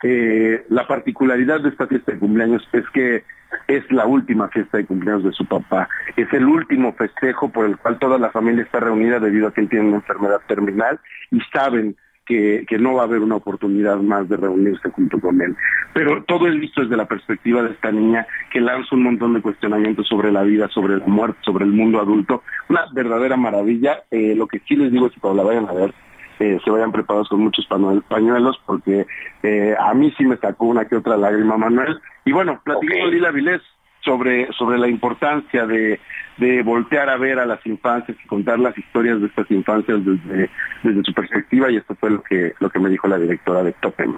Eh, 0.01 0.65
la 0.69 0.87
particularidad 0.87 1.61
de 1.61 1.69
esta 1.69 1.85
fiesta 1.85 2.13
de 2.13 2.17
cumpleaños 2.17 2.67
es 2.73 2.83
que 2.95 3.23
es 3.67 3.91
la 3.91 4.07
última 4.07 4.47
fiesta 4.47 4.79
de 4.79 4.87
cumpleaños 4.87 5.23
de 5.23 5.31
su 5.33 5.45
papá. 5.45 5.87
Es 6.15 6.33
el 6.33 6.45
último 6.45 6.93
festejo 6.93 7.49
por 7.49 7.67
el 7.67 7.77
cual 7.77 7.99
toda 7.99 8.17
la 8.17 8.31
familia 8.31 8.63
está 8.63 8.79
reunida 8.79 9.19
debido 9.19 9.49
a 9.49 9.53
que 9.53 9.61
él 9.61 9.69
tiene 9.69 9.85
una 9.85 9.97
enfermedad 9.97 10.41
terminal 10.47 10.99
y 11.29 11.41
saben 11.53 11.95
que, 12.29 12.77
no 12.79 12.93
va 12.93 13.01
a 13.01 13.05
haber 13.05 13.21
una 13.21 13.35
oportunidad 13.35 13.97
más 13.97 14.29
de 14.29 14.37
reunirse 14.37 14.89
junto 14.91 15.19
con 15.19 15.41
él. 15.41 15.55
Pero 15.93 16.23
todo 16.23 16.47
es 16.47 16.59
visto 16.59 16.81
desde 16.81 16.95
la 16.95 17.07
perspectiva 17.07 17.63
de 17.63 17.71
esta 17.71 17.91
niña 17.91 18.27
que 18.51 18.61
lanza 18.61 18.95
un 18.95 19.03
montón 19.03 19.33
de 19.33 19.41
cuestionamientos 19.41 20.07
sobre 20.07 20.31
la 20.31 20.43
vida, 20.43 20.67
sobre 20.69 20.97
la 20.97 21.07
muerte, 21.07 21.39
sobre 21.43 21.65
el 21.65 21.71
mundo 21.71 21.99
adulto. 21.99 22.43
Una 22.69 22.85
verdadera 22.93 23.35
maravilla. 23.35 24.03
Eh, 24.11 24.35
lo 24.35 24.45
que 24.45 24.59
sí 24.67 24.75
les 24.75 24.91
digo 24.91 25.07
es 25.07 25.13
que 25.13 25.19
cuando 25.19 25.41
la 25.41 25.49
vayan 25.49 25.67
a 25.67 25.73
ver, 25.73 25.93
eh, 26.39 26.59
se 26.63 26.69
vayan 26.69 26.91
preparados 26.91 27.29
con 27.29 27.41
muchos 27.41 27.67
pañuelos, 28.07 28.61
porque 28.65 29.07
eh, 29.41 29.75
a 29.77 29.93
mí 29.95 30.13
sí 30.17 30.23
me 30.23 30.37
sacó 30.37 30.65
una 30.65 30.85
que 30.85 30.97
otra 30.97 31.17
lágrima, 31.17 31.57
Manuel. 31.57 31.99
Y 32.25 32.31
bueno, 32.31 32.61
platicando 32.63 33.07
Lila 33.07 33.31
Vilés, 33.31 33.61
sobre, 34.01 34.51
sobre 34.53 34.77
la 34.77 34.87
importancia 34.87 35.65
de, 35.65 35.99
de 36.37 36.63
voltear 36.63 37.09
a 37.09 37.17
ver 37.17 37.39
a 37.39 37.45
las 37.45 37.65
infancias 37.65 38.17
y 38.23 38.27
contar 38.27 38.59
las 38.59 38.77
historias 38.77 39.19
de 39.19 39.27
estas 39.27 39.49
infancias 39.51 39.99
desde, 40.05 40.49
desde 40.83 41.03
su 41.03 41.13
perspectiva 41.13 41.69
y 41.71 41.77
esto 41.77 41.95
fue 41.95 42.11
lo 42.11 42.21
que, 42.23 42.53
lo 42.59 42.69
que 42.69 42.79
me 42.79 42.89
dijo 42.89 43.07
la 43.07 43.17
directora 43.17 43.63
de 43.63 43.73
Topen. 43.73 44.17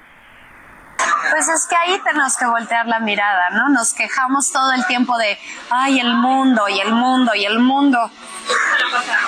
Pues 1.29 1.47
es 1.47 1.65
que 1.67 1.75
ahí 1.75 2.01
tenemos 2.03 2.35
que 2.35 2.45
voltear 2.45 2.87
la 2.87 2.99
mirada, 2.99 3.49
¿no? 3.51 3.69
Nos 3.69 3.93
quejamos 3.93 4.51
todo 4.51 4.71
el 4.73 4.85
tiempo 4.87 5.17
de, 5.17 5.37
ay, 5.69 5.99
el 5.99 6.13
mundo 6.15 6.67
y 6.67 6.79
el 6.79 6.91
mundo 6.91 7.35
y 7.35 7.45
el 7.45 7.59
mundo. 7.59 8.11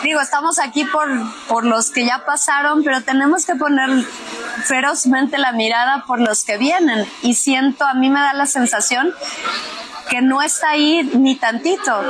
Digo, 0.02 0.20
estamos 0.20 0.60
aquí 0.60 0.86
por, 0.86 1.10
por 1.48 1.66
los 1.66 1.92
que 1.92 2.06
ya 2.06 2.26
pasaron, 2.26 2.84
pero 2.84 3.04
tenemos 3.04 3.46
que 3.46 3.56
poner 3.56 3.90
ferozmente 4.66 5.38
la 5.38 5.52
mirada 5.52 6.04
por 6.06 6.20
los 6.20 6.44
que 6.44 6.58
vienen. 6.58 7.08
Y 7.22 7.36
siento, 7.36 7.86
a 7.86 7.94
mí 7.94 8.10
me 8.10 8.20
da 8.20 8.34
la 8.34 8.46
sensación 8.46 9.14
que 10.10 10.22
no 10.22 10.42
está 10.42 10.70
ahí 10.70 11.10
ni 11.16 11.36
tantito. 11.36 12.04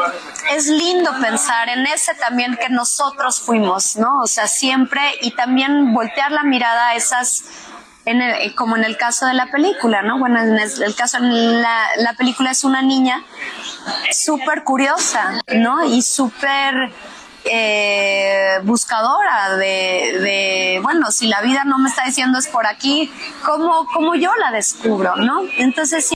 Es 0.51 0.67
lindo 0.67 1.11
pensar 1.21 1.69
en 1.69 1.85
ese 1.85 2.13
también 2.15 2.57
que 2.57 2.69
nosotros 2.69 3.39
fuimos, 3.39 3.95
¿no? 3.95 4.19
O 4.21 4.27
sea, 4.27 4.47
siempre 4.47 5.01
y 5.21 5.31
también 5.31 5.93
voltear 5.93 6.31
la 6.31 6.43
mirada 6.43 6.89
a 6.89 6.95
esas, 6.95 7.43
en 8.05 8.21
el, 8.21 8.55
como 8.55 8.75
en 8.75 8.83
el 8.83 8.97
caso 8.97 9.25
de 9.25 9.33
la 9.33 9.47
película, 9.47 10.01
¿no? 10.01 10.19
Bueno, 10.19 10.41
en 10.41 10.57
el, 10.57 10.95
caso 10.95 11.17
en 11.17 11.61
la, 11.61 11.85
la 11.97 12.13
película 12.13 12.51
es 12.51 12.63
una 12.63 12.81
niña 12.81 13.21
súper 14.11 14.63
curiosa, 14.63 15.39
¿no? 15.55 15.85
Y 15.85 16.01
súper 16.01 16.91
eh, 17.45 18.59
buscadora 18.63 19.57
de, 19.57 20.19
de, 20.19 20.79
bueno, 20.81 21.11
si 21.11 21.27
la 21.27 21.41
vida 21.41 21.63
no 21.65 21.77
me 21.77 21.89
está 21.89 22.05
diciendo 22.05 22.39
es 22.39 22.47
por 22.47 22.65
aquí, 22.65 23.09
¿cómo, 23.45 23.85
cómo 23.93 24.15
yo 24.15 24.31
la 24.39 24.51
descubro, 24.51 25.15
no? 25.17 25.41
Entonces, 25.57 26.07
sí. 26.07 26.15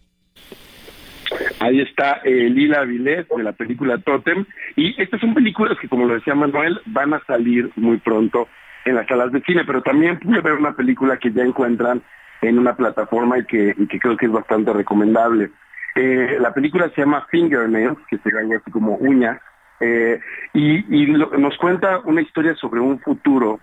Ahí 1.59 1.81
está 1.81 2.21
eh, 2.23 2.49
Lila 2.49 2.83
Vilés 2.83 3.27
de 3.27 3.43
la 3.43 3.51
película 3.51 3.97
Totem. 3.97 4.45
Y 4.75 4.99
estas 5.01 5.19
son 5.19 5.33
películas 5.33 5.77
que, 5.81 5.89
como 5.89 6.05
lo 6.05 6.13
decía 6.13 6.35
Manuel, 6.35 6.79
van 6.85 7.13
a 7.13 7.23
salir 7.25 7.69
muy 7.75 7.97
pronto 7.97 8.47
en 8.87 8.95
las 8.95 9.07
salas 9.07 9.31
de 9.31 9.41
cine, 9.41 9.63
pero 9.65 9.81
también 9.81 10.17
pude 10.19 10.41
ver 10.41 10.53
una 10.53 10.73
película 10.73 11.17
que 11.17 11.31
ya 11.31 11.43
encuentran 11.43 12.01
en 12.41 12.57
una 12.57 12.75
plataforma 12.75 13.37
y 13.39 13.45
que, 13.45 13.75
que 13.89 13.99
creo 13.99 14.15
que 14.15 14.27
es 14.27 14.31
bastante 14.31 14.71
recomendable. 14.71 15.51
Eh, 15.95 16.37
la 16.39 16.53
película 16.53 16.89
se 16.95 17.01
llama 17.01 17.25
Fingernails, 17.29 17.97
que 18.09 18.17
sería 18.19 18.39
algo 18.39 18.55
así 18.55 18.71
como 18.71 18.95
uña, 18.95 19.41
eh, 19.79 20.19
y, 20.53 21.05
nos 21.37 21.57
cuenta 21.57 21.99
una 22.05 22.21
historia 22.21 22.55
sobre 22.55 22.79
un 22.79 22.99
futuro 22.99 23.59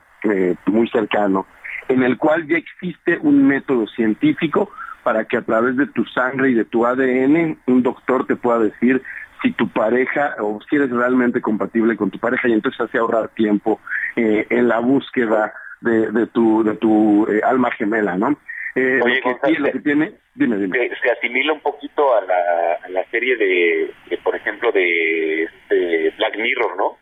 muy 0.66 0.88
cercano, 0.88 1.46
en 1.88 2.02
el 2.02 2.16
cual 2.16 2.46
ya 2.46 2.56
existe 2.56 3.18
un 3.20 3.46
método 3.46 3.86
científico 3.88 4.70
para 5.02 5.26
que 5.26 5.36
a 5.36 5.42
través 5.42 5.76
de 5.76 5.86
tu 5.86 6.04
sangre 6.06 6.50
y 6.50 6.54
de 6.54 6.64
tu 6.64 6.86
ADN 6.86 7.58
un 7.66 7.82
doctor 7.82 8.26
te 8.26 8.36
pueda 8.36 8.58
decir 8.58 9.02
si 9.44 9.52
tu 9.52 9.68
pareja 9.68 10.36
o 10.40 10.58
si 10.68 10.76
eres 10.76 10.90
realmente 10.90 11.42
compatible 11.42 11.96
con 11.96 12.10
tu 12.10 12.18
pareja 12.18 12.48
y 12.48 12.52
entonces 12.52 12.80
hace 12.80 12.98
ahorrar 12.98 13.28
tiempo 13.28 13.78
eh, 14.16 14.46
en 14.48 14.68
la 14.68 14.78
búsqueda 14.78 15.52
de, 15.82 16.26
tu 16.28 16.64
de 16.64 16.76
tu 16.76 17.26
eh, 17.28 17.42
alma 17.44 17.70
gemela, 17.72 18.16
¿no? 18.16 18.38
Eh, 18.74 19.00
Oye, 19.02 19.20
lo 19.58 19.70
que, 19.70 19.80
tiene, 19.80 20.12
dime, 20.34 20.56
dime. 20.56 20.90
Se, 21.00 21.10
asimila 21.10 21.52
un 21.52 21.60
poquito 21.60 22.16
a 22.16 22.22
la, 22.22 22.88
la 22.88 23.04
serie 23.10 23.36
de, 23.36 24.18
por 24.24 24.34
ejemplo, 24.34 24.72
de, 24.72 25.46
de 25.68 26.12
Black 26.16 26.38
Mirror, 26.38 26.76
¿no? 26.78 26.98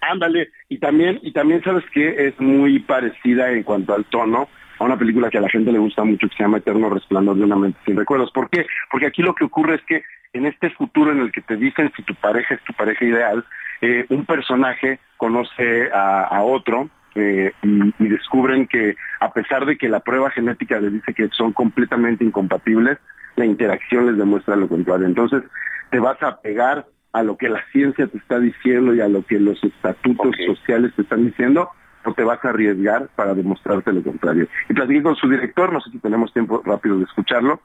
Ándale, 0.00 0.50
y 0.68 0.78
también, 0.78 1.18
y 1.22 1.32
también 1.32 1.62
sabes 1.64 1.84
que 1.92 2.28
es 2.28 2.40
muy 2.40 2.78
parecida 2.78 3.50
en 3.50 3.64
cuanto 3.64 3.92
al 3.92 4.04
tono, 4.04 4.48
a 4.78 4.84
una 4.84 4.98
película 4.98 5.30
que 5.30 5.38
a 5.38 5.42
la 5.42 5.50
gente 5.50 5.72
le 5.72 5.78
gusta 5.78 6.04
mucho 6.04 6.28
que 6.28 6.36
se 6.36 6.42
llama 6.42 6.58
Eterno 6.58 6.90
Resplandor 6.90 7.36
de 7.36 7.44
una 7.44 7.56
mente 7.56 7.78
sin 7.84 7.96
recuerdos. 7.96 8.30
¿Por 8.32 8.48
qué? 8.50 8.66
Porque 8.90 9.06
aquí 9.06 9.22
lo 9.22 9.34
que 9.34 9.44
ocurre 9.44 9.74
es 9.74 9.82
que 9.82 10.02
en 10.32 10.46
este 10.46 10.70
futuro 10.70 11.12
en 11.12 11.20
el 11.20 11.32
que 11.32 11.42
te 11.42 11.56
dicen 11.56 11.92
si 11.96 12.02
tu 12.02 12.14
pareja 12.14 12.54
es 12.54 12.64
tu 12.64 12.72
pareja 12.72 13.04
ideal, 13.04 13.44
eh, 13.80 14.06
un 14.08 14.24
personaje 14.24 14.98
conoce 15.16 15.90
a, 15.92 16.42
otro 16.42 16.88
eh, 17.14 17.52
y, 17.62 18.08
descubren 18.08 18.66
que 18.66 18.96
a 19.20 19.32
pesar 19.32 19.66
de 19.66 19.76
que 19.76 19.88
la 19.88 20.00
prueba 20.00 20.30
genética 20.30 20.80
les 20.80 20.92
dice 20.92 21.14
que 21.14 21.28
son 21.28 21.52
completamente 21.52 22.24
incompatibles, 22.24 22.98
la 23.36 23.44
interacción 23.44 24.06
les 24.06 24.16
demuestra 24.16 24.56
lo 24.56 24.68
contrario. 24.68 25.06
Entonces 25.06 25.42
te 25.90 25.98
vas 25.98 26.20
a 26.22 26.40
pegar 26.40 26.86
a 27.12 27.22
lo 27.22 27.36
que 27.36 27.48
la 27.48 27.62
ciencia 27.70 28.06
te 28.06 28.16
está 28.16 28.40
diciendo 28.40 28.94
y 28.94 29.00
a 29.00 29.08
lo 29.08 29.24
que 29.24 29.38
los 29.38 29.62
estatutos 29.62 30.34
sociales 30.46 30.92
te 30.96 31.02
están 31.02 31.26
diciendo 31.26 31.68
o 32.04 32.14
te 32.14 32.24
vas 32.24 32.44
a 32.44 32.48
arriesgar 32.48 33.08
para 33.14 33.34
demostrarte 33.34 33.92
lo 33.92 34.02
contrario. 34.02 34.48
Y 34.68 34.74
platiqué 34.74 35.02
con 35.02 35.14
su 35.14 35.28
director, 35.28 35.72
no 35.72 35.80
sé 35.80 35.90
si 35.90 35.98
tenemos 35.98 36.32
tiempo 36.32 36.62
rápido 36.64 36.98
de 36.98 37.04
escucharlo. 37.04 37.60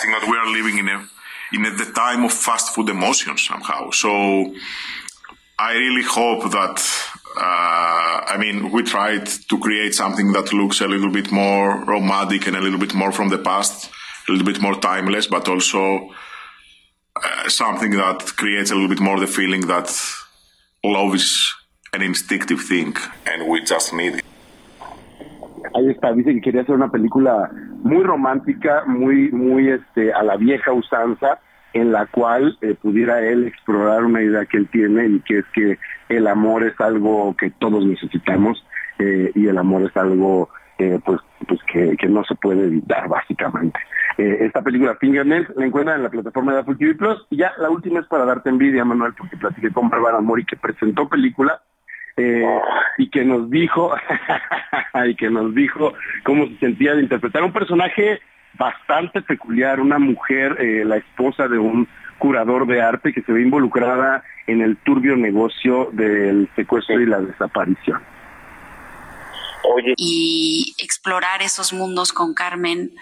Think 0.00 0.14
that 0.18 0.28
we 0.30 0.36
are 0.36 0.50
living 0.50 0.78
in 0.78 0.88
a 0.88 1.06
in 1.52 1.66
a, 1.66 1.70
the 1.76 1.92
time 1.92 2.24
of 2.24 2.32
fast 2.32 2.74
food 2.74 2.88
emotions 2.88 3.46
somehow. 3.46 3.90
So 3.90 4.54
I 5.58 5.72
really 5.74 6.04
hope 6.04 6.50
that 6.52 6.76
uh, 7.36 8.32
I 8.32 8.36
mean 8.38 8.70
we 8.72 8.82
tried 8.82 9.26
to 9.26 9.58
create 9.58 9.94
something 9.94 10.32
that 10.32 10.54
looks 10.54 10.80
a 10.80 10.88
little 10.88 11.10
bit 11.10 11.30
more 11.30 11.84
romantic 11.84 12.46
and 12.46 12.56
a 12.56 12.60
little 12.60 12.78
bit 12.78 12.94
more 12.94 13.12
from 13.12 13.28
the 13.28 13.38
past, 13.38 13.90
a 14.28 14.32
little 14.32 14.46
bit 14.46 14.62
more 14.62 14.74
timeless, 14.74 15.26
but 15.26 15.48
also 15.48 16.08
uh, 17.22 17.48
something 17.48 17.90
that 17.90 18.24
creates 18.36 18.70
a 18.70 18.74
little 18.74 18.88
bit 18.88 19.00
more 19.00 19.20
the 19.20 19.26
feeling 19.26 19.66
that 19.66 19.90
love 20.82 21.14
is 21.14 21.52
an 21.92 22.00
instinctive 22.00 22.62
thing 22.62 22.96
and 23.26 23.48
we 23.48 23.62
just 23.64 23.92
need 23.92 24.14
it. 24.14 24.24
Ahí 25.74 25.90
está, 25.90 26.12
dice 26.12 26.32
que 26.32 26.40
quería 26.40 26.62
hacer 26.62 26.74
una 26.74 26.90
película 26.90 27.50
muy 27.82 28.02
romántica, 28.02 28.84
muy 28.86 29.30
muy 29.30 29.68
este 29.68 30.12
a 30.12 30.22
la 30.22 30.36
vieja 30.36 30.72
usanza, 30.72 31.40
en 31.72 31.92
la 31.92 32.06
cual 32.06 32.58
eh, 32.60 32.74
pudiera 32.80 33.20
él 33.20 33.46
explorar 33.46 34.04
una 34.04 34.22
idea 34.22 34.44
que 34.46 34.58
él 34.58 34.68
tiene 34.70 35.06
y 35.06 35.20
que 35.20 35.38
es 35.38 35.44
que 35.52 35.78
el 36.08 36.26
amor 36.26 36.64
es 36.64 36.78
algo 36.80 37.34
que 37.36 37.50
todos 37.50 37.84
necesitamos 37.86 38.64
eh, 38.98 39.30
y 39.34 39.46
el 39.46 39.58
amor 39.58 39.82
es 39.82 39.96
algo 39.96 40.48
eh, 40.78 40.98
pues 41.04 41.20
pues 41.46 41.60
que, 41.72 41.96
que, 41.96 42.08
no 42.08 42.22
se 42.24 42.34
puede 42.34 42.64
evitar 42.64 43.08
básicamente. 43.08 43.78
esta 44.18 44.62
película 44.62 44.96
Fingernails 44.96 45.48
la 45.56 45.66
encuentran 45.66 45.96
en 45.96 46.02
la 46.02 46.10
plataforma 46.10 46.52
de 46.52 46.60
Apple 46.60 46.76
TV 46.76 46.94
Plus 46.94 47.26
y 47.30 47.38
ya 47.38 47.52
la 47.58 47.70
última 47.70 48.00
es 48.00 48.06
para 48.06 48.24
darte 48.24 48.50
envidia 48.50 48.84
Manuel 48.84 49.14
porque 49.16 49.36
platiqué 49.36 49.70
con 49.70 49.88
Bárbara 49.88 50.20
Mori 50.20 50.44
que 50.44 50.56
presentó 50.56 51.08
película 51.08 51.60
y 52.98 53.10
que 53.10 53.24
nos 53.24 53.50
dijo 53.50 53.94
y 55.06 55.14
que 55.14 55.30
nos 55.30 55.54
dijo 55.54 55.94
cómo 56.24 56.46
se 56.46 56.58
sentía 56.58 56.94
de 56.94 57.02
interpretar 57.02 57.42
un 57.42 57.52
personaje 57.52 58.20
bastante 58.54 59.22
peculiar, 59.22 59.80
una 59.80 59.98
mujer, 59.98 60.56
eh, 60.60 60.84
la 60.84 60.96
esposa 60.96 61.48
de 61.48 61.58
un 61.58 61.88
curador 62.18 62.66
de 62.66 62.82
arte 62.82 63.12
que 63.12 63.22
se 63.22 63.32
ve 63.32 63.42
involucrada 63.42 64.22
en 64.46 64.60
el 64.60 64.76
turbio 64.76 65.16
negocio 65.16 65.88
del 65.92 66.48
secuestro 66.54 67.00
y 67.00 67.06
la 67.06 67.20
desaparición. 67.20 68.02
Oye. 69.74 69.94
Y 69.96 70.74
explorar 70.78 71.42
esos 71.42 71.72
mundos 71.72 72.12
con 72.12 72.34
Carmen 72.34 72.92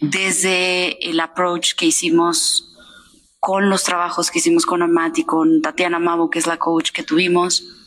desde 0.00 1.08
el 1.08 1.18
approach 1.20 1.74
que 1.74 1.86
hicimos 1.86 2.70
con 3.40 3.68
los 3.68 3.84
trabajos 3.84 4.30
que 4.30 4.38
hicimos 4.38 4.64
con 4.64 4.82
Amat 4.82 5.18
y 5.18 5.24
con 5.24 5.60
Tatiana 5.60 5.98
Mavo, 5.98 6.30
que 6.30 6.38
es 6.38 6.46
la 6.46 6.56
coach 6.56 6.92
que 6.92 7.02
tuvimos, 7.02 7.83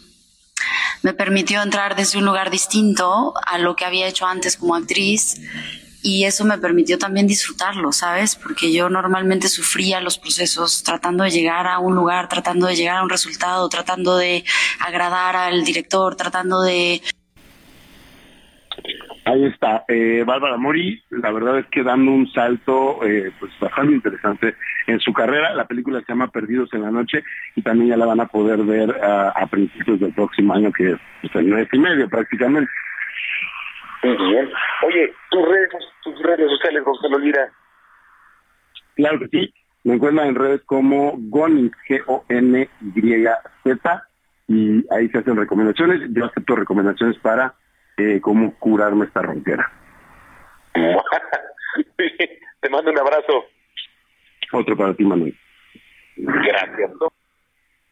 me 1.04 1.14
permitió 1.14 1.62
entrar 1.62 1.96
desde 1.96 2.18
un 2.18 2.26
lugar 2.26 2.50
distinto 2.50 3.34
a 3.46 3.58
lo 3.58 3.76
que 3.76 3.86
había 3.86 4.08
hecho 4.08 4.26
antes 4.26 4.58
como 4.58 4.76
actriz 4.76 5.40
y 6.04 6.26
eso 6.26 6.46
me 6.46 6.58
permitió 6.58 6.98
también 6.98 7.28
disfrutarlo, 7.28 7.92
¿sabes? 7.92 8.36
Porque 8.36 8.72
yo 8.72 8.90
normalmente 8.90 9.48
sufría 9.48 10.00
los 10.00 10.18
procesos 10.18 10.84
tratando 10.84 11.24
de 11.24 11.32
llegar 11.32 11.68
a 11.68 11.80
un 11.80 11.96
lugar, 11.96 12.30
tratando 12.30 12.68
de 12.68 12.76
llegar 12.76 12.98
a 12.98 13.04
un 13.04 13.10
resultado, 13.10 13.68
tratando 13.68 14.18
de 14.18 14.44
agradar 14.80 15.36
al 15.36 15.66
director, 15.66 16.16
tratando 16.16 16.62
de... 16.62 17.02
Ahí 19.26 19.44
está, 19.46 19.84
eh, 19.90 20.24
Bárbara 20.26 20.56
Mori, 20.56 21.04
la 21.10 21.32
verdad 21.32 21.60
es 21.60 21.66
que 21.66 21.84
dando 21.84 22.12
un 22.12 22.32
salto 22.32 23.04
eh, 23.06 23.34
pues 23.38 23.52
bastante 23.60 23.94
interesante 23.96 24.56
en 24.88 25.00
su 25.00 25.14
carrera. 25.14 25.54
La 25.54 25.68
película 25.68 26.00
se 26.00 26.08
llama 26.08 26.32
Perdidos 26.32 26.74
en 26.74 26.82
la 26.82 26.90
Noche 26.92 27.24
y 27.56 27.62
también 27.62 27.90
ya 27.90 27.98
la 27.98 28.08
van 28.08 28.22
a 28.22 28.26
poder 28.26 28.64
ver 28.64 28.90
a, 29.04 29.46
principios 29.48 30.00
del 30.00 30.14
próximo 30.14 30.54
año, 30.54 30.72
que 30.72 30.92
es 30.92 30.98
pues, 31.22 31.36
el 31.36 31.46
mes 31.48 31.68
y 31.72 31.78
medio 31.78 32.10
prácticamente. 32.10 32.72
bien. 34.02 34.50
Oye, 34.84 35.14
tus 35.30 35.48
redes, 35.48 35.70
tus 36.04 36.20
redes 36.24 36.50
sociales, 36.50 36.84
Gonzalo 36.84 37.20
Lira. 37.20 37.52
Claro 38.96 39.20
que 39.20 39.28
sí. 39.28 39.54
Me 39.84 39.94
encuentran 39.96 40.30
en 40.30 40.36
redes 40.36 40.64
como 40.66 41.14
Gonix, 41.18 41.78
G-O-N-Y-Z, 41.88 43.28
y 44.48 44.86
ahí 44.92 45.08
se 45.10 45.20
hacen 45.20 45.38
recomendaciones. 45.38 46.02
Yo 46.12 46.26
acepto 46.26 46.56
recomendaciones 46.56 47.18
para 47.20 47.54
eh, 47.98 48.20
cómo 48.22 48.54
curarme 48.56 49.06
esta 49.06 49.22
ronquera. 49.22 49.72
Te 52.60 52.70
mando 52.70 52.92
un 52.92 53.00
abrazo. 53.00 53.46
Otro 54.52 54.78
para 54.78 54.94
ti, 54.94 55.04
Manuel. 55.04 55.38
Gracias. 56.16 56.92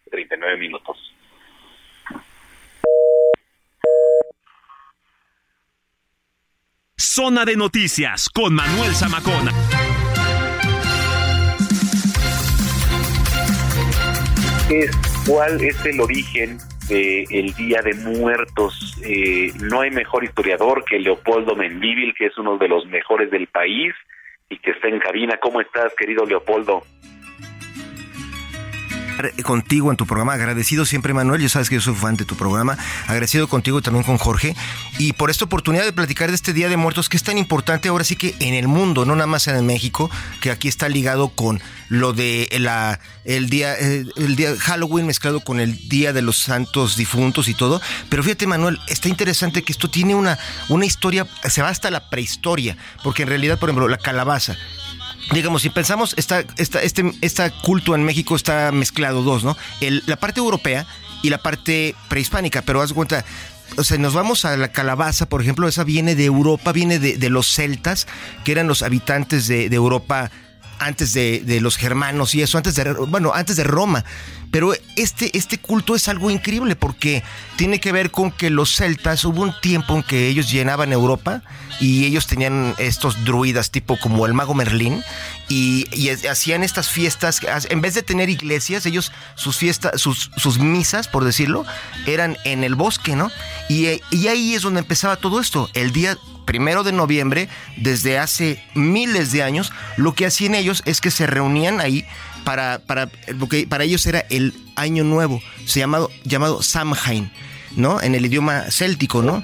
39 0.10 0.57
minutos. 0.57 0.98
Zona 6.98 7.45
de 7.45 7.56
noticias 7.56 8.30
con 8.30 8.53
Manuel 8.53 8.94
Zamacona. 8.94 9.52
¿Cuál 15.27 15.64
es 15.64 15.86
el 15.86 16.02
origen 16.02 16.57
del 16.90 17.53
Día 17.53 17.82
de 17.82 17.94
Muertos? 17.94 18.98
Eh, 19.03 19.52
no 19.61 19.82
hay 19.82 19.91
mejor 19.91 20.23
historiador 20.23 20.84
que 20.86 20.99
Leopoldo 20.99 21.56
Mendívil, 21.56 22.14
que 22.18 22.27
es 22.27 22.38
uno 22.38 22.57
de 22.57 22.68
los 22.68 22.86
mejores 22.88 23.32
del 23.32 23.48
país 23.48 23.94
y 24.49 24.57
que 24.59 24.72
está 24.72 24.88
en 24.88 24.99
cabina. 24.99 25.38
¿Cómo 25.41 25.61
estás, 25.61 25.93
querido 25.95 26.26
Leopoldo? 26.26 26.84
Contigo 29.43 29.91
en 29.91 29.97
tu 29.97 30.05
programa, 30.05 30.33
agradecido 30.33 30.85
siempre 30.85 31.13
Manuel, 31.13 31.41
ya 31.41 31.49
sabes 31.49 31.69
que 31.69 31.75
yo 31.75 31.81
soy 31.81 31.95
fan 31.95 32.15
de 32.15 32.25
tu 32.25 32.35
programa, 32.35 32.77
agradecido 33.07 33.47
contigo 33.47 33.79
y 33.79 33.81
también 33.81 34.03
con 34.03 34.17
Jorge, 34.17 34.55
y 34.97 35.13
por 35.13 35.29
esta 35.29 35.45
oportunidad 35.45 35.83
de 35.83 35.93
platicar 35.93 36.29
de 36.29 36.35
este 36.35 36.53
Día 36.53 36.69
de 36.69 36.77
Muertos 36.77 37.09
que 37.09 37.17
es 37.17 37.23
tan 37.23 37.37
importante 37.37 37.89
ahora 37.89 38.03
sí 38.03 38.15
que 38.15 38.35
en 38.39 38.53
el 38.53 38.67
mundo, 38.67 39.05
no 39.05 39.15
nada 39.15 39.27
más 39.27 39.47
en 39.47 39.65
México, 39.65 40.09
que 40.41 40.51
aquí 40.51 40.67
está 40.67 40.89
ligado 40.89 41.29
con 41.29 41.61
lo 41.89 42.13
de 42.13 42.49
la 42.59 42.99
el 43.25 43.49
día 43.49 43.75
eh, 43.79 44.05
el 44.15 44.35
día 44.35 44.55
Halloween 44.57 45.05
mezclado 45.05 45.39
con 45.41 45.59
el 45.59 45.87
Día 45.87 46.13
de 46.13 46.21
los 46.21 46.37
Santos 46.37 46.97
Difuntos 46.97 47.47
y 47.47 47.53
todo, 47.53 47.81
pero 48.09 48.23
fíjate 48.23 48.47
Manuel, 48.47 48.79
está 48.87 49.09
interesante 49.09 49.63
que 49.63 49.71
esto 49.71 49.89
tiene 49.89 50.15
una 50.15 50.37
una 50.69 50.85
historia, 50.85 51.27
se 51.47 51.61
va 51.61 51.69
hasta 51.69 51.91
la 51.91 52.09
prehistoria, 52.09 52.77
porque 53.03 53.23
en 53.23 53.29
realidad, 53.29 53.59
por 53.59 53.69
ejemplo, 53.69 53.87
la 53.87 53.97
calabaza 53.97 54.55
digamos, 55.31 55.61
si 55.61 55.69
pensamos, 55.69 56.14
esta, 56.18 56.43
esta, 56.57 56.81
este, 56.81 57.11
esta 57.22 57.49
culto 57.61 57.95
en 57.95 58.03
México 58.03 58.35
está 58.35 58.72
mezclado 58.72 59.23
dos, 59.23 59.43
¿no? 59.43 59.57
El, 59.81 60.03
la 60.06 60.15
parte 60.15 60.39
europea 60.39 60.85
y 61.22 61.30
la 61.30 61.39
parte 61.39 61.95
prehispánica, 62.07 62.61
pero 62.61 62.81
haz 62.81 62.93
cuenta, 62.93 63.26
o 63.77 63.84
sea, 63.84 63.97
nos 63.97 64.14
vamos 64.14 64.45
a 64.45 64.56
la 64.57 64.69
calabaza, 64.69 65.27
por 65.27 65.41
ejemplo, 65.41 65.68
esa 65.68 65.84
viene 65.84 66.15
de 66.15 66.26
Europa, 66.26 66.72
viene 66.72 66.99
de, 66.99 67.18
de 67.18 67.30
los 67.30 67.47
celtas, 67.47 68.07
que 68.43 68.52
eran 68.52 68.68
los 68.68 68.84
habitantes 68.84 69.47
de, 69.47 69.69
de 69.69 69.76
Europa 69.76 70.31
antes 70.80 71.14
de, 71.14 71.60
los 71.61 71.77
germanos 71.77 72.35
y 72.35 72.41
eso, 72.41 72.57
antes 72.57 72.76
de, 72.76 72.93
bueno, 72.93 73.31
antes 73.34 73.56
de 73.56 73.64
Roma. 73.64 74.03
Pero 74.52 74.73
este, 74.95 75.35
este 75.38 75.57
culto 75.57 75.95
es 75.95 76.07
algo 76.07 76.30
increíble 76.30 76.76
porque 76.76 77.23
tiene 77.57 77.80
que 77.80 77.91
ver 77.91 78.11
con 78.11 78.31
que 78.31 78.49
los 78.49 78.76
celtas, 78.76 79.26
hubo 79.26 79.41
un 79.41 79.53
tiempo 79.61 79.95
en 79.95 80.03
que 80.03 80.27
ellos 80.27 80.49
llenaban 80.49 80.93
Europa 80.93 81.41
y 81.80 82.06
ellos 82.06 82.27
tenían 82.27 82.73
estos 82.77 83.26
druidas 83.26 83.72
tipo 83.72 83.97
como 83.99 84.26
el 84.26 84.34
mago 84.34 84.53
Merlín 84.53 85.03
y, 85.49 85.85
hacían 86.30 86.64
estas 86.64 86.89
fiestas, 86.89 87.41
en 87.69 87.81
vez 87.81 87.95
de 87.95 88.03
tener 88.03 88.30
iglesias, 88.30 88.85
ellos 88.85 89.11
sus 89.35 89.57
fiestas, 89.57 89.99
sus, 89.99 90.60
misas, 90.60 91.07
por 91.07 91.23
decirlo, 91.23 91.65
eran 92.06 92.38
en 92.45 92.64
el 92.64 92.76
bosque, 92.76 93.15
¿no? 93.15 93.31
Y 93.69 93.88
ahí 94.27 94.53
es 94.53 94.61
donde 94.61 94.80
empezaba 94.80 95.18
todo 95.18 95.39
esto. 95.39 95.69
El 95.73 95.91
día 95.91 96.18
primero 96.45 96.84
de 96.84 96.91
noviembre, 96.91 97.49
desde 97.77 98.17
hace 98.17 98.63
miles 98.73 99.31
de 99.31 99.43
años, 99.43 99.72
lo 99.97 100.13
que 100.13 100.26
hacían 100.26 100.55
ellos 100.55 100.81
es 100.85 101.01
que 101.01 101.11
se 101.11 101.27
reunían 101.27 101.81
ahí 101.81 102.05
para, 102.43 102.80
para, 102.80 103.09
para 103.69 103.84
ellos 103.84 104.05
era 104.05 104.19
el 104.30 104.53
año 104.76 105.03
nuevo, 105.03 105.41
se 105.65 105.80
llamado, 105.80 106.09
llamado 106.23 106.61
Samhain. 106.61 107.31
¿no? 107.76 108.01
En 108.01 108.15
el 108.15 108.26
idioma 108.26 108.72
céltico, 108.72 109.22
¿no? 109.22 109.43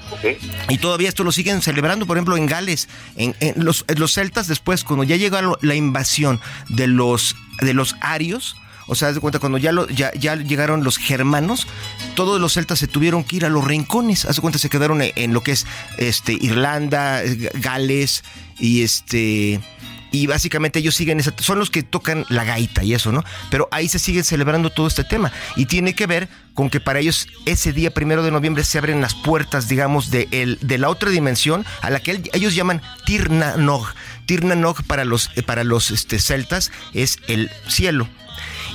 Y 0.70 0.78
todavía 0.78 1.10
esto 1.10 1.22
lo 1.22 1.32
siguen 1.32 1.60
celebrando, 1.60 2.06
por 2.06 2.16
ejemplo, 2.16 2.38
en 2.38 2.46
Gales. 2.46 2.88
En, 3.16 3.34
los, 3.56 3.84
los, 3.94 4.14
celtas 4.14 4.48
después, 4.48 4.84
cuando 4.84 5.04
ya 5.04 5.16
llegó 5.16 5.58
la 5.60 5.74
invasión 5.74 6.40
de 6.70 6.86
los, 6.86 7.36
de 7.60 7.74
los 7.74 7.94
arios, 8.00 8.56
o 8.92 8.94
sea, 8.94 9.12
de 9.12 9.20
cuenta, 9.20 9.38
cuando 9.38 9.58
ya, 9.58 9.72
lo, 9.72 9.88
ya, 9.88 10.12
ya, 10.12 10.36
llegaron 10.36 10.84
los 10.84 10.98
germanos, 10.98 11.66
todos 12.14 12.40
los 12.40 12.52
celtas 12.52 12.78
se 12.78 12.86
tuvieron 12.86 13.24
que 13.24 13.36
ir 13.36 13.44
a 13.46 13.48
los 13.48 13.64
rincones. 13.64 14.26
Haz 14.26 14.36
de 14.36 14.42
cuenta, 14.42 14.58
se 14.58 14.68
quedaron 14.68 15.00
en, 15.02 15.32
lo 15.32 15.42
que 15.42 15.52
es 15.52 15.66
este, 15.96 16.34
Irlanda, 16.34 17.22
Gales 17.54 18.22
y 18.58 18.82
este. 18.82 19.60
Y 20.14 20.26
básicamente 20.26 20.78
ellos 20.78 20.94
siguen 20.94 21.20
esa, 21.20 21.32
son 21.38 21.58
los 21.58 21.70
que 21.70 21.82
tocan 21.82 22.26
la 22.28 22.44
gaita 22.44 22.84
y 22.84 22.92
eso, 22.92 23.12
¿no? 23.12 23.24
Pero 23.50 23.66
ahí 23.70 23.88
se 23.88 23.98
sigue 23.98 24.22
celebrando 24.22 24.68
todo 24.68 24.86
este 24.86 25.04
tema. 25.04 25.32
Y 25.56 25.64
tiene 25.64 25.94
que 25.94 26.06
ver 26.06 26.28
con 26.52 26.68
que 26.68 26.80
para 26.80 26.98
ellos 26.98 27.28
ese 27.46 27.72
día 27.72 27.90
primero 27.94 28.22
de 28.22 28.30
noviembre 28.30 28.62
se 28.62 28.76
abren 28.76 29.00
las 29.00 29.14
puertas, 29.14 29.68
digamos, 29.68 30.10
de, 30.10 30.58
de 30.60 30.78
la 30.78 30.90
otra 30.90 31.08
dimensión 31.08 31.64
a 31.80 31.88
la 31.88 32.00
que 32.00 32.22
ellos 32.34 32.54
llaman 32.54 32.82
Tirna 33.06 33.56
Nog. 33.56 33.86
Tirna 34.26 34.54
Nog 34.54 34.82
para 34.84 35.06
los, 35.06 35.30
para 35.46 35.64
los 35.64 35.90
este, 35.90 36.18
celtas 36.18 36.70
es 36.92 37.16
el 37.26 37.50
cielo. 37.68 38.06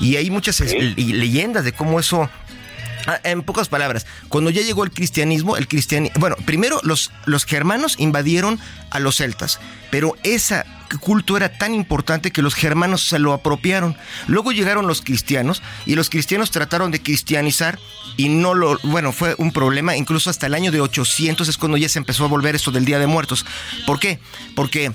Y 0.01 0.15
hay 0.15 0.29
muchas 0.29 0.59
leyendas 0.61 1.63
de 1.63 1.73
cómo 1.73 1.99
eso 1.99 2.29
ah, 3.07 3.19
en 3.23 3.41
pocas 3.43 3.67
palabras, 3.67 4.05
cuando 4.29 4.49
ya 4.49 4.61
llegó 4.61 4.83
el 4.83 4.91
cristianismo, 4.91 5.57
el 5.57 5.67
cristianismo, 5.67 6.19
bueno, 6.19 6.35
primero 6.45 6.79
los, 6.83 7.11
los 7.25 7.45
germanos 7.45 7.95
invadieron 7.97 8.59
a 8.91 8.99
los 8.99 9.17
celtas, 9.17 9.59
pero 9.89 10.15
ese 10.23 10.63
culto 10.95 11.35
era 11.35 11.49
tan 11.49 11.73
importante 11.73 12.31
que 12.31 12.41
los 12.41 12.55
germanos 12.55 13.01
se 13.01 13.19
lo 13.19 13.33
apropiaron. 13.33 13.97
Luego 14.27 14.53
llegaron 14.53 14.87
los 14.87 15.01
cristianos 15.01 15.61
y 15.85 15.95
los 15.95 16.09
cristianos 16.09 16.51
trataron 16.51 16.91
de 16.91 17.01
cristianizar 17.01 17.77
y 18.15 18.29
no 18.29 18.53
lo, 18.53 18.79
bueno, 18.83 19.11
fue 19.11 19.35
un 19.37 19.51
problema, 19.51 19.97
incluso 19.97 20.29
hasta 20.29 20.47
el 20.47 20.53
año 20.53 20.71
de 20.71 20.79
800 20.79 21.49
es 21.49 21.57
cuando 21.57 21.77
ya 21.77 21.89
se 21.89 21.99
empezó 21.99 22.23
a 22.23 22.29
volver 22.29 22.55
esto 22.55 22.71
del 22.71 22.85
Día 22.85 22.99
de 22.99 23.07
Muertos. 23.07 23.45
¿Por 23.85 23.99
qué? 23.99 24.19
Porque 24.55 24.93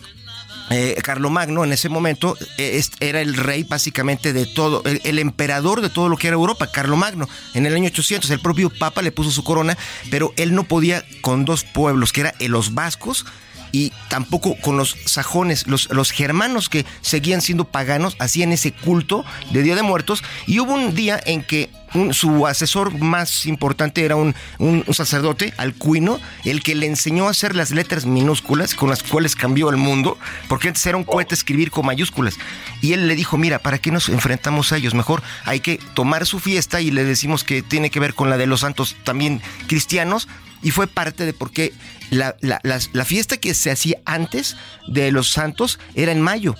eh, 0.70 0.96
Carlomagno 1.02 1.64
en 1.64 1.72
ese 1.72 1.88
momento 1.88 2.36
eh, 2.58 2.82
era 3.00 3.20
el 3.20 3.34
rey 3.34 3.64
básicamente 3.64 4.32
de 4.32 4.46
todo, 4.46 4.82
el, 4.84 5.18
emperador 5.18 5.80
de 5.80 5.90
todo 5.90 6.08
lo 6.08 6.16
que 6.16 6.28
era 6.28 6.34
Europa, 6.34 6.66
Carlomagno. 6.66 7.28
En 7.54 7.66
el 7.66 7.74
año 7.74 7.86
800 7.88 8.30
el 8.30 8.40
propio 8.40 8.70
Papa 8.70 9.02
le 9.02 9.12
puso 9.12 9.30
su 9.30 9.44
corona, 9.44 9.76
pero 10.10 10.32
él 10.36 10.54
no 10.54 10.64
podía 10.64 11.04
con 11.20 11.44
dos 11.44 11.64
pueblos, 11.64 12.12
que 12.12 12.22
eran 12.22 12.34
los 12.40 12.74
vascos 12.74 13.26
y 13.72 13.92
tampoco 14.08 14.56
con 14.60 14.76
los 14.76 14.96
sajones, 15.06 15.66
los, 15.66 15.90
los 15.90 16.10
germanos 16.10 16.68
que 16.68 16.84
seguían 17.00 17.40
siendo 17.40 17.64
paganos, 17.64 18.16
hacían 18.18 18.52
ese 18.52 18.72
culto 18.72 19.24
de 19.50 19.62
Día 19.62 19.74
de 19.74 19.82
Muertos 19.82 20.22
y 20.46 20.60
hubo 20.60 20.74
un 20.74 20.94
día 20.94 21.20
en 21.24 21.42
que 21.42 21.70
su 22.12 22.46
asesor 22.46 22.98
más 22.98 23.46
importante 23.46 24.04
era 24.04 24.16
un, 24.16 24.34
un, 24.58 24.84
sacerdote, 24.92 25.52
Alcuino, 25.56 26.20
el 26.44 26.62
que 26.62 26.74
le 26.74 26.86
enseñó 26.86 27.28
a 27.28 27.30
hacer 27.30 27.54
las 27.54 27.70
letras 27.70 28.06
minúsculas 28.06 28.74
con 28.74 28.90
las 28.90 29.02
cuales 29.02 29.36
cambió 29.36 29.70
el 29.70 29.76
mundo, 29.76 30.18
porque 30.48 30.68
antes 30.68 30.84
era 30.86 30.96
un 30.96 31.04
cohete 31.04 31.34
escribir 31.34 31.70
con 31.70 31.86
mayúsculas. 31.86 32.38
Y 32.80 32.92
él 32.92 33.08
le 33.08 33.16
dijo, 33.16 33.36
mira, 33.36 33.58
¿para 33.58 33.78
qué 33.78 33.90
nos 33.90 34.08
enfrentamos 34.08 34.72
a 34.72 34.76
ellos? 34.76 34.94
Mejor 34.94 35.22
hay 35.44 35.60
que 35.60 35.78
tomar 35.94 36.26
su 36.26 36.40
fiesta 36.40 36.80
y 36.80 36.90
le 36.90 37.04
decimos 37.04 37.44
que 37.44 37.62
tiene 37.62 37.90
que 37.90 38.00
ver 38.00 38.14
con 38.14 38.30
la 38.30 38.36
de 38.36 38.46
los 38.46 38.60
santos 38.60 38.96
también 39.04 39.40
cristianos. 39.66 40.28
Y 40.62 40.70
fue 40.70 40.86
parte 40.86 41.26
de 41.26 41.32
por 41.32 41.50
qué 41.50 41.72
la, 42.10 42.36
la, 42.40 42.60
la 42.62 43.04
fiesta 43.04 43.36
que 43.36 43.52
se 43.52 43.70
hacía 43.70 43.96
antes 44.04 44.56
de 44.86 45.10
los 45.10 45.30
santos 45.30 45.80
era 45.94 46.12
en 46.12 46.20
mayo 46.20 46.54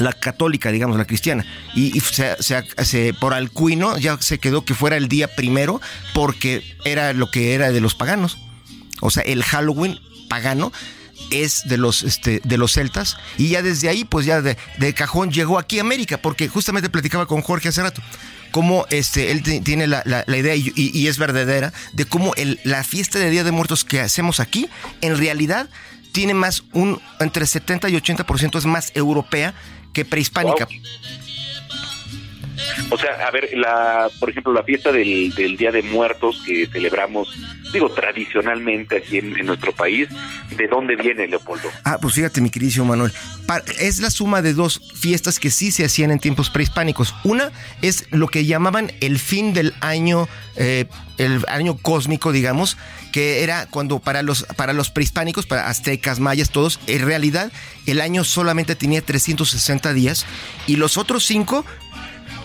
la 0.00 0.12
católica, 0.12 0.72
digamos, 0.72 0.96
la 0.96 1.04
cristiana. 1.04 1.44
Y, 1.74 2.00
se, 2.00 3.14
por 3.14 3.34
Alcuino 3.34 3.98
ya 3.98 4.20
se 4.20 4.38
quedó 4.38 4.64
que 4.64 4.74
fuera 4.74 4.96
el 4.96 5.08
día 5.08 5.28
primero 5.28 5.80
porque 6.14 6.76
era 6.84 7.12
lo 7.12 7.30
que 7.30 7.54
era 7.54 7.70
de 7.72 7.80
los 7.80 7.94
paganos. 7.94 8.38
O 9.00 9.10
sea, 9.10 9.22
el 9.22 9.42
Halloween 9.42 9.98
pagano 10.28 10.72
es 11.30 11.68
de 11.68 11.76
los, 11.76 12.02
este, 12.02 12.40
de 12.44 12.58
los 12.58 12.72
celtas 12.72 13.16
y 13.38 13.48
ya 13.48 13.62
desde 13.62 13.88
ahí, 13.88 14.04
pues 14.04 14.26
ya 14.26 14.42
de, 14.42 14.56
cajón 14.94 15.30
llegó 15.30 15.58
aquí 15.58 15.78
a 15.78 15.82
América, 15.82 16.18
porque 16.18 16.48
justamente 16.48 16.90
platicaba 16.90 17.26
con 17.26 17.42
Jorge 17.42 17.68
hace 17.68 17.82
rato 17.82 18.02
cómo 18.50 18.84
este, 18.90 19.30
él 19.30 19.42
tiene 19.62 19.86
la, 19.86 20.02
idea 20.26 20.56
y, 20.56 21.06
es 21.06 21.18
verdadera 21.18 21.72
de 21.92 22.04
cómo 22.04 22.32
la 22.64 22.82
fiesta 22.82 23.20
de 23.20 23.30
Día 23.30 23.44
de 23.44 23.52
Muertos 23.52 23.84
que 23.84 24.00
hacemos 24.00 24.40
aquí, 24.40 24.68
en 25.02 25.16
realidad 25.16 25.68
tiene 26.12 26.34
más 26.34 26.64
un 26.72 27.00
entre 27.20 27.46
70 27.46 27.88
y 27.90 27.92
80% 27.92 28.58
es 28.58 28.66
más 28.66 28.90
europea 28.94 29.54
que 29.92 30.04
prehispánica. 30.04 30.68
O 32.90 32.98
sea, 32.98 33.26
a 33.26 33.30
ver, 33.30 33.50
la, 33.54 34.08
por 34.18 34.30
ejemplo, 34.30 34.52
la 34.52 34.62
fiesta 34.62 34.90
del, 34.92 35.32
Día 35.56 35.70
de 35.70 35.82
Muertos 35.82 36.42
que 36.44 36.66
celebramos, 36.66 37.28
digo, 37.72 37.90
tradicionalmente 37.90 38.96
aquí 38.96 39.18
en, 39.18 39.46
nuestro 39.46 39.72
país, 39.72 40.08
¿de 40.56 40.66
dónde 40.66 40.96
viene, 40.96 41.26
Leopoldo? 41.26 41.68
Ah, 41.84 41.98
pues 42.00 42.14
fíjate, 42.14 42.40
mi 42.40 42.50
queridísimo 42.50 42.86
Manuel, 42.86 43.12
es 43.78 44.00
la 44.00 44.10
suma 44.10 44.42
de 44.42 44.54
dos 44.54 44.80
fiestas 44.94 45.38
que 45.38 45.50
sí 45.50 45.70
se 45.70 45.84
hacían 45.84 46.10
en 46.10 46.18
tiempos 46.18 46.50
prehispánicos. 46.50 47.14
Una 47.24 47.52
es 47.82 48.06
lo 48.10 48.28
que 48.28 48.44
llamaban 48.44 48.92
el 49.00 49.18
fin 49.18 49.52
del 49.54 49.74
año, 49.80 50.28
eh, 50.56 50.86
el 51.18 51.44
año 51.48 51.76
cósmico, 51.76 52.32
digamos, 52.32 52.76
que 53.12 53.42
era 53.42 53.66
cuando 53.66 53.98
para 53.98 54.22
los, 54.22 54.44
para 54.56 54.72
los 54.72 54.90
prehispánicos, 54.90 55.46
para 55.46 55.68
aztecas, 55.68 56.20
mayas, 56.20 56.50
todos, 56.50 56.80
en 56.86 57.04
realidad 57.06 57.52
el 57.86 58.00
año 58.00 58.24
solamente 58.24 58.74
tenía 58.74 59.02
360 59.02 59.92
días 59.92 60.26
y 60.66 60.76
los 60.76 60.96
otros 60.96 61.24
cinco 61.24 61.64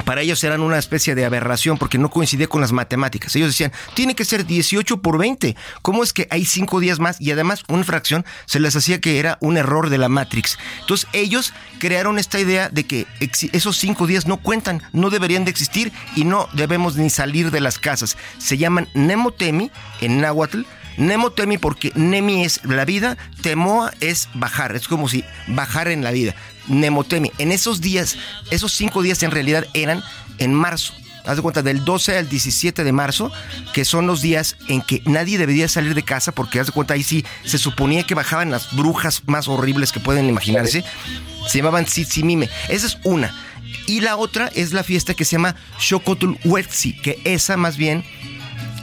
para 0.04 0.22
ellos 0.22 0.44
eran 0.44 0.62
una 0.62 0.78
especie 0.78 1.16
de 1.16 1.26
aberración 1.26 1.78
porque 1.78 1.98
no 1.98 2.10
coincidía 2.10 2.48
con 2.48 2.62
las 2.62 2.72
matemáticas. 2.72 3.36
Ellos 3.36 3.50
decían, 3.50 3.72
tiene 3.94 4.16
que 4.16 4.26
ser 4.26 4.46
18 4.46 5.02
por 5.02 5.18
20. 5.18 5.56
¿Cómo 5.82 6.04
es 6.04 6.14
que 6.14 6.28
hay 6.30 6.46
cinco 6.46 6.80
días 6.80 7.00
más? 7.00 7.20
Y 7.22 7.32
además, 7.32 7.64
una 7.68 7.84
fracción 7.84 8.26
se 8.46 8.60
les 8.60 8.76
hacía 8.76 9.00
que 9.00 9.20
era 9.20 9.38
un 9.42 9.58
error 9.58 9.90
de 9.90 9.98
la 9.98 10.10
Matrix. 10.10 10.58
Entonces, 10.82 11.08
ellos 11.14 11.54
crearon 11.80 12.20
esta 12.20 12.40
idea 12.40 12.70
de 12.70 12.86
que 12.86 13.08
esos 13.52 13.78
cinco 13.78 14.08
días 14.08 14.28
no 14.28 14.38
cuentan, 14.38 14.82
no 14.92 15.10
deberían 15.10 15.46
de 15.46 15.52
existir 15.52 15.92
y 16.16 16.26
no 16.26 16.50
debemos 16.54 16.96
ni 16.98 17.10
salir 17.10 17.52
de 17.52 17.62
las 17.62 17.80
casas. 17.80 18.18
Se 18.38 18.58
llaman 18.58 18.88
Nemotemi 18.94 19.72
en 20.02 20.22
náhuatl 20.22 20.64
Nemo 20.98 21.32
temi 21.32 21.58
porque 21.58 21.92
Nemi 21.96 22.44
es 22.44 22.64
la 22.64 22.86
vida, 22.86 23.18
Temoa 23.42 23.94
es 24.00 24.30
bajar, 24.34 24.76
es 24.76 24.88
como 24.88 25.10
si 25.10 25.24
bajar 25.48 25.88
en 25.88 26.04
la 26.04 26.12
vida. 26.12 26.36
Nemotemi. 26.68 27.32
En 27.38 27.52
esos 27.52 27.82
días, 27.82 28.18
esos 28.52 28.72
cinco 28.72 29.02
días 29.02 29.22
en 29.24 29.32
realidad 29.32 29.66
eran 29.74 30.04
en 30.38 30.54
marzo. 30.54 30.94
Haz 31.26 31.38
de 31.38 31.42
cuenta, 31.42 31.64
del 31.64 31.84
12 31.84 32.20
al 32.20 32.30
17 32.30 32.84
de 32.84 32.92
marzo, 32.92 33.32
que 33.74 33.84
son 33.84 34.06
los 34.06 34.22
días 34.22 34.58
en 34.68 34.84
que 34.84 35.02
nadie 35.06 35.40
debería 35.40 35.68
salir 35.68 35.96
de 35.96 36.04
casa, 36.04 36.32
porque 36.32 36.60
haz 36.60 36.68
de 36.68 36.72
cuenta, 36.72 36.94
ahí 36.94 37.02
sí 37.02 37.26
se 37.44 37.58
suponía 37.58 38.04
que 38.04 38.14
bajaban 38.14 38.52
las 38.52 38.76
brujas 38.76 39.24
más 39.26 39.48
horribles 39.48 39.92
que 39.92 40.00
pueden 40.00 40.30
imaginarse. 40.30 40.84
Se 41.48 41.58
llamaban 41.58 41.86
Tsitsimime. 41.86 42.48
Esa 42.70 42.86
es 42.86 43.00
una. 43.04 43.34
Y 43.88 44.02
la 44.02 44.18
otra 44.18 44.52
es 44.54 44.72
la 44.72 44.84
fiesta 44.84 45.16
que 45.16 45.26
se 45.26 45.34
llama 45.34 45.56
Xocotul 45.80 46.38
que 47.02 47.20
esa 47.24 47.58
más 47.58 47.78
bien, 47.78 48.04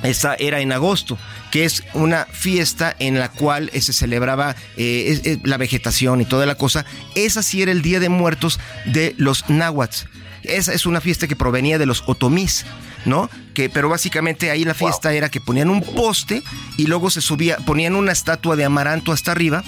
esa 0.03 0.35
era 0.35 0.61
en 0.61 0.73
agosto 0.73 1.19
que 1.53 1.67
es 1.67 1.85
una 1.93 2.25
fiesta 2.25 2.97
en 2.99 3.19
la 3.19 3.29
cual 3.29 3.71
eh, 3.75 3.83
se 3.83 3.93
celebraba 3.93 4.57
eh, 4.79 5.39
la 5.45 5.59
vegetación 5.59 6.23
y 6.23 6.25
toda 6.25 6.47
la 6.47 6.55
cosa. 6.55 6.87
Esa 7.15 7.43
sí 7.43 7.61
era 7.61 7.71
el 7.73 7.83
Día 7.83 8.01
de 8.01 8.09
Muertos 8.09 8.59
de 8.87 9.15
los 9.19 9.49
náhuatl. 9.51 10.07
Esa 10.45 10.73
es 10.73 10.87
una 10.87 11.03
fiesta 11.03 11.29
que 11.29 11.37
provenía 11.37 11.79
de 11.79 11.87
los 11.87 12.05
otomís. 12.07 12.65
¿no? 13.05 13.29
Que, 13.53 13.69
pero 13.69 13.89
básicamente 13.89 14.51
ahí 14.51 14.65
la 14.65 14.75
fiesta 14.75 15.13
era 15.13 15.29
que 15.29 15.41
ponían 15.41 15.69
un 15.69 15.83
poste 15.83 16.43
y 16.79 16.87
luego 16.87 17.11
se 17.11 17.21
subía, 17.21 17.59
ponían 17.59 17.97
una 17.97 18.13
estatua 18.13 18.57
de 18.57 18.65
amaranto 18.65 19.13
hasta 19.13 19.33
arriba, 19.33 19.65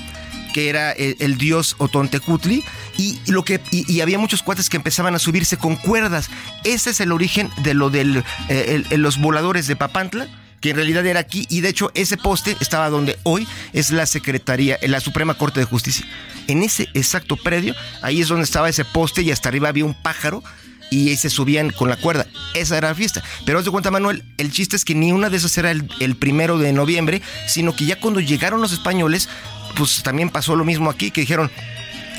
que 0.54 0.68
era 0.68 0.92
el, 0.92 1.36
dios 1.36 1.74
Otontecutli, 1.78 2.62
y, 2.96 3.18
lo 3.26 3.44
que, 3.44 3.60
y, 3.72 4.00
había 4.00 4.20
muchos 4.20 4.44
cuates 4.44 4.70
que 4.70 4.76
empezaban 4.76 5.12
a 5.16 5.18
subirse 5.18 5.56
con 5.56 5.74
cuerdas. 5.74 6.30
Ese 6.62 6.90
es 6.90 7.00
el 7.00 7.10
origen 7.10 7.50
de 7.64 7.74
lo 7.74 7.90
de 7.90 8.22
eh, 8.48 8.84
los 8.92 9.18
voladores 9.18 9.66
de 9.66 9.74
Papantla 9.74 10.28
que 10.60 10.70
en 10.70 10.76
realidad 10.76 11.04
era 11.04 11.20
aquí 11.20 11.46
y 11.50 11.60
de 11.60 11.68
hecho 11.68 11.90
ese 11.94 12.16
poste 12.16 12.56
estaba 12.60 12.88
donde 12.88 13.18
hoy 13.24 13.46
es 13.74 13.90
la 13.90 14.06
Secretaría, 14.06 14.78
la 14.80 15.00
Suprema 15.00 15.34
Corte 15.34 15.60
de 15.60 15.66
Justicia. 15.66 16.06
En 16.46 16.62
ese 16.62 16.88
exacto 16.94 17.36
predio, 17.36 17.74
ahí 18.00 18.22
es 18.22 18.28
donde 18.28 18.44
estaba 18.44 18.70
ese 18.70 18.84
poste 18.84 19.20
y 19.20 19.30
hasta 19.30 19.50
arriba 19.50 19.68
había 19.68 19.84
un 19.84 20.00
pájaro 20.00 20.42
y 20.90 21.08
ahí 21.08 21.16
se 21.16 21.30
subían 21.30 21.70
con 21.70 21.88
la 21.88 21.96
cuerda. 21.96 22.26
Esa 22.54 22.78
era 22.78 22.88
la 22.88 22.94
fiesta. 22.94 23.22
Pero 23.44 23.58
os 23.58 23.64
de 23.64 23.70
cuenta, 23.70 23.90
Manuel, 23.90 24.22
el 24.38 24.52
chiste 24.52 24.76
es 24.76 24.84
que 24.84 24.94
ni 24.94 25.12
una 25.12 25.28
de 25.28 25.36
esas 25.36 25.58
era 25.58 25.70
el, 25.70 26.16
primero 26.16 26.56
de 26.58 26.72
noviembre, 26.72 27.20
sino 27.46 27.74
que 27.74 27.84
ya 27.84 27.98
cuando 27.98 28.20
llegaron 28.20 28.60
los 28.60 28.72
españoles, 28.72 29.28
pues 29.76 30.02
también 30.02 30.30
pasó 30.30 30.56
lo 30.56 30.64
mismo 30.64 30.90
aquí, 30.90 31.10
que 31.10 31.22
dijeron, 31.22 31.50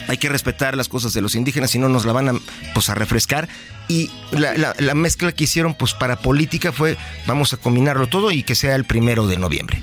hay 0.07 0.17
que 0.17 0.29
respetar 0.29 0.75
las 0.75 0.87
cosas 0.87 1.13
de 1.13 1.21
los 1.21 1.35
indígenas, 1.35 1.71
si 1.71 1.79
no 1.79 1.89
nos 1.89 2.05
la 2.05 2.13
van 2.13 2.29
a, 2.29 2.33
pues, 2.73 2.89
a 2.89 2.95
refrescar. 2.95 3.47
Y 3.87 4.09
la, 4.31 4.75
la 4.77 4.95
mezcla 4.95 5.31
que 5.31 5.43
hicieron 5.45 5.73
pues, 5.73 5.93
para 5.93 6.17
política 6.17 6.71
fue, 6.71 6.97
vamos 7.27 7.53
a 7.53 7.57
combinarlo 7.57 8.07
todo 8.07 8.31
y 8.31 8.43
que 8.43 8.55
sea 8.55 8.75
el 8.75 8.85
primero 8.85 9.27
de 9.27 9.37
noviembre. 9.37 9.81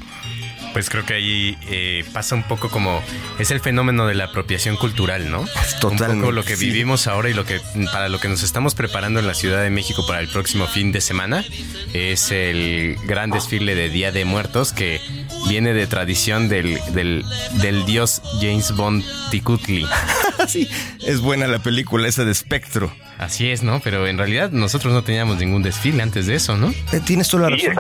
Pues 0.73 0.89
creo 0.89 1.05
que 1.05 1.15
ahí 1.15 1.59
eh, 1.69 2.05
pasa 2.13 2.35
un 2.35 2.45
poco 2.45 2.71
como 2.71 3.03
es 3.39 3.51
el 3.51 3.61
fenómeno 3.61 4.07
de 4.07 4.15
la 4.15 4.25
apropiación 4.25 4.77
cultural, 4.77 5.31
¿no? 5.31 5.45
Totalmente. 5.81 6.15
Un 6.15 6.21
poco 6.21 6.33
lo 6.33 6.45
que 6.45 6.57
vivimos 6.57 7.07
ahora 7.07 7.29
y 7.29 7.35
lo 7.35 7.45
que 7.45 7.61
para 7.93 8.09
lo 8.09 8.19
que 8.21 8.29
nos 8.29 8.43
estamos 8.43 8.75
preparando 8.75 9.21
en 9.21 9.27
la 9.27 9.35
Ciudad 9.35 9.63
de 9.63 9.71
México 9.71 10.05
para 10.07 10.21
el 10.21 10.29
próximo 10.29 10.67
fin 10.67 10.91
de 10.93 11.01
semana 11.01 11.45
es 11.93 12.31
el 12.31 12.97
gran 13.05 13.31
desfile 13.31 13.75
de 13.75 13.91
Día 13.91 14.13
de 14.13 14.25
Muertos 14.25 14.73
que 14.73 15.01
viene 15.49 15.75
de 15.75 15.87
tradición 15.87 16.49
del, 16.49 16.79
del, 16.95 17.25
del 17.61 17.85
dios 17.85 18.23
James 18.41 18.73
Bond 18.75 19.05
Ticutli. 19.31 19.87
sí, 20.49 20.69
es 21.01 21.21
buena 21.21 21.47
la 21.47 21.59
película 21.59 22.09
esa 22.09 22.25
de 22.25 22.33
Espectro. 22.33 22.95
Así 23.19 23.51
es, 23.51 23.63
¿no? 23.63 23.81
Pero 23.81 24.07
en 24.07 24.19
realidad 24.19 24.51
nosotros 24.51 24.93
no 24.93 25.03
teníamos 25.03 25.39
ningún 25.39 25.63
desfile 25.63 26.03
antes 26.03 26.27
de 26.27 26.35
eso, 26.35 26.57
¿no? 26.57 26.71
Eh, 26.93 27.01
tienes 27.05 27.29
toda 27.29 27.51
la 27.51 27.57
razón. 27.57 27.75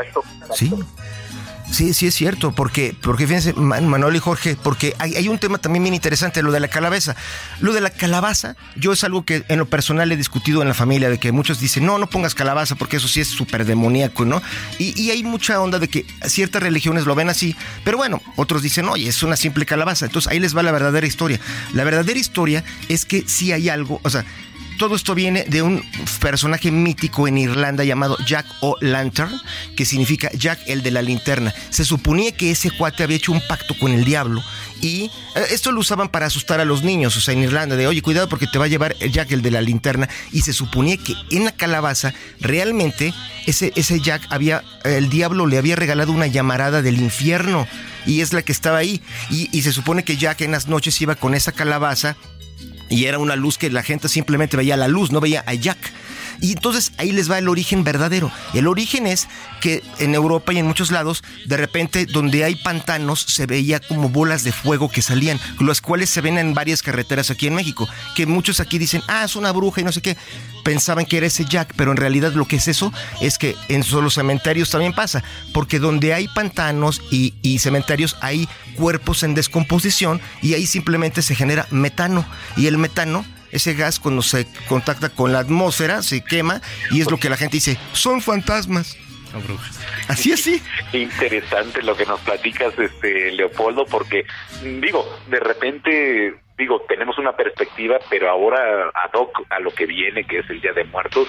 Sí, 0.54 0.68
Sí. 0.68 0.74
Sí, 1.72 1.94
sí 1.94 2.06
es 2.06 2.14
cierto, 2.14 2.52
porque, 2.52 2.94
porque 3.00 3.26
fíjense, 3.26 3.54
Manuel 3.54 4.16
y 4.16 4.18
Jorge, 4.18 4.56
porque 4.62 4.94
hay, 4.98 5.26
un 5.28 5.38
tema 5.38 5.56
también 5.56 5.82
bien 5.82 5.94
interesante, 5.94 6.42
lo 6.42 6.52
de 6.52 6.60
la 6.60 6.68
calabaza. 6.68 7.16
Lo 7.60 7.72
de 7.72 7.80
la 7.80 7.88
calabaza, 7.88 8.56
yo 8.76 8.92
es 8.92 9.02
algo 9.04 9.24
que 9.24 9.44
en 9.48 9.58
lo 9.58 9.64
personal 9.64 10.12
he 10.12 10.16
discutido 10.16 10.60
en 10.60 10.68
la 10.68 10.74
familia, 10.74 11.08
de 11.08 11.18
que 11.18 11.32
muchos 11.32 11.60
dicen, 11.60 11.86
no, 11.86 11.96
no 11.96 12.08
pongas 12.08 12.34
calabaza 12.34 12.74
porque 12.74 12.98
eso 12.98 13.08
sí 13.08 13.22
es 13.22 13.28
súper 13.28 13.64
demoníaco, 13.64 14.26
¿no? 14.26 14.42
Y, 14.78 15.00
y, 15.00 15.12
hay 15.12 15.22
mucha 15.22 15.60
onda 15.62 15.78
de 15.78 15.88
que 15.88 16.04
ciertas 16.26 16.62
religiones 16.62 17.06
lo 17.06 17.14
ven 17.14 17.30
así, 17.30 17.56
pero 17.84 17.96
bueno, 17.96 18.20
otros 18.36 18.60
dicen, 18.60 18.86
oye, 18.90 19.08
es 19.08 19.22
una 19.22 19.36
simple 19.36 19.64
calabaza. 19.64 20.04
Entonces 20.04 20.30
ahí 20.30 20.40
les 20.40 20.54
va 20.54 20.62
la 20.62 20.72
verdadera 20.72 21.06
historia. 21.06 21.40
La 21.72 21.84
verdadera 21.84 22.20
historia 22.20 22.64
es 22.90 23.06
que 23.06 23.24
sí 23.26 23.50
hay 23.50 23.70
algo, 23.70 23.98
o 24.02 24.10
sea, 24.10 24.26
todo 24.82 24.96
esto 24.96 25.14
viene 25.14 25.44
de 25.44 25.62
un 25.62 25.80
personaje 26.18 26.72
mítico 26.72 27.28
en 27.28 27.38
Irlanda 27.38 27.84
llamado 27.84 28.18
Jack 28.26 28.46
O'Lantern, 28.62 29.40
que 29.76 29.84
significa 29.84 30.28
Jack 30.32 30.58
el 30.66 30.82
de 30.82 30.90
la 30.90 31.02
linterna. 31.02 31.54
Se 31.70 31.84
suponía 31.84 32.32
que 32.32 32.50
ese 32.50 32.72
cuate 32.72 33.04
había 33.04 33.18
hecho 33.18 33.30
un 33.30 33.46
pacto 33.46 33.78
con 33.78 33.92
el 33.92 34.04
diablo 34.04 34.42
y 34.80 35.04
eh, 35.36 35.44
esto 35.52 35.70
lo 35.70 35.78
usaban 35.78 36.08
para 36.08 36.26
asustar 36.26 36.58
a 36.58 36.64
los 36.64 36.82
niños, 36.82 37.16
o 37.16 37.20
sea, 37.20 37.32
en 37.32 37.44
Irlanda, 37.44 37.76
de 37.76 37.86
oye, 37.86 38.02
cuidado 38.02 38.28
porque 38.28 38.48
te 38.48 38.58
va 38.58 38.64
a 38.64 38.68
llevar 38.68 38.96
Jack 38.98 39.30
el 39.30 39.40
de 39.40 39.52
la 39.52 39.60
linterna. 39.60 40.08
Y 40.32 40.42
se 40.42 40.52
suponía 40.52 40.96
que 40.96 41.14
en 41.30 41.44
la 41.44 41.52
calabaza 41.52 42.12
realmente 42.40 43.14
ese, 43.46 43.72
ese 43.76 44.00
Jack 44.00 44.22
había, 44.30 44.64
el 44.84 45.10
diablo 45.10 45.46
le 45.46 45.58
había 45.58 45.76
regalado 45.76 46.10
una 46.10 46.26
llamarada 46.26 46.82
del 46.82 47.00
infierno 47.00 47.68
y 48.04 48.20
es 48.20 48.32
la 48.32 48.42
que 48.42 48.50
estaba 48.50 48.78
ahí. 48.78 49.00
Y, 49.30 49.48
y, 49.56 49.62
se 49.62 49.70
supone 49.70 50.02
que 50.02 50.16
Jack 50.16 50.40
en 50.40 50.50
las 50.50 50.66
noches 50.66 51.00
iba 51.00 51.14
con 51.14 51.34
esa 51.34 51.52
calabaza 51.52 52.16
y 52.92 53.06
era 53.06 53.18
una 53.18 53.36
luz 53.36 53.56
que 53.56 53.70
la 53.70 53.82
gente 53.82 54.06
simplemente 54.08 54.56
veía 54.56 54.76
la 54.76 54.86
luz, 54.86 55.12
no 55.12 55.20
veía 55.20 55.42
a 55.46 55.54
Jack. 55.54 55.78
Y 56.40 56.52
entonces 56.52 56.92
ahí 56.98 57.12
les 57.12 57.30
va 57.30 57.38
el 57.38 57.48
origen 57.48 57.84
verdadero. 57.84 58.30
El 58.54 58.66
origen 58.66 59.06
es 59.06 59.28
que 59.60 59.82
en 59.98 60.14
Europa 60.14 60.52
y 60.52 60.58
en 60.58 60.66
muchos 60.66 60.90
lados, 60.90 61.22
de 61.46 61.56
repente, 61.56 62.06
donde 62.06 62.44
hay 62.44 62.56
pantanos, 62.56 63.20
se 63.20 63.46
veía 63.46 63.80
como 63.80 64.08
bolas 64.08 64.44
de 64.44 64.52
fuego 64.52 64.88
que 64.88 65.02
salían, 65.02 65.40
las 65.60 65.80
cuales 65.80 66.10
se 66.10 66.20
ven 66.20 66.38
en 66.38 66.54
varias 66.54 66.82
carreteras 66.82 67.30
aquí 67.30 67.46
en 67.46 67.54
México. 67.54 67.88
Que 68.16 68.26
muchos 68.26 68.60
aquí 68.60 68.78
dicen, 68.78 69.02
ah, 69.08 69.24
es 69.24 69.36
una 69.36 69.52
bruja 69.52 69.80
y 69.80 69.84
no 69.84 69.92
sé 69.92 70.02
qué. 70.02 70.16
Pensaban 70.64 71.06
que 71.06 71.16
era 71.16 71.26
ese 71.26 71.44
Jack, 71.44 71.74
pero 71.76 71.90
en 71.90 71.96
realidad 71.96 72.32
lo 72.32 72.46
que 72.46 72.56
es 72.56 72.68
eso 72.68 72.92
es 73.20 73.38
que 73.38 73.56
en 73.68 73.84
los 73.90 74.14
cementerios 74.14 74.70
también 74.70 74.92
pasa. 74.92 75.22
Porque 75.52 75.78
donde 75.78 76.14
hay 76.14 76.28
pantanos 76.28 77.02
y, 77.10 77.34
y 77.42 77.58
cementerios, 77.58 78.16
hay 78.20 78.48
cuerpos 78.76 79.22
en 79.22 79.34
descomposición 79.34 80.20
y 80.40 80.54
ahí 80.54 80.66
simplemente 80.66 81.22
se 81.22 81.34
genera 81.34 81.66
metano. 81.70 82.24
Y 82.56 82.66
el 82.66 82.78
metano 82.78 83.24
ese 83.52 83.74
gas 83.74 84.00
cuando 84.00 84.22
se 84.22 84.46
contacta 84.66 85.10
con 85.10 85.32
la 85.32 85.40
atmósfera 85.40 86.02
se 86.02 86.24
quema 86.24 86.60
y 86.90 87.00
es 87.00 87.10
lo 87.10 87.18
que 87.18 87.28
la 87.28 87.36
gente 87.36 87.58
dice, 87.58 87.78
son 87.92 88.20
fantasmas. 88.20 88.96
Así 90.08 90.32
es, 90.32 90.40
sí. 90.42 90.62
Interesante 90.92 91.82
lo 91.82 91.96
que 91.96 92.04
nos 92.04 92.20
platicas, 92.20 92.78
este 92.78 93.32
Leopoldo, 93.32 93.86
porque 93.86 94.26
digo, 94.62 95.06
de 95.28 95.40
repente, 95.40 96.34
digo, 96.58 96.82
tenemos 96.82 97.18
una 97.18 97.34
perspectiva, 97.34 97.98
pero 98.10 98.28
ahora 98.28 98.90
ad 98.94 99.10
hoc 99.14 99.46
a 99.48 99.58
lo 99.60 99.70
que 99.70 99.86
viene, 99.86 100.24
que 100.24 100.40
es 100.40 100.50
el 100.50 100.60
Día 100.60 100.72
de 100.72 100.84
Muertos, 100.84 101.28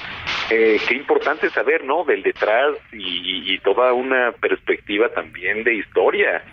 eh, 0.50 0.82
qué 0.86 0.95
importante 0.95 1.50
saber, 1.50 1.86
¿no? 1.86 2.04
Del 2.04 2.24
detrás 2.24 2.76
y 2.91 3.58
toda 3.60 3.94
una 3.94 4.34
perspectiva 4.34 5.10
también 5.10 5.64
de 5.64 5.76
historia. 5.76 6.44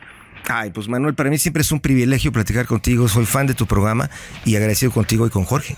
Ay, 0.48 0.70
pues 0.70 0.88
Manuel, 0.88 1.14
para 1.14 1.30
mí 1.30 1.38
siempre 1.38 1.62
es 1.62 1.72
un 1.72 1.80
privilegio 1.80 2.32
platicar 2.32 2.66
contigo. 2.66 3.08
Soy 3.08 3.26
fan 3.26 3.46
de 3.46 3.54
tu 3.54 3.66
programa 3.66 4.10
y 4.44 4.56
agradecido 4.56 4.92
contigo 4.92 5.26
y 5.26 5.30
con 5.30 5.44
Jorge. 5.44 5.76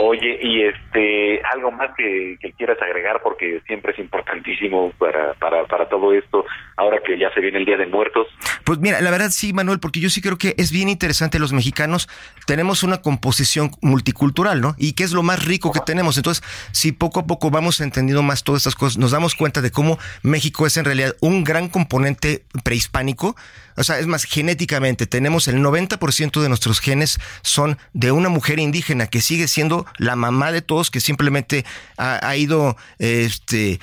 Oye, 0.00 0.38
y 0.42 0.62
este, 0.62 1.42
algo 1.52 1.70
más 1.70 1.90
que, 1.96 2.38
quieras 2.56 2.80
agregar, 2.80 3.20
porque 3.22 3.60
siempre 3.66 3.92
es 3.92 3.98
importantísimo 3.98 4.92
para, 4.98 5.34
para, 5.34 5.64
para 5.66 5.88
todo 5.88 6.12
esto, 6.12 6.44
ahora 6.76 7.00
que 7.04 7.18
ya 7.18 7.32
se 7.32 7.40
viene 7.40 7.58
el 7.58 7.64
Día 7.64 7.76
de 7.76 7.86
Muertos. 7.86 8.26
Pues 8.64 8.78
mira, 8.78 9.00
la 9.00 9.10
verdad 9.10 9.30
sí, 9.30 9.52
Manuel, 9.52 9.80
porque 9.80 10.00
yo 10.00 10.10
sí 10.10 10.20
creo 10.20 10.38
que 10.38 10.54
es 10.58 10.72
bien 10.72 10.88
interesante. 10.88 11.38
Los 11.38 11.52
mexicanos 11.52 12.08
tenemos 12.46 12.82
una 12.82 13.02
composición 13.02 13.70
multicultural, 13.82 14.60
¿no? 14.60 14.74
Y 14.78 14.94
que 14.94 15.04
es 15.04 15.12
lo 15.12 15.22
más 15.22 15.44
rico 15.44 15.72
que 15.72 15.80
tenemos. 15.80 16.16
Entonces, 16.16 16.44
si 16.72 16.92
poco 16.92 17.20
a 17.20 17.26
poco 17.26 17.50
vamos 17.50 17.80
entendiendo 17.80 18.22
más 18.22 18.44
todas 18.44 18.62
estas 18.62 18.74
cosas, 18.74 18.98
nos 18.98 19.10
damos 19.10 19.34
cuenta 19.34 19.60
de 19.60 19.70
cómo 19.70 19.98
México 20.22 20.66
es 20.66 20.76
en 20.76 20.84
realidad 20.84 21.14
un 21.20 21.44
gran 21.44 21.68
componente 21.68 22.44
prehispánico 22.62 23.34
o 23.76 23.82
sea, 23.82 23.98
es 23.98 24.06
más, 24.06 24.24
genéticamente 24.24 25.06
tenemos 25.06 25.48
el 25.48 25.56
90% 25.56 26.40
de 26.40 26.48
nuestros 26.48 26.80
genes 26.80 27.18
son 27.42 27.78
de 27.92 28.12
una 28.12 28.28
mujer 28.28 28.60
indígena 28.60 29.08
que 29.08 29.20
sigue 29.24 29.48
siendo 29.48 29.86
la 29.98 30.16
mamá 30.16 30.52
de 30.52 30.62
todos, 30.62 30.90
que 30.90 31.00
simplemente 31.00 31.64
ha, 31.96 32.36
ido, 32.36 32.76
este, 32.98 33.80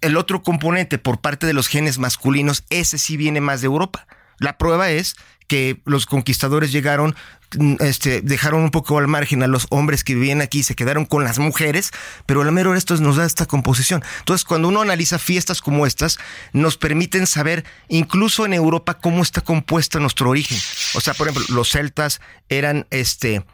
el 0.00 0.16
otro 0.16 0.42
componente 0.42 0.98
por 0.98 1.20
parte 1.20 1.46
de 1.46 1.52
los 1.52 1.68
genes 1.68 1.98
masculinos, 1.98 2.64
ese 2.70 2.98
sí 2.98 3.16
viene 3.16 3.40
más 3.40 3.60
de 3.60 3.66
Europa. 3.66 4.06
La 4.38 4.56
prueba 4.56 4.90
es 4.90 5.16
que 5.48 5.80
los 5.86 6.06
conquistadores 6.06 6.70
llegaron, 6.70 7.16
mm, 7.56 7.76
este, 7.80 8.20
dejaron 8.20 8.62
un 8.62 8.70
poco 8.70 8.98
al 8.98 9.08
margen 9.08 9.42
a 9.42 9.46
los 9.46 9.66
hombres 9.70 10.04
que 10.04 10.14
vivían 10.14 10.42
aquí, 10.42 10.62
se 10.62 10.76
quedaron 10.76 11.06
con 11.06 11.24
las 11.24 11.38
mujeres, 11.38 11.90
pero 12.26 12.44
la 12.44 12.52
mero 12.52 12.74
esto 12.76 12.94
nos 12.98 13.16
da 13.16 13.24
esta 13.24 13.46
composición. 13.46 14.04
Entonces, 14.20 14.44
cuando 14.44 14.68
uno 14.68 14.82
analiza 14.82 15.18
fiestas 15.18 15.62
como 15.62 15.86
estas, 15.86 16.18
nos 16.52 16.76
permiten 16.76 17.26
saber, 17.26 17.64
incluso 17.88 18.44
en 18.44 18.52
Europa, 18.52 18.94
cómo 18.94 19.22
está 19.22 19.40
compuesta 19.40 19.98
nuestro 19.98 20.30
origen. 20.30 20.58
O 20.94 21.00
sea, 21.00 21.14
por 21.14 21.28
ejemplo, 21.28 21.54
los 21.54 21.70
celtas 21.70 22.20
eran 22.48 22.86
este 22.90 23.44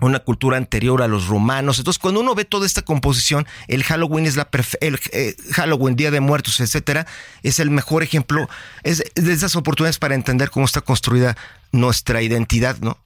una 0.00 0.18
cultura 0.18 0.56
anterior 0.56 1.02
a 1.02 1.08
los 1.08 1.28
romanos. 1.28 1.78
Entonces, 1.78 2.00
cuando 2.00 2.20
uno 2.20 2.34
ve 2.34 2.44
toda 2.44 2.66
esta 2.66 2.82
composición, 2.82 3.46
el 3.68 3.84
Halloween 3.84 4.26
es 4.26 4.36
la 4.36 4.48
el 4.80 4.98
eh, 5.12 5.34
Halloween, 5.52 5.96
Día 5.96 6.10
de 6.10 6.20
Muertos, 6.20 6.60
etcétera, 6.60 7.06
es 7.42 7.60
el 7.60 7.70
mejor 7.70 8.02
ejemplo, 8.02 8.48
es 8.82 9.12
de 9.14 9.32
esas 9.32 9.56
oportunidades 9.56 9.98
para 9.98 10.14
entender 10.14 10.50
cómo 10.50 10.66
está 10.66 10.80
construida 10.80 11.36
nuestra 11.72 12.22
identidad, 12.22 12.76
¿no? 12.80 12.98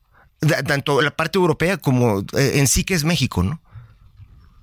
Tanto 0.66 1.02
la 1.02 1.10
parte 1.10 1.38
europea 1.38 1.78
como 1.78 2.20
eh, 2.20 2.52
en 2.54 2.66
sí 2.68 2.84
que 2.84 2.94
es 2.94 3.04
México, 3.04 3.42
¿no? 3.42 3.60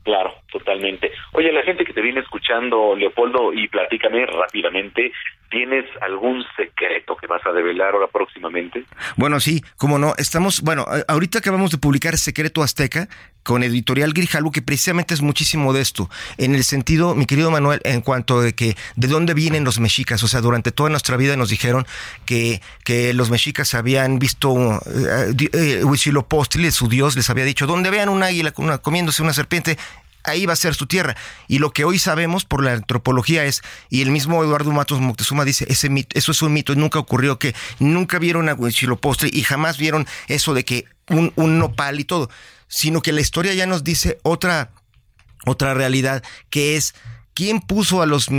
Claro, 0.04 0.36
totalmente. 0.52 1.12
Oye, 1.34 1.52
la 1.52 1.64
gente 1.64 1.84
que 1.84 1.92
te 1.92 2.02
viene 2.02 2.20
escuchando, 2.20 2.96
Leopoldo, 2.96 3.52
y 3.52 3.68
platícame 3.68 4.28
rápidamente, 4.28 5.12
¿tienes 5.50 5.86
algún 6.02 6.44
secreto 6.56 7.16
que 7.16 7.28
vas 7.28 7.46
a 7.46 7.52
develar 7.52 7.94
ahora 7.94 8.08
próximamente? 8.08 8.86
Bueno, 9.16 9.40
sí, 9.40 9.64
como 9.78 10.00
no, 10.00 10.14
estamos, 10.18 10.62
bueno, 10.62 10.86
ahorita 11.08 11.40
acabamos 11.40 11.72
de 11.72 11.78
publicar 11.78 12.18
Secreto 12.18 12.64
Azteca 12.64 13.08
con 13.44 13.62
Editorial 13.62 14.12
Grijalvo, 14.12 14.52
que 14.52 14.64
precisamente 14.64 15.14
es 15.14 15.22
muchísimo 15.22 15.72
de 15.72 15.82
esto, 15.82 16.10
en 16.38 16.56
el 16.56 16.64
sentido, 16.64 17.14
mi 17.14 17.28
querido 17.28 17.52
Manuel, 17.52 17.80
en 17.84 18.02
cuanto 18.02 18.42
de 18.42 18.54
que, 18.54 18.76
¿de 18.96 19.08
dónde 19.08 19.36
vienen 19.36 19.64
los 19.64 19.80
mexicas? 19.80 20.24
O 20.24 20.28
sea, 20.28 20.42
durante 20.42 20.72
toda 20.72 20.90
nuestra 20.90 21.16
vida 21.16 21.38
nos 21.38 21.50
dijeron 21.50 21.86
que, 22.26 22.60
que 22.84 23.14
los 23.14 23.30
mexicas 23.30 23.76
habían 23.76 24.18
visto, 24.18 24.50
uh, 24.50 24.80
uh, 24.80 26.72
su 26.72 26.90
dios, 26.90 27.16
les 27.16 27.30
había 27.30 27.46
dicho, 27.46 27.68
¿dónde 27.68 27.92
vean 27.92 28.10
un 28.10 28.24
águila 28.24 28.52
comiéndose 28.52 29.22
una 29.22 29.34
serpiente? 29.34 29.78
Ahí 30.26 30.46
va 30.46 30.54
a 30.54 30.58
ser 30.58 30.76
su 30.76 30.88
tierra. 30.88 31.16
Y 31.48 31.60
lo 31.60 31.72
que 31.72 31.86
hoy 31.86 32.00
sabemos 32.00 32.46
por 32.46 32.64
la 32.64 32.74
antropología 32.74 33.46
es, 33.46 33.62
y 33.90 34.02
el 34.02 34.12
mismo 34.12 34.44
Eduardo 34.44 34.72
Matos 34.72 35.00
Moctezuma 35.00 35.46
dice, 35.46 35.66
ese 35.70 35.90
mito, 35.90 36.18
eso 36.18 36.32
es 36.32 36.42
un 36.42 36.54
mito, 36.54 36.76
nunca 36.76 37.00
ocurrió 37.00 37.40
que 37.40 37.56
nunca 37.80 38.20
vieron 38.20 38.50
a 38.50 38.54
Huitzilopochtli 38.54 39.30
y 39.34 39.44
jamás 39.44 39.78
vieron 39.78 40.08
eso 40.28 40.54
de 40.54 40.66
que 40.66 40.86
un, 41.10 41.32
un 41.36 41.60
nopal 41.60 42.00
y 42.00 42.06
todo, 42.06 42.30
sino 42.68 43.02
que 43.02 43.12
la 43.12 43.22
historia 43.22 43.54
ya 43.54 43.66
nos 43.66 43.84
dice 43.84 44.20
otra, 44.24 44.72
otra 45.46 45.74
realidad 45.74 46.24
que 46.50 46.78
es 46.78 46.96
¿Quién 47.36 47.60
puso 47.60 48.02
a 48.02 48.06
los, 48.06 48.30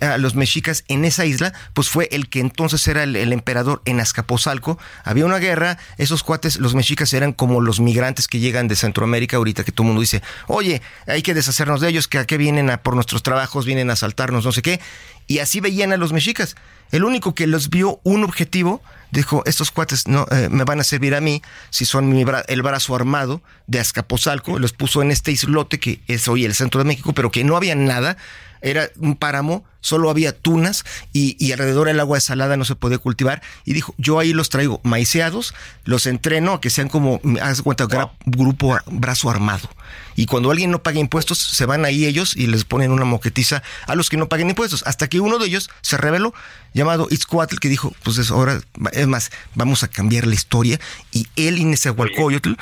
a 0.00 0.18
los 0.18 0.34
mexicas 0.34 0.82
en 0.88 1.04
esa 1.04 1.24
isla? 1.24 1.52
Pues 1.74 1.88
fue 1.88 2.08
el 2.10 2.28
que 2.28 2.40
entonces 2.40 2.88
era 2.88 3.04
el, 3.04 3.32
emperador 3.32 3.82
en 3.84 4.00
Azcapotzalco. 4.00 4.80
Había 5.04 5.26
una 5.26 5.38
guerra, 5.38 5.78
esos 5.96 6.24
cuates, 6.24 6.56
los 6.58 6.74
mexicas 6.74 7.12
eran 7.12 7.34
como 7.34 7.60
los 7.60 7.78
migrantes 7.78 8.26
que 8.26 8.40
llegan 8.40 8.66
de 8.66 8.74
Centroamérica 8.74 9.36
ahorita, 9.36 9.62
que 9.62 9.70
todo 9.70 9.84
el 9.84 9.88
mundo 9.90 10.00
dice, 10.00 10.22
oye, 10.48 10.82
hay 11.06 11.22
que 11.22 11.34
deshacernos 11.34 11.80
de 11.80 11.90
ellos, 11.90 12.08
que 12.08 12.18
a 12.18 12.26
qué 12.26 12.36
vienen 12.36 12.68
a, 12.68 12.82
por 12.82 12.96
nuestros 12.96 13.22
trabajos, 13.22 13.64
vienen 13.64 13.90
a 13.90 13.92
asaltarnos, 13.92 14.44
no 14.44 14.50
sé 14.50 14.60
qué. 14.60 14.80
Y 15.28 15.38
así 15.38 15.60
veían 15.60 15.92
a 15.92 15.96
los 15.96 16.12
mexicas. 16.12 16.56
El 16.90 17.04
único 17.04 17.36
que 17.36 17.46
los 17.46 17.70
vio 17.70 18.00
un 18.02 18.24
objetivo, 18.24 18.82
dijo, 19.12 19.42
estos 19.46 19.70
cuates 19.70 20.08
no 20.08 20.26
eh, 20.30 20.48
me 20.50 20.64
van 20.64 20.80
a 20.80 20.84
servir 20.84 21.14
a 21.14 21.20
mí 21.20 21.42
si 21.70 21.84
son 21.84 22.12
el 22.48 22.62
brazo 22.62 22.96
armado 22.96 23.42
de 23.66 23.78
Azcapotzalco, 23.78 24.58
los 24.58 24.72
puso 24.72 25.02
en 25.02 25.12
este 25.12 25.30
islote 25.30 25.78
que 25.78 26.00
es 26.08 26.26
hoy 26.26 26.44
el 26.44 26.54
centro 26.54 26.80
de 26.80 26.88
México, 26.88 27.12
pero 27.12 27.30
que 27.30 27.44
no 27.44 27.56
había 27.56 27.74
nada, 27.74 28.16
era 28.62 28.90
un 28.98 29.16
páramo, 29.16 29.64
solo 29.80 30.08
había 30.08 30.32
tunas 30.32 30.84
y, 31.12 31.52
alrededor 31.52 31.88
el 31.88 32.00
agua 32.00 32.20
salada 32.20 32.56
no 32.56 32.64
se 32.64 32.76
podía 32.76 32.98
cultivar. 32.98 33.42
Y 33.64 33.74
dijo, 33.74 33.94
yo 33.98 34.18
ahí 34.18 34.32
los 34.32 34.48
traigo 34.48 34.80
maiceados, 34.84 35.54
los 35.84 36.06
entreno 36.06 36.54
a 36.54 36.60
que 36.60 36.70
sean 36.70 36.88
como, 36.88 37.20
haz 37.42 37.62
cuenta, 37.62 37.86
grupo 38.24 38.78
brazo 38.86 39.28
armado. 39.28 39.68
Y 40.14 40.26
cuando 40.26 40.50
alguien 40.50 40.70
no 40.70 40.82
paga 40.82 41.00
impuestos, 41.00 41.38
se 41.38 41.66
van 41.66 41.84
ahí 41.84 42.06
ellos 42.06 42.36
y 42.36 42.46
les 42.46 42.64
ponen 42.64 42.92
una 42.92 43.04
moquetiza 43.04 43.62
a 43.86 43.94
los 43.94 44.08
que 44.08 44.16
no 44.16 44.28
paguen 44.28 44.50
impuestos. 44.50 44.82
Hasta 44.86 45.08
que 45.08 45.20
uno 45.20 45.38
de 45.38 45.46
ellos 45.46 45.68
se 45.80 45.96
reveló, 45.96 46.32
llamado 46.72 47.08
Itzcoatl, 47.10 47.58
que 47.58 47.68
dijo, 47.68 47.94
pues 48.02 48.18
es 48.18 48.30
ahora, 48.30 48.60
es 48.92 49.06
más, 49.06 49.30
vamos 49.54 49.82
a 49.82 49.88
cambiar 49.88 50.26
la 50.26 50.34
historia. 50.34 50.80
Y 51.10 51.26
él 51.36 51.58
y 51.58 51.64
Nezahualcóyotl 51.64 52.54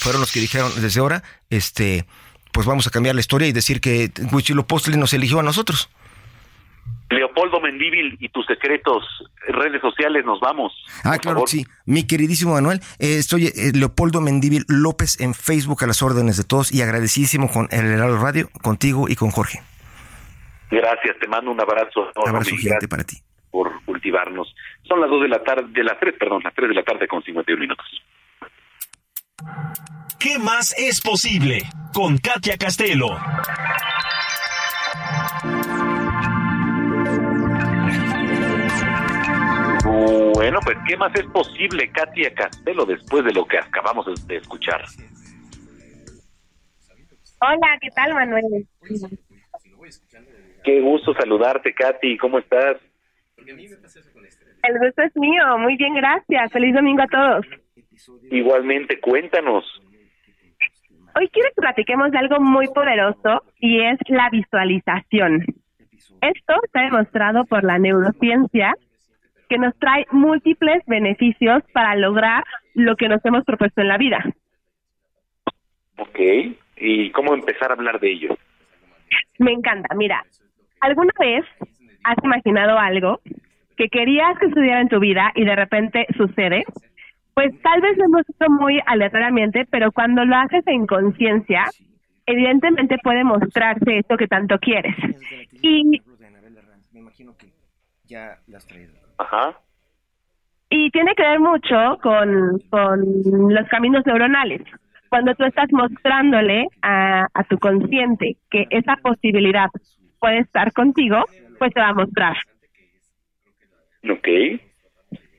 fueron 0.00 0.20
los 0.20 0.32
que 0.32 0.40
dijeron, 0.40 0.72
desde 0.80 1.00
ahora, 1.00 1.22
este 1.50 2.06
pues 2.58 2.66
vamos 2.66 2.88
a 2.88 2.90
cambiar 2.90 3.14
la 3.14 3.20
historia 3.20 3.46
y 3.46 3.52
decir 3.52 3.80
que 3.80 4.10
Huitzilopochtli 4.32 4.96
nos 4.96 5.12
eligió 5.12 5.38
a 5.38 5.44
nosotros. 5.44 5.88
Leopoldo 7.08 7.60
Mendíbil 7.60 8.16
y 8.18 8.30
tus 8.30 8.46
secretos, 8.46 9.04
redes 9.46 9.80
sociales, 9.80 10.24
nos 10.24 10.40
vamos. 10.40 10.72
Ah, 11.04 11.18
claro, 11.18 11.44
sí. 11.46 11.64
Mi 11.86 12.04
queridísimo 12.04 12.54
Manuel, 12.54 12.80
eh, 12.98 13.18
estoy 13.18 13.46
eh, 13.46 13.70
Leopoldo 13.72 14.20
Mendíbil 14.20 14.64
López 14.66 15.20
en 15.20 15.34
Facebook 15.34 15.84
a 15.84 15.86
las 15.86 16.02
órdenes 16.02 16.36
de 16.36 16.42
todos 16.42 16.72
y 16.72 16.82
agradecidísimo 16.82 17.48
con 17.48 17.68
el 17.70 17.86
Heraldo 17.86 18.18
Radio, 18.18 18.48
contigo 18.60 19.08
y 19.08 19.14
con 19.14 19.30
Jorge. 19.30 19.62
Gracias, 20.68 21.16
te 21.20 21.28
mando 21.28 21.52
un 21.52 21.60
abrazo. 21.60 22.10
Un 22.16 22.28
abrazo 22.28 22.56
gigante 22.56 22.88
para 22.88 23.04
ti. 23.04 23.18
Por 23.52 23.70
cultivarnos. 23.84 24.52
Son 24.82 25.00
las 25.00 25.08
dos 25.08 25.22
de 25.22 25.28
la 25.28 25.44
tarde, 25.44 25.68
de 25.68 25.84
las 25.84 26.00
tres, 26.00 26.16
perdón, 26.18 26.42
las 26.42 26.54
tres 26.54 26.70
de 26.70 26.74
la 26.74 26.82
tarde 26.82 27.06
con 27.06 27.22
51 27.22 27.60
minutos. 27.60 27.86
¿Qué 30.18 30.38
más 30.38 30.74
es 30.76 31.00
posible? 31.00 31.62
Con 31.94 32.18
Katia 32.18 32.56
Castelo. 32.56 33.16
Bueno, 40.34 40.58
pues 40.64 40.76
¿qué 40.86 40.96
más 40.96 41.14
es 41.14 41.26
posible, 41.26 41.90
Katia 41.92 42.34
Castelo, 42.34 42.84
después 42.84 43.24
de 43.24 43.32
lo 43.32 43.44
que 43.46 43.58
acabamos 43.58 44.06
de 44.26 44.36
escuchar? 44.36 44.82
Hola, 47.40 47.78
¿qué 47.80 47.88
tal, 47.94 48.14
Manuel? 48.14 48.66
Qué 50.64 50.80
gusto 50.80 51.14
saludarte, 51.14 51.72
Katy. 51.74 52.18
¿Cómo 52.18 52.40
estás? 52.40 52.76
El 53.36 54.78
gusto 54.80 55.02
es 55.02 55.16
mío. 55.16 55.58
Muy 55.58 55.76
bien, 55.76 55.94
gracias. 55.94 56.52
Feliz 56.52 56.74
domingo 56.74 57.02
a 57.02 57.06
todos. 57.06 57.46
Igualmente, 58.30 59.00
cuéntanos. 59.00 59.64
Hoy 61.14 61.28
quiero 61.30 61.48
que 61.50 61.62
platiquemos 61.62 62.10
de 62.12 62.18
algo 62.18 62.40
muy 62.40 62.68
poderoso 62.68 63.42
y 63.58 63.80
es 63.80 63.98
la 64.08 64.30
visualización. 64.30 65.44
Esto 66.20 66.54
está 66.64 66.82
demostrado 66.82 67.44
por 67.44 67.64
la 67.64 67.78
neurociencia 67.78 68.74
que 69.48 69.58
nos 69.58 69.76
trae 69.78 70.06
múltiples 70.12 70.84
beneficios 70.86 71.62
para 71.72 71.96
lograr 71.96 72.44
lo 72.74 72.96
que 72.96 73.08
nos 73.08 73.24
hemos 73.24 73.44
propuesto 73.44 73.80
en 73.80 73.88
la 73.88 73.98
vida. 73.98 74.24
Ok, 75.96 76.20
¿y 76.76 77.10
cómo 77.10 77.34
empezar 77.34 77.70
a 77.70 77.74
hablar 77.74 77.98
de 77.98 78.12
ello? 78.12 78.36
Me 79.38 79.52
encanta, 79.52 79.94
mira, 79.96 80.22
¿alguna 80.80 81.12
vez 81.18 81.44
has 82.04 82.16
imaginado 82.22 82.78
algo 82.78 83.20
que 83.76 83.88
querías 83.88 84.38
que 84.38 84.48
sucediera 84.48 84.80
en 84.80 84.88
tu 84.88 85.00
vida 85.00 85.32
y 85.34 85.44
de 85.44 85.56
repente 85.56 86.06
sucede? 86.16 86.64
Pues 87.38 87.54
tal 87.62 87.80
vez 87.80 87.96
lo 87.96 88.06
hemos 88.06 88.22
hecho 88.28 88.50
muy 88.50 88.80
aleatoriamente, 88.84 89.64
pero 89.70 89.92
cuando 89.92 90.24
lo 90.24 90.34
haces 90.34 90.66
en 90.66 90.88
conciencia, 90.88 91.66
evidentemente 92.26 92.96
puede 93.00 93.22
mostrarse 93.22 93.98
esto 93.98 94.16
que 94.16 94.26
tanto 94.26 94.58
quieres. 94.58 94.96
Y 95.62 96.02
ya 98.06 98.38
las 98.48 98.66
traído. 98.66 98.92
Ajá. 99.18 99.56
Y 100.68 100.90
tiene 100.90 101.14
que 101.14 101.22
ver 101.22 101.38
mucho 101.38 102.00
con, 102.02 102.58
con 102.70 103.54
los 103.54 103.68
caminos 103.68 104.04
neuronales. 104.04 104.62
Cuando 105.08 105.32
tú 105.36 105.44
estás 105.44 105.68
mostrándole 105.70 106.66
a, 106.82 107.28
a 107.32 107.44
tu 107.44 107.56
consciente 107.58 108.36
que 108.50 108.66
esa 108.70 108.96
posibilidad 108.96 109.68
puede 110.18 110.38
estar 110.38 110.72
contigo, 110.72 111.24
pues 111.60 111.72
te 111.72 111.80
va 111.80 111.90
a 111.90 111.94
mostrar. 111.94 112.36
Ok. 114.10 114.26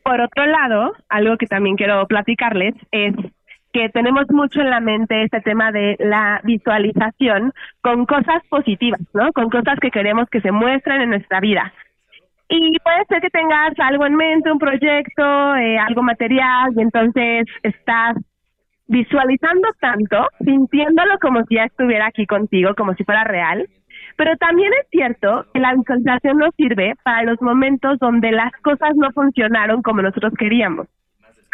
Por 0.10 0.22
otro 0.22 0.48
lado, 0.48 0.94
algo 1.08 1.38
que 1.38 1.46
también 1.46 1.76
quiero 1.76 2.04
platicarles 2.08 2.74
es 2.92 3.14
que 3.72 3.90
tenemos 3.90 4.24
mucho 4.32 4.60
en 4.60 4.72
la 4.72 4.80
mente 4.80 5.22
este 5.22 5.40
tema 5.42 5.72
de 5.72 5.98
la 6.00 6.42
visualización 6.44 7.54
con 7.82 8.08
cosas 8.08 8.42
positivas, 8.50 9.02
¿no? 9.14 9.32
Con 9.34 9.52
cosas 9.52 9.78
que 9.80 9.92
queremos 9.92 10.28
que 10.32 10.42
se 10.42 10.52
muestren 10.52 11.02
en 11.02 11.12
nuestra 11.12 11.40
vida. 11.40 11.72
Y 12.50 12.76
puede 12.80 13.06
ser 13.08 13.22
que 13.22 13.30
tengas 13.30 13.74
algo 13.78 14.08
en 14.08 14.16
mente, 14.16 14.52
un 14.52 14.58
proyecto, 14.58 15.56
eh, 15.58 15.78
algo 15.78 16.02
material, 16.02 16.72
y 16.76 16.82
entonces 16.82 17.46
estás 17.62 18.18
visualizando 18.88 19.68
tanto, 19.80 20.28
sintiéndolo 20.44 21.20
como 21.22 21.44
si 21.44 21.54
ya 21.54 21.66
estuviera 21.66 22.08
aquí 22.08 22.26
contigo, 22.26 22.74
como 22.76 22.96
si 22.96 23.04
fuera 23.04 23.26
real. 23.26 23.70
Pero 24.20 24.36
también 24.36 24.70
es 24.74 24.86
cierto 24.92 25.46
que 25.54 25.62
la 25.62 25.74
visualización 25.74 26.40
nos 26.40 26.54
sirve 26.56 26.94
para 27.04 27.24
los 27.24 27.42
momentos 27.42 27.98
donde 28.00 28.34
las 28.34 28.52
cosas 28.64 28.94
no 28.98 29.10
funcionaron 29.12 29.82
como 29.82 30.02
nosotros 30.02 30.34
queríamos. 30.38 30.88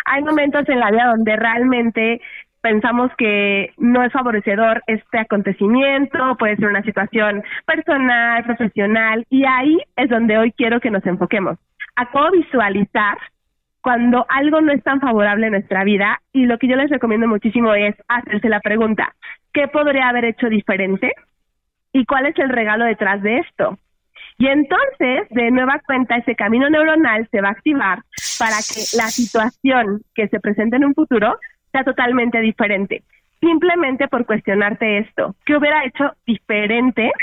Hay 0.06 0.24
momentos 0.24 0.68
en 0.68 0.80
la 0.80 0.90
vida 0.90 1.14
donde 1.16 1.36
realmente 1.36 2.22
pensamos 2.62 3.12
que 3.20 3.72
no 3.78 4.02
es 4.02 4.12
favorecedor 4.12 4.82
este 4.88 5.20
acontecimiento, 5.20 6.36
puede 6.40 6.56
ser 6.56 6.70
una 6.70 6.82
situación 6.82 7.44
personal, 7.68 8.44
profesional, 8.46 9.28
y 9.30 9.46
ahí 9.46 9.78
es 9.96 10.10
donde 10.10 10.40
hoy 10.40 10.52
quiero 10.54 10.80
que 10.80 10.90
nos 10.90 11.06
enfoquemos, 11.06 11.60
a 11.96 12.10
cómo 12.10 12.32
visualizar 12.32 13.20
cuando 13.82 14.26
algo 14.28 14.62
no 14.62 14.72
es 14.72 14.82
tan 14.82 15.00
favorable 15.00 15.46
en 15.46 15.52
nuestra 15.52 15.84
vida, 15.84 16.20
y 16.34 16.48
lo 16.48 16.58
que 16.58 16.68
yo 16.68 16.76
les 16.78 16.90
recomiendo 16.90 17.28
muchísimo 17.28 17.76
es 17.76 17.94
hacerse 18.08 18.50
la 18.50 18.60
pregunta, 18.60 19.14
¿qué 19.54 19.68
podría 19.68 20.10
haber 20.10 20.26
hecho 20.26 20.50
diferente? 20.50 21.14
¿Y 21.95 22.03
cuál 22.03 22.26
es 22.26 22.38
el 22.39 22.49
regalo 22.49 22.84
detrás 22.84 23.22
de 23.22 23.38
esto? 23.38 23.80
Y 24.38 24.47
entonces, 24.47 25.30
de 25.30 25.49
nueva 25.49 25.80
cuenta, 25.88 26.17
ese 26.17 26.35
camino 26.35 26.69
neuronal 26.69 27.26
se 27.31 27.39
va 27.39 27.47
a 27.47 27.51
activar 27.51 27.99
para 28.38 28.57
que 28.57 28.81
la 28.97 29.07
situación 29.07 30.01
que 30.13 30.27
se 30.27 30.41
presente 30.41 30.76
en 30.76 30.84
un 30.84 30.93
futuro 30.93 31.39
sea 31.72 31.85
totalmente 31.85 32.41
diferente. 32.41 33.03
Simplemente 33.39 34.09
por 34.09 34.26
cuestionarte 34.26 34.97
esto, 34.97 35.35
¿qué 35.45 35.55
hubiera 35.55 35.85
hecho 35.85 36.11
diferente 36.26 37.13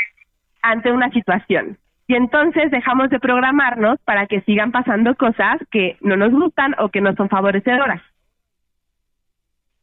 ante 0.63 0.91
una 0.91 1.11
situación? 1.11 1.77
Y 2.07 2.15
entonces 2.15 2.71
dejamos 2.71 3.11
de 3.11 3.21
programarnos 3.21 4.01
para 4.07 4.27
que 4.27 4.41
sigan 4.41 4.73
pasando 4.73 5.15
cosas 5.17 5.59
que 5.71 5.99
no 6.01 6.17
nos 6.17 6.33
gustan 6.33 6.75
o 6.79 6.89
que 6.89 7.03
no 7.03 7.15
son 7.15 7.29
favorecedoras. 7.29 8.01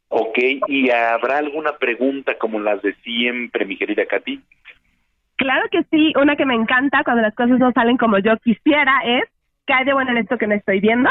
Ok, 0.08 0.36
¿y 0.66 0.90
habrá 0.90 1.38
alguna 1.38 1.78
pregunta 1.78 2.36
como 2.38 2.58
las 2.58 2.82
de 2.82 2.92
siempre, 3.04 3.64
mi 3.64 3.76
querida 3.76 4.04
Katy? 4.06 4.40
Claro 5.40 5.66
que 5.70 5.84
sí, 5.84 6.12
una 6.20 6.36
que 6.36 6.44
me 6.44 6.54
encanta 6.54 7.02
cuando 7.02 7.22
las 7.22 7.34
cosas 7.34 7.58
no 7.58 7.72
salen 7.72 7.96
como 7.96 8.18
yo 8.18 8.36
quisiera 8.44 9.00
es, 9.06 9.24
¿qué 9.66 9.72
hay 9.72 9.86
de 9.86 9.94
bueno 9.94 10.10
en 10.10 10.18
esto 10.18 10.36
que 10.36 10.46
no 10.46 10.54
estoy 10.54 10.80
viendo? 10.80 11.08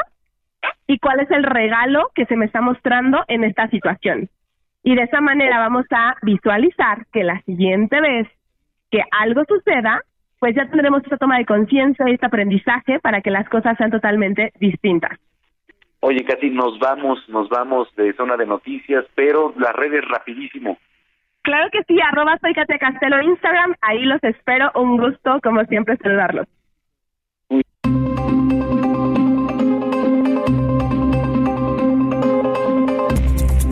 y 0.86 1.00
cuál 1.00 1.20
es 1.20 1.32
el 1.32 1.44
regalo 1.44 2.12
que 2.14 2.26
se 2.26 2.36
me 2.36 2.46
está 2.46 2.62
mostrando 2.62 3.24
en 3.28 3.44
esta 3.44 3.68
situación. 3.70 4.30
Y 4.84 4.96
de 4.96 5.04
esa 5.04 5.20
manera 5.20 5.58
vamos 5.58 5.86
a 5.90 6.16
visualizar 6.22 7.08
que 7.12 7.24
la 7.24 7.42
siguiente 7.42 8.00
vez 8.02 8.28
que 8.92 9.02
algo 9.12 9.44
suceda, 9.48 10.04
pues 10.40 10.56
ya 10.56 10.68
tendremos 10.68 11.04
esta 11.04 11.18
toma 11.18 11.38
de 11.40 11.46
conciencia 11.46 12.06
y 12.08 12.14
este 12.14 12.26
aprendizaje 12.26 13.00
para 13.00 13.22
que 13.22 13.32
las 13.32 13.48
cosas 13.50 13.78
sean 13.78 13.92
totalmente 13.92 14.52
distintas. 14.60 15.18
Oye, 16.02 16.24
casi 16.24 16.52
nos 16.52 16.78
vamos, 16.80 17.20
nos 17.30 17.50
vamos 17.50 17.88
de 17.96 18.14
zona 18.14 18.38
de 18.38 18.46
noticias, 18.46 19.06
pero 19.16 19.56
las 19.58 19.74
redes 19.74 20.04
rapidísimo. 20.08 20.78
Claro 21.50 21.68
que 21.72 21.80
sí, 21.88 22.00
arroba 22.00 22.38
soy 22.42 22.54
Katia 22.54 22.78
Castelo 22.78 23.20
Instagram, 23.24 23.74
ahí 23.82 24.04
los 24.04 24.24
espero, 24.24 24.72
un 24.76 24.98
gusto 24.98 25.40
como 25.42 25.64
siempre 25.64 25.98
saludarlos. 25.98 26.46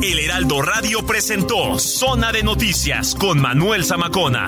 El 0.02 0.20
Heraldo 0.26 0.64
Radio 0.64 1.06
presentó 1.06 1.78
Zona 1.78 2.32
de 2.32 2.42
Noticias 2.42 3.14
con 3.14 3.40
Manuel 3.40 3.84
Zamacona. 3.84 4.48